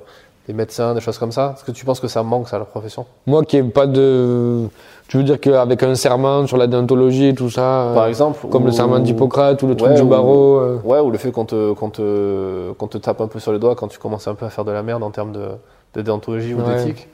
des 0.48 0.52
médecins, 0.52 0.94
des 0.94 1.00
choses 1.00 1.16
comme 1.16 1.30
ça? 1.30 1.54
Est-ce 1.56 1.62
que 1.64 1.70
tu 1.70 1.84
penses 1.84 2.00
que 2.00 2.08
ça 2.08 2.24
manque, 2.24 2.48
ça, 2.48 2.56
à 2.56 2.58
la 2.58 2.64
profession? 2.64 3.06
Moi 3.28 3.44
qui 3.44 3.56
ai 3.58 3.62
pas 3.62 3.86
de. 3.86 4.66
Tu 5.06 5.16
veux 5.16 5.22
dire 5.22 5.38
qu'avec 5.38 5.80
un 5.84 5.94
serment 5.94 6.48
sur 6.48 6.56
la 6.56 6.66
déontologie 6.66 7.28
et 7.28 7.34
tout 7.36 7.50
ça. 7.50 7.92
Par 7.94 8.02
euh, 8.02 8.08
exemple 8.08 8.48
Comme 8.48 8.66
le 8.66 8.72
serment 8.72 8.98
d'Hippocrate 8.98 9.62
ou 9.62 9.68
le 9.68 9.76
truc 9.76 9.90
Ouais, 9.90 9.94
du 9.94 10.02
ou- 10.02 10.08
barreau. 10.08 10.60
Ouais, 10.82 10.98
ou 10.98 11.12
le 11.12 11.18
fait 11.18 11.30
qu'on 11.30 11.44
te, 11.44 11.72
qu'on 11.74 11.90
te, 11.90 12.72
qu'on 12.72 12.88
te 12.88 12.98
tape 12.98 13.20
un 13.20 13.28
peu 13.28 13.38
sur 13.38 13.52
les 13.52 13.60
doigts 13.60 13.76
quand 13.76 13.86
tu 13.86 14.00
commences 14.00 14.26
un 14.26 14.34
peu 14.34 14.44
à 14.44 14.50
faire 14.50 14.64
de 14.64 14.72
la 14.72 14.82
merde 14.82 15.04
en 15.04 15.10
termes 15.10 15.30
de, 15.30 15.50
de 15.94 16.02
déontologie 16.02 16.52
ou 16.52 16.58
Ouais. 16.58 16.74
d'éthique. 16.74 17.06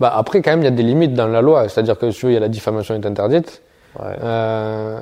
Bah 0.00 0.10
après, 0.16 0.40
quand 0.40 0.50
même, 0.52 0.60
il 0.62 0.64
y 0.64 0.68
a 0.68 0.70
des 0.70 0.82
limites 0.82 1.12
dans 1.12 1.26
la 1.28 1.42
loi. 1.42 1.68
C'est-à-dire 1.68 1.98
que 1.98 2.10
si 2.10 2.20
tu 2.20 2.24
veux, 2.26 2.32
il 2.32 2.34
y 2.36 2.38
a 2.38 2.40
la 2.40 2.48
diffamation 2.48 2.94
est 2.94 3.04
interdite. 3.04 3.60
Euh, 4.00 5.00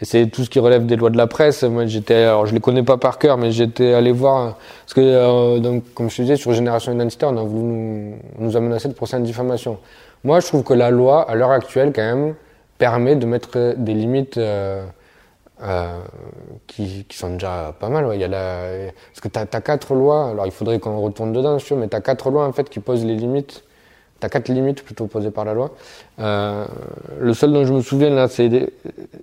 et 0.00 0.04
c'est 0.04 0.26
tout 0.26 0.44
ce 0.44 0.50
qui 0.50 0.58
relève 0.58 0.86
des 0.86 0.96
lois 0.96 1.10
de 1.10 1.16
la 1.16 1.26
presse. 1.26 1.62
Moi, 1.62 1.86
j'étais, 1.86 2.24
alors 2.24 2.46
je 2.46 2.54
les 2.54 2.60
connais 2.60 2.82
pas 2.82 2.96
par 2.96 3.18
cœur, 3.18 3.36
mais 3.38 3.52
j'étais 3.52 3.94
allé 3.94 4.12
voir 4.12 4.56
parce 4.84 4.94
que 4.94 5.00
euh, 5.00 5.58
donc, 5.60 5.84
comme 5.94 6.10
je 6.10 6.16
te 6.16 6.22
disais, 6.22 6.36
sur 6.36 6.52
Génération 6.52 6.92
Identitaire, 6.92 7.30
on 7.30 7.36
a 7.36 7.42
voulu 7.42 7.64
nous, 7.64 8.16
nous 8.38 8.56
amenacer 8.56 8.88
de 8.88 8.94
procès 8.94 9.18
de 9.18 9.24
diffamation. 9.24 9.78
Moi, 10.24 10.40
je 10.40 10.46
trouve 10.46 10.62
que 10.62 10.74
la 10.74 10.90
loi, 10.90 11.28
à 11.28 11.34
l'heure 11.34 11.50
actuelle, 11.50 11.92
quand 11.94 12.02
même, 12.02 12.34
permet 12.78 13.16
de 13.16 13.26
mettre 13.26 13.74
des 13.76 13.94
limites 13.94 14.38
euh, 14.38 14.84
euh, 15.62 16.00
qui, 16.66 17.04
qui 17.08 17.16
sont 17.16 17.30
déjà 17.34 17.74
pas 17.78 17.88
mal. 17.88 18.06
ouais. 18.06 18.16
Il 18.16 18.20
y 18.20 18.24
a 18.24 18.28
la, 18.28 18.90
parce 19.10 19.20
que 19.20 19.28
t'as 19.28 19.42
as 19.52 19.60
quatre 19.60 19.94
lois. 19.94 20.30
Alors, 20.30 20.46
il 20.46 20.52
faudrait 20.52 20.78
qu'on 20.78 21.00
retourne 21.00 21.32
dedans, 21.32 21.56
tu 21.58 21.74
veux, 21.74 21.80
mais 21.80 21.88
t'as 21.88 22.00
quatre 22.00 22.30
lois 22.30 22.46
en 22.46 22.52
fait 22.52 22.68
qui 22.68 22.80
posent 22.80 23.04
les 23.04 23.14
limites. 23.16 23.63
T'as 24.24 24.30
quatre 24.30 24.48
limites 24.48 24.82
plutôt 24.82 25.06
posées 25.06 25.30
par 25.30 25.44
la 25.44 25.52
loi. 25.52 25.70
Euh, 26.18 26.64
le 27.20 27.34
seul 27.34 27.52
dont 27.52 27.66
je 27.66 27.74
me 27.74 27.82
souviens 27.82 28.08
là, 28.08 28.26
c'est 28.26 28.48
des- 28.48 28.70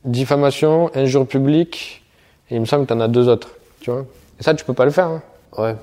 diffamation, 0.06 0.92
injure 0.94 1.26
publique, 1.26 2.04
et 2.52 2.56
il 2.56 2.62
me 2.62 2.66
semble 2.68 2.86
que 2.86 2.90
t'en 2.94 3.00
as 3.00 3.08
deux 3.08 3.28
autres, 3.28 3.50
tu 3.80 3.90
vois. 3.90 4.06
Et 4.40 4.44
ça, 4.44 4.54
tu 4.54 4.64
peux 4.64 4.76
pas 4.76 4.86
le 4.86 4.92
faire. 4.92 5.08
hein. 5.08 5.22
ouais. 5.58 5.76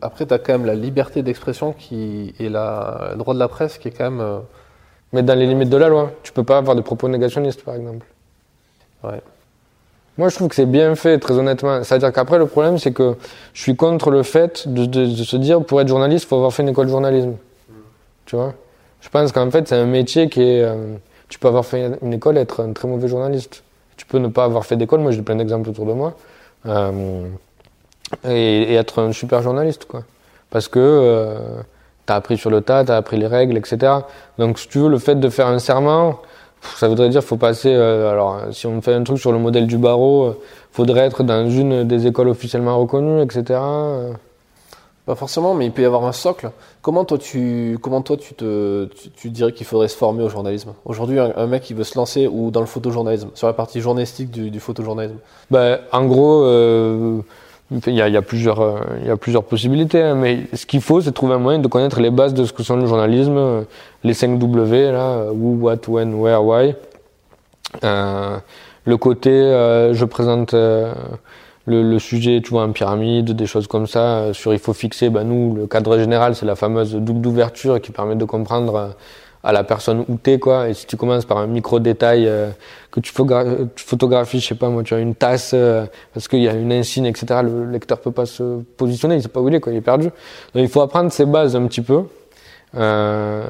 Après, 0.00 0.24
tu 0.24 0.32
as 0.32 0.38
quand 0.38 0.54
même 0.54 0.64
la 0.64 0.74
liberté 0.74 1.22
d'expression 1.22 1.74
qui 1.74 2.34
et 2.38 2.48
la, 2.48 3.08
le 3.12 3.18
droit 3.18 3.34
de 3.34 3.38
la 3.38 3.48
presse 3.48 3.76
qui 3.76 3.88
est 3.88 3.90
quand 3.90 4.04
même. 4.10 4.20
euh, 4.22 4.38
Mais 5.12 5.22
dans 5.22 5.38
les 5.38 5.44
limites 5.46 5.68
de 5.68 5.76
la 5.76 5.90
loi, 5.90 6.10
tu 6.22 6.32
peux 6.32 6.44
pas 6.44 6.56
avoir 6.56 6.74
des 6.74 6.80
propos 6.82 7.08
négationnistes, 7.08 7.62
par 7.62 7.74
exemple. 7.74 8.06
Ouais. 9.04 9.20
Moi, 10.16 10.30
je 10.30 10.34
trouve 10.36 10.48
que 10.48 10.54
c'est 10.54 10.64
bien 10.64 10.94
fait, 10.94 11.18
très 11.18 11.34
honnêtement. 11.34 11.84
C'est-à-dire 11.84 12.10
qu'après, 12.10 12.38
le 12.38 12.46
problème, 12.46 12.78
c'est 12.78 12.92
que 12.92 13.16
je 13.52 13.60
suis 13.60 13.76
contre 13.76 14.10
le 14.10 14.22
fait 14.22 14.66
de, 14.66 14.86
de- 14.86 15.04
de 15.04 15.24
se 15.24 15.36
dire, 15.36 15.62
pour 15.62 15.78
être 15.82 15.88
journaliste, 15.88 16.24
il 16.24 16.28
faut 16.28 16.36
avoir 16.36 16.54
fait 16.54 16.62
une 16.62 16.70
école 16.70 16.86
de 16.86 16.90
journalisme. 16.90 17.34
Tu 18.24 18.36
vois? 18.36 18.54
Je 19.02 19.08
pense 19.08 19.32
qu'en 19.32 19.50
fait, 19.50 19.68
c'est 19.68 19.76
un 19.76 19.84
métier 19.84 20.28
qui 20.30 20.42
est... 20.42 20.62
euh, 20.62 20.94
tu 21.28 21.38
peux 21.38 21.48
avoir 21.48 21.66
fait 21.66 21.98
une 22.00 22.14
école 22.14 22.38
et 22.38 22.40
être 22.40 22.62
un 22.62 22.72
très 22.72 22.88
mauvais 22.88 23.08
journaliste. 23.08 23.62
Tu 23.96 24.06
peux 24.06 24.18
ne 24.18 24.28
pas 24.28 24.44
avoir 24.44 24.64
fait 24.64 24.76
d'école, 24.76 25.00
moi 25.00 25.10
j'ai 25.10 25.22
plein 25.22 25.36
d'exemples 25.36 25.68
autour 25.68 25.86
de 25.86 25.92
moi, 25.92 26.14
euh, 26.66 27.26
et, 28.26 28.62
et 28.62 28.74
être 28.74 29.02
un 29.02 29.12
super 29.12 29.42
journaliste, 29.42 29.84
quoi. 29.86 30.04
Parce 30.50 30.68
que 30.68 30.78
euh, 30.80 31.38
tu 32.06 32.12
as 32.12 32.16
appris 32.16 32.38
sur 32.38 32.50
le 32.50 32.60
tas, 32.60 32.84
tu 32.84 32.92
as 32.92 32.96
appris 32.96 33.16
les 33.16 33.26
règles, 33.26 33.56
etc. 33.56 33.92
Donc, 34.38 34.58
si 34.58 34.68
tu 34.68 34.78
veux, 34.78 34.88
le 34.88 34.98
fait 34.98 35.16
de 35.16 35.28
faire 35.28 35.46
un 35.46 35.58
serment, 35.58 36.20
Ça 36.76 36.86
voudrait 36.88 37.08
dire 37.08 37.24
faut 37.24 37.36
passer. 37.36 37.74
alors, 37.74 38.40
si 38.52 38.66
on 38.66 38.80
fait 38.80 38.94
un 38.94 39.02
truc 39.02 39.18
sur 39.18 39.32
le 39.32 39.38
modèle 39.38 39.66
du 39.66 39.78
barreau, 39.78 40.36
faudrait 40.70 41.06
être 41.06 41.24
dans 41.24 41.48
une 41.50 41.84
des 41.84 42.06
écoles 42.06 42.28
officiellement 42.28 42.78
reconnues, 42.78 43.20
etc. 43.22 43.58
Pas 45.04 45.16
forcément, 45.16 45.54
mais 45.54 45.66
il 45.66 45.72
peut 45.72 45.82
y 45.82 45.84
avoir 45.84 46.04
un 46.04 46.12
socle. 46.12 46.52
Comment 46.80 47.04
toi 47.04 47.18
tu, 47.18 47.76
comment 47.82 48.02
toi 48.02 48.16
tu 48.16 48.34
te, 48.34 48.88
tu, 49.16 49.30
dirais 49.30 49.52
qu'il 49.52 49.66
faudrait 49.66 49.88
se 49.88 49.96
former 49.96 50.22
au 50.22 50.28
journalisme? 50.28 50.74
Aujourd'hui, 50.84 51.18
un, 51.18 51.46
mec 51.48 51.62
qui 51.62 51.74
veut 51.74 51.82
se 51.82 51.98
lancer 51.98 52.28
ou 52.28 52.52
dans 52.52 52.60
le 52.60 52.66
photojournalisme, 52.66 53.30
sur 53.34 53.48
la 53.48 53.52
partie 53.52 53.80
journalistique 53.80 54.30
du, 54.30 54.60
photojournalisme? 54.60 55.16
Ben, 55.50 55.80
en 55.90 56.04
gros, 56.04 56.44
euh, 56.44 57.20
il 57.86 57.94
y, 57.94 58.00
a, 58.00 58.22
plusieurs, 58.22 58.60
euh, 58.60 58.80
y 59.04 59.10
a 59.10 59.16
plusieurs 59.16 59.44
possibilités, 59.44 60.02
hein, 60.02 60.14
mais 60.14 60.40
ce 60.52 60.66
qu'il 60.66 60.80
faut, 60.80 61.00
c'est 61.00 61.12
trouver 61.12 61.34
un 61.34 61.38
moyen 61.38 61.58
de 61.58 61.68
connaître 61.68 62.00
les 62.00 62.10
bases 62.10 62.34
de 62.34 62.44
ce 62.44 62.52
que 62.52 62.62
sont 62.62 62.76
le 62.76 62.86
journalisme, 62.86 63.36
euh, 63.36 63.62
les 64.04 64.14
5 64.14 64.38
W 64.38 64.92
là, 64.92 65.26
who, 65.32 65.56
what, 65.60 65.78
when, 65.88 66.14
where, 66.14 66.44
why. 66.44 66.74
Euh, 67.82 68.36
le 68.84 68.96
côté, 68.96 69.30
je 69.30 70.04
présente 70.04 70.54
le, 71.66 71.82
le, 71.82 71.98
sujet, 71.98 72.40
tu 72.42 72.50
vois, 72.50 72.64
en 72.64 72.72
pyramide, 72.72 73.32
des 73.32 73.46
choses 73.46 73.66
comme 73.66 73.86
ça. 73.86 74.18
Euh, 74.18 74.32
sur 74.32 74.52
il 74.52 74.58
faut 74.58 74.72
fixer, 74.72 75.10
bah, 75.10 75.24
nous, 75.24 75.54
le 75.54 75.66
cadre 75.66 75.98
général, 75.98 76.34
c'est 76.34 76.46
la 76.46 76.56
fameuse 76.56 76.94
double 76.94 77.20
d'ouverture 77.20 77.80
qui 77.80 77.92
permet 77.92 78.16
de 78.16 78.24
comprendre 78.24 78.74
euh, 78.74 78.88
à 79.44 79.52
la 79.52 79.62
personne 79.62 80.04
où 80.08 80.16
t'es, 80.16 80.38
quoi. 80.38 80.68
Et 80.68 80.74
si 80.74 80.86
tu 80.86 80.96
commences 80.96 81.24
par 81.24 81.38
un 81.38 81.46
micro 81.46 81.78
détail 81.78 82.26
euh, 82.26 82.50
que 82.90 83.00
tu, 83.00 83.12
photographies, 83.76 84.40
je 84.40 84.48
sais 84.48 84.54
pas, 84.54 84.68
moi, 84.70 84.82
tu 84.82 84.94
as 84.94 84.98
une 84.98 85.14
tasse 85.14 85.54
parce 86.14 86.28
qu'il 86.28 86.40
y 86.40 86.48
a 86.48 86.54
une 86.54 86.72
insigne, 86.72 87.06
etc. 87.06 87.40
Le 87.44 87.70
lecteur 87.70 88.00
peut 88.00 88.12
pas 88.12 88.26
se 88.26 88.60
positionner, 88.76 89.16
il 89.16 89.22
sait 89.22 89.28
pas 89.28 89.40
où 89.40 89.48
il 89.48 89.54
est, 89.54 89.60
quoi. 89.60 89.72
Il 89.72 89.78
est 89.78 89.82
perdu. 89.82 90.06
Donc 90.54 90.62
il 90.62 90.68
faut 90.68 90.80
apprendre 90.80 91.12
ses 91.12 91.26
bases 91.26 91.54
un 91.54 91.66
petit 91.66 91.80
peu. 91.80 92.02
Euh, 92.74 93.46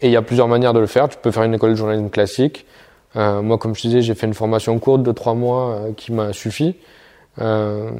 et 0.00 0.06
il 0.06 0.12
y 0.12 0.16
a 0.16 0.22
plusieurs 0.22 0.48
manières 0.48 0.72
de 0.72 0.80
le 0.80 0.86
faire. 0.86 1.08
Tu 1.08 1.18
peux 1.20 1.30
faire 1.30 1.44
une 1.44 1.54
école 1.54 1.70
de 1.70 1.76
journalisme 1.76 2.08
classique. 2.08 2.66
Moi, 3.16 3.58
comme 3.58 3.76
je 3.76 3.82
disais, 3.82 4.02
j'ai 4.02 4.16
fait 4.16 4.26
une 4.26 4.34
formation 4.34 4.76
courte 4.80 5.04
de 5.04 5.12
trois 5.12 5.34
mois 5.34 5.82
qui 5.96 6.12
m'a 6.12 6.32
suffi. 6.32 6.74
Euh, 7.40 7.90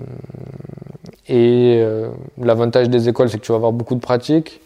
et 1.29 1.79
euh, 1.81 2.09
l'avantage 2.41 2.89
des 2.89 3.09
écoles, 3.09 3.29
c'est 3.31 3.39
que 3.39 3.45
tu 3.45 3.53
vas 3.53 3.57
avoir 3.57 3.73
beaucoup 3.73 3.95
de 3.95 4.01
pratiques, 4.01 4.61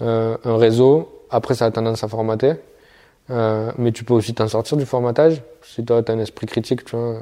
euh, 0.00 0.36
un 0.44 0.56
réseau. 0.56 1.08
Après, 1.30 1.54
ça 1.54 1.66
a 1.66 1.70
tendance 1.70 2.04
à 2.04 2.08
formater. 2.08 2.54
mais 3.78 3.92
tu 3.92 4.04
peux 4.04 4.14
aussi 4.14 4.34
t'en 4.34 4.48
sortir 4.48 4.76
du 4.76 4.84
formatage 4.84 5.42
si 5.62 5.84
tu 5.84 5.92
as 5.92 6.02
un 6.08 6.18
esprit 6.18 6.46
critique, 6.46 6.84
tu 6.84 6.96
vois. 6.96 7.16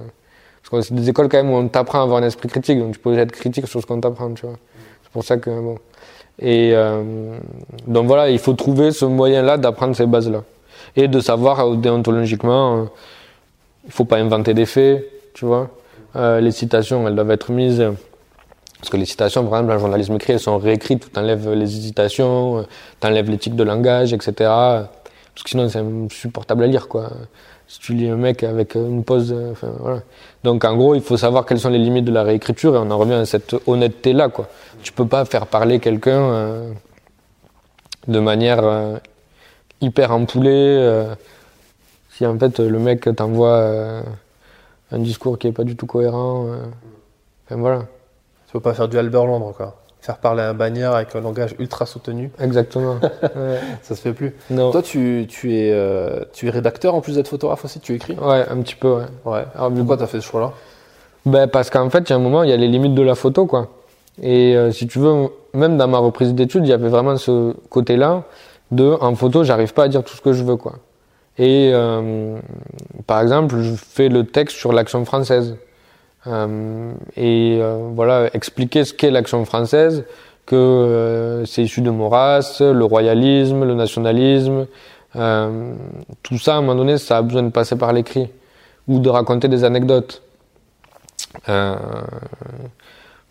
Parce 0.62 0.70
que 0.70 0.80
c'est 0.82 0.94
des 0.94 1.08
écoles 1.08 1.28
quand 1.28 1.38
même 1.38 1.50
où 1.50 1.56
on 1.56 1.68
t'apprend 1.68 2.00
à 2.00 2.02
avoir 2.02 2.18
un 2.22 2.26
esprit 2.26 2.48
critique, 2.48 2.78
donc 2.78 2.92
tu 2.92 2.98
peux 2.98 3.16
être 3.16 3.32
critique 3.32 3.66
sur 3.66 3.80
ce 3.80 3.86
qu'on 3.86 4.00
t'apprend, 4.00 4.32
tu 4.34 4.46
vois. 4.46 4.56
C'est 5.02 5.12
pour 5.12 5.24
ça 5.24 5.36
que 5.36 5.50
bon. 5.50 5.76
Et 6.40 6.74
donc 7.86 8.06
voilà, 8.06 8.30
il 8.30 8.38
faut 8.38 8.54
trouver 8.54 8.92
ce 8.92 9.04
moyen-là 9.04 9.56
d'apprendre 9.56 9.94
ces 9.94 10.06
bases-là 10.06 10.42
et 10.96 11.06
de 11.06 11.20
savoir 11.20 11.76
déontologiquement, 11.76 12.88
il 13.86 13.92
faut 13.92 14.04
pas 14.04 14.18
inventer 14.18 14.54
des 14.54 14.66
faits, 14.66 15.06
tu 15.34 15.44
vois. 15.44 15.70
Euh, 16.16 16.40
les 16.40 16.50
citations, 16.50 17.06
elles 17.06 17.14
doivent 17.14 17.30
être 17.30 17.50
mises. 17.52 17.84
Parce 18.78 18.90
que 18.90 18.96
les 18.96 19.04
citations, 19.04 19.44
par 19.44 19.60
exemple, 19.60 19.76
en 19.76 19.78
journalisme 19.78 20.14
écrit, 20.14 20.32
elles 20.32 20.40
sont 20.40 20.58
réécrites, 20.58 21.12
tu 21.12 21.18
enlèves 21.18 21.50
les 21.52 21.64
hésitations, 21.76 22.64
tu 23.00 23.06
enlèves 23.06 23.30
l'éthique 23.30 23.54
de 23.54 23.62
langage, 23.62 24.12
etc. 24.14 24.32
Parce 24.38 25.42
que 25.44 25.50
sinon, 25.50 25.68
c'est 25.68 25.80
insupportable 25.80 26.64
à 26.64 26.66
lire, 26.66 26.88
quoi. 26.88 27.10
Si 27.68 27.78
tu 27.78 27.94
lis 27.94 28.08
un 28.08 28.16
mec 28.16 28.42
avec 28.42 28.74
une 28.74 29.04
pause, 29.04 29.34
enfin, 29.52 29.68
voilà. 29.78 30.00
Donc, 30.44 30.64
en 30.64 30.76
gros, 30.76 30.94
il 30.94 31.02
faut 31.02 31.18
savoir 31.18 31.44
quelles 31.44 31.60
sont 31.60 31.68
les 31.68 31.78
limites 31.78 32.06
de 32.06 32.12
la 32.12 32.22
réécriture 32.22 32.74
et 32.74 32.78
on 32.78 32.90
en 32.90 32.98
revient 32.98 33.14
à 33.14 33.26
cette 33.26 33.54
honnêteté-là, 33.66 34.28
quoi. 34.28 34.48
Tu 34.82 34.92
peux 34.92 35.06
pas 35.06 35.24
faire 35.26 35.46
parler 35.46 35.78
quelqu'un 35.78 36.20
euh, 36.20 36.72
de 38.08 38.18
manière 38.18 38.64
euh, 38.64 38.96
hyper 39.82 40.10
empoulée 40.10 41.04
si 42.10 42.26
en 42.26 42.38
fait 42.38 42.60
le 42.60 42.78
mec 42.78 43.08
t'envoie 43.16 44.02
un 44.92 44.98
discours 44.98 45.38
qui 45.38 45.46
est 45.46 45.52
pas 45.52 45.64
du 45.64 45.76
tout 45.76 45.86
cohérent. 45.86 46.46
Euh. 46.48 46.56
Enfin, 47.46 47.60
voilà. 47.60 47.80
Tu 48.46 48.52
peux 48.52 48.60
pas 48.60 48.74
faire 48.74 48.88
du 48.88 48.98
Albert 48.98 49.26
Londres, 49.26 49.54
quoi. 49.56 49.76
Faire 50.00 50.16
parler 50.16 50.42
un 50.42 50.54
bagnard 50.54 50.94
avec 50.94 51.14
un 51.14 51.20
langage 51.20 51.54
ultra 51.58 51.84
soutenu. 51.84 52.30
Exactement. 52.40 52.96
Ça 53.82 53.94
se 53.94 54.00
fait 54.00 54.14
plus. 54.14 54.34
Non. 54.48 54.70
Toi, 54.70 54.82
tu, 54.82 55.26
tu, 55.28 55.54
es, 55.54 55.70
euh, 55.72 56.24
tu 56.32 56.48
es 56.48 56.50
rédacteur 56.50 56.94
en 56.94 57.02
plus 57.02 57.16
d'être 57.16 57.28
photographe 57.28 57.64
aussi, 57.64 57.80
tu 57.80 57.94
écris? 57.94 58.14
Ouais, 58.14 58.46
un 58.48 58.62
petit 58.62 58.74
peu, 58.74 58.94
ouais. 58.94 59.04
ouais. 59.26 59.44
Alors, 59.54 59.70
pourquoi 59.72 59.98
tu 59.98 60.02
as 60.02 60.06
fait 60.06 60.20
ce 60.20 60.26
choix-là? 60.26 60.52
Ben, 61.26 61.48
Parce 61.48 61.68
qu'en 61.68 61.90
fait, 61.90 62.08
il 62.08 62.10
y 62.10 62.12
a 62.14 62.16
un 62.16 62.20
moment, 62.20 62.42
il 62.42 62.50
y 62.50 62.52
a 62.52 62.56
les 62.56 62.68
limites 62.68 62.94
de 62.94 63.02
la 63.02 63.14
photo, 63.14 63.44
quoi. 63.44 63.68
Et 64.22 64.56
euh, 64.56 64.70
si 64.70 64.86
tu 64.86 64.98
veux, 64.98 65.28
même 65.52 65.76
dans 65.76 65.88
ma 65.88 65.98
reprise 65.98 66.34
d'études, 66.34 66.66
il 66.66 66.70
y 66.70 66.72
avait 66.72 66.88
vraiment 66.88 67.16
ce 67.16 67.54
côté-là 67.68 68.24
de, 68.70 68.96
en 69.00 69.14
photo, 69.14 69.44
j'arrive 69.44 69.74
pas 69.74 69.84
à 69.84 69.88
dire 69.88 70.02
tout 70.02 70.16
ce 70.16 70.22
que 70.22 70.32
je 70.32 70.44
veux, 70.44 70.56
quoi. 70.56 70.76
Et 71.40 71.70
euh, 71.72 72.38
par 73.06 73.22
exemple, 73.22 73.60
je 73.60 73.74
fais 73.74 74.10
le 74.10 74.26
texte 74.26 74.58
sur 74.58 74.74
l'action 74.74 75.06
française. 75.06 75.56
Euh, 76.26 76.92
et 77.16 77.58
euh, 77.58 77.88
voilà, 77.94 78.28
expliquer 78.34 78.84
ce 78.84 78.92
qu'est 78.92 79.10
l'action 79.10 79.46
française, 79.46 80.04
que 80.44 81.42
c'est 81.46 81.62
issu 81.62 81.80
de 81.80 81.88
Maurras, 81.88 82.58
le 82.60 82.84
royalisme, 82.84 83.64
le 83.64 83.72
nationalisme. 83.72 84.66
tout 85.14 86.38
ça, 86.38 86.56
à 86.56 86.58
un 86.58 86.60
moment 86.60 86.74
donné, 86.74 86.98
ça 86.98 87.16
a 87.16 87.22
besoin 87.22 87.42
de 87.42 87.48
passer 87.48 87.76
par 87.76 87.94
l'écrit 87.94 88.28
ou 88.86 88.98
de 88.98 89.08
raconter 89.08 89.48
des 89.48 89.64
anecdotes. 89.64 90.20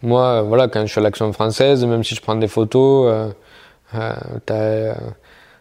moi, 0.02 0.42
voilà, 0.42 0.68
quand 0.68 0.82
je 0.82 0.92
suis 0.92 1.00
à 1.00 1.04
l'action 1.04 1.32
française, 1.32 1.86
même 1.86 2.04
si 2.04 2.16
je 2.16 2.22
prends 2.22 2.36
des 2.36 2.48
photos, 2.48 3.32
t'as 4.48 4.96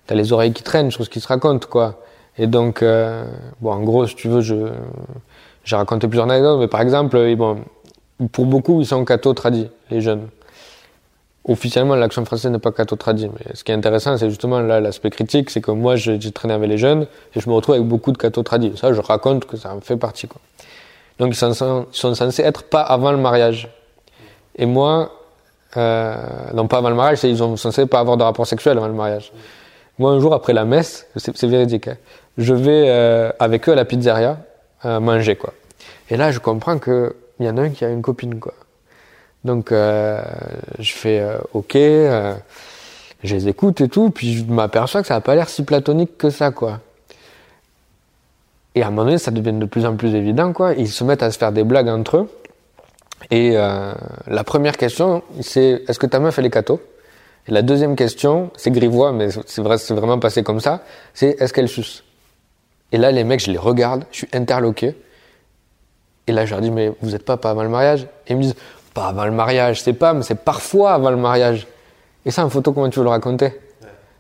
as 0.08 0.14
les 0.14 0.32
oreilles 0.32 0.54
qui 0.54 0.62
traînent 0.62 0.90
sur 0.90 1.04
ce 1.04 1.10
qui 1.10 1.20
se 1.20 1.28
raconte, 1.28 1.66
quoi. 1.66 2.00
Et 2.38 2.46
donc, 2.46 2.82
euh, 2.82 3.24
bon, 3.60 3.72
en 3.72 3.82
gros, 3.82 4.06
si 4.06 4.14
tu 4.14 4.28
veux, 4.28 4.40
je, 4.40 4.54
j'ai 5.64 5.76
raconté 5.76 6.06
plusieurs 6.06 6.30
anecdotes, 6.30 6.60
mais 6.60 6.68
par 6.68 6.80
exemple, 6.80 7.34
bon, 7.34 7.58
pour 8.32 8.46
beaucoup, 8.46 8.80
ils 8.80 8.86
sont 8.86 9.04
catho 9.04 9.34
tradis, 9.34 9.68
les 9.90 10.00
jeunes. 10.00 10.28
Officiellement, 11.46 11.96
l'action 11.96 12.24
française 12.24 12.50
n'est 12.50 12.58
pas 12.58 12.72
catho 12.72 12.94
tradis, 12.96 13.28
mais 13.28 13.54
ce 13.54 13.64
qui 13.64 13.72
est 13.72 13.74
intéressant, 13.74 14.16
c'est 14.16 14.28
justement 14.28 14.60
là 14.60 14.80
l'aspect 14.80 15.10
critique, 15.10 15.50
c'est 15.50 15.60
que 15.60 15.70
moi, 15.70 15.96
j'ai 15.96 16.18
traîné 16.30 16.54
avec 16.54 16.68
les 16.68 16.78
jeunes 16.78 17.06
et 17.34 17.40
je 17.40 17.48
me 17.48 17.54
retrouve 17.54 17.74
avec 17.74 17.86
beaucoup 17.86 18.12
de 18.12 18.18
catho 18.18 18.42
tradis. 18.42 18.72
Ça, 18.76 18.92
je 18.92 19.00
raconte 19.00 19.46
que 19.46 19.56
ça 19.56 19.74
en 19.74 19.80
fait 19.80 19.96
partie. 19.96 20.28
Donc, 21.18 21.32
ils 21.32 21.36
sont, 21.36 21.86
sont 21.90 22.14
censés 22.14 22.42
être 22.42 22.64
pas 22.64 22.82
avant 22.82 23.10
le 23.10 23.18
mariage. 23.18 23.68
Et 24.56 24.66
moi, 24.66 25.10
euh, 25.76 26.16
non 26.54 26.66
pas 26.66 26.78
avant 26.78 26.90
le 26.90 26.96
mariage, 26.96 27.24
ils 27.24 27.38
sont 27.38 27.56
censés 27.56 27.86
pas 27.86 28.00
avoir 28.00 28.16
de 28.16 28.22
rapport 28.22 28.46
sexuel 28.46 28.76
avant 28.76 28.88
le 28.88 28.94
mariage. 28.94 29.32
Moi, 29.98 30.12
un 30.12 30.20
jour 30.20 30.32
après 30.32 30.52
la 30.52 30.64
messe, 30.64 31.06
c'est 31.16 31.46
véridique, 31.46 31.88
hein, 31.88 31.96
je 32.38 32.54
vais 32.54 32.84
euh, 32.88 33.30
avec 33.38 33.68
eux 33.68 33.72
à 33.72 33.74
la 33.74 33.84
pizzeria 33.84 34.38
euh, 34.84 35.00
manger, 35.00 35.36
quoi. 35.36 35.52
Et 36.08 36.16
là, 36.16 36.30
je 36.30 36.38
comprends 36.38 36.78
qu'il 36.78 37.12
y 37.40 37.48
en 37.48 37.56
a 37.58 37.62
un 37.62 37.70
qui 37.70 37.84
a 37.84 37.90
une 37.90 38.00
copine, 38.00 38.38
quoi. 38.38 38.54
Donc, 39.44 39.72
euh, 39.72 40.22
je 40.78 40.92
fais 40.92 41.22
OK, 41.52 41.74
je 41.74 42.36
les 43.22 43.48
écoute 43.48 43.80
et 43.80 43.88
tout, 43.88 44.10
puis 44.10 44.38
je 44.38 44.44
m'aperçois 44.44 45.02
que 45.02 45.08
ça 45.08 45.14
n'a 45.14 45.20
pas 45.20 45.34
l'air 45.34 45.48
si 45.48 45.64
platonique 45.64 46.16
que 46.16 46.30
ça, 46.30 46.50
quoi. 46.50 46.80
Et 48.74 48.82
à 48.82 48.86
un 48.86 48.90
moment 48.90 49.04
donné, 49.04 49.18
ça 49.18 49.30
devient 49.30 49.52
de 49.52 49.66
plus 49.66 49.84
en 49.84 49.96
plus 49.96 50.14
évident, 50.14 50.52
quoi. 50.52 50.74
Ils 50.74 50.88
se 50.88 51.04
mettent 51.04 51.22
à 51.22 51.30
se 51.30 51.38
faire 51.38 51.52
des 51.52 51.64
blagues 51.64 51.88
entre 51.88 52.18
eux. 52.18 52.30
Et 53.30 53.54
la 53.54 54.44
première 54.44 54.76
question, 54.76 55.22
c'est 55.40 55.82
est-ce 55.88 55.98
que 55.98 56.06
ta 56.06 56.20
meuf, 56.20 56.38
elle 56.38 56.46
est 56.46 56.50
cato 56.50 56.80
et 57.48 57.52
la 57.52 57.62
deuxième 57.62 57.96
question, 57.96 58.50
c'est 58.56 58.70
grivois, 58.70 59.12
mais 59.12 59.28
c'est 59.46 59.62
vrai, 59.62 59.78
c'est 59.78 59.94
vraiment 59.94 60.18
passé 60.18 60.42
comme 60.42 60.60
ça, 60.60 60.82
c'est 61.14 61.40
est-ce 61.40 61.54
qu'elle 61.54 61.68
suce? 61.68 62.04
Et 62.92 62.96
là, 62.96 63.10
les 63.10 63.24
mecs, 63.24 63.40
je 63.40 63.50
les 63.50 63.58
regarde, 63.58 64.04
je 64.10 64.18
suis 64.18 64.28
interloqué. 64.32 64.94
Et 66.26 66.32
là, 66.32 66.46
je 66.46 66.50
leur 66.50 66.60
dis, 66.60 66.70
mais 66.70 66.92
vous 67.00 67.10
n'êtes 67.10 67.24
pas 67.24 67.36
pas 67.36 67.50
avant 67.50 67.62
le 67.62 67.68
mariage? 67.68 68.02
Et 68.26 68.32
ils 68.32 68.36
me 68.36 68.42
disent, 68.42 68.56
pas 68.94 69.08
avant 69.08 69.24
le 69.24 69.30
mariage, 69.30 69.82
c'est 69.82 69.92
pas, 69.92 70.14
mais 70.14 70.22
c'est 70.22 70.42
parfois 70.44 70.92
avant 70.92 71.10
le 71.10 71.16
mariage. 71.16 71.66
Et 72.24 72.30
ça, 72.30 72.44
en 72.44 72.50
photo, 72.50 72.72
comment 72.72 72.88
tu 72.88 72.98
veux 72.98 73.04
le 73.04 73.10
raconter? 73.10 73.52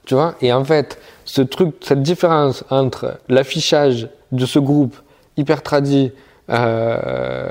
Tu 0.06 0.14
vois? 0.14 0.34
Et 0.40 0.52
en 0.52 0.64
fait, 0.64 0.98
ce 1.24 1.42
truc, 1.42 1.74
cette 1.82 2.02
différence 2.02 2.64
entre 2.70 3.18
l'affichage 3.28 4.08
de 4.32 4.46
ce 4.46 4.58
groupe 4.58 4.96
hyper 5.36 5.62
tradit, 5.62 6.12
euh, 6.50 7.50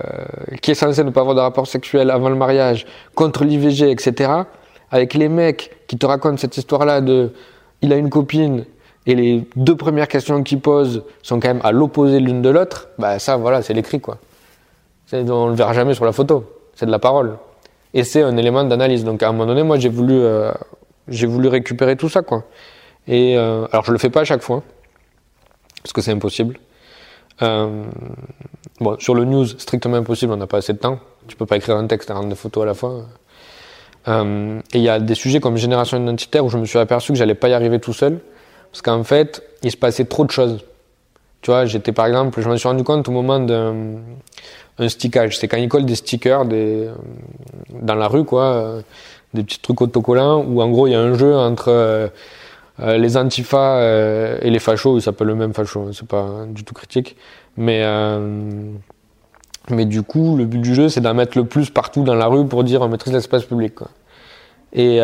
qui 0.61 0.72
est 0.72 0.76
censé 0.76 1.03
ne 1.03 1.11
pas 1.11 1.22
avoir 1.22 1.36
de 1.36 1.41
rapport 1.41 1.68
sexuel 1.68 2.09
avant 2.09 2.30
le 2.30 2.36
mariage, 2.36 2.88
contre 3.13 3.43
l'IVG, 3.43 3.91
etc., 3.91 4.32
avec 4.89 5.13
les 5.13 5.30
mecs 5.30 5.78
qui 5.88 5.97
te 5.97 6.05
racontent 6.05 6.38
cette 6.38 6.57
histoire-là 6.57 7.01
de 7.01 7.32
il 7.82 7.93
a 7.93 7.97
une 7.97 8.09
copine 8.09 8.65
et 9.08 9.16
les 9.16 9.47
deux 9.55 9.76
premières 9.76 10.10
questions 10.10 10.43
qu'il 10.43 10.60
pose 10.60 11.03
sont 11.24 11.39
quand 11.39 11.47
même 11.47 11.62
à 11.64 11.72
l'opposé 11.72 12.20
l'une 12.20 12.41
de 12.41 12.49
l'autre, 12.49 12.89
bah 12.99 13.20
ça 13.20 13.38
voilà, 13.38 13.62
c'est 13.62 13.74
l'écrit 13.74 14.01
quoi. 14.01 14.18
On 15.14 15.47
le 15.47 15.55
verra 15.55 15.72
jamais 15.72 15.93
sur 15.93 16.03
la 16.03 16.12
photo, 16.12 16.43
c'est 16.76 16.86
de 16.86 16.91
la 16.91 16.99
parole. 16.99 17.38
Et 17.93 18.03
c'est 18.03 18.22
un 18.22 18.36
élément 18.36 18.66
d'analyse. 18.66 19.05
Donc 19.05 19.24
à 19.24 19.30
un 19.30 19.32
moment 19.32 19.45
donné, 19.45 19.64
moi 19.64 19.80
j'ai 19.80 19.88
voulu 19.88 20.14
euh, 20.14 20.51
voulu 21.08 21.47
récupérer 21.47 21.95
tout 21.95 22.10
ça 22.10 22.22
quoi. 22.22 22.43
Et 23.08 23.38
euh, 23.38 23.66
alors 23.72 23.86
je 23.86 23.93
le 23.93 23.97
fais 23.97 24.10
pas 24.10 24.22
à 24.22 24.26
chaque 24.26 24.41
fois 24.41 24.62
parce 25.82 25.93
que 25.93 26.01
c'est 26.01 26.12
impossible. 26.12 26.60
Euh, 27.41 27.86
bon, 28.82 28.99
sur 28.99 29.16
le 29.16 29.24
news, 29.24 29.45
strictement 29.45 29.95
impossible, 29.95 30.34
on 30.34 30.38
n'a 30.38 30.47
pas 30.47 30.58
assez 30.58 30.74
de 30.74 30.80
temps. 30.80 30.99
Tu 31.30 31.38
peux 31.38 31.45
pas 31.45 31.55
écrire 31.55 31.78
un 31.78 31.88
texte 31.88 32.10
et 32.10 32.14
rendre 32.14 32.28
des 32.28 32.36
photos 32.36 32.64
à 32.64 32.66
la 32.66 32.74
fois. 32.74 33.05
Et 34.10 34.78
il 34.78 34.82
y 34.82 34.89
a 34.89 34.99
des 34.99 35.16
sujets 35.16 35.41
comme 35.41 35.58
génération 35.58 36.01
identitaire 36.01 36.43
où 36.43 36.49
je 36.49 36.58
me 36.58 36.66
suis 36.66 36.80
aperçu 36.80 37.12
que 37.12 37.18
j'allais 37.18 37.36
pas 37.36 37.49
y 37.49 37.53
arriver 37.53 37.80
tout 37.80 37.91
seul, 37.91 38.22
parce 38.72 38.82
qu'en 38.82 39.03
fait, 39.03 39.43
il 39.63 39.72
se 39.72 39.78
passait 39.78 40.05
trop 40.05 40.26
de 40.26 40.32
choses. 40.32 40.63
Tu 41.41 41.51
vois, 41.51 41.65
j'étais 41.65 41.91
par 41.91 42.05
exemple, 42.07 42.41
je 42.41 42.49
me 42.49 42.57
suis 42.57 42.68
rendu 42.68 42.84
compte 42.84 43.07
au 43.07 43.11
moment 43.11 43.39
d'un 43.39 43.99
un 44.80 44.89
stickage. 44.89 45.38
C'est 45.38 45.47
quand 45.47 45.57
ils 45.57 45.70
collent 45.70 45.86
des 45.86 45.95
stickers 45.95 46.45
dans 46.45 47.95
la 47.95 48.07
rue, 48.07 48.26
quoi, 48.26 48.43
euh, 48.43 48.82
des 49.34 49.43
petits 49.43 49.59
trucs 49.59 49.82
autocollants 49.82 50.43
où 50.43 50.61
en 50.61 50.70
gros 50.70 50.88
il 50.88 50.91
y 50.91 50.95
a 50.95 51.01
un 51.01 51.18
jeu 51.18 51.36
entre 51.36 51.70
euh, 51.70 52.07
euh, 52.80 52.97
les 52.97 53.18
antifas 53.18 53.82
et 54.41 54.49
les 54.49 54.59
fachos. 54.59 54.97
Ils 54.97 55.01
s'appellent 55.01 55.28
le 55.28 55.36
même 55.36 55.53
facho, 55.53 55.82
hein, 55.82 55.91
c'est 55.93 56.07
pas 56.07 56.45
du 56.47 56.63
tout 56.63 56.74
critique. 56.74 57.18
Mais 57.57 57.84
mais 59.70 59.84
du 59.84 60.01
coup, 60.01 60.38
le 60.38 60.45
but 60.45 60.59
du 60.59 60.74
jeu, 60.74 60.88
c'est 60.88 61.01
d'en 61.01 61.13
mettre 61.13 61.38
le 61.38 61.43
plus 61.43 61.70
partout 61.70 62.03
dans 62.03 62.15
la 62.15 62.28
rue 62.28 62.47
pour 62.47 62.63
dire 62.63 62.82
on 62.82 62.88
maîtrise 62.88 63.11
l'espace 63.13 63.43
public. 63.43 63.76
Quoi. 63.76 63.89
Et 64.72 65.01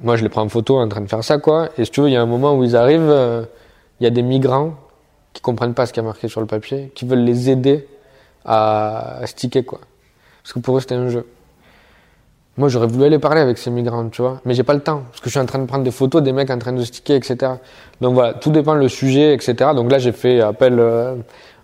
moi, 0.00 0.16
je 0.16 0.22
les 0.22 0.28
prends 0.28 0.42
en 0.42 0.48
photo 0.48 0.78
en 0.78 0.88
train 0.88 1.00
de 1.00 1.08
faire 1.08 1.22
ça, 1.22 1.38
quoi. 1.38 1.68
Et 1.78 1.84
si 1.84 1.90
tu 1.90 2.00
veux, 2.00 2.08
il 2.08 2.12
y 2.12 2.16
a 2.16 2.22
un 2.22 2.26
moment 2.26 2.54
où 2.54 2.64
ils 2.64 2.76
arrivent, 2.76 3.46
il 4.00 4.04
y 4.04 4.06
a 4.06 4.10
des 4.10 4.22
migrants 4.22 4.74
qui 5.32 5.40
comprennent 5.40 5.74
pas 5.74 5.86
ce 5.86 5.92
qui 5.92 6.00
a 6.00 6.02
marqué 6.02 6.28
sur 6.28 6.40
le 6.40 6.46
papier, 6.46 6.92
qui 6.94 7.06
veulent 7.06 7.24
les 7.24 7.50
aider 7.50 7.86
à, 8.44 9.20
sticker, 9.24 9.64
quoi. 9.64 9.80
Parce 10.42 10.52
que 10.52 10.58
pour 10.58 10.76
eux, 10.76 10.80
c'était 10.80 10.94
un 10.94 11.08
jeu. 11.08 11.26
Moi, 12.58 12.68
j'aurais 12.68 12.86
voulu 12.86 13.04
aller 13.04 13.18
parler 13.18 13.40
avec 13.40 13.56
ces 13.56 13.70
migrants, 13.70 14.08
tu 14.08 14.20
vois, 14.20 14.40
mais 14.44 14.52
j'ai 14.52 14.62
pas 14.62 14.74
le 14.74 14.80
temps, 14.80 15.02
parce 15.08 15.20
que 15.20 15.26
je 15.26 15.30
suis 15.30 15.40
en 15.40 15.46
train 15.46 15.58
de 15.58 15.64
prendre 15.64 15.84
des 15.84 15.90
photos 15.90 16.22
des 16.22 16.32
mecs 16.32 16.50
en 16.50 16.58
train 16.58 16.72
de 16.72 16.82
sticker, 16.82 17.16
etc. 17.16 17.52
Donc 18.02 18.14
voilà, 18.14 18.34
tout 18.34 18.50
dépend 18.50 18.74
le 18.74 18.88
sujet, 18.88 19.32
etc. 19.32 19.70
Donc 19.74 19.90
là, 19.90 19.98
j'ai 19.98 20.12
fait 20.12 20.40
appel 20.40 20.78
euh, 20.78 21.14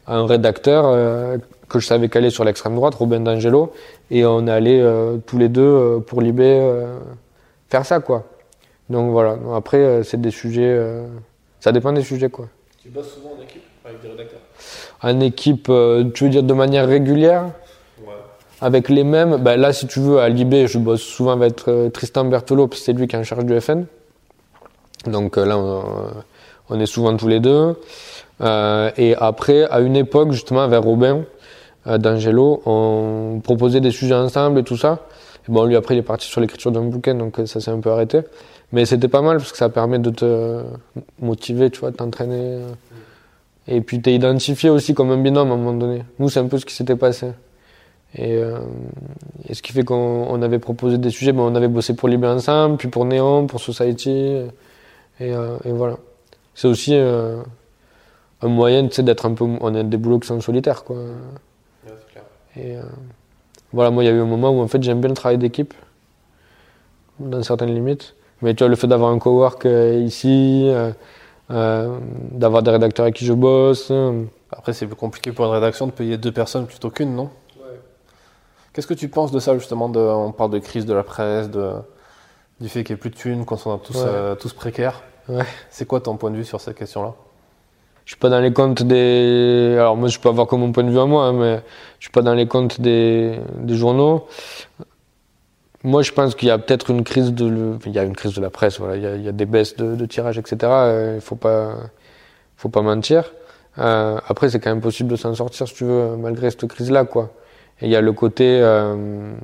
à 0.07 0.16
un 0.16 0.26
rédacteur 0.26 0.85
euh, 0.87 1.37
que 1.68 1.79
je 1.79 1.87
savais 1.87 2.09
caler 2.09 2.31
sur 2.31 2.45
l'extrême 2.45 2.74
droite, 2.74 2.95
Robin 2.95 3.20
D'Angelo, 3.20 3.72
et 4.11 4.24
on 4.24 4.47
est 4.47 4.51
allé 4.51 4.81
euh, 4.81 5.18
tous 5.26 5.37
les 5.37 5.51
deux 5.51 6.01
pour 6.07 6.22
Libé 6.22 6.59
faire 7.68 7.86
ça, 7.86 8.00
quoi. 8.00 8.24
Donc 8.88 9.10
voilà. 9.10 9.36
Après, 9.54 10.02
c'est 10.04 10.20
des 10.20 10.30
sujets, 10.30 10.80
ça 11.60 11.72
dépend 11.72 11.92
des 11.92 12.02
sujets, 12.02 12.30
quoi. 12.30 12.48
Tu 12.82 12.88
bosses 12.88 13.12
souvent 13.12 13.34
en 13.38 13.42
équipe 13.42 13.64
avec 13.84 14.00
des 14.00 14.08
rédacteurs? 14.08 14.40
En 15.02 15.20
équipe, 15.20 15.68
euh, 15.68 16.04
tu 16.14 16.24
veux 16.24 16.30
dire 16.30 16.42
de 16.42 16.54
manière 16.54 16.86
régulière? 16.86 17.50
Ouais. 18.00 18.14
Avec 18.60 18.88
les 18.88 19.04
mêmes 19.04 19.36
ben 19.36 19.56
Là, 19.56 19.72
si 19.72 19.86
tu 19.86 20.00
veux, 20.00 20.20
à 20.20 20.28
Libé, 20.28 20.66
je 20.66 20.78
bosse 20.78 21.02
souvent 21.02 21.32
avec 21.32 21.66
euh, 21.68 21.90
Tristan 21.90 22.24
Bertolo, 22.24 22.68
c'est 22.72 22.92
lui 22.92 23.06
qui 23.06 23.16
est 23.16 23.18
en 23.18 23.24
charge 23.24 23.44
du 23.44 23.60
FN. 23.60 23.84
Donc 25.06 25.38
euh, 25.38 25.44
là, 25.44 25.58
on, 26.68 26.80
est 26.80 26.86
souvent 26.86 27.16
tous 27.16 27.28
les 27.28 27.40
deux. 27.40 27.76
et 28.40 29.14
après, 29.18 29.64
à 29.64 29.80
une 29.80 29.96
époque, 29.96 30.32
justement, 30.32 30.62
avec 30.62 30.82
Robin 30.82 31.24
d'Angelo, 31.86 32.62
on 32.66 33.40
proposait 33.42 33.80
des 33.80 33.90
sujets 33.90 34.14
ensemble 34.14 34.60
et 34.60 34.64
tout 34.64 34.76
ça. 34.76 35.00
Bon, 35.49 35.64
lui, 35.64 35.76
après, 35.76 35.94
il 35.94 35.99
est 35.99 36.03
parti 36.03 36.26
sur 36.26 36.40
l'écriture 36.40 36.70
d'un 36.70 36.82
bouquin, 36.82 37.14
donc 37.14 37.40
ça 37.46 37.61
s'est 37.61 37.70
un 37.70 37.80
peu 37.80 37.90
arrêté. 37.90 38.20
Mais 38.72 38.84
c'était 38.84 39.09
pas 39.09 39.22
mal 39.22 39.38
parce 39.38 39.53
que 39.53 39.59
ça 39.59 39.68
permet 39.68 39.99
de 39.99 40.11
te 40.11 40.62
motiver, 41.20 41.70
tu 41.70 41.80
vois, 41.80 41.90
t'entraîner. 41.90 42.61
Et 43.66 43.80
puis 43.80 44.01
t'es 44.01 44.14
identifié 44.14 44.70
aussi 44.70 44.94
comme 44.94 45.11
un 45.11 45.18
binôme 45.18 45.51
à 45.51 45.55
un 45.55 45.57
moment 45.57 45.72
donné. 45.72 46.05
Nous, 46.18 46.28
c'est 46.28 46.40
un 46.40 46.46
peu 46.46 46.59
ce 46.59 46.66
qui 46.66 46.74
s'était 46.74 46.96
passé. 46.96 47.28
Et, 48.14 48.36
euh, 48.36 48.59
et, 49.46 49.55
ce 49.55 49.61
qui 49.61 49.72
fait 49.72 49.84
qu'on 49.84 50.40
avait 50.40 50.59
proposé 50.59 50.96
des 50.96 51.11
sujets, 51.11 51.32
ben, 51.32 51.42
on 51.42 51.55
avait 51.55 51.68
bossé 51.68 51.94
pour 51.94 52.09
Libé 52.09 52.26
ensemble, 52.26 52.78
puis 52.78 52.88
pour 52.88 53.05
Néon, 53.05 53.46
pour 53.46 53.61
Society, 53.61 54.49
et, 55.20 55.32
euh, 55.32 55.59
et 55.64 55.72
voilà. 55.72 55.96
C'est 56.55 56.68
aussi 56.68 56.94
euh, 56.94 57.42
un 58.40 58.49
moyen 58.49 58.84
d'être 58.84 59.26
un 59.26 59.34
peu. 59.34 59.44
On 59.61 59.74
a 59.74 59.82
des 59.82 59.96
boulots 59.96 60.18
qui 60.18 60.28
sont 60.28 60.40
solitaires, 60.40 60.84
quoi. 60.84 60.96
Ouais, 60.96 61.92
clair. 62.11 62.24
Et 62.57 62.76
euh, 62.76 62.82
voilà, 63.72 63.90
moi, 63.90 64.02
il 64.02 64.06
y 64.06 64.10
a 64.10 64.12
eu 64.12 64.20
un 64.20 64.26
moment 64.26 64.50
où 64.50 64.60
en 64.60 64.68
fait 64.68 64.82
j'aime 64.82 65.00
bien 65.00 65.08
le 65.08 65.14
travail 65.14 65.38
d'équipe, 65.38 65.74
dans 67.18 67.42
certaines 67.42 67.74
limites. 67.74 68.14
Mais 68.40 68.54
tu 68.54 68.62
vois, 68.62 68.68
le 68.68 68.76
fait 68.76 68.86
d'avoir 68.86 69.10
un 69.10 69.18
cowork 69.18 69.66
euh, 69.66 70.00
ici, 70.00 70.70
euh, 71.50 71.98
d'avoir 72.30 72.62
des 72.62 72.70
rédacteurs 72.70 73.04
avec 73.04 73.16
qui 73.16 73.24
je 73.24 73.32
bosse. 73.32 73.92
Après, 74.50 74.72
c'est 74.72 74.86
plus 74.86 74.96
compliqué 74.96 75.32
pour 75.32 75.44
une 75.46 75.52
rédaction 75.52 75.86
de 75.86 75.92
payer 75.92 76.16
deux 76.16 76.32
personnes 76.32 76.66
plutôt 76.66 76.90
qu'une, 76.90 77.14
non? 77.14 77.30
Ouais. 77.58 77.80
Qu'est-ce 78.72 78.86
que 78.86 78.94
tu 78.94 79.08
penses 79.08 79.32
de 79.32 79.40
ça, 79.40 79.54
justement 79.58 79.88
de, 79.88 79.98
On 79.98 80.32
parle 80.32 80.50
de 80.50 80.58
crise 80.58 80.86
de 80.86 80.94
la 80.94 81.02
presse, 81.02 81.50
de, 81.50 81.72
du 82.60 82.68
fait 82.68 82.84
qu'il 82.84 82.94
n'y 82.94 82.98
ait 82.98 83.00
plus 83.00 83.10
de 83.10 83.16
thunes, 83.16 83.44
qu'on 83.44 83.56
soit 83.56 83.80
tous, 83.82 83.96
euh, 83.96 84.34
tous 84.36 84.52
précaires. 84.52 85.02
Ouais. 85.28 85.44
C'est 85.70 85.86
quoi 85.86 86.00
ton 86.00 86.16
point 86.16 86.30
de 86.30 86.36
vue 86.36 86.44
sur 86.44 86.60
cette 86.60 86.76
question-là 86.76 87.14
je 88.09 88.14
suis 88.14 88.20
pas 88.20 88.30
dans 88.30 88.40
les 88.40 88.54
comptes 88.54 88.82
des. 88.84 89.76
Alors 89.78 89.94
moi, 89.94 90.09
je 90.09 90.18
peux 90.18 90.30
avoir 90.30 90.46
comme 90.46 90.61
mon 90.61 90.72
point 90.72 90.82
de 90.82 90.88
vue 90.88 90.98
à 90.98 91.04
moi, 91.04 91.26
hein, 91.26 91.34
mais 91.34 91.61
je 91.98 92.06
suis 92.06 92.11
pas 92.11 92.22
dans 92.22 92.32
les 92.32 92.46
comptes 92.46 92.80
des, 92.80 93.38
des 93.61 93.74
journaux. 93.74 94.26
Moi, 95.84 96.00
je 96.00 96.12
pense 96.12 96.34
qu'il 96.34 96.48
y 96.48 96.50
a 96.50 96.56
peut-être 96.56 96.88
une 96.88 97.04
crise 97.04 97.34
de, 97.34 97.76
il 97.84 97.92
y 97.92 97.98
a 97.98 98.04
une 98.04 98.16
crise 98.16 98.32
de 98.32 98.40
la 98.40 98.48
presse. 98.48 98.78
Voilà, 98.78 98.96
il 98.96 99.02
y 99.02 99.06
a, 99.06 99.14
il 99.14 99.22
y 99.22 99.28
a 99.28 99.32
des 99.32 99.44
baisses 99.44 99.76
de, 99.76 99.94
de 99.94 100.06
tirage, 100.06 100.38
etc. 100.38 100.56
Euh, 100.62 101.12
il 101.16 101.20
faut 101.20 101.36
pas, 101.36 101.74
faut 102.56 102.70
pas 102.70 102.80
mentir. 102.80 103.30
Euh, 103.76 104.18
après, 104.26 104.48
c'est 104.48 104.59
quand 104.59 104.70
même 104.70 104.80
possible 104.80 105.11
de 105.11 105.16
s'en 105.16 105.34
sortir, 105.34 105.68
si 105.68 105.74
tu 105.74 105.84
veux, 105.84 106.16
malgré 106.16 106.50
cette 106.50 106.66
crise-là, 106.66 107.04
quoi. 107.04 107.34
Et 107.82 107.88
il 107.88 107.90
y 107.90 107.96
a 107.96 108.00
le 108.00 108.14
côté 108.14 108.59
euh, 108.62 109.34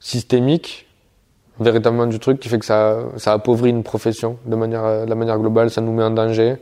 systémique, 0.00 0.88
véritablement 1.60 2.06
du 2.06 2.18
truc, 2.18 2.40
qui 2.40 2.48
fait 2.48 2.58
que 2.58 2.66
ça, 2.66 2.98
ça 3.16 3.32
appauvrit 3.32 3.70
une 3.70 3.84
profession 3.84 4.38
de 4.44 4.56
manière, 4.56 5.04
de 5.04 5.08
la 5.08 5.14
manière 5.14 5.38
globale. 5.38 5.70
Ça 5.70 5.80
nous 5.80 5.92
met 5.92 6.02
en 6.02 6.10
danger. 6.10 6.56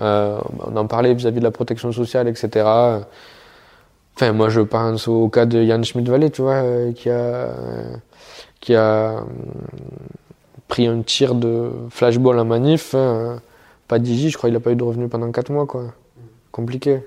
Euh, 0.00 0.38
on 0.66 0.76
en 0.76 0.86
parlait 0.86 1.14
vis-à-vis 1.14 1.36
-vis 1.36 1.40
de 1.40 1.44
la 1.44 1.50
protection 1.50 1.92
sociale, 1.92 2.28
etc. 2.28 2.64
Enfin, 4.20 4.32
moi, 4.32 4.48
je 4.48 4.60
pense 4.60 5.06
au 5.06 5.28
cas 5.28 5.46
de 5.46 5.64
Jan 5.64 5.80
Schmidt-Vallée, 5.80 6.30
tu 6.30 6.42
vois, 6.42 6.54
euh, 6.54 6.92
qui 6.92 7.08
a, 7.08 7.50
qui 8.60 8.74
a 8.74 8.80
euh, 8.80 9.20
pris 10.66 10.88
un 10.88 11.02
tir 11.02 11.36
de 11.36 11.70
flashball 11.90 12.36
en 12.40 12.44
manif. 12.44 12.96
Hein, 12.96 13.40
pas 13.86 14.00
d'IJ, 14.00 14.30
je 14.30 14.36
crois 14.36 14.50
qu'il 14.50 14.54
n'a 14.54 14.60
pas 14.60 14.72
eu 14.72 14.76
de 14.76 14.82
revenu 14.82 15.06
pendant 15.06 15.30
4 15.30 15.52
mois, 15.52 15.66
quoi. 15.66 15.84
Compliqué. 16.50 17.00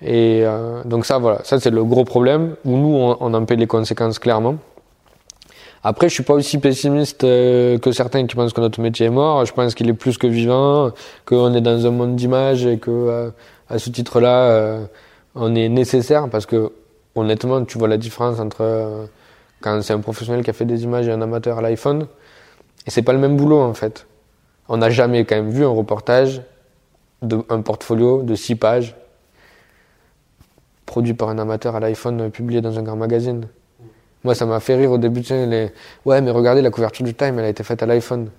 Et 0.00 0.42
euh, 0.44 0.84
donc 0.84 1.04
ça, 1.04 1.18
voilà, 1.18 1.40
ça 1.42 1.58
c'est 1.58 1.70
le 1.70 1.82
gros 1.82 2.04
problème, 2.04 2.54
où 2.64 2.76
nous, 2.76 2.94
on, 2.94 3.16
on, 3.18 3.34
en 3.34 3.44
paie 3.44 3.56
les 3.56 3.66
conséquences 3.66 4.20
clairement. 4.20 4.54
Après, 5.84 6.08
je 6.08 6.14
suis 6.14 6.22
pas 6.22 6.34
aussi 6.34 6.58
pessimiste 6.58 7.22
que 7.22 7.92
certains 7.92 8.26
qui 8.26 8.36
pensent 8.36 8.52
que 8.52 8.60
notre 8.60 8.80
métier 8.80 9.06
est 9.06 9.10
mort. 9.10 9.44
Je 9.44 9.52
pense 9.52 9.74
qu'il 9.74 9.88
est 9.88 9.94
plus 9.94 10.16
que 10.16 10.28
vivant, 10.28 10.92
qu'on 11.24 11.52
est 11.54 11.60
dans 11.60 11.86
un 11.86 11.90
monde 11.90 12.14
d'image 12.14 12.64
et 12.66 12.78
que 12.78 13.32
à 13.68 13.78
ce 13.78 13.90
titre-là, 13.90 14.78
on 15.34 15.54
est 15.54 15.68
nécessaire 15.68 16.28
parce 16.28 16.46
que 16.46 16.72
honnêtement, 17.14 17.64
tu 17.64 17.78
vois 17.78 17.88
la 17.88 17.96
différence 17.96 18.40
entre 18.40 18.60
euh, 18.60 19.06
quand 19.60 19.82
c'est 19.82 19.92
un 19.92 20.00
professionnel 20.00 20.42
qui 20.44 20.50
a 20.50 20.52
fait 20.52 20.64
des 20.64 20.84
images 20.84 21.08
et 21.08 21.12
un 21.12 21.22
amateur 21.22 21.58
à 21.58 21.62
l'iPhone, 21.62 22.06
et 22.86 22.90
c'est 22.90 23.02
pas 23.02 23.12
le 23.12 23.18
même 23.18 23.36
boulot 23.36 23.60
en 23.60 23.74
fait. 23.74 24.06
On 24.68 24.78
n'a 24.78 24.90
jamais 24.90 25.24
quand 25.24 25.36
même 25.36 25.50
vu 25.50 25.64
un 25.64 25.68
reportage 25.68 26.42
d'un 27.20 27.62
portfolio 27.62 28.22
de 28.22 28.34
six 28.34 28.56
pages 28.56 28.96
produit 30.86 31.14
par 31.14 31.28
un 31.28 31.38
amateur 31.38 31.76
à 31.76 31.80
l'iPhone 31.80 32.30
publié 32.30 32.60
dans 32.60 32.78
un 32.78 32.82
grand 32.82 32.96
magazine. 32.96 33.46
Moi, 34.24 34.34
ça 34.34 34.46
m'a 34.46 34.60
fait 34.60 34.76
rire 34.76 34.92
au 34.92 34.98
début. 34.98 35.20
Les... 35.20 35.70
Ouais, 36.04 36.20
mais 36.20 36.30
regardez, 36.30 36.62
la 36.62 36.70
couverture 36.70 37.04
du 37.04 37.14
Time, 37.14 37.38
elle 37.38 37.46
a 37.46 37.48
été 37.48 37.62
faite 37.62 37.82
à 37.82 37.86
l'iPhone. 37.86 38.30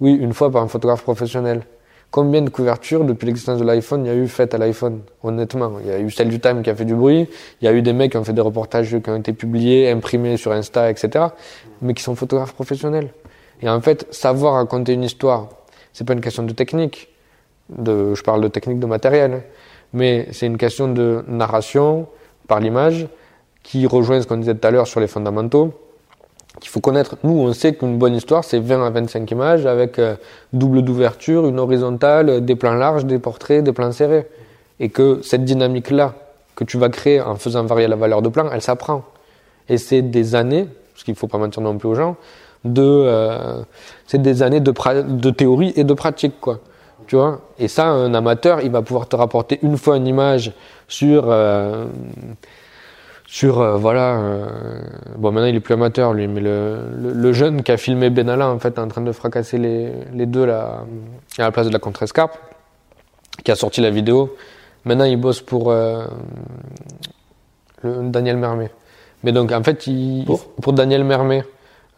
Oui, 0.00 0.14
une 0.14 0.32
fois 0.32 0.50
par 0.50 0.62
un 0.62 0.68
photographe 0.68 1.02
professionnel. 1.02 1.62
Combien 2.10 2.40
de 2.40 2.48
couvertures 2.48 3.04
depuis 3.04 3.26
l'existence 3.26 3.58
de 3.58 3.64
l'iPhone 3.64 4.06
il 4.06 4.08
y 4.08 4.10
a 4.10 4.14
eu 4.14 4.26
faites 4.28 4.54
à 4.54 4.58
l'iPhone? 4.58 5.02
Honnêtement, 5.22 5.74
il 5.80 5.88
y 5.88 5.90
a 5.90 5.98
eu 5.98 6.10
celle 6.10 6.28
du 6.28 6.40
Time 6.40 6.62
qui 6.62 6.70
a 6.70 6.74
fait 6.74 6.86
du 6.86 6.94
bruit, 6.94 7.28
il 7.60 7.64
y 7.66 7.68
a 7.68 7.72
eu 7.72 7.82
des 7.82 7.92
mecs 7.92 8.12
qui 8.12 8.16
ont 8.16 8.24
fait 8.24 8.32
des 8.32 8.40
reportages 8.40 8.88
qui 8.98 9.10
ont 9.10 9.16
été 9.16 9.34
publiés, 9.34 9.90
imprimés 9.90 10.38
sur 10.38 10.52
Insta, 10.52 10.90
etc. 10.90 11.26
Mais 11.82 11.92
qui 11.92 12.02
sont 12.02 12.14
photographes 12.14 12.54
professionnels. 12.54 13.10
Et 13.60 13.68
en 13.68 13.80
fait, 13.82 14.06
savoir 14.10 14.54
raconter 14.54 14.94
une 14.94 15.04
histoire, 15.04 15.48
c'est 15.92 16.06
pas 16.06 16.14
une 16.14 16.22
question 16.22 16.44
de 16.44 16.52
technique. 16.52 17.08
De, 17.68 18.14
je 18.14 18.22
parle 18.22 18.40
de 18.40 18.48
technique 18.48 18.78
de 18.78 18.86
matériel, 18.86 19.42
mais 19.92 20.28
c'est 20.32 20.46
une 20.46 20.56
question 20.56 20.88
de 20.88 21.22
narration 21.28 22.06
par 22.46 22.60
l'image 22.60 23.06
qui 23.68 23.86
rejoint 23.86 24.22
ce 24.22 24.26
qu'on 24.26 24.38
disait 24.38 24.54
tout 24.54 24.66
à 24.66 24.70
l'heure 24.70 24.86
sur 24.86 24.98
les 24.98 25.06
fondamentaux 25.06 25.74
qu'il 26.58 26.70
faut 26.70 26.80
connaître. 26.80 27.16
Nous, 27.22 27.38
on 27.38 27.52
sait 27.52 27.74
qu'une 27.74 27.98
bonne 27.98 28.16
histoire, 28.16 28.42
c'est 28.42 28.58
20 28.58 28.86
à 28.86 28.88
25 28.88 29.30
images 29.30 29.66
avec 29.66 29.98
euh, 29.98 30.16
double 30.54 30.80
d'ouverture, 30.80 31.46
une 31.46 31.60
horizontale, 31.60 32.42
des 32.46 32.56
plans 32.56 32.74
larges, 32.74 33.04
des 33.04 33.18
portraits, 33.18 33.62
des 33.62 33.74
plans 33.74 33.92
serrés. 33.92 34.26
Et 34.80 34.88
que 34.88 35.20
cette 35.22 35.44
dynamique-là 35.44 36.14
que 36.56 36.64
tu 36.64 36.78
vas 36.78 36.88
créer 36.88 37.20
en 37.20 37.36
faisant 37.36 37.62
varier 37.64 37.88
la 37.88 37.96
valeur 37.96 38.22
de 38.22 38.30
plan, 38.30 38.48
elle 38.50 38.62
s'apprend. 38.62 39.04
Et 39.68 39.76
c'est 39.76 40.00
des 40.00 40.34
années, 40.34 40.66
parce 40.94 41.04
qu'il 41.04 41.12
ne 41.12 41.18
faut 41.18 41.28
pas 41.28 41.38
mentir 41.38 41.62
non 41.62 41.76
plus 41.76 41.88
aux 41.90 41.94
gens, 41.94 42.16
de, 42.64 42.82
euh, 42.82 43.60
c'est 44.06 44.22
des 44.22 44.42
années 44.42 44.60
de, 44.60 45.30
théorie 45.30 45.74
et 45.76 45.84
de 45.84 45.92
pratique, 45.92 46.40
quoi. 46.40 46.60
Tu 47.06 47.16
vois? 47.16 47.42
Et 47.58 47.68
ça, 47.68 47.86
un 47.86 48.14
amateur, 48.14 48.62
il 48.62 48.70
va 48.70 48.80
pouvoir 48.80 49.08
te 49.08 49.14
rapporter 49.14 49.58
une 49.62 49.76
fois 49.76 49.98
une 49.98 50.06
image 50.06 50.52
sur 50.88 51.26
euh, 51.26 51.84
sur 53.30 53.60
euh, 53.60 53.76
voilà 53.76 54.18
euh, 54.18 54.80
bon 55.18 55.30
maintenant 55.32 55.48
il 55.48 55.54
est 55.54 55.60
plus 55.60 55.74
amateur 55.74 56.14
lui 56.14 56.26
mais 56.26 56.40
le, 56.40 56.78
le, 56.96 57.32
jeune 57.34 57.62
qui 57.62 57.70
a 57.70 57.76
filmé 57.76 58.08
Benalla 58.08 58.48
en 58.48 58.58
fait 58.58 58.78
en 58.78 58.88
train 58.88 59.02
de 59.02 59.12
fracasser 59.12 59.58
les, 59.58 59.92
les 60.14 60.24
deux 60.24 60.46
là 60.46 60.86
à 61.36 61.42
la 61.42 61.52
place 61.52 61.66
de 61.66 61.72
la 61.72 61.78
contre-escarpe 61.78 62.38
qui 63.44 63.52
a 63.52 63.54
sorti 63.54 63.82
la 63.82 63.90
vidéo. 63.90 64.34
Maintenant 64.86 65.04
il 65.04 65.18
bosse 65.18 65.42
pour 65.42 65.70
euh, 65.70 66.06
le, 67.82 68.08
Daniel 68.08 68.38
Mermet. 68.38 68.70
Mais 69.22 69.32
donc 69.32 69.52
en 69.52 69.62
fait 69.62 69.86
il, 69.86 70.24
pour, 70.62 70.72
Daniel 70.72 71.04
Mermet 71.04 71.44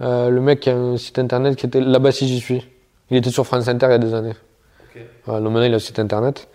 le 0.00 0.38
mec 0.40 0.60
qui 0.60 0.70
a 0.70 0.76
un 0.76 0.96
site 0.96 1.20
internet 1.20 1.54
qui 1.54 1.66
était 1.66 1.80
là-bas 1.80 2.10
si 2.10 2.26
j'y 2.26 2.40
suis. 2.40 2.66
Il 3.08 3.16
était 3.16 3.30
sur 3.30 3.46
France 3.46 3.68
Inter 3.68 3.86
il 3.86 3.92
y 3.92 3.94
a 3.94 3.98
des 3.98 4.14
années. 4.14 4.34
Okay. 4.90 5.06
voilà, 5.24 5.40
donc 5.40 5.52
maintenant 5.52 5.68
il 5.68 5.72
a 5.72 5.76
un 5.76 5.78
site 5.78 6.00
internet. 6.00 6.48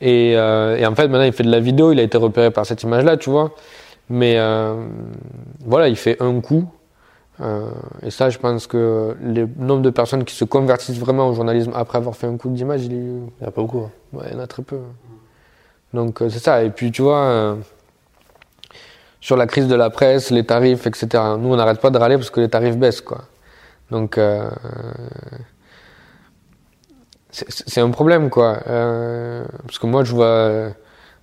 Et, 0.00 0.34
euh, 0.36 0.76
et, 0.76 0.86
en 0.86 0.94
fait, 0.94 1.08
maintenant, 1.08 1.24
il 1.24 1.32
fait 1.32 1.42
de 1.42 1.50
la 1.50 1.60
vidéo, 1.60 1.92
il 1.92 1.98
a 1.98 2.02
été 2.02 2.16
repéré 2.18 2.50
par 2.50 2.66
cette 2.66 2.82
image-là, 2.82 3.16
tu 3.16 3.30
vois. 3.30 3.54
Mais 4.10 4.38
euh, 4.38 4.86
voilà, 5.64 5.88
il 5.88 5.96
fait 5.96 6.20
un 6.20 6.40
coup. 6.40 6.68
Euh, 7.40 7.70
et 8.02 8.10
ça, 8.10 8.30
je 8.30 8.38
pense 8.38 8.66
que 8.66 9.16
le 9.20 9.48
nombre 9.58 9.82
de 9.82 9.90
personnes 9.90 10.24
qui 10.24 10.34
se 10.34 10.44
convertissent 10.44 10.98
vraiment 10.98 11.28
au 11.28 11.34
journalisme 11.34 11.72
après 11.74 11.98
avoir 11.98 12.16
fait 12.16 12.26
un 12.26 12.36
coup 12.36 12.48
d'image, 12.48 12.84
il 12.84 12.98
n'y 12.98 13.46
a 13.46 13.50
pas 13.50 13.60
beaucoup. 13.60 13.80
Hein. 13.80 13.90
Ouais, 14.12 14.24
il 14.30 14.34
y 14.34 14.36
en 14.36 14.42
a 14.42 14.46
très 14.46 14.62
peu. 14.62 14.78
Donc 15.94 16.20
euh, 16.20 16.28
c'est 16.28 16.40
ça. 16.40 16.64
Et 16.64 16.70
puis 16.70 16.90
tu 16.90 17.02
vois, 17.02 17.56
sur 19.20 19.36
la 19.36 19.46
crise 19.46 19.68
de 19.68 19.74
la 19.74 19.90
presse, 19.90 20.30
les 20.30 20.44
tarifs, 20.44 20.86
etc. 20.86 21.06
Nous, 21.38 21.52
on 21.52 21.56
n'arrête 21.56 21.80
pas 21.80 21.90
de 21.90 21.98
râler 21.98 22.16
parce 22.16 22.30
que 22.30 22.40
les 22.40 22.48
tarifs 22.48 22.76
baissent, 22.76 23.00
quoi. 23.00 23.24
Donc 23.90 24.18
euh, 24.18 24.50
c'est 27.30 27.80
un 27.80 27.90
problème, 27.90 28.30
quoi. 28.30 28.60
Euh, 28.66 29.44
parce 29.66 29.78
que 29.78 29.86
moi, 29.86 30.02
je 30.04 30.12
vois 30.14 30.70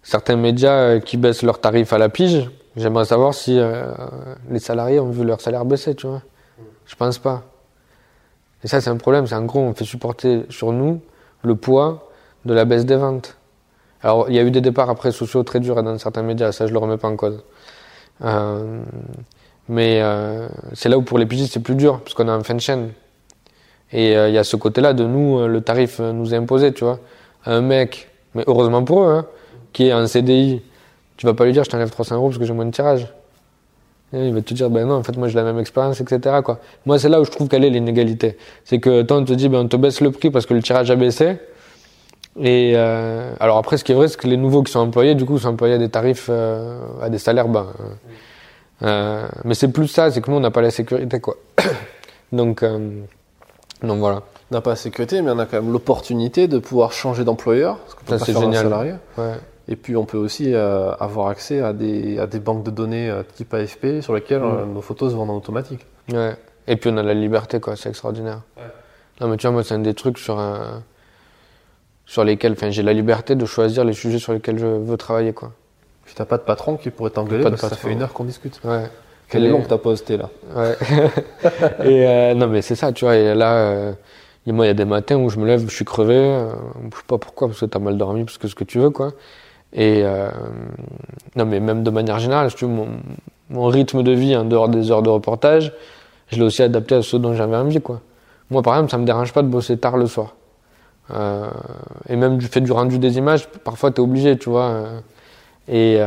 certains 0.02 0.36
médias 0.36 0.99
qui 0.99 1.18
baissent 1.18 1.41
leurs 1.41 1.60
tarifs 1.60 1.94
à 1.94 1.98
la 1.98 2.10
pige. 2.10 2.49
J'aimerais 2.76 3.06
savoir 3.06 3.34
si 3.34 3.58
euh, 3.58 3.86
les 4.50 4.60
salariés 4.60 5.00
ont 5.00 5.10
vu 5.10 5.24
leur 5.24 5.40
salaire 5.40 5.64
baisser, 5.64 5.96
tu 5.96 6.08
vois. 6.08 6.22
Je 6.86 6.96
pense 6.96 7.18
pas. 7.18 7.44
Et 8.64 8.68
ça, 8.68 8.82
c'est 8.82 8.90
un 8.90 8.98
problème. 8.98 9.28
C'est 9.28 9.36
en 9.36 9.46
gros, 9.46 9.60
on 9.60 9.74
fait 9.74 9.86
supporter 9.86 10.46
sur 10.50 10.74
nous 10.74 11.00
le 11.42 11.56
poids 11.56 12.10
de 12.44 12.54
la 12.54 12.66
baisse 12.66 12.86
des 12.86 12.98
ventes. 12.98 13.38
Alors, 14.02 14.30
il 14.30 14.36
y 14.36 14.40
a 14.40 14.44
eu 14.44 14.52
des 14.52 14.62
départs 14.62 14.90
après 14.90 15.12
sociaux 15.12 15.44
très 15.44 15.60
durs 15.60 15.82
dans 15.82 15.98
certains 15.98 16.22
médias, 16.22 16.52
ça, 16.52 16.68
je 16.68 16.74
le 16.74 16.80
remets 16.80 16.98
pas 16.98 17.08
en 17.08 17.16
cause. 17.16 17.44
Euh, 18.24 18.84
mais 19.68 20.02
euh, 20.02 20.48
c'est 20.74 20.90
là 20.90 20.98
où 20.98 21.02
pour 21.02 21.18
les 21.18 21.26
pigistes, 21.26 21.54
c'est 21.54 21.62
plus 21.62 21.76
dur, 21.76 22.02
parce 22.02 22.14
qu'on 22.14 22.28
est 22.28 22.32
en 22.32 22.44
fin 22.44 22.54
de 22.54 22.60
chaîne. 22.60 22.92
Et 23.92 24.14
il 24.14 24.34
y 24.34 24.38
a 24.38 24.44
ce 24.44 24.56
côté-là 24.58 24.94
de 24.94 25.06
nous, 25.06 25.48
le 25.48 25.62
tarif 25.62 26.00
nous 26.00 26.34
est 26.34 26.38
imposé, 26.38 26.74
tu 26.74 26.84
vois. 26.84 27.00
Un 27.46 27.62
mec, 27.62 28.10
mais 28.34 28.44
heureusement 28.48 28.84
pour 28.84 29.04
eux, 29.04 29.14
hein, 29.14 29.26
qui 29.72 29.88
est 29.88 29.94
en 29.94 30.06
CDI, 30.06 30.62
tu 31.18 31.26
vas 31.26 31.34
pas 31.34 31.46
lui 31.46 31.54
dire 31.54 31.64
je 31.64 31.70
t'enlève 31.70 31.90
300 31.90 32.16
euros 32.16 32.28
parce 32.28 32.38
que 32.38 32.46
j'ai 32.46 32.54
moins 32.54 32.66
de 32.66 32.72
tirage. 32.72 33.08
Et 34.14 34.28
il 34.28 34.34
va 34.34 34.42
te 34.42 34.54
dire 34.54 34.70
ben 34.70 34.88
non, 34.88 34.96
en 34.96 35.04
fait 35.04 35.18
moi 35.18 35.28
j'ai 35.28 35.36
la 35.36 35.44
même 35.44 35.60
expérience, 35.60 36.00
etc. 36.00 36.38
Quoi. 36.44 36.60
Moi 36.86 37.00
c'est 37.00 37.10
là 37.10 37.20
où 37.20 37.26
je 37.26 37.32
trouve 37.32 37.48
qu'elle 37.48 37.64
est 37.64 37.70
l'inégalité. 37.70 38.38
C'est 38.64 38.80
que 38.80 39.02
toi 39.02 39.18
on 39.18 39.26
te 39.26 39.34
dit 39.34 39.50
ben 39.50 39.60
on 39.60 39.68
te 39.68 39.76
baisse 39.76 40.02
le 40.02 40.12
prix 40.12 40.30
parce 40.30 40.46
que 40.46 40.54
le 40.54 40.62
tirage 40.62 40.92
a 40.92 40.96
baissé. 40.96 41.38
Et 42.42 42.74
euh, 42.76 43.34
alors 43.40 43.58
après 43.58 43.78
ce 43.78 43.84
qui 43.84 43.94
est 43.94 43.96
vrai 43.96 44.08
c'est 44.08 44.18
que 44.18 44.28
les 44.28 44.38
nouveaux 44.38 44.62
qui 44.62 44.72
sont 44.72 44.80
employés 44.80 45.16
du 45.16 45.26
coup 45.26 45.40
sont 45.40 45.50
employés 45.50 45.76
à 45.76 45.78
des 45.78 45.90
tarifs 45.90 46.28
euh, 46.30 46.80
à 47.02 47.10
des 47.10 47.18
salaires 47.18 47.48
bas. 47.48 47.68
Euh, 48.84 49.28
mais 49.44 49.54
c'est 49.54 49.70
plus 49.70 49.88
ça, 49.88 50.12
c'est 50.12 50.22
que 50.22 50.30
nous 50.30 50.38
on 50.38 50.42
n'a 50.42 50.52
pas 50.52 50.62
la 50.62 50.72
sécurité 50.72 51.20
quoi. 51.20 51.36
donc 52.32 52.62
euh, 52.62 53.02
donc 53.82 54.00
voilà. 54.00 54.22
On 54.52 54.56
n'a 54.56 54.62
pas 54.62 54.72
la 54.72 54.76
sécurité, 54.76 55.22
mais 55.22 55.32
on 55.32 55.40
a 55.40 55.46
quand 55.46 55.62
même 55.62 55.72
l'opportunité 55.72 56.48
de 56.48 56.60
pouvoir 56.60 56.92
changer 56.92 57.24
d'employeur. 57.24 57.80
Ça 58.08 58.20
c'est 58.20 58.34
génial. 58.34 58.64
Salarié. 58.66 58.94
Ouais. 59.18 59.34
Et 59.68 59.76
puis 59.76 59.96
on 59.96 60.06
peut 60.06 60.18
aussi 60.18 60.54
euh, 60.54 60.92
avoir 61.00 61.28
accès 61.30 61.60
à 61.62 61.74
des, 61.74 62.20
à 62.20 62.28
des 62.28 62.40
banques 62.40 62.64
de 62.64 62.70
données 62.72 63.10
euh, 63.10 63.24
type 63.36 63.54
AFP 63.54 64.02
sur 64.02 64.14
lesquelles 64.14 64.42
Mm. 64.42 64.58
euh, 64.60 64.66
nos 64.66 64.82
photos 64.82 65.12
se 65.12 65.18
vendent 65.18 65.32
en 65.32 65.38
automatique. 65.38 65.86
Ouais. 66.14 66.36
Et 66.68 66.76
puis 66.76 66.90
on 66.94 66.98
a 66.98 67.04
la 67.04 67.14
liberté, 67.14 67.60
quoi. 67.60 67.76
C'est 67.76 67.90
extraordinaire. 67.90 68.42
Ouais. 68.58 68.64
Non, 69.22 69.28
mais 69.28 69.38
tu 69.38 69.44
vois, 69.48 69.52
moi, 69.54 69.64
c'est 69.64 69.74
un 69.74 69.80
des 69.80 69.94
trucs 69.94 70.18
sur, 70.20 70.38
un- 70.40 70.84
sur 72.06 72.24
lesquels, 72.24 72.52
enfin, 72.54 72.70
j'ai 72.70 72.84
la 72.84 72.94
liberté 72.94 73.36
de 73.36 73.46
choisir 73.46 73.84
les 73.86 73.94
sujets 73.94 74.20
sur 74.20 74.34
lesquels 74.34 74.60
je 74.60 74.66
veux 74.68 74.98
travailler, 74.98 75.34
quoi. 75.34 75.52
Puis 76.06 76.14
t'as 76.16 76.26
pas 76.26 76.38
de 76.38 76.44
patron 76.44 76.78
qui 76.78 76.92
pourrait 76.92 77.10
t'engueuler 77.10 77.44
Pas 77.44 77.50
de 77.50 77.56
parce 77.56 77.64
que 77.64 77.70
ça 77.70 77.76
fait 77.76 77.92
une 77.92 78.02
heure 78.04 78.14
qu'on 78.14 78.26
discute. 78.26 78.60
Ouais. 78.64 78.84
Quelle 79.30 79.44
Et- 79.44 79.48
est 79.48 79.52
longue 79.52 79.68
ta 79.68 79.80
pause 79.80 80.04
t'es 80.04 80.18
là 80.18 80.30
Ouais. 80.56 80.76
et 82.32 82.36
non, 82.36 82.48
mais 82.48 82.62
c'est 82.62 82.76
ça, 82.76 82.92
tu 82.92 83.06
vois. 83.06 83.16
Et 83.16 83.34
là, 83.34 83.94
et 84.46 84.52
moi, 84.52 84.66
il 84.66 84.68
y 84.68 84.72
a 84.72 84.76
des 84.76 84.86
matins 84.86 85.16
où 85.18 85.30
je 85.30 85.40
me 85.40 85.48
lève, 85.48 85.62
je 85.68 85.74
suis 85.76 85.86
crevé. 85.86 86.16
Je 86.92 86.98
sais 86.98 87.04
pas 87.08 87.18
pourquoi, 87.18 87.48
parce 87.48 87.60
que 87.60 87.66
t'as 87.66 87.80
mal 87.80 87.98
dormi, 87.98 88.24
parce 88.24 88.38
que 88.38 88.48
ce 88.48 88.54
que 88.54 88.64
tu 88.64 88.78
veux, 88.78 88.92
quoi. 88.92 89.14
Et 89.78 90.04
euh, 90.06 90.30
non, 91.36 91.46
mais 91.46 91.60
même 91.60 91.84
de 91.84 91.90
manière 91.90 92.18
générale, 92.20 92.50
si 92.50 92.56
tu 92.56 92.66
veux, 92.66 92.72
mon, 92.72 92.88
mon 93.50 93.66
rythme 93.68 94.04
de 94.04 94.12
vie 94.14 94.36
en 94.36 94.46
dehors 94.46 94.70
des 94.70 94.90
heures 94.90 95.02
de 95.04 95.10
reportage, 95.10 95.74
je 96.30 96.38
l'ai 96.38 96.44
aussi 96.44 96.64
adapté 96.64 96.96
à 96.96 97.02
ce 97.02 97.18
dont 97.18 97.34
j'avais 97.34 97.58
envie, 97.58 97.82
quoi. 97.82 98.00
Moi, 98.50 98.62
par 98.62 98.76
exemple, 98.76 98.92
ça 98.92 98.98
me 98.98 99.06
dérange 99.06 99.34
pas 99.34 99.42
de 99.42 99.48
bosser 99.48 99.78
tard 99.78 99.98
le 99.98 100.08
soir. 100.08 100.36
Euh, 101.12 101.50
et 102.08 102.16
même 102.16 102.38
du 102.38 102.46
fait 102.48 102.62
du 102.62 102.72
rendu 102.72 103.00
des 103.00 103.18
images, 103.18 103.48
parfois 103.50 103.92
t'es 103.92 104.00
obligé, 104.00 104.38
tu 104.38 104.50
vois. 104.50 104.64
euh, 104.70 105.00
et 105.68 106.00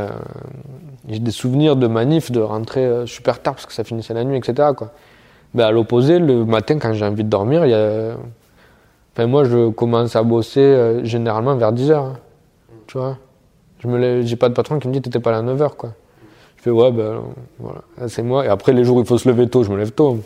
j'ai 1.08 1.18
des 1.18 1.30
souvenirs 1.32 1.76
de 1.76 1.88
manifs, 1.88 2.30
de 2.30 2.40
rentrer 2.40 3.06
super 3.06 3.42
tard 3.42 3.54
parce 3.54 3.66
que 3.66 3.72
ça 3.72 3.82
finissait 3.84 4.14
la 4.14 4.22
nuit, 4.24 4.36
etc. 4.38 4.68
Quoi. 4.76 4.92
Mais 5.52 5.64
à 5.64 5.72
l'opposé, 5.72 6.20
le 6.20 6.44
matin, 6.44 6.78
quand 6.78 6.92
j'ai 6.92 7.04
envie 7.04 7.24
de 7.24 7.28
dormir, 7.28 7.66
y 7.66 7.74
a... 7.74 9.26
moi, 9.26 9.42
je 9.44 9.68
commence 9.70 10.14
à 10.14 10.22
bosser 10.22 11.00
généralement 11.02 11.56
vers 11.56 11.72
10 11.72 11.90
heures. 11.90 12.04
hein. 12.04 12.16
Tu 12.86 12.98
vois 12.98 13.18
Je 13.80 13.88
me 13.88 14.22
j'ai 14.22 14.36
pas 14.36 14.48
de 14.48 14.54
patron 14.54 14.78
qui 14.78 14.88
me 14.88 14.92
dit 14.92 15.00
t'étais 15.02 15.20
pas 15.20 15.30
là 15.30 15.38
à 15.38 15.42
9 15.42 15.60
heures, 15.62 15.76
quoi. 15.76 15.92
Je 16.56 16.62
fais 16.64 16.70
ouais, 16.70 16.90
ben 16.90 17.22
voilà, 17.58 17.82
Là, 17.98 18.08
c'est 18.08 18.22
moi. 18.22 18.44
Et 18.44 18.48
après, 18.48 18.72
les 18.72 18.84
jours 18.84 18.96
où 18.96 19.00
il 19.00 19.06
faut 19.06 19.18
se 19.18 19.28
lever 19.28 19.48
tôt, 19.48 19.62
je 19.62 19.70
me 19.70 19.76
lève 19.76 19.92
tôt. 19.92 20.18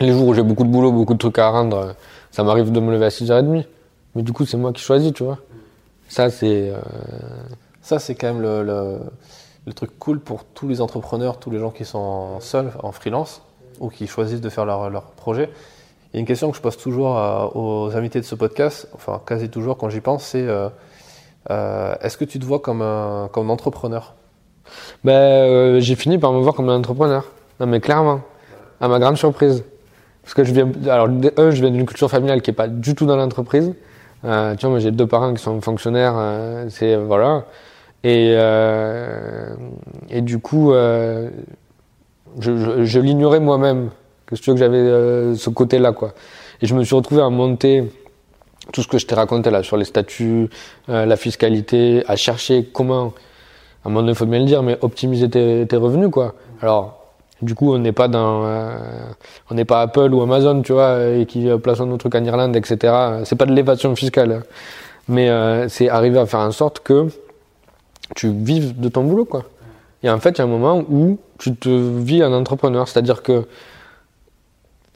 Les 0.00 0.10
jours 0.12 0.26
où 0.28 0.34
j'ai 0.34 0.42
beaucoup 0.42 0.64
de 0.64 0.70
boulot, 0.70 0.90
beaucoup 0.90 1.12
de 1.12 1.18
trucs 1.18 1.38
à 1.38 1.50
rendre, 1.50 1.76
euh, 1.76 1.92
ça 2.30 2.42
m'arrive 2.42 2.72
de 2.72 2.80
me 2.80 2.90
lever 2.92 3.04
à 3.04 3.10
6h30. 3.10 3.66
Mais 4.14 4.22
du 4.22 4.32
coup, 4.32 4.46
c'est 4.46 4.56
moi 4.56 4.72
qui 4.72 4.80
choisis, 4.82 5.12
tu 5.12 5.22
vois. 5.24 5.38
Ça, 6.08 6.30
c'est. 6.30 6.70
euh, 6.70 6.78
Ça, 7.82 7.98
c'est 7.98 8.14
quand 8.14 8.28
même 8.32 8.40
le, 8.40 8.62
le, 9.66 9.72
truc 9.74 9.90
cool 9.98 10.20
pour 10.20 10.44
tous 10.44 10.66
les 10.68 10.80
entrepreneurs, 10.80 11.38
tous 11.38 11.50
les 11.50 11.58
gens 11.58 11.70
qui 11.70 11.84
sont 11.84 12.40
seuls, 12.40 12.72
en 12.82 12.92
freelance, 12.92 13.42
ou 13.80 13.88
qui 13.90 14.06
choisissent 14.06 14.40
de 14.40 14.48
faire 14.48 14.64
leur, 14.64 14.88
leur 14.88 15.02
projet. 15.02 15.50
Il 16.12 16.16
y 16.16 16.18
a 16.18 16.20
une 16.20 16.26
question 16.26 16.50
que 16.50 16.56
je 16.56 16.62
pose 16.62 16.76
toujours 16.78 17.16
à- 17.18 17.54
aux 17.56 17.94
invités 17.96 18.20
de 18.20 18.24
ce 18.24 18.34
podcast, 18.34 18.88
enfin 18.94 19.20
quasi 19.26 19.48
toujours 19.50 19.76
quand 19.78 19.88
j'y 19.90 20.00
pense, 20.00 20.24
c'est 20.24 20.46
euh, 20.46 20.68
euh, 21.50 21.94
est-ce 22.00 22.16
que 22.16 22.24
tu 22.24 22.38
te 22.38 22.44
vois 22.44 22.60
comme 22.60 22.82
un, 22.82 23.28
comme 23.32 23.50
un 23.50 23.52
entrepreneur? 23.52 24.14
Ben, 25.04 25.12
euh, 25.12 25.80
j'ai 25.80 25.96
fini 25.96 26.18
par 26.18 26.32
me 26.32 26.40
voir 26.40 26.54
comme 26.54 26.68
un 26.68 26.76
entrepreneur. 26.76 27.24
Non, 27.60 27.66
mais 27.66 27.80
clairement, 27.80 28.20
à 28.80 28.88
ma 28.88 28.98
grande 28.98 29.16
surprise. 29.16 29.64
Parce 30.22 30.34
que 30.34 30.44
je 30.44 30.52
viens, 30.52 30.70
alors, 30.88 31.08
un, 31.08 31.50
je 31.50 31.60
viens 31.60 31.70
d'une 31.70 31.84
culture 31.86 32.08
familiale 32.08 32.42
qui 32.42 32.50
est 32.50 32.54
pas 32.54 32.68
du 32.68 32.94
tout 32.94 33.06
dans 33.06 33.16
l'entreprise. 33.16 33.74
Euh, 34.24 34.54
tu 34.54 34.60
vois, 34.62 34.70
moi, 34.70 34.78
j'ai 34.78 34.92
deux 34.92 35.06
parents 35.06 35.34
qui 35.34 35.42
sont 35.42 35.60
fonctionnaires, 35.60 36.14
euh, 36.16 36.66
c'est, 36.68 36.94
voilà. 36.96 37.44
Et, 38.04 38.34
euh, 38.36 39.54
et 40.10 40.20
du 40.20 40.38
coup, 40.38 40.72
euh, 40.72 41.28
je, 42.38 42.56
je, 42.56 42.84
je 42.84 43.00
l'ignorais 43.00 43.40
moi-même. 43.40 43.90
Que 44.26 44.36
tu 44.36 44.50
veux 44.50 44.54
que 44.54 44.60
j'avais 44.60 44.78
euh, 44.78 45.34
ce 45.34 45.50
côté-là, 45.50 45.92
quoi. 45.92 46.14
Et 46.62 46.66
je 46.66 46.74
me 46.74 46.84
suis 46.84 46.94
retrouvé 46.94 47.20
à 47.20 47.28
monter 47.28 47.92
tout 48.72 48.82
ce 48.82 48.88
que 48.88 48.98
je 48.98 49.06
t'ai 49.06 49.14
raconté 49.14 49.50
là 49.50 49.62
sur 49.62 49.76
les 49.76 49.84
statuts, 49.84 50.48
euh, 50.88 51.06
la 51.06 51.16
fiscalité, 51.16 52.02
à 52.08 52.16
chercher 52.16 52.64
comment 52.72 53.12
à 53.84 53.88
un 53.88 53.90
moment 53.90 54.02
donné, 54.02 54.12
il 54.12 54.16
faut 54.16 54.26
bien 54.26 54.38
le 54.38 54.44
dire, 54.44 54.62
mais 54.62 54.78
optimiser 54.80 55.28
tes, 55.28 55.76
revenus, 55.76 56.10
quoi. 56.10 56.34
Alors, 56.60 57.00
du 57.40 57.56
coup, 57.56 57.74
on 57.74 57.78
n'est 57.78 57.92
pas 57.92 58.06
dans, 58.06 58.44
euh, 58.44 58.78
on 59.50 59.54
n'est 59.54 59.64
pas 59.64 59.82
Apple 59.82 60.14
ou 60.14 60.22
Amazon, 60.22 60.62
tu 60.62 60.72
vois, 60.72 61.04
et 61.04 61.26
qui 61.26 61.48
euh, 61.48 61.58
plaçons 61.58 61.86
nos 61.86 61.96
trucs 61.96 62.14
en 62.14 62.24
Irlande, 62.24 62.54
etc. 62.54 62.94
C'est 63.24 63.34
pas 63.34 63.46
de 63.46 63.52
l'évasion 63.52 63.96
fiscale, 63.96 64.32
hein. 64.32 64.42
mais 65.08 65.28
euh, 65.30 65.68
c'est 65.68 65.88
arriver 65.88 66.20
à 66.20 66.26
faire 66.26 66.40
en 66.40 66.52
sorte 66.52 66.78
que 66.78 67.08
tu 68.14 68.30
vives 68.30 68.78
de 68.78 68.88
ton 68.88 69.02
boulot, 69.02 69.24
quoi. 69.24 69.44
Et 70.04 70.10
en 70.10 70.20
fait, 70.20 70.30
il 70.30 70.38
y 70.38 70.40
a 70.42 70.44
un 70.44 70.48
moment 70.48 70.84
où 70.88 71.18
tu 71.38 71.56
te 71.56 71.68
vis 71.68 72.22
un 72.22 72.32
entrepreneur, 72.32 72.86
c'est-à-dire 72.86 73.24
que, 73.24 73.46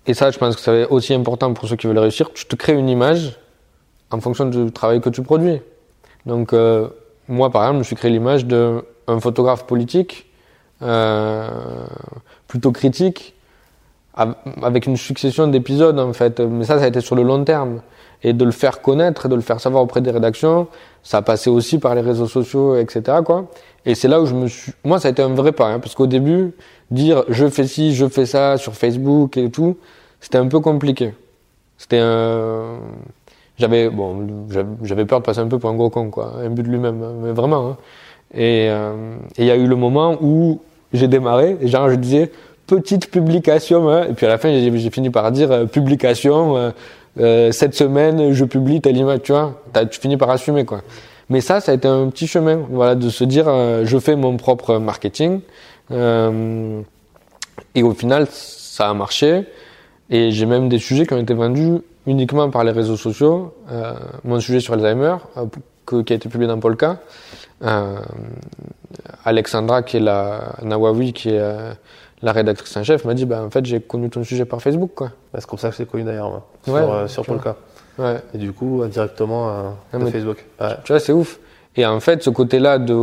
et 0.07 0.15
ça, 0.15 0.31
je 0.31 0.39
pense 0.39 0.55
que 0.55 0.62
c'est 0.62 0.86
aussi 0.86 1.12
important 1.12 1.53
pour 1.55 1.69
ceux 1.69 1.74
qui 1.74 1.89
veulent 1.89 1.98
réussir, 1.98 2.31
tu 2.32 2.47
te 2.47 2.55
crées 2.55 2.74
une 2.74 2.89
image 2.89 3.36
en 4.11 4.20
fonction 4.20 4.47
du 4.47 4.70
travail 4.73 5.01
que 5.01 5.09
tu 5.11 5.23
produis. 5.23 5.61
Donc, 6.27 6.53
euh, 6.53 6.89
moi, 7.28 7.51
par 7.51 7.62
exemple, 7.62 7.77
je 7.77 7.78
me 7.81 7.85
suis 7.85 7.97
créé 7.97 8.11
l'image 8.11 8.47
d'un 8.47 8.83
photographe 9.20 9.66
politique, 9.66 10.27
euh, 10.83 11.49
plutôt 12.49 12.73
critique, 12.73 13.35
av- 14.15 14.35
avec 14.62 14.87
une 14.87 14.97
succession 14.97 15.47
d'épisodes, 15.49 15.99
en 15.99 16.12
fait. 16.12 16.41
Mais 16.41 16.65
ça, 16.65 16.78
ça 16.78 16.85
a 16.85 16.89
été 16.89 17.01
sur 17.01 17.16
le 17.16 17.23
long 17.23 17.45
terme. 17.45 17.81
Et 18.23 18.33
de 18.33 18.45
le 18.45 18.51
faire 18.51 18.81
connaître, 18.81 19.28
de 19.28 19.35
le 19.35 19.43
faire 19.43 19.61
savoir 19.61 19.83
auprès 19.83 20.01
des 20.01 20.11
rédactions, 20.11 20.69
ça 21.03 21.19
a 21.19 21.23
passé 21.23 21.51
aussi 21.51 21.78
par 21.78 21.95
les 21.95 22.01
réseaux 22.01 22.27
sociaux, 22.27 22.77
etc., 22.77 23.19
quoi. 23.24 23.47
Et 23.85 23.95
c'est 23.95 24.09
là 24.09 24.20
où 24.20 24.27
je 24.27 24.35
me 24.35 24.49
suis, 24.49 24.73
moi, 24.85 24.99
ça 24.99 25.09
a 25.09 25.11
été 25.11 25.23
un 25.23 25.35
vrai 25.35 25.53
pas, 25.53 25.66
hein, 25.66 25.78
parce 25.78 25.95
qu'au 25.95 26.07
début, 26.07 26.53
dire 26.91 27.24
je 27.28 27.47
fais 27.49 27.66
ci, 27.66 27.95
je 27.95 28.09
fais 28.09 28.27
ça 28.27 28.57
sur 28.57 28.74
Facebook 28.74 29.37
et 29.37 29.51
tout, 29.51 29.77
c'était 30.20 30.39
un 30.39 30.49
peu 30.49 30.61
compliqué. 30.61 31.15
C'était 31.78 31.99
un, 31.99 32.78
j'avais 33.59 33.89
bon 33.91 34.27
j'avais- 34.83 35.05
peur 35.07 35.20
de 35.20 35.24
passer 35.24 35.41
un 35.41 35.49
peu 35.49 35.59
pour 35.59 35.70
un 35.70 35.74
gros 35.74 35.91
con 35.91 36.11
quoi. 36.11 36.35
Un 36.45 36.51
but 36.51 36.62
de 36.62 36.69
lui-même 36.69 37.03
hein, 37.03 37.12
mais 37.23 37.33
vraiment 37.33 37.69
hein. 37.70 37.77
et 38.35 38.69
euh, 38.70 39.16
et 39.39 39.43
il 39.43 39.47
y 39.47 39.51
a 39.51 39.57
eu 39.57 39.66
le 39.66 39.77
moment 39.77 40.16
où 40.20 40.61
j'ai 40.93 41.09
démarré 41.09 41.57
et 41.61 41.69
genre 41.69 41.89
je 41.91 41.95
disais 41.97 42.31
petite 42.66 43.11
publication 43.11 43.89
hein, 43.89 44.07
et 44.11 44.12
puis 44.12 44.27
à 44.27 44.28
la 44.28 44.39
fin 44.39 44.51
j'ai 44.51 44.91
fini 44.91 45.11
par 45.11 45.31
dire 45.33 45.51
euh, 45.53 45.65
publication 45.66 46.57
euh, 46.57 46.70
euh, 47.19 47.51
cette 47.53 47.74
semaine 47.74 48.33
je 48.33 48.45
publie 48.45 48.81
telle 48.81 48.97
image 48.97 49.20
tu 49.23 49.33
vois. 49.33 49.62
T'as- 49.73 49.87
tu 49.87 50.01
finis 50.01 50.16
par 50.16 50.31
assumer 50.31 50.65
quoi. 50.65 50.83
Mais 51.31 51.41
ça 51.41 51.61
ça 51.61 51.73
a 51.73 51.74
été 51.74 51.89
un 51.89 52.09
petit 52.09 52.27
chemin 52.27 52.57
voilà 52.70 52.95
de 52.95 53.09
se 53.09 53.24
dire 53.24 53.47
je 53.85 53.99
fais 53.99 54.16
mon 54.16 54.37
propre 54.37 54.78
marketing 54.78 55.41
et 57.74 57.83
au 57.83 57.93
final 57.93 58.27
ça 58.31 58.91
a 58.91 58.95
marché. 58.95 59.45
Et 60.11 60.31
j'ai 60.31 60.47
même 60.47 60.69
des 60.69 60.78
sujets 60.78 61.05
qui 61.07 61.15
ont 61.15 61.19
été 61.19 61.35
vendus 61.35 61.78
uniquement 62.07 62.51
par 62.51 62.65
les 62.65 62.73
réseaux 62.73 62.97
sociaux. 62.97 63.55
Euh, 63.70 63.95
mon 64.24 64.41
sujet 64.41 64.61
sur 64.61 64.74
Alzheimer, 64.74 65.16
euh, 65.37 65.47
que, 65.85 66.03
qui 66.03 66.12
a 66.12 66.16
été 66.16 66.28
publié 66.28 66.49
dans 66.49 66.59
Polka. 66.59 66.99
Euh, 67.65 67.99
Alexandra, 69.24 69.83
qui 69.83 69.97
est 69.97 70.01
la 70.01 70.53
Nawawi, 70.62 71.12
qui 71.12 71.31
est 71.31 71.39
euh, 71.41 71.73
la 72.23 72.33
rédactrice 72.33 72.77
en 72.77 72.85
chef, 72.85 73.05
m'a 73.05 73.15
dit 73.15 73.24
bah, 73.24 73.43
en 73.45 73.51
fait, 73.51 73.65
j'ai 73.65 73.81
connu 73.81 74.11
ton 74.11 74.24
sujet 74.24 74.45
par 74.45 74.61
Facebook. 74.61 74.91
Quoi. 74.95 75.09
Bah, 75.33 75.39
c'est 75.41 75.47
comme 75.49 75.59
ça 75.59 75.70
que 75.70 75.77
c'est 75.77 75.89
connu 75.91 76.05
d'ailleurs, 76.05 76.31
moi, 76.31 76.47
sur, 76.65 76.73
Ouais, 76.74 76.81
euh, 76.81 77.09
sur 77.09 77.23
vois. 77.24 77.35
Polka. 77.37 77.57
Ouais. 77.99 78.16
Et 78.35 78.39
du 78.39 78.53
coup, 78.53 78.83
euh, 78.83 78.89
directement 78.89 79.49
euh, 79.49 79.53
Ah, 79.93 79.99
de 79.99 80.05
mais- 80.05 80.11
Facebook. 80.11 80.45
Ouais. 80.61 80.77
Tu 80.85 80.93
vois, 80.93 81.01
c'est 81.01 81.12
ouf. 81.12 81.39
Et 81.77 81.85
en 81.87 82.01
fait, 82.01 82.23
ce 82.23 82.31
côté-là 82.31 82.78
de, 82.78 82.95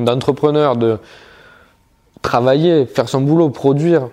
d'entrepreneur, 0.00 0.76
de 0.76 0.98
travailler, 2.20 2.86
faire 2.86 3.08
son 3.08 3.20
boulot, 3.22 3.50
produire, 3.50 4.08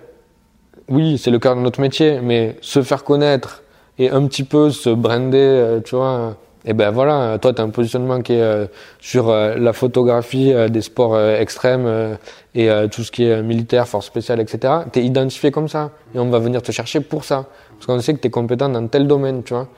oui, 0.88 1.18
c'est 1.18 1.30
le 1.30 1.38
cœur 1.38 1.54
de 1.54 1.60
notre 1.60 1.80
métier, 1.80 2.20
mais 2.22 2.56
se 2.60 2.82
faire 2.82 3.04
connaître 3.04 3.62
et 4.00 4.08
un 4.08 4.26
petit 4.26 4.44
peu 4.44 4.70
se 4.70 4.88
brander, 4.88 5.36
euh, 5.38 5.80
tu 5.80 5.94
vois. 5.94 6.34
Et 6.64 6.72
ben 6.72 6.90
voilà, 6.90 7.38
toi, 7.38 7.52
tu 7.52 7.60
as 7.60 7.64
un 7.64 7.68
positionnement 7.68 8.20
qui 8.22 8.32
est 8.32 8.40
euh, 8.40 8.66
sur 8.98 9.28
euh, 9.28 9.56
la 9.56 9.72
photographie 9.74 10.52
des 10.70 10.80
sports 10.80 11.18
extrêmes 11.20 12.16
et 12.54 12.68
tout 12.90 13.02
ce 13.02 13.10
qui 13.10 13.24
est 13.24 13.42
militaire, 13.42 13.86
force 13.86 14.06
spéciale, 14.06 14.40
etc. 14.40 14.72
Tu 14.92 14.98
es 15.00 15.04
identifié 15.04 15.50
comme 15.50 15.68
ça. 15.68 15.90
Et 16.14 16.18
on 16.18 16.30
va 16.30 16.38
venir 16.38 16.62
te 16.62 16.72
chercher 16.72 17.00
pour 17.00 17.24
ça. 17.24 17.44
Parce 17.74 17.86
qu'on 17.86 18.00
sait 18.00 18.14
que 18.14 18.20
tu 18.20 18.28
es 18.28 18.30
compétent 18.30 18.68
dans 18.70 18.86
tel 18.88 19.06
domaine, 19.06 19.42
tu 19.42 19.54
vois. 19.54 19.68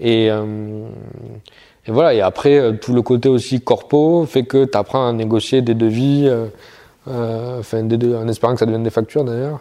Et, 0.00 0.30
voilà, 1.86 2.14
et 2.14 2.20
après, 2.20 2.76
tout 2.80 2.92
le 2.92 3.02
côté 3.02 3.28
aussi 3.28 3.60
corpo 3.60 4.24
fait 4.26 4.44
que 4.44 4.64
tu 4.64 4.78
apprends 4.78 5.08
à 5.08 5.12
négocier 5.12 5.62
des 5.62 5.74
devis, 5.74 6.28
enfin, 7.06 7.82
des 7.84 7.98
de- 7.98 8.16
en 8.16 8.26
espérant 8.26 8.54
que 8.54 8.60
ça 8.60 8.66
devienne 8.66 8.82
des 8.84 8.90
factures 8.90 9.24
d'ailleurs, 9.24 9.60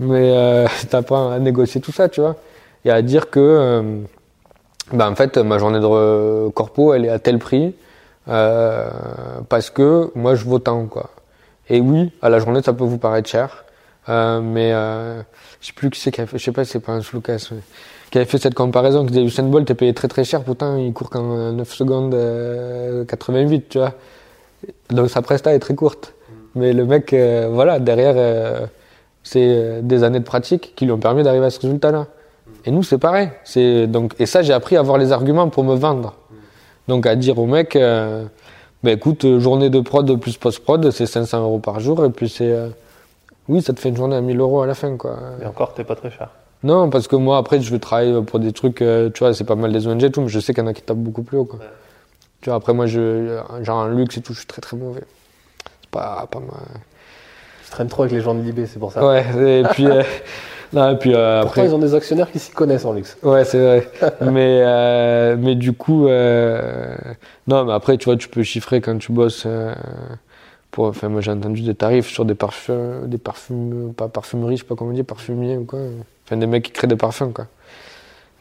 mais 0.00 0.64
tu 0.90 0.96
apprends 0.96 1.30
à 1.30 1.38
négocier 1.38 1.80
tout 1.80 1.92
ça, 1.92 2.08
tu 2.08 2.20
vois, 2.20 2.34
et 2.86 2.90
à 2.90 3.02
dire 3.02 3.30
que, 3.30 3.40
euh, 3.40 3.82
ben, 4.92 5.10
en 5.10 5.14
fait, 5.16 5.36
ma 5.38 5.58
journée 5.58 5.80
de 5.80 6.48
corpo, 6.50 6.94
elle 6.94 7.04
est 7.04 7.08
à 7.10 7.18
tel 7.18 7.38
prix, 7.40 7.74
euh, 8.28 8.88
parce 9.48 9.70
que 9.70 10.10
moi, 10.14 10.36
je 10.36 10.44
vaux 10.44 10.60
tant, 10.60 10.86
quoi. 10.86 11.10
Et 11.68 11.80
oui, 11.80 12.12
à 12.22 12.28
la 12.30 12.38
journée, 12.38 12.62
ça 12.62 12.72
peut 12.72 12.84
vous 12.84 12.98
paraître 12.98 13.28
cher, 13.28 13.64
euh, 14.08 14.40
mais 14.40 14.72
euh, 14.72 15.20
je 15.60 15.66
sais 15.66 15.72
plus 15.72 15.90
qui 15.90 15.98
c'est 16.00 16.12
qui 16.12 16.20
a 16.20 16.26
fait, 16.26 16.38
je 16.38 16.44
sais 16.44 16.52
pas 16.52 16.64
si 16.64 16.70
c'est 16.70 16.80
pas 16.80 16.92
un 16.92 17.00
Lucas, 17.12 17.48
mais- 17.50 17.58
qui 18.12 18.18
avait 18.18 18.24
fait 18.24 18.38
cette 18.38 18.54
comparaison, 18.54 19.04
qui 19.04 19.10
disait 19.12 19.24
Usain 19.24 19.42
Bolt 19.42 19.68
est 19.68 19.74
payé 19.74 19.92
très 19.92 20.06
très 20.06 20.22
cher, 20.22 20.44
pourtant 20.44 20.76
il 20.76 20.92
court 20.92 21.10
qu'en 21.10 21.36
euh, 21.36 21.50
9 21.50 21.72
secondes 21.72 22.14
euh, 22.14 23.04
88, 23.04 23.68
tu 23.68 23.78
vois. 23.78 23.94
Donc 24.90 25.10
sa 25.10 25.22
presta 25.22 25.52
est 25.54 25.58
très 25.58 25.74
courte. 25.74 26.14
Mais 26.54 26.72
le 26.72 26.84
mec, 26.86 27.12
euh, 27.12 27.48
voilà, 27.52 27.80
derrière, 27.80 28.14
euh, 28.16 28.66
c'est 29.24 29.40
euh, 29.42 29.80
des 29.82 30.04
années 30.04 30.20
de 30.20 30.24
pratique 30.24 30.74
qui 30.76 30.84
lui 30.84 30.92
ont 30.92 30.98
permis 30.98 31.24
d'arriver 31.24 31.46
à 31.46 31.50
ce 31.50 31.58
résultat-là. 31.60 32.06
Et 32.66 32.70
nous, 32.70 32.82
c'est 32.82 32.98
pareil. 32.98 33.30
C'est 33.44 33.86
donc 33.86 34.14
et 34.18 34.26
ça, 34.26 34.42
j'ai 34.42 34.52
appris 34.52 34.76
à 34.76 34.80
avoir 34.80 34.98
les 34.98 35.12
arguments 35.12 35.48
pour 35.48 35.64
me 35.64 35.74
vendre. 35.74 36.14
Donc 36.88 37.06
à 37.06 37.16
dire 37.16 37.38
au 37.38 37.46
mec, 37.46 37.76
euh, 37.76 38.24
ben 38.82 38.96
écoute, 38.96 39.24
euh, 39.24 39.40
journée 39.40 39.70
de 39.70 39.80
prod 39.80 40.20
plus 40.20 40.36
post-prod, 40.36 40.90
c'est 40.90 41.06
500 41.06 41.42
euros 41.42 41.58
par 41.58 41.80
jour, 41.80 42.04
et 42.04 42.10
puis 42.10 42.28
c'est, 42.28 42.52
euh, 42.52 42.68
oui, 43.48 43.62
ça 43.62 43.72
te 43.72 43.80
fait 43.80 43.88
une 43.88 43.96
journée 43.96 44.16
à 44.16 44.20
1000 44.20 44.38
euros 44.38 44.62
à 44.62 44.66
la 44.66 44.74
fin, 44.74 44.96
quoi. 44.96 45.16
Et 45.42 45.46
encore, 45.46 45.74
t'es 45.74 45.82
pas 45.82 45.96
très 45.96 46.10
cher. 46.10 46.28
Non, 46.62 46.90
parce 46.90 47.08
que 47.08 47.16
moi, 47.16 47.38
après, 47.38 47.60
je 47.60 47.74
travaille 47.76 48.22
pour 48.22 48.38
des 48.38 48.52
trucs, 48.52 48.82
euh, 48.82 49.10
tu 49.10 49.20
vois, 49.20 49.34
c'est 49.34 49.44
pas 49.44 49.54
mal 49.54 49.72
des 49.72 49.86
ONG 49.86 50.04
et 50.04 50.10
tout, 50.10 50.20
mais 50.20 50.28
je 50.28 50.38
sais 50.40 50.54
qu'il 50.54 50.62
y 50.62 50.66
en 50.66 50.70
a 50.70 50.72
qui 50.72 50.82
tapent 50.82 50.98
beaucoup 50.98 51.22
plus 51.22 51.38
haut, 51.38 51.44
quoi. 51.44 51.58
Ouais. 51.58 51.66
Tu 52.40 52.50
vois, 52.50 52.56
après, 52.56 52.74
moi, 52.74 52.86
je, 52.86 53.40
genre 53.62 53.78
en 53.78 53.86
luxe 53.86 54.18
et 54.18 54.20
tout, 54.20 54.32
je 54.32 54.38
suis 54.38 54.46
très 54.46 54.60
très 54.60 54.76
mauvais. 54.76 55.02
C'est 55.80 55.90
pas, 55.90 56.28
pas 56.30 56.38
mal. 56.38 56.50
Tu 57.64 57.70
traînes 57.70 57.88
trop 57.88 58.02
avec 58.02 58.12
les 58.12 58.20
gens 58.20 58.34
de 58.34 58.40
Libé, 58.40 58.66
c'est 58.66 58.78
pour 58.78 58.92
ça. 58.92 59.04
Ouais, 59.04 59.24
et 59.60 59.64
puis, 59.72 59.86
non, 60.72 60.90
et 60.90 60.96
puis 60.96 61.14
euh, 61.14 61.42
Pourtant, 61.42 61.60
après. 61.60 61.66
ils 61.66 61.74
ont 61.74 61.78
des 61.78 61.94
actionnaires 61.94 62.30
qui 62.30 62.38
s'y 62.38 62.50
connaissent 62.50 62.84
en 62.84 62.92
luxe. 62.92 63.16
Ouais, 63.22 63.44
c'est 63.44 63.58
vrai. 63.58 63.90
mais, 64.20 64.62
euh, 64.62 65.36
mais 65.38 65.54
du 65.54 65.72
coup, 65.72 66.08
euh, 66.08 66.94
non, 67.46 67.64
mais 67.64 67.72
après, 67.72 67.96
tu 67.98 68.06
vois, 68.06 68.16
tu 68.16 68.28
peux 68.28 68.42
chiffrer 68.42 68.80
quand 68.80 68.98
tu 68.98 69.12
bosses. 69.12 69.46
pour, 70.70 70.86
enfin, 70.86 71.08
moi, 71.08 71.20
j'ai 71.20 71.30
entendu 71.30 71.62
des 71.62 71.74
tarifs 71.74 72.08
sur 72.08 72.24
des 72.24 72.34
parfums, 72.34 73.06
des 73.06 73.18
parfums, 73.18 73.92
pas 73.96 74.08
parfumeries, 74.08 74.56
je 74.56 74.62
sais 74.62 74.68
pas 74.68 74.74
comment 74.74 74.90
on 74.90 74.94
dit, 74.94 75.02
parfumiers 75.02 75.56
ou 75.56 75.64
quoi. 75.64 75.80
Enfin, 76.26 76.36
des 76.36 76.46
mecs 76.46 76.64
qui 76.64 76.72
créent 76.72 76.86
des 76.86 76.96
parfums, 76.96 77.32
quoi. 77.32 77.46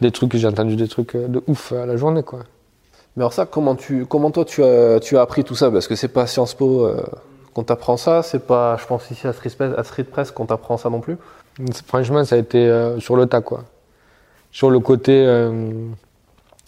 Des 0.02 0.12
trucs 0.12 0.36
j'ai 0.36 0.48
entendu 0.48 0.76
des 0.76 0.90
trucs 0.90 1.16
de 1.16 1.42
ouf 1.48 1.72
à 1.72 1.86
la 1.86 1.96
journée, 1.96 2.24
quoi. 2.24 2.40
Mais 3.16 3.22
alors 3.24 3.32
ça, 3.32 3.46
comment 3.46 3.76
tu, 3.76 4.06
comment 4.06 4.30
toi 4.30 4.44
tu 4.44 4.62
as, 4.62 5.00
tu 5.00 5.18
as 5.18 5.22
appris 5.22 5.46
tout 5.46 5.56
ça? 5.56 5.72
Parce 5.72 5.88
que 5.88 5.96
c'est 5.96 6.10
pas 6.10 6.28
Sciences 6.28 6.54
Po 6.54 6.90
qu'on 7.54 7.64
t'apprend 7.64 7.96
ça, 7.96 8.22
c'est 8.22 8.46
pas, 8.46 8.76
je 8.76 8.86
pense 8.86 9.10
ici 9.10 9.26
à 9.26 9.32
Street 9.32 9.52
Press, 9.58 9.72
à 9.78 9.84
Street 9.86 10.04
Press 10.04 10.32
qu'on 10.32 10.46
t'apprend 10.46 10.76
ça 10.76 10.90
non 10.90 11.00
plus. 11.00 11.18
Franchement, 11.88 12.24
ça 12.26 12.36
a 12.36 12.40
été 12.40 12.58
euh, 12.58 13.00
sur 13.00 13.16
le 13.16 13.28
tas, 13.28 13.40
quoi. 13.42 13.64
Sur 14.52 14.70
le 14.70 14.80
côté 14.80 15.14
euh, 15.26 15.72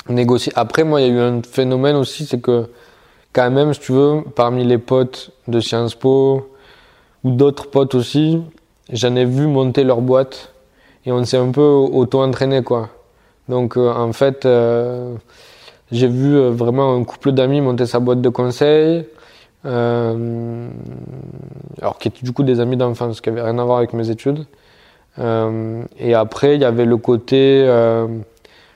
négocier. 0.07 0.53
Après, 0.55 0.85
moi, 0.85 1.01
il 1.01 1.07
y 1.07 1.09
a 1.09 1.14
eu 1.14 1.19
un 1.19 1.41
phénomène 1.41 1.97
aussi, 1.97 2.26
c'est 2.26 2.39
que, 2.39 2.69
quand 3.34 3.51
même, 3.51 3.73
si 3.73 3.81
tu 3.81 3.91
veux, 3.91 4.23
parmi 4.35 4.64
les 4.64 4.77
potes 4.77 5.31
de 5.47 5.59
Sciences 5.59 5.95
Po 5.95 6.49
ou 7.23 7.31
d'autres 7.31 7.69
potes 7.69 7.95
aussi, 7.95 8.41
j'en 8.91 9.15
ai 9.15 9.26
vu 9.26 9.47
monter 9.47 9.84
leur 9.84 9.99
boîte 9.99 10.53
et 11.05 11.11
on 11.11 11.23
s'est 11.26 11.38
un 11.38 11.51
peu 11.51 11.61
auto-entraîné, 11.61 12.64
quoi. 12.64 12.89
Donc, 13.49 13.76
euh, 13.76 13.93
en 13.93 14.14
fait, 14.14 14.45
euh, 14.45 15.15
j'ai 15.91 16.07
vu 16.07 16.39
vraiment 16.49 16.95
un 16.95 17.03
couple 17.03 17.34
d'amis 17.34 17.59
monter 17.59 17.85
sa 17.85 17.99
boîte 17.99 18.22
de 18.22 18.30
conseil. 18.30 19.05
Alors, 19.65 20.69
qui 21.99 22.07
étaient 22.07 22.23
du 22.23 22.31
coup 22.31 22.43
des 22.43 22.61
amis 22.61 22.77
d'enfance, 22.77 23.19
qui 23.19 23.30
n'avaient 23.30 23.41
rien 23.41 23.59
à 23.59 23.65
voir 23.65 23.80
avec 23.80 23.91
mes 23.91 24.09
études. 24.09 24.45
Euh, 25.19 25.84
et 25.98 26.14
après, 26.14 26.56
il 26.56 26.61
y 26.61 26.65
avait 26.65 26.85
le 26.85 26.98
côté, 26.98 27.64
euh, 27.68 28.07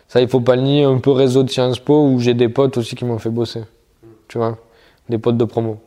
ça 0.07 0.21
il 0.21 0.27
faut 0.27 0.39
pas 0.41 0.55
le 0.55 0.63
nier, 0.63 0.83
un 0.83 0.97
peu 0.97 1.11
réseau 1.11 1.43
de 1.43 1.49
Sciences 1.49 1.79
Po 1.79 2.07
où 2.07 2.19
j'ai 2.19 2.33
des 2.33 2.49
potes 2.49 2.77
aussi 2.77 2.95
qui 2.95 3.05
m'ont 3.05 3.19
fait 3.19 3.29
bosser. 3.29 3.63
Tu 4.27 4.37
vois, 4.37 4.57
des 5.09 5.17
potes 5.17 5.37
de 5.37 5.45
promo. 5.45 5.77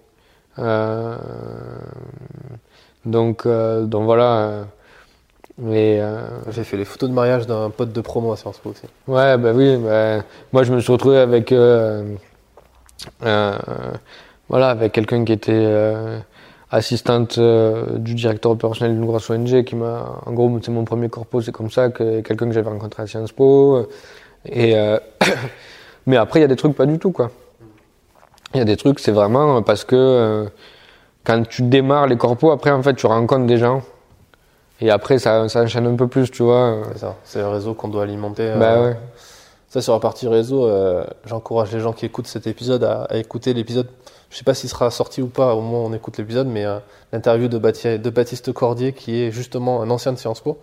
Euh, 0.59 1.17
donc, 3.05 3.47
euh, 3.47 3.85
donc 3.85 4.05
voilà. 4.05 4.65
euh, 5.61 6.29
J'ai 6.51 6.65
fait 6.65 6.77
les 6.77 6.85
photos 6.85 7.09
de 7.11 7.15
mariage 7.15 7.47
d'un 7.47 7.71
pote 7.71 7.93
de 7.93 8.01
promo 8.01 8.33
à 8.33 8.37
Sciences 8.37 8.59
Po 8.59 8.71
aussi. 8.71 8.87
Ouais, 9.09 9.37
bah 9.37 9.53
oui. 9.55 9.77
bah, 9.77 10.23
moi, 10.53 10.63
je 10.63 10.73
me 10.73 10.81
suis 10.81 10.93
retrouvé 10.93 11.19
avec, 11.19 11.53
voilà, 14.49 14.69
avec 14.71 14.93
quelqu'un 14.93 15.25
qui 15.25 15.33
était 15.33 16.23
assistante 16.75 17.39
euh, 17.39 17.99
du 17.99 18.15
directeur 18.15 18.53
opérationnel 18.53 18.97
d'une 18.97 19.07
grosse 19.07 19.31
ONG, 19.31 19.65
qui 19.65 19.77
m'a, 19.77 20.21
en 20.27 20.33
gros, 20.33 20.51
c'est 20.63 20.71
mon 20.73 20.85
premier 20.85 21.09
corpo, 21.09 21.41
c'est 21.41 21.53
comme 21.53 21.71
ça 21.71 21.89
que 21.91 22.21
quelqu'un 22.21 22.47
que 22.47 22.53
j'avais 22.53 22.69
rencontré 22.71 23.03
à 23.03 23.07
Sciences 23.07 23.33
Po. 23.33 23.87
Et 24.47 24.77
euh, 24.77 24.99
mais 26.07 26.17
après, 26.17 26.41
il 26.41 26.43
y 26.43 26.45
a 26.45 26.49
des 26.49 26.57
trucs 26.57 26.75
pas 26.77 26.87
du 26.87 26.99
tout, 26.99 27.13
quoi. 27.13 27.31
Il 28.55 28.59
y 28.59 28.61
a 28.61 28.65
des 28.65 28.77
trucs, 28.77 29.01
c'est 29.01 29.13
vraiment 29.13 29.63
parce 29.63 29.85
que 29.85 29.97
euh, 29.97 30.45
quand 31.25 31.43
tu 31.49 31.63
démarres 31.63 32.07
les 32.07 32.17
corpos, 32.17 32.51
après, 32.51 32.71
en 32.71 32.83
fait, 32.83 32.95
tu 32.95 33.07
rencontres 33.07 33.47
des 33.47 33.59
gens. 33.59 33.83
Et 34.81 34.91
après, 34.91 35.19
ça, 35.19 35.49
ça 35.49 35.63
enchaîne 35.63 35.87
un 35.87 35.95
peu 35.97 36.09
plus, 36.09 36.31
tu 36.31 36.43
vois. 36.43 36.79
C'est 36.93 36.99
ça, 36.99 37.15
c'est 37.25 37.39
le 37.39 37.49
réseau 37.49 37.75
qu'on 37.75 37.89
doit 37.89 38.03
alimenter. 38.03 38.43
euh, 38.43 38.59
Bah 38.59 38.83
ouais. 38.83 38.97
Ça, 39.69 39.81
sur 39.81 39.93
la 39.93 39.99
partie 40.01 40.29
réseau, 40.29 40.67
euh, 40.67 41.05
j'encourage 41.25 41.73
les 41.73 41.81
gens 41.81 41.93
qui 41.93 42.07
écoutent 42.07 42.27
cet 42.29 42.47
épisode 42.47 42.85
à, 42.85 43.05
à 43.05 43.17
écouter 43.17 43.55
l'épisode. 43.55 43.89
Je 44.35 44.39
sais 44.39 44.45
pas 44.45 44.55
s'il 44.55 44.69
sera 44.69 44.91
sorti 44.91 45.23
ou 45.23 45.29
pas 45.29 45.55
au 45.55 45.61
moment 45.61 45.85
où 45.85 45.87
on 45.87 45.93
écoute 45.93 46.19
l'épisode, 46.19 46.49
mais 46.49 46.65
euh, 46.65 46.81
l'interview 47.13 47.47
de, 47.47 47.57
Baptiste 47.57 48.53
Cordier, 48.53 48.93
qui 48.93 49.23
est 49.23 49.31
justement 49.31 49.81
un 49.81 49.91
ancien 49.91 50.13
de 50.13 50.19
Sciences 50.19 50.41
Po, 50.41 50.59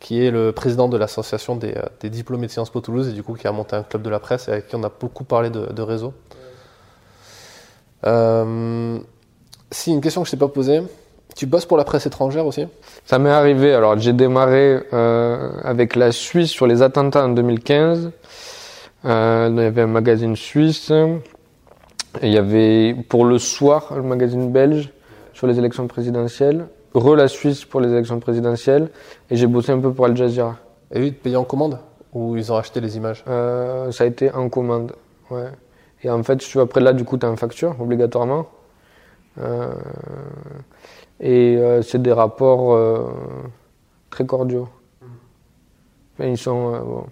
qui 0.00 0.26
est 0.26 0.32
le 0.32 0.50
président 0.50 0.88
de 0.88 0.96
l'association 0.96 1.54
des, 1.54 1.72
euh, 1.76 1.82
des 2.00 2.10
diplômés 2.10 2.48
de 2.48 2.50
Sciences 2.50 2.70
Po 2.70 2.80
Toulouse, 2.80 3.08
et 3.08 3.12
du 3.12 3.22
coup 3.22 3.34
qui 3.34 3.46
a 3.46 3.52
monté 3.52 3.76
un 3.76 3.84
club 3.84 4.02
de 4.02 4.10
la 4.10 4.18
presse 4.18 4.48
et 4.48 4.50
avec 4.50 4.66
qui 4.66 4.74
on 4.74 4.82
a 4.82 4.90
beaucoup 4.90 5.22
parlé 5.22 5.50
de, 5.50 5.82
réseau. 5.82 6.12
Euh, 8.06 8.98
si, 9.70 9.92
une 9.92 10.00
question 10.00 10.22
que 10.22 10.26
je 10.26 10.32
t'ai 10.32 10.36
pas 10.36 10.48
posée. 10.48 10.82
Tu 11.36 11.46
bosses 11.46 11.64
pour 11.64 11.76
la 11.76 11.84
presse 11.84 12.04
étrangère 12.04 12.44
aussi? 12.44 12.66
Ça 13.06 13.20
m'est 13.20 13.30
arrivé. 13.30 13.72
Alors, 13.72 13.96
j'ai 13.98 14.12
démarré 14.12 14.80
avec 14.90 15.94
la 15.94 16.10
Suisse 16.10 16.50
sur 16.50 16.66
les 16.66 16.82
attentats 16.82 17.24
en 17.24 17.28
2015. 17.28 18.10
Euh, 19.04 19.48
il 19.50 19.62
y 19.62 19.66
avait 19.66 19.82
un 19.82 19.86
magazine 19.86 20.36
suisse. 20.36 20.92
Et 22.20 22.26
il 22.26 22.32
y 22.32 22.38
avait 22.38 22.94
pour 23.08 23.24
le 23.24 23.38
soir 23.38 23.92
le 23.96 24.02
magazine 24.02 24.50
belge 24.52 24.92
sur 25.32 25.46
les 25.46 25.58
élections 25.58 25.86
présidentielles. 25.86 26.66
Re 26.94 27.14
la 27.16 27.26
Suisse 27.28 27.64
pour 27.64 27.80
les 27.80 27.90
élections 27.90 28.20
présidentielles. 28.20 28.90
Et 29.30 29.36
j'ai 29.36 29.46
bossé 29.46 29.72
un 29.72 29.80
peu 29.80 29.92
pour 29.92 30.04
Al 30.04 30.16
Jazeera. 30.16 30.56
Et 30.92 31.00
eux, 31.00 31.06
ils 31.06 31.14
te 31.14 31.22
payaient 31.22 31.36
en 31.36 31.44
commande 31.44 31.78
Ou 32.12 32.36
ils 32.36 32.52
ont 32.52 32.56
acheté 32.56 32.80
les 32.80 32.96
images? 32.98 33.24
Euh, 33.28 33.90
ça 33.92 34.04
a 34.04 34.06
été 34.06 34.30
en 34.30 34.50
commande. 34.50 34.92
Ouais. 35.30 35.48
Et 36.02 36.10
en 36.10 36.22
fait, 36.22 36.42
suis 36.42 36.60
après 36.60 36.80
là, 36.80 36.92
du 36.92 37.04
coup, 37.04 37.16
tu 37.16 37.24
as 37.24 37.30
en 37.30 37.36
facture, 37.36 37.74
obligatoirement. 37.80 38.46
Euh, 39.40 39.72
et 41.18 41.56
euh, 41.56 41.80
c'est 41.80 42.02
des 42.02 42.12
rapports 42.12 42.74
euh, 42.74 43.06
très 44.10 44.26
cordiaux. 44.26 44.68
Enfin, 46.14 46.28
ils 46.28 46.36
sont. 46.36 46.74
euh, 46.74 46.80
bon. 46.80 47.06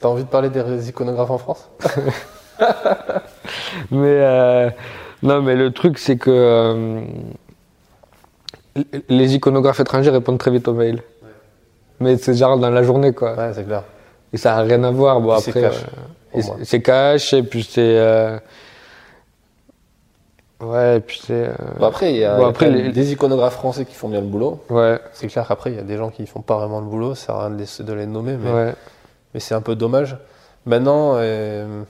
T'as 0.00 0.08
envie 0.08 0.24
de 0.24 0.28
parler 0.28 0.50
des 0.50 0.88
iconographes 0.88 1.30
en 1.30 1.38
France? 1.38 1.70
Mais 3.90 3.98
euh, 4.20 4.70
non, 5.22 5.40
mais 5.42 5.54
le 5.56 5.72
truc, 5.72 5.98
c'est 5.98 6.16
que 6.16 6.30
euh, 6.30 7.00
les 9.08 9.34
iconographes 9.34 9.80
étrangers 9.80 10.10
répondent 10.10 10.38
très 10.38 10.50
vite 10.50 10.68
aux 10.68 10.74
mails. 10.74 11.02
Mais 12.00 12.16
c'est 12.18 12.34
genre 12.34 12.58
dans 12.58 12.70
la 12.70 12.82
journée, 12.82 13.12
quoi. 13.14 13.34
Ouais, 13.34 13.52
c'est 13.54 13.64
clair. 13.64 13.82
Et 14.32 14.36
ça 14.36 14.54
n'a 14.56 14.62
rien 14.62 14.82
à 14.84 14.90
voir. 14.90 15.20
Bon, 15.20 15.32
après, 15.32 15.52
cash, 15.52 15.74
euh, 16.34 16.40
c'est- 16.64 16.82
cash, 16.82 17.32
et 17.32 17.42
puis 17.42 17.62
c'est. 17.62 17.80
euh, 17.98 18.38
Ouais, 20.60 20.96
et 20.96 21.00
puis 21.00 21.20
c'est. 21.22 21.48
euh, 21.48 21.52
Bon, 21.78 21.86
après, 21.86 22.12
il 22.12 22.18
y 22.18 22.24
a, 22.24 22.36
Bon, 22.36 22.46
après, 22.46 22.70
les- 22.70 22.90
des 22.90 23.12
iconographes 23.12 23.54
français 23.54 23.84
qui 23.84 23.94
font 23.94 24.08
bien 24.08 24.20
le 24.20 24.26
boulot. 24.26 24.62
Ouais, 24.70 24.98
C'est 25.12 25.26
clair 25.26 25.46
qu'après, 25.46 25.70
il 25.72 25.76
y 25.76 25.80
a 25.80 25.82
des 25.82 25.96
gens 25.98 26.08
qui 26.10 26.26
font 26.26 26.40
pas 26.40 26.56
vraiment 26.56 26.80
le 26.80 26.86
boulot, 26.86 27.14
ça 27.14 27.26
sert 27.26 27.34
à 27.36 27.46
rien 27.48 27.56
de 27.56 27.62
les, 27.62 27.84
de 27.84 27.92
les 27.92 28.06
nommer, 28.06 28.36
mais, 28.38 28.50
ouais. 28.50 28.74
mais 29.34 29.40
c'est 29.40 29.54
un 29.54 29.60
peu 29.60 29.74
dommage. 29.74 30.16
Maintenant, 30.64 31.12
euh, 31.16 31.82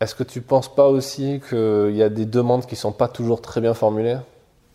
est-ce 0.00 0.14
que 0.14 0.22
tu 0.22 0.40
penses 0.40 0.74
pas 0.74 0.86
aussi 0.88 1.40
qu'il 1.48 1.94
y 1.94 2.02
a 2.02 2.08
des 2.08 2.24
demandes 2.24 2.66
qui 2.66 2.76
sont 2.76 2.92
pas 2.92 3.08
toujours 3.08 3.40
très 3.42 3.60
bien 3.60 3.74
formulées? 3.74 4.16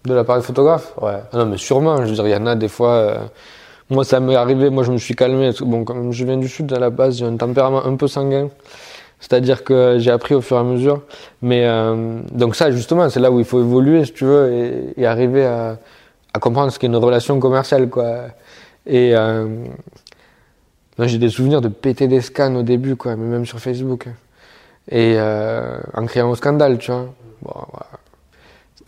De 0.05 0.13
la 0.13 0.23
part 0.23 0.37
des 0.37 0.43
photographes? 0.43 0.93
Ouais. 1.01 1.19
Ah 1.33 1.37
non, 1.37 1.45
mais 1.47 1.57
sûrement. 1.57 1.97
Je 1.97 2.09
veux 2.09 2.13
dire, 2.13 2.27
il 2.27 2.31
y 2.31 2.35
en 2.35 2.45
a 2.45 2.55
des 2.55 2.67
fois. 2.67 2.91
euh, 2.91 3.17
Moi, 3.89 4.03
ça 4.03 4.19
m'est 4.19 4.35
arrivé. 4.35 4.69
Moi, 4.69 4.83
je 4.83 4.91
me 4.91 4.97
suis 4.97 5.15
calmé. 5.15 5.49
Bon, 5.61 5.83
comme 5.83 6.11
je 6.11 6.25
viens 6.25 6.37
du 6.37 6.47
sud 6.47 6.71
à 6.73 6.79
la 6.79 6.91
base, 6.91 7.17
j'ai 7.17 7.25
un 7.25 7.37
tempérament 7.37 7.83
un 7.85 7.95
peu 7.95 8.07
sanguin. 8.07 8.49
C'est-à-dire 9.19 9.63
que 9.63 9.95
j'ai 9.97 10.11
appris 10.11 10.35
au 10.35 10.41
fur 10.41 10.57
et 10.57 10.59
à 10.59 10.63
mesure. 10.63 11.01
Mais 11.41 11.65
euh, 11.65 12.19
donc 12.31 12.55
ça, 12.55 12.69
justement, 12.69 13.09
c'est 13.09 13.19
là 13.19 13.31
où 13.31 13.39
il 13.39 13.45
faut 13.45 13.59
évoluer, 13.59 14.05
si 14.05 14.13
tu 14.13 14.25
veux, 14.25 14.53
et, 14.53 14.93
et 15.01 15.05
arriver 15.07 15.45
à, 15.45 15.79
à 16.33 16.39
comprendre 16.39 16.71
ce 16.71 16.77
qu'est 16.77 16.85
une 16.87 16.95
relation 16.97 17.39
commerciale, 17.39 17.89
quoi. 17.89 18.27
Et 18.85 19.15
euh, 19.15 19.47
j'ai 20.99 21.17
des 21.17 21.29
souvenirs 21.29 21.61
de 21.61 21.69
péter 21.69 22.07
des 22.07 22.21
scans 22.21 22.53
au 22.55 22.61
début, 22.61 22.95
quoi, 22.95 23.15
mais 23.15 23.25
même 23.25 23.45
sur 23.47 23.59
Facebook. 23.59 24.07
Et 24.89 25.15
euh, 25.17 25.79
en 25.93 26.05
criant 26.05 26.29
au 26.29 26.35
scandale, 26.35 26.77
tu 26.77 26.91
vois. 26.91 27.05
Bon, 27.41 27.53
voilà. 27.71 27.87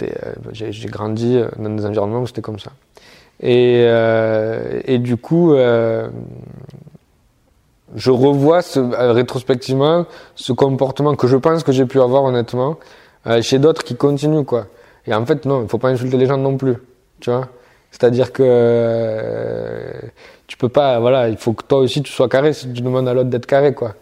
Euh, 0.04 0.34
j'ai, 0.52 0.88
grandi 0.90 1.38
euh, 1.38 1.48
dans 1.58 1.72
des 1.72 1.86
environnements 1.86 2.22
où 2.22 2.28
c'était 2.28 2.44
comme 2.44 2.60
ça. 2.60 2.72
Et, 3.40 3.84
euh, 3.86 4.82
et 4.86 4.98
du 4.98 5.18
coup, 5.18 5.54
euh, 5.54 6.10
je 7.96 8.12
revois 8.12 8.62
ce, 8.62 8.80
euh, 8.80 9.12
rétrospectivement 9.12 10.06
ce 10.36 10.54
comportement 10.54 11.16
que 11.16 11.28
je 11.28 11.38
pense 11.38 11.64
que 11.64 11.72
j'ai 11.72 11.86
pu 11.86 12.02
avoir 12.02 12.24
honnêtement 12.24 12.78
chez 13.42 13.60
d'autres 13.60 13.84
qui 13.84 13.98
continuent 13.98 14.46
quoi. 14.46 14.68
Et 15.06 15.14
en 15.14 15.26
fait 15.26 15.44
non, 15.44 15.62
il 15.62 15.68
faut 15.68 15.80
pas 15.80 15.90
insulter 15.90 16.16
les 16.16 16.28
gens 16.28 16.38
non 16.38 16.56
plus, 16.56 16.76
tu 17.20 17.30
vois. 17.30 17.50
C'est-à-dire 17.92 18.32
que 18.32 19.92
tu 20.48 20.56
peux 20.56 20.70
pas, 20.70 21.00
voilà, 21.02 21.28
il 21.28 21.36
faut 21.36 21.52
que 21.52 21.64
toi 21.64 21.80
aussi 21.80 22.02
tu 22.02 22.12
sois 22.12 22.30
carré 22.30 22.54
si 22.54 22.72
tu 22.72 22.82
demandes 22.82 23.06
à 23.10 23.14
l'autre 23.14 23.30
d'être 23.30 23.46
carré 23.46 23.74
quoi. 23.74 23.96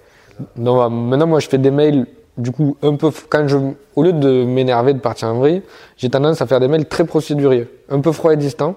Donc 0.55 0.81
euh, 0.81 0.89
maintenant 0.89 1.27
moi 1.27 1.39
je 1.39 1.47
fais 1.47 1.57
des 1.57 1.71
mails 1.71 2.05
du 2.37 2.51
coup 2.51 2.77
un 2.81 2.95
peu 2.95 3.11
quand 3.29 3.47
je 3.47 3.57
au 3.95 4.03
lieu 4.03 4.13
de 4.13 4.43
m'énerver 4.43 4.93
de 4.93 4.99
partir 4.99 5.29
en 5.29 5.35
vrille, 5.35 5.61
j'ai 5.97 6.09
tendance 6.09 6.41
à 6.41 6.47
faire 6.47 6.59
des 6.59 6.67
mails 6.67 6.85
très 6.85 7.05
procéduriers, 7.05 7.67
un 7.89 8.01
peu 8.01 8.11
froid 8.11 8.33
et 8.33 8.37
distant, 8.37 8.75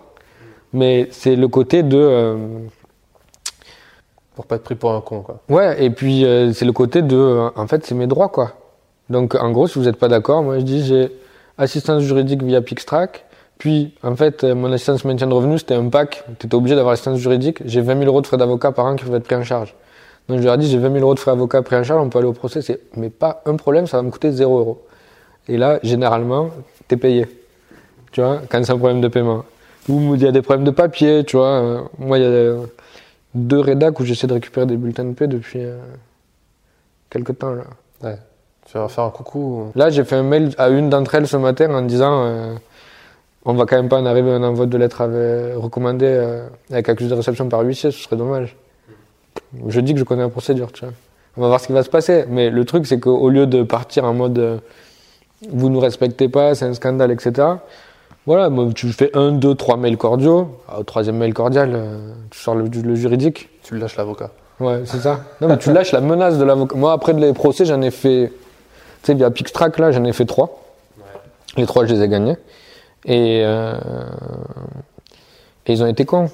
mais 0.72 1.08
c'est 1.10 1.36
le 1.36 1.48
côté 1.48 1.82
de 1.82 1.98
euh, 1.98 2.36
Pour 4.34 4.46
pas 4.46 4.56
être 4.56 4.62
pris 4.62 4.74
pour 4.74 4.92
un 4.92 5.00
con, 5.00 5.22
quoi. 5.22 5.40
Ouais, 5.48 5.82
et 5.82 5.90
puis 5.90 6.24
euh, 6.24 6.52
c'est 6.52 6.64
le 6.64 6.72
côté 6.72 7.02
de, 7.02 7.16
euh, 7.16 7.48
en 7.56 7.66
fait, 7.66 7.84
c'est 7.84 7.94
mes 7.94 8.06
droits, 8.06 8.28
quoi. 8.28 8.52
Donc, 9.10 9.34
en 9.34 9.50
gros, 9.50 9.66
si 9.66 9.78
vous 9.78 9.86
n'êtes 9.86 9.96
pas 9.96 10.08
d'accord, 10.08 10.42
moi 10.42 10.58
je 10.58 10.64
dis 10.64 10.84
j'ai 10.84 11.10
assistance 11.56 12.02
juridique 12.02 12.42
via 12.42 12.60
Pixtrack, 12.60 13.24
puis 13.56 13.94
en 14.02 14.14
fait, 14.14 14.44
euh, 14.44 14.54
mon 14.54 14.70
assistance 14.70 15.04
maintien 15.04 15.26
de 15.26 15.34
revenus, 15.34 15.60
c'était 15.60 15.74
un 15.74 15.88
pack, 15.88 16.24
tu 16.38 16.46
étais 16.46 16.54
obligé 16.54 16.76
d'avoir 16.76 16.92
l'assistance 16.92 17.18
juridique, 17.18 17.60
j'ai 17.64 17.80
20 17.80 17.98
000 17.98 18.04
euros 18.04 18.20
de 18.20 18.26
frais 18.26 18.36
d'avocat 18.36 18.70
par 18.70 18.84
an 18.86 18.94
qui 18.94 19.04
peuvent 19.04 19.14
être 19.16 19.24
pris 19.24 19.34
en 19.34 19.42
charge. 19.42 19.74
Donc 20.28 20.38
je 20.40 20.44
leur 20.44 20.54
ai 20.54 20.58
dit 20.58 20.68
j'ai 20.68 20.78
20 20.78 20.92
000 20.92 21.02
euros 21.04 21.14
de 21.14 21.18
frais 21.20 21.30
d'avocat 21.32 21.62
pris 21.62 21.76
en 21.76 21.82
charge, 21.84 22.02
on 22.02 22.08
peut 22.10 22.18
aller 22.18 22.28
au 22.28 22.32
procès, 22.32 22.60
c'est, 22.62 22.80
mais 22.96 23.08
pas 23.10 23.42
un 23.46 23.56
problème, 23.56 23.86
ça 23.86 23.96
va 23.96 24.02
me 24.02 24.10
coûter 24.10 24.30
0 24.30 24.58
euros. 24.58 24.82
Et 25.48 25.56
là, 25.56 25.78
généralement, 25.82 26.50
t'es 26.86 26.96
payé. 26.98 27.26
Tu 28.12 28.20
vois, 28.20 28.40
quand 28.50 28.62
c'est 28.64 28.72
un 28.72 28.78
problème 28.78 29.00
de 29.00 29.08
paiement. 29.08 29.44
Ou 29.88 30.14
il 30.14 30.22
y 30.22 30.26
a 30.26 30.32
des 30.32 30.42
problèmes 30.42 30.66
de 30.66 30.70
papier, 30.70 31.24
tu 31.24 31.36
vois. 31.38 31.46
euh, 31.46 31.80
Moi, 31.98 32.18
il 32.18 32.22
y 32.22 32.26
a 32.26 32.28
euh, 32.28 32.66
deux 33.34 33.58
rédacs 33.60 33.98
où 34.00 34.04
j'essaie 34.04 34.26
de 34.26 34.34
récupérer 34.34 34.66
des 34.66 34.76
bulletins 34.76 35.04
de 35.04 35.14
paix 35.14 35.26
depuis 35.28 35.60
euh, 35.64 35.78
quelques 37.08 37.38
temps 37.38 37.54
là. 37.54 37.64
Ouais. 38.02 38.18
Tu 38.70 38.76
vas 38.76 38.88
faire 38.88 39.04
un 39.04 39.10
coucou. 39.10 39.72
Là, 39.74 39.88
j'ai 39.88 40.04
fait 40.04 40.16
un 40.16 40.22
mail 40.22 40.50
à 40.58 40.68
une 40.68 40.90
d'entre 40.90 41.14
elles 41.14 41.26
ce 41.26 41.38
matin 41.38 41.72
en 41.74 41.80
disant 41.80 42.24
euh, 42.26 42.54
on 43.46 43.54
va 43.54 43.64
quand 43.64 43.76
même 43.76 43.88
pas 43.88 43.98
en 43.98 44.04
arriver 44.04 44.30
à 44.30 44.34
un 44.34 44.42
envoi 44.42 44.66
de 44.66 44.76
lettres 44.76 45.00
avec- 45.00 45.54
recommandé 45.56 46.04
euh, 46.06 46.46
avec 46.70 46.86
accusé 46.90 47.08
de 47.08 47.14
réception 47.14 47.48
par 47.48 47.60
huissier, 47.60 47.90
ce 47.90 47.98
serait 48.02 48.16
dommage. 48.16 48.56
Je 49.68 49.80
dis 49.80 49.92
que 49.94 49.98
je 49.98 50.04
connais 50.04 50.22
la 50.22 50.28
procédure, 50.28 50.72
tu 50.72 50.84
vois. 50.84 50.94
On 51.36 51.42
va 51.42 51.48
voir 51.48 51.60
ce 51.60 51.66
qui 51.66 51.72
va 51.72 51.82
se 51.82 51.90
passer. 51.90 52.24
Mais 52.28 52.50
le 52.50 52.64
truc, 52.64 52.86
c'est 52.86 52.98
qu'au 53.00 53.28
lieu 53.30 53.46
de 53.46 53.62
partir 53.62 54.04
en 54.04 54.12
mode 54.14 54.38
euh, 54.38 54.58
vous 55.50 55.68
nous 55.68 55.80
respectez 55.80 56.28
pas, 56.28 56.54
c'est 56.54 56.64
un 56.64 56.74
scandale, 56.74 57.12
etc. 57.12 57.46
Voilà, 58.26 58.50
moi, 58.50 58.68
tu 58.74 58.88
fais 58.92 59.10
un, 59.16 59.32
deux, 59.32 59.54
trois 59.54 59.76
mails 59.76 59.96
cordiaux. 59.96 60.48
Ah, 60.68 60.80
Au 60.80 60.82
troisième 60.82 61.16
mail 61.16 61.32
cordial, 61.32 61.70
euh, 61.74 62.12
tu 62.30 62.38
sors 62.40 62.54
le, 62.54 62.66
le 62.68 62.94
juridique. 62.94 63.48
Tu 63.62 63.78
lâches 63.78 63.96
l'avocat. 63.96 64.30
Ouais, 64.60 64.82
c'est 64.84 64.98
ça. 64.98 65.20
Non, 65.40 65.48
mais 65.48 65.56
tu 65.58 65.72
lâches 65.72 65.92
la 65.92 66.00
menace 66.00 66.36
de 66.38 66.44
l'avocat. 66.44 66.76
Moi, 66.76 66.92
après 66.92 67.12
les 67.12 67.32
procès, 67.32 67.64
j'en 67.64 67.80
ai 67.80 67.90
fait, 67.92 68.32
tu 69.02 69.06
sais, 69.06 69.14
via 69.14 69.30
Pixtrack, 69.30 69.78
là, 69.78 69.92
j'en 69.92 70.04
ai 70.04 70.12
fait 70.12 70.26
trois. 70.26 70.60
Les 71.56 71.64
trois, 71.66 71.86
je 71.86 71.94
les 71.94 72.02
ai 72.02 72.08
gagnés. 72.08 72.36
Et, 73.04 73.42
euh, 73.44 73.78
et 75.66 75.72
ils 75.72 75.82
ont 75.82 75.86
été 75.86 76.04
cons. 76.04 76.28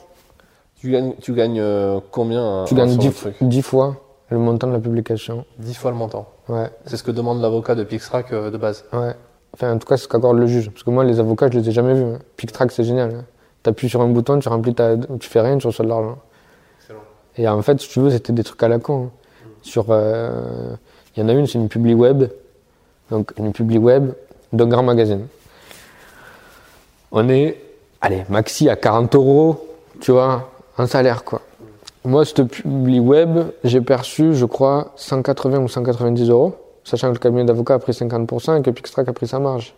Tu 0.85 0.90
gagnes, 0.90 1.15
tu 1.19 1.32
gagnes 1.32 1.61
euh, 1.61 1.98
combien 2.11 2.65
Tu 2.66 2.74
gagnes 2.74 2.90
sur 2.90 2.98
dix, 2.98 3.06
le 3.06 3.15
truc 3.15 3.36
dix 3.40 3.62
fois 3.62 3.97
le 4.28 4.36
montant 4.39 4.66
de 4.66 4.73
la 4.74 4.81
publication. 4.81 5.47
10 5.59 5.74
fois 5.77 5.90
le 5.93 5.97
montant. 5.97 6.28
Ouais, 6.48 6.69
C'est 6.85 6.98
ce 6.98 7.02
que 7.02 7.11
demande 7.11 7.40
l'avocat 7.40 7.74
de 7.74 7.85
Pixtrack 7.85 8.32
euh, 8.35 8.51
de 8.51 8.59
base. 8.59 8.85
ouais. 8.93 9.15
Enfin, 9.55 9.73
en 9.73 9.78
tout 9.78 9.86
cas, 9.86 9.97
c'est 9.97 10.02
ce 10.05 10.09
qu'accorde 10.09 10.36
le 10.36 10.47
juge. 10.47 10.70
Parce 10.70 10.82
que 10.82 10.90
moi, 10.90 11.05
les 11.05 11.20
avocats, 11.20 11.48
je 11.51 11.59
les 11.59 11.69
ai 11.70 11.73
jamais 11.73 11.94
vus. 11.94 12.02
hein. 12.05 12.19
Pixtrack, 12.36 12.70
c'est 12.70 12.85
génial. 12.85 13.15
hein. 13.15 13.24
T'appuies 13.62 13.89
sur 13.89 14.02
un 14.02 14.09
bouton, 14.09 14.39
tu 14.40 14.48
remplis 14.51 14.74
ta, 14.74 14.94
tu 15.20 15.28
fais 15.31 15.40
rien, 15.40 15.56
tu 15.56 15.66
reçois 15.69 15.86
de 15.86 15.90
l'argent. 15.90 16.19
Et 17.39 17.48
en 17.48 17.62
fait, 17.62 17.81
si 17.81 17.89
tu 17.89 18.01
veux, 18.01 18.11
c'était 18.11 18.35
des 18.35 18.44
trucs 18.44 18.62
à 18.62 18.69
la 18.69 18.78
con. 18.78 19.05
hein. 19.06 19.11
Sur, 19.62 19.86
euh, 19.89 20.74
il 21.16 21.23
y 21.23 21.24
en 21.24 21.28
a 21.31 21.32
une, 21.32 21.47
c'est 21.47 21.59
une 21.59 21.69
publi 21.70 21.94
web. 21.94 22.24
Donc, 23.11 23.32
une 23.39 23.52
publi 23.55 23.78
web 23.78 24.11
d'un 24.52 24.66
grand 24.66 24.82
magazine. 24.82 25.28
On 27.12 27.27
est, 27.31 27.59
allez, 28.02 28.24
maxi 28.28 28.69
à 28.69 28.77
40 28.77 29.15
euros, 29.15 29.66
tu 30.01 30.11
vois, 30.12 30.51
un 30.78 30.86
salaire, 30.86 31.24
quoi. 31.24 31.40
Moi, 32.05 32.24
cette 32.24 32.44
publi 32.44 33.01
web, 33.01 33.38
j'ai 33.64 33.80
perçu, 33.80 34.34
je 34.34 34.44
crois, 34.44 34.92
180 34.96 35.59
ou 35.60 35.68
190 35.68 36.28
euros, 36.30 36.55
sachant 36.84 37.09
que 37.09 37.14
le 37.14 37.18
cabinet 37.18 37.44
d'avocat 37.44 37.74
a 37.74 37.78
pris 37.78 37.92
50% 37.92 38.59
et 38.59 38.62
que 38.62 38.70
Pixtrack 38.70 39.09
a 39.09 39.12
pris 39.12 39.26
sa 39.26 39.38
marge. 39.38 39.74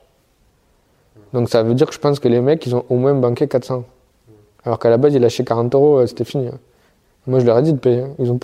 Donc 1.33 1.49
ça 1.51 1.63
veut 1.63 1.75
dire 1.75 1.87
que 1.87 1.95
je 1.95 1.99
pense 2.01 2.19
que 2.19 2.29
les 2.29 2.41
mecs, 2.41 2.65
ils 2.67 2.75
ont 2.75 2.85
au 2.89 2.97
moins 2.97 3.15
banqué 3.15 3.47
400. 3.47 3.85
Alors 4.65 4.79
qu'à 4.79 4.91
la 4.91 4.97
base, 4.97 5.15
ils 5.15 5.21
lâchaient 5.21 5.45
40 5.45 5.75
euros, 5.75 5.99
euh, 5.99 6.07
c'était 6.07 6.25
fini. 6.25 6.49
hein. 6.49 6.59
Moi, 7.29 7.39
je 7.41 7.47
leur 7.47 7.59
ai 7.59 7.63
dit 7.63 7.73
de 7.73 7.79
payer. 7.79 8.03
hein. 8.03 8.11
Ils 8.19 8.31
ont... 8.33 8.39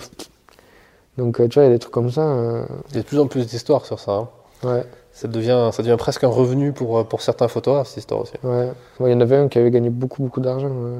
Donc, 1.17 1.39
euh, 1.41 1.47
tu 1.47 1.55
vois, 1.55 1.63
il 1.63 1.67
y 1.67 1.69
a 1.69 1.73
des 1.73 1.79
trucs 1.79 1.93
comme 1.93 2.11
ça. 2.11 2.21
euh, 2.21 2.65
Il 2.91 2.95
y 2.95 2.99
a 2.99 3.01
de 3.01 3.07
plus 3.07 3.19
en 3.19 3.27
plus 3.27 3.47
d'histoires 3.47 3.85
sur 3.85 3.99
ça. 3.99 4.11
hein. 4.13 4.27
Ouais, 4.63 4.85
Ça, 5.11 5.27
devient, 5.27 5.69
ça 5.73 5.83
devient 5.83 5.97
presque 5.97 6.23
un 6.23 6.29
revenu 6.29 6.71
pour, 6.71 7.05
pour 7.05 7.21
certains 7.21 7.49
photographes, 7.49 7.87
cette 7.89 7.97
histoire 7.97 8.21
aussi. 8.21 8.33
ouais. 8.43 8.69
Ouais, 9.01 9.09
Il 9.09 9.13
y 9.13 9.15
en 9.15 9.21
avait 9.21 9.35
un 9.37 9.47
qui 9.49 9.57
avait 9.59 9.71
gagné 9.71 9.89
beaucoup, 9.89 10.23
beaucoup 10.23 10.39
d'argent. 10.39 10.69
ouais. 10.69 10.91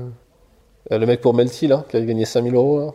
Euh, 0.91 0.97
Le 0.97 1.05
mec 1.05 1.21
pour 1.21 1.33
Melty, 1.33 1.67
là, 1.67 1.83
qui 1.89 1.97
avait 1.97 2.05
gagné 2.05 2.25
5000 2.25 2.55
euros 2.55 2.79
là, 2.79 2.91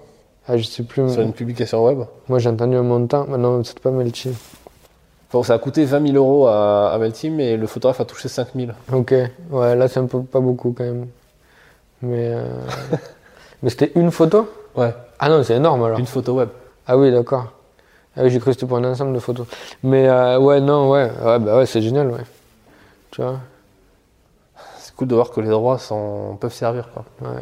Ah, 0.46 0.56
je 0.56 0.64
sais 0.64 0.82
plus. 0.82 1.10
sur 1.12 1.22
une 1.22 1.32
publication 1.32 1.84
web. 1.84 2.00
Moi, 2.28 2.38
j'ai 2.38 2.48
entendu 2.50 2.76
un 2.76 2.82
montant. 2.82 3.26
Mais 3.28 3.38
non, 3.38 3.62
c'était 3.64 3.80
pas 3.80 3.90
Melchi. 3.90 4.30
Bon, 5.32 5.42
ça 5.42 5.54
a 5.54 5.58
coûté 5.58 5.84
20 5.84 6.06
000 6.12 6.16
euros 6.16 6.46
à, 6.46 6.90
à 6.92 6.98
Melty, 6.98 7.28
mais 7.30 7.56
le 7.56 7.66
photographe 7.66 8.00
a 8.00 8.04
touché 8.04 8.28
5000. 8.28 8.74
Ok, 8.92 9.14
ouais, 9.50 9.76
là, 9.76 9.88
c'est 9.88 10.00
un 10.00 10.06
peu 10.06 10.22
pas 10.22 10.40
beaucoup 10.40 10.72
quand 10.76 10.84
même. 10.84 11.06
Mais, 12.00 12.28
euh, 12.32 12.44
mais 13.62 13.68
c'était 13.70 13.92
une 13.94 14.10
photo? 14.10 14.48
Ouais, 14.76 14.94
Ah 15.18 15.28
non, 15.28 15.42
c'est 15.42 15.56
énorme 15.56 15.82
alors. 15.84 15.98
une 15.98 16.06
photo 16.06 16.34
web. 16.34 16.48
Ah 16.86 16.96
oui, 16.96 17.10
d'accord. 17.10 17.44
Ah 18.16 18.22
oui, 18.22 18.30
j'ai 18.30 18.38
cru 18.38 18.46
que 18.50 18.52
c'était 18.54 18.66
pour 18.66 18.78
un 18.78 18.84
ensemble 18.84 19.12
de 19.12 19.18
photos. 19.18 19.46
Mais 19.82 20.08
euh, 20.08 20.38
ouais, 20.38 20.60
non, 20.60 20.90
ouais, 20.90 21.10
ouais, 21.22 21.38
bah 21.38 21.58
ouais, 21.58 21.66
c'est 21.66 21.82
génial, 21.82 22.10
ouais. 22.10 22.24
Tu 23.10 23.20
vois? 23.20 23.38
C'est 24.78 24.94
cool 24.94 25.08
de 25.08 25.14
voir 25.14 25.30
que 25.30 25.40
les 25.40 25.50
droits 25.50 25.78
sont, 25.78 26.36
peuvent 26.40 26.52
servir. 26.54 26.88
Quoi. 26.92 27.04
Ouais. 27.20 27.36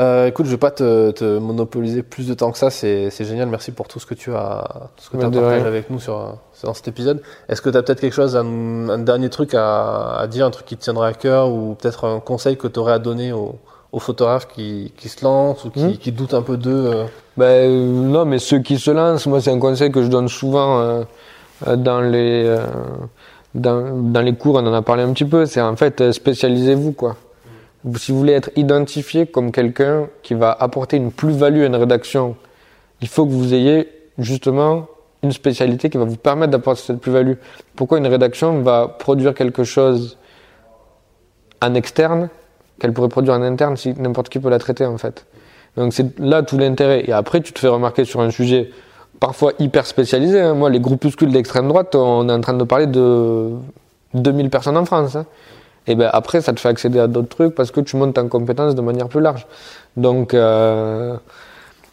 Euh, 0.00 0.26
écoute, 0.28 0.46
je 0.46 0.50
vais 0.52 0.56
pas 0.56 0.70
te, 0.70 1.10
te 1.10 1.38
monopoliser 1.38 2.02
plus 2.02 2.26
de 2.26 2.32
temps 2.34 2.50
que 2.52 2.58
ça. 2.58 2.70
C'est 2.70 3.10
génial. 3.24 3.48
Merci 3.48 3.70
pour 3.70 3.86
tout 3.86 4.00
ce 4.00 4.06
que 4.06 4.14
tu 4.14 4.32
as, 4.34 4.64
tout 4.96 5.04
ce 5.04 5.10
que 5.10 5.16
as 5.18 5.30
partagé 5.30 5.66
avec 5.66 5.90
nous 5.90 5.98
sur, 6.00 6.36
sur- 6.54 6.68
dans 6.68 6.74
cet 6.74 6.88
épisode. 6.88 7.20
Est-ce 7.48 7.60
que 7.60 7.68
tu 7.68 7.76
as 7.76 7.82
peut-être 7.82 8.00
quelque 8.00 8.14
chose, 8.14 8.34
un, 8.36 8.88
un 8.88 8.98
dernier 8.98 9.28
truc 9.28 9.54
à, 9.54 10.16
à 10.16 10.26
dire, 10.26 10.46
un 10.46 10.50
truc 10.50 10.64
qui 10.66 10.76
te 10.76 10.82
tiendrait 10.84 11.08
à 11.08 11.12
cœur, 11.12 11.50
ou 11.52 11.74
peut-être 11.74 12.06
un 12.06 12.20
conseil 12.20 12.56
que 12.56 12.66
tu 12.66 12.78
aurais 12.80 12.94
à 12.94 12.98
donner 12.98 13.32
aux, 13.32 13.56
aux 13.92 13.98
photographes 13.98 14.48
qui, 14.48 14.92
qui 14.96 15.08
se 15.10 15.22
lancent 15.22 15.64
ou 15.66 15.70
qui, 15.70 15.84
Hmm. 15.84 15.92
qui 15.98 16.12
doutent 16.12 16.34
un 16.34 16.42
peu 16.42 16.56
d'eux 16.56 16.86
euh, 16.94 17.04
Ben 17.36 17.68
euh, 17.70 17.86
non, 18.08 18.24
mais 18.24 18.38
ceux 18.38 18.60
qui 18.60 18.78
se 18.78 18.90
lancent, 18.90 19.26
moi, 19.26 19.40
c'est 19.42 19.50
un 19.52 19.58
conseil 19.58 19.90
que 19.92 20.02
je 20.02 20.08
donne 20.08 20.28
souvent 20.28 20.80
euh, 20.80 21.02
dans 21.76 22.00
les 22.00 22.44
euh, 22.46 22.64
dans, 23.54 23.82
dans 24.12 24.22
les 24.22 24.34
cours. 24.34 24.54
On 24.54 24.66
en 24.66 24.72
a 24.72 24.80
parlé 24.82 25.02
un 25.02 25.12
petit 25.12 25.24
peu. 25.26 25.44
C'est 25.44 25.60
en 25.60 25.76
fait 25.76 26.10
spécialisez-vous, 26.12 26.92
quoi. 26.92 27.16
Si 27.96 28.12
vous 28.12 28.18
voulez 28.18 28.34
être 28.34 28.50
identifié 28.56 29.26
comme 29.26 29.52
quelqu'un 29.52 30.08
qui 30.22 30.34
va 30.34 30.52
apporter 30.52 30.96
une 30.96 31.12
plus-value 31.12 31.62
à 31.62 31.66
une 31.66 31.76
rédaction, 31.76 32.36
il 33.00 33.08
faut 33.08 33.24
que 33.24 33.30
vous 33.30 33.54
ayez 33.54 33.88
justement 34.18 34.86
une 35.22 35.32
spécialité 35.32 35.88
qui 35.90 35.98
va 35.98 36.04
vous 36.04 36.16
permettre 36.16 36.52
d'apporter 36.52 36.82
cette 36.82 37.00
plus-value. 37.00 37.34
Pourquoi 37.76 37.98
une 37.98 38.06
rédaction 38.06 38.60
va 38.62 38.88
produire 38.88 39.34
quelque 39.34 39.64
chose 39.64 40.18
en 41.62 41.74
externe 41.74 42.28
qu'elle 42.78 42.92
pourrait 42.92 43.08
produire 43.08 43.34
en 43.34 43.42
interne 43.42 43.76
si 43.76 43.94
n'importe 43.94 44.28
qui 44.28 44.38
peut 44.38 44.50
la 44.50 44.58
traiter 44.58 44.84
en 44.86 44.98
fait? 44.98 45.26
Donc 45.76 45.92
c'est 45.94 46.18
là 46.18 46.42
tout 46.42 46.58
l'intérêt. 46.58 47.04
Et 47.06 47.12
après, 47.12 47.40
tu 47.40 47.52
te 47.52 47.58
fais 47.58 47.68
remarquer 47.68 48.04
sur 48.04 48.20
un 48.20 48.30
sujet 48.30 48.70
parfois 49.20 49.52
hyper 49.58 49.86
spécialisé. 49.86 50.40
hein. 50.40 50.54
Moi, 50.54 50.70
les 50.70 50.80
groupuscules 50.80 51.32
d'extrême 51.32 51.68
droite, 51.68 51.94
on 51.94 52.28
est 52.28 52.32
en 52.32 52.40
train 52.40 52.54
de 52.54 52.64
parler 52.64 52.86
de 52.86 53.50
2000 54.14 54.50
personnes 54.50 54.76
en 54.76 54.84
France. 54.84 55.16
Hein. 55.16 55.26
Et 55.86 55.94
ben 55.94 56.10
après, 56.12 56.40
ça 56.40 56.52
te 56.52 56.60
fait 56.60 56.68
accéder 56.68 57.00
à 57.00 57.06
d'autres 57.06 57.28
trucs 57.28 57.54
parce 57.54 57.70
que 57.70 57.80
tu 57.80 57.96
montes 57.96 58.18
en 58.18 58.28
compétence 58.28 58.74
de 58.74 58.80
manière 58.80 59.08
plus 59.08 59.20
large. 59.20 59.46
Donc, 59.96 60.34
euh, 60.34 61.16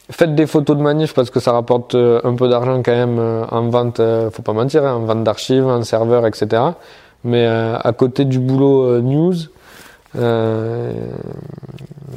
faites 0.09 0.35
des 0.35 0.45
photos 0.45 0.77
de 0.77 0.81
manif 0.81 1.14
parce 1.14 1.30
que 1.30 1.39
ça 1.39 1.51
rapporte 1.51 1.95
euh, 1.95 2.19
un 2.23 2.35
peu 2.35 2.49
d'argent 2.49 2.81
quand 2.84 2.91
même 2.91 3.18
euh, 3.19 3.45
en 3.49 3.69
vente, 3.69 4.01
faut 4.31 4.41
pas 4.41 4.53
mentir, 4.53 4.85
hein, 4.85 4.95
en 4.95 4.99
vente 4.99 5.23
d'archives, 5.23 5.65
en 5.65 5.84
serveur, 5.84 6.26
etc. 6.27 6.61
Mais 7.23 7.45
à 7.47 7.91
côté 7.97 8.26
du 8.26 8.39
boulot 8.39 9.01
news, 9.01 9.34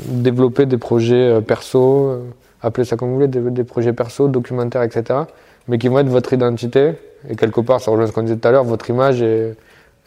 développer 0.06 0.66
des 0.66 0.76
projets 0.76 1.40
perso, 1.40 2.20
appelez 2.62 2.84
ça 2.84 2.96
comme 2.96 3.08
vous 3.08 3.14
voulez, 3.14 3.28
des, 3.28 3.64
projets 3.64 3.92
perso, 3.92 4.28
documentaires, 4.28 4.82
etc. 4.82 5.20
Mais 5.66 5.78
qui 5.78 5.88
vont 5.88 5.98
être 5.98 6.08
votre 6.08 6.32
identité. 6.32 6.92
Et 7.28 7.34
quelque 7.34 7.60
part, 7.60 7.80
ça 7.80 7.90
rejoint 7.90 8.06
ce 8.06 8.12
qu'on 8.12 8.22
disait 8.22 8.36
tout 8.36 8.46
à 8.46 8.52
l'heure, 8.52 8.64
votre 8.64 8.88
image. 8.90 9.24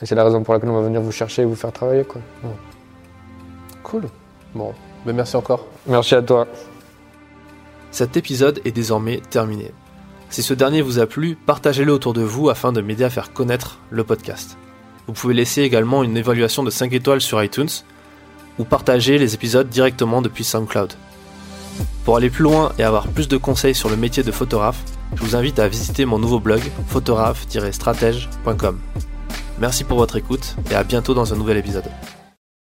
Et, 0.04 0.06
c'est 0.06 0.16
la 0.16 0.24
raison 0.24 0.44
pour 0.44 0.54
laquelle 0.54 0.70
on 0.70 0.76
va 0.76 0.82
venir 0.82 1.02
vous 1.02 1.12
chercher 1.12 1.44
et 1.44 1.46
vous 1.46 1.56
faire 1.56 1.72
travailler. 1.72 2.04
Quoi. 2.04 2.22
Cool. 3.84 4.04
Bon, 4.54 4.74
ben 5.06 5.16
merci 5.16 5.36
encore. 5.36 5.66
Merci 5.88 6.16
à 6.16 6.22
toi. 6.22 6.48
Cet 7.92 8.18
épisode 8.18 8.60
est 8.66 8.72
désormais 8.72 9.22
terminé. 9.30 9.72
Si 10.30 10.42
ce 10.42 10.54
dernier 10.54 10.82
vous 10.82 11.00
a 11.00 11.06
plu, 11.06 11.36
partagez-le 11.46 11.94
autour 11.94 12.14
de 12.14 12.22
vous 12.22 12.50
afin 12.50 12.72
de 12.72 12.82
m'aider 12.82 13.04
à 13.04 13.10
faire 13.10 13.34
connaître 13.34 13.80
le 13.92 14.04
podcast. 14.04 14.58
Vous 15.08 15.14
pouvez 15.14 15.34
laisser 15.34 15.62
également 15.62 16.04
une 16.04 16.18
évaluation 16.18 16.64
de 16.64 16.70
5 16.70 16.92
étoiles 16.94 17.22
sur 17.22 17.44
iTunes 17.44 17.70
ou 18.58 18.64
partager 18.64 19.18
les 19.18 19.36
épisodes 19.36 19.70
directement 19.70 20.22
depuis 20.22 20.44
SoundCloud. 20.44 20.94
Pour 22.06 22.18
aller 22.18 22.30
plus 22.30 22.44
loin 22.44 22.72
et 22.78 22.84
avoir 22.84 23.08
plus 23.08 23.28
de 23.28 23.38
conseils 23.38 23.76
sur 23.76 23.90
le 23.90 23.96
métier 23.96 24.24
de 24.24 24.32
photographe, 24.32 24.84
je 25.16 25.22
vous 25.22 25.36
invite 25.36 25.60
à 25.60 25.68
visiter 25.68 26.06
mon 26.06 26.20
nouveau 26.20 26.40
blog 26.40 26.62
photographe-stratège.com. 26.88 28.80
Merci 29.64 29.86
pour 29.86 29.98
votre 29.98 30.18
écoute 30.18 30.58
et 30.70 30.76
à 30.76 30.84
bientôt 30.84 31.14
dans 31.14 31.34
un 31.34 31.38
nouvel 31.38 31.56
épisode. 31.56 31.86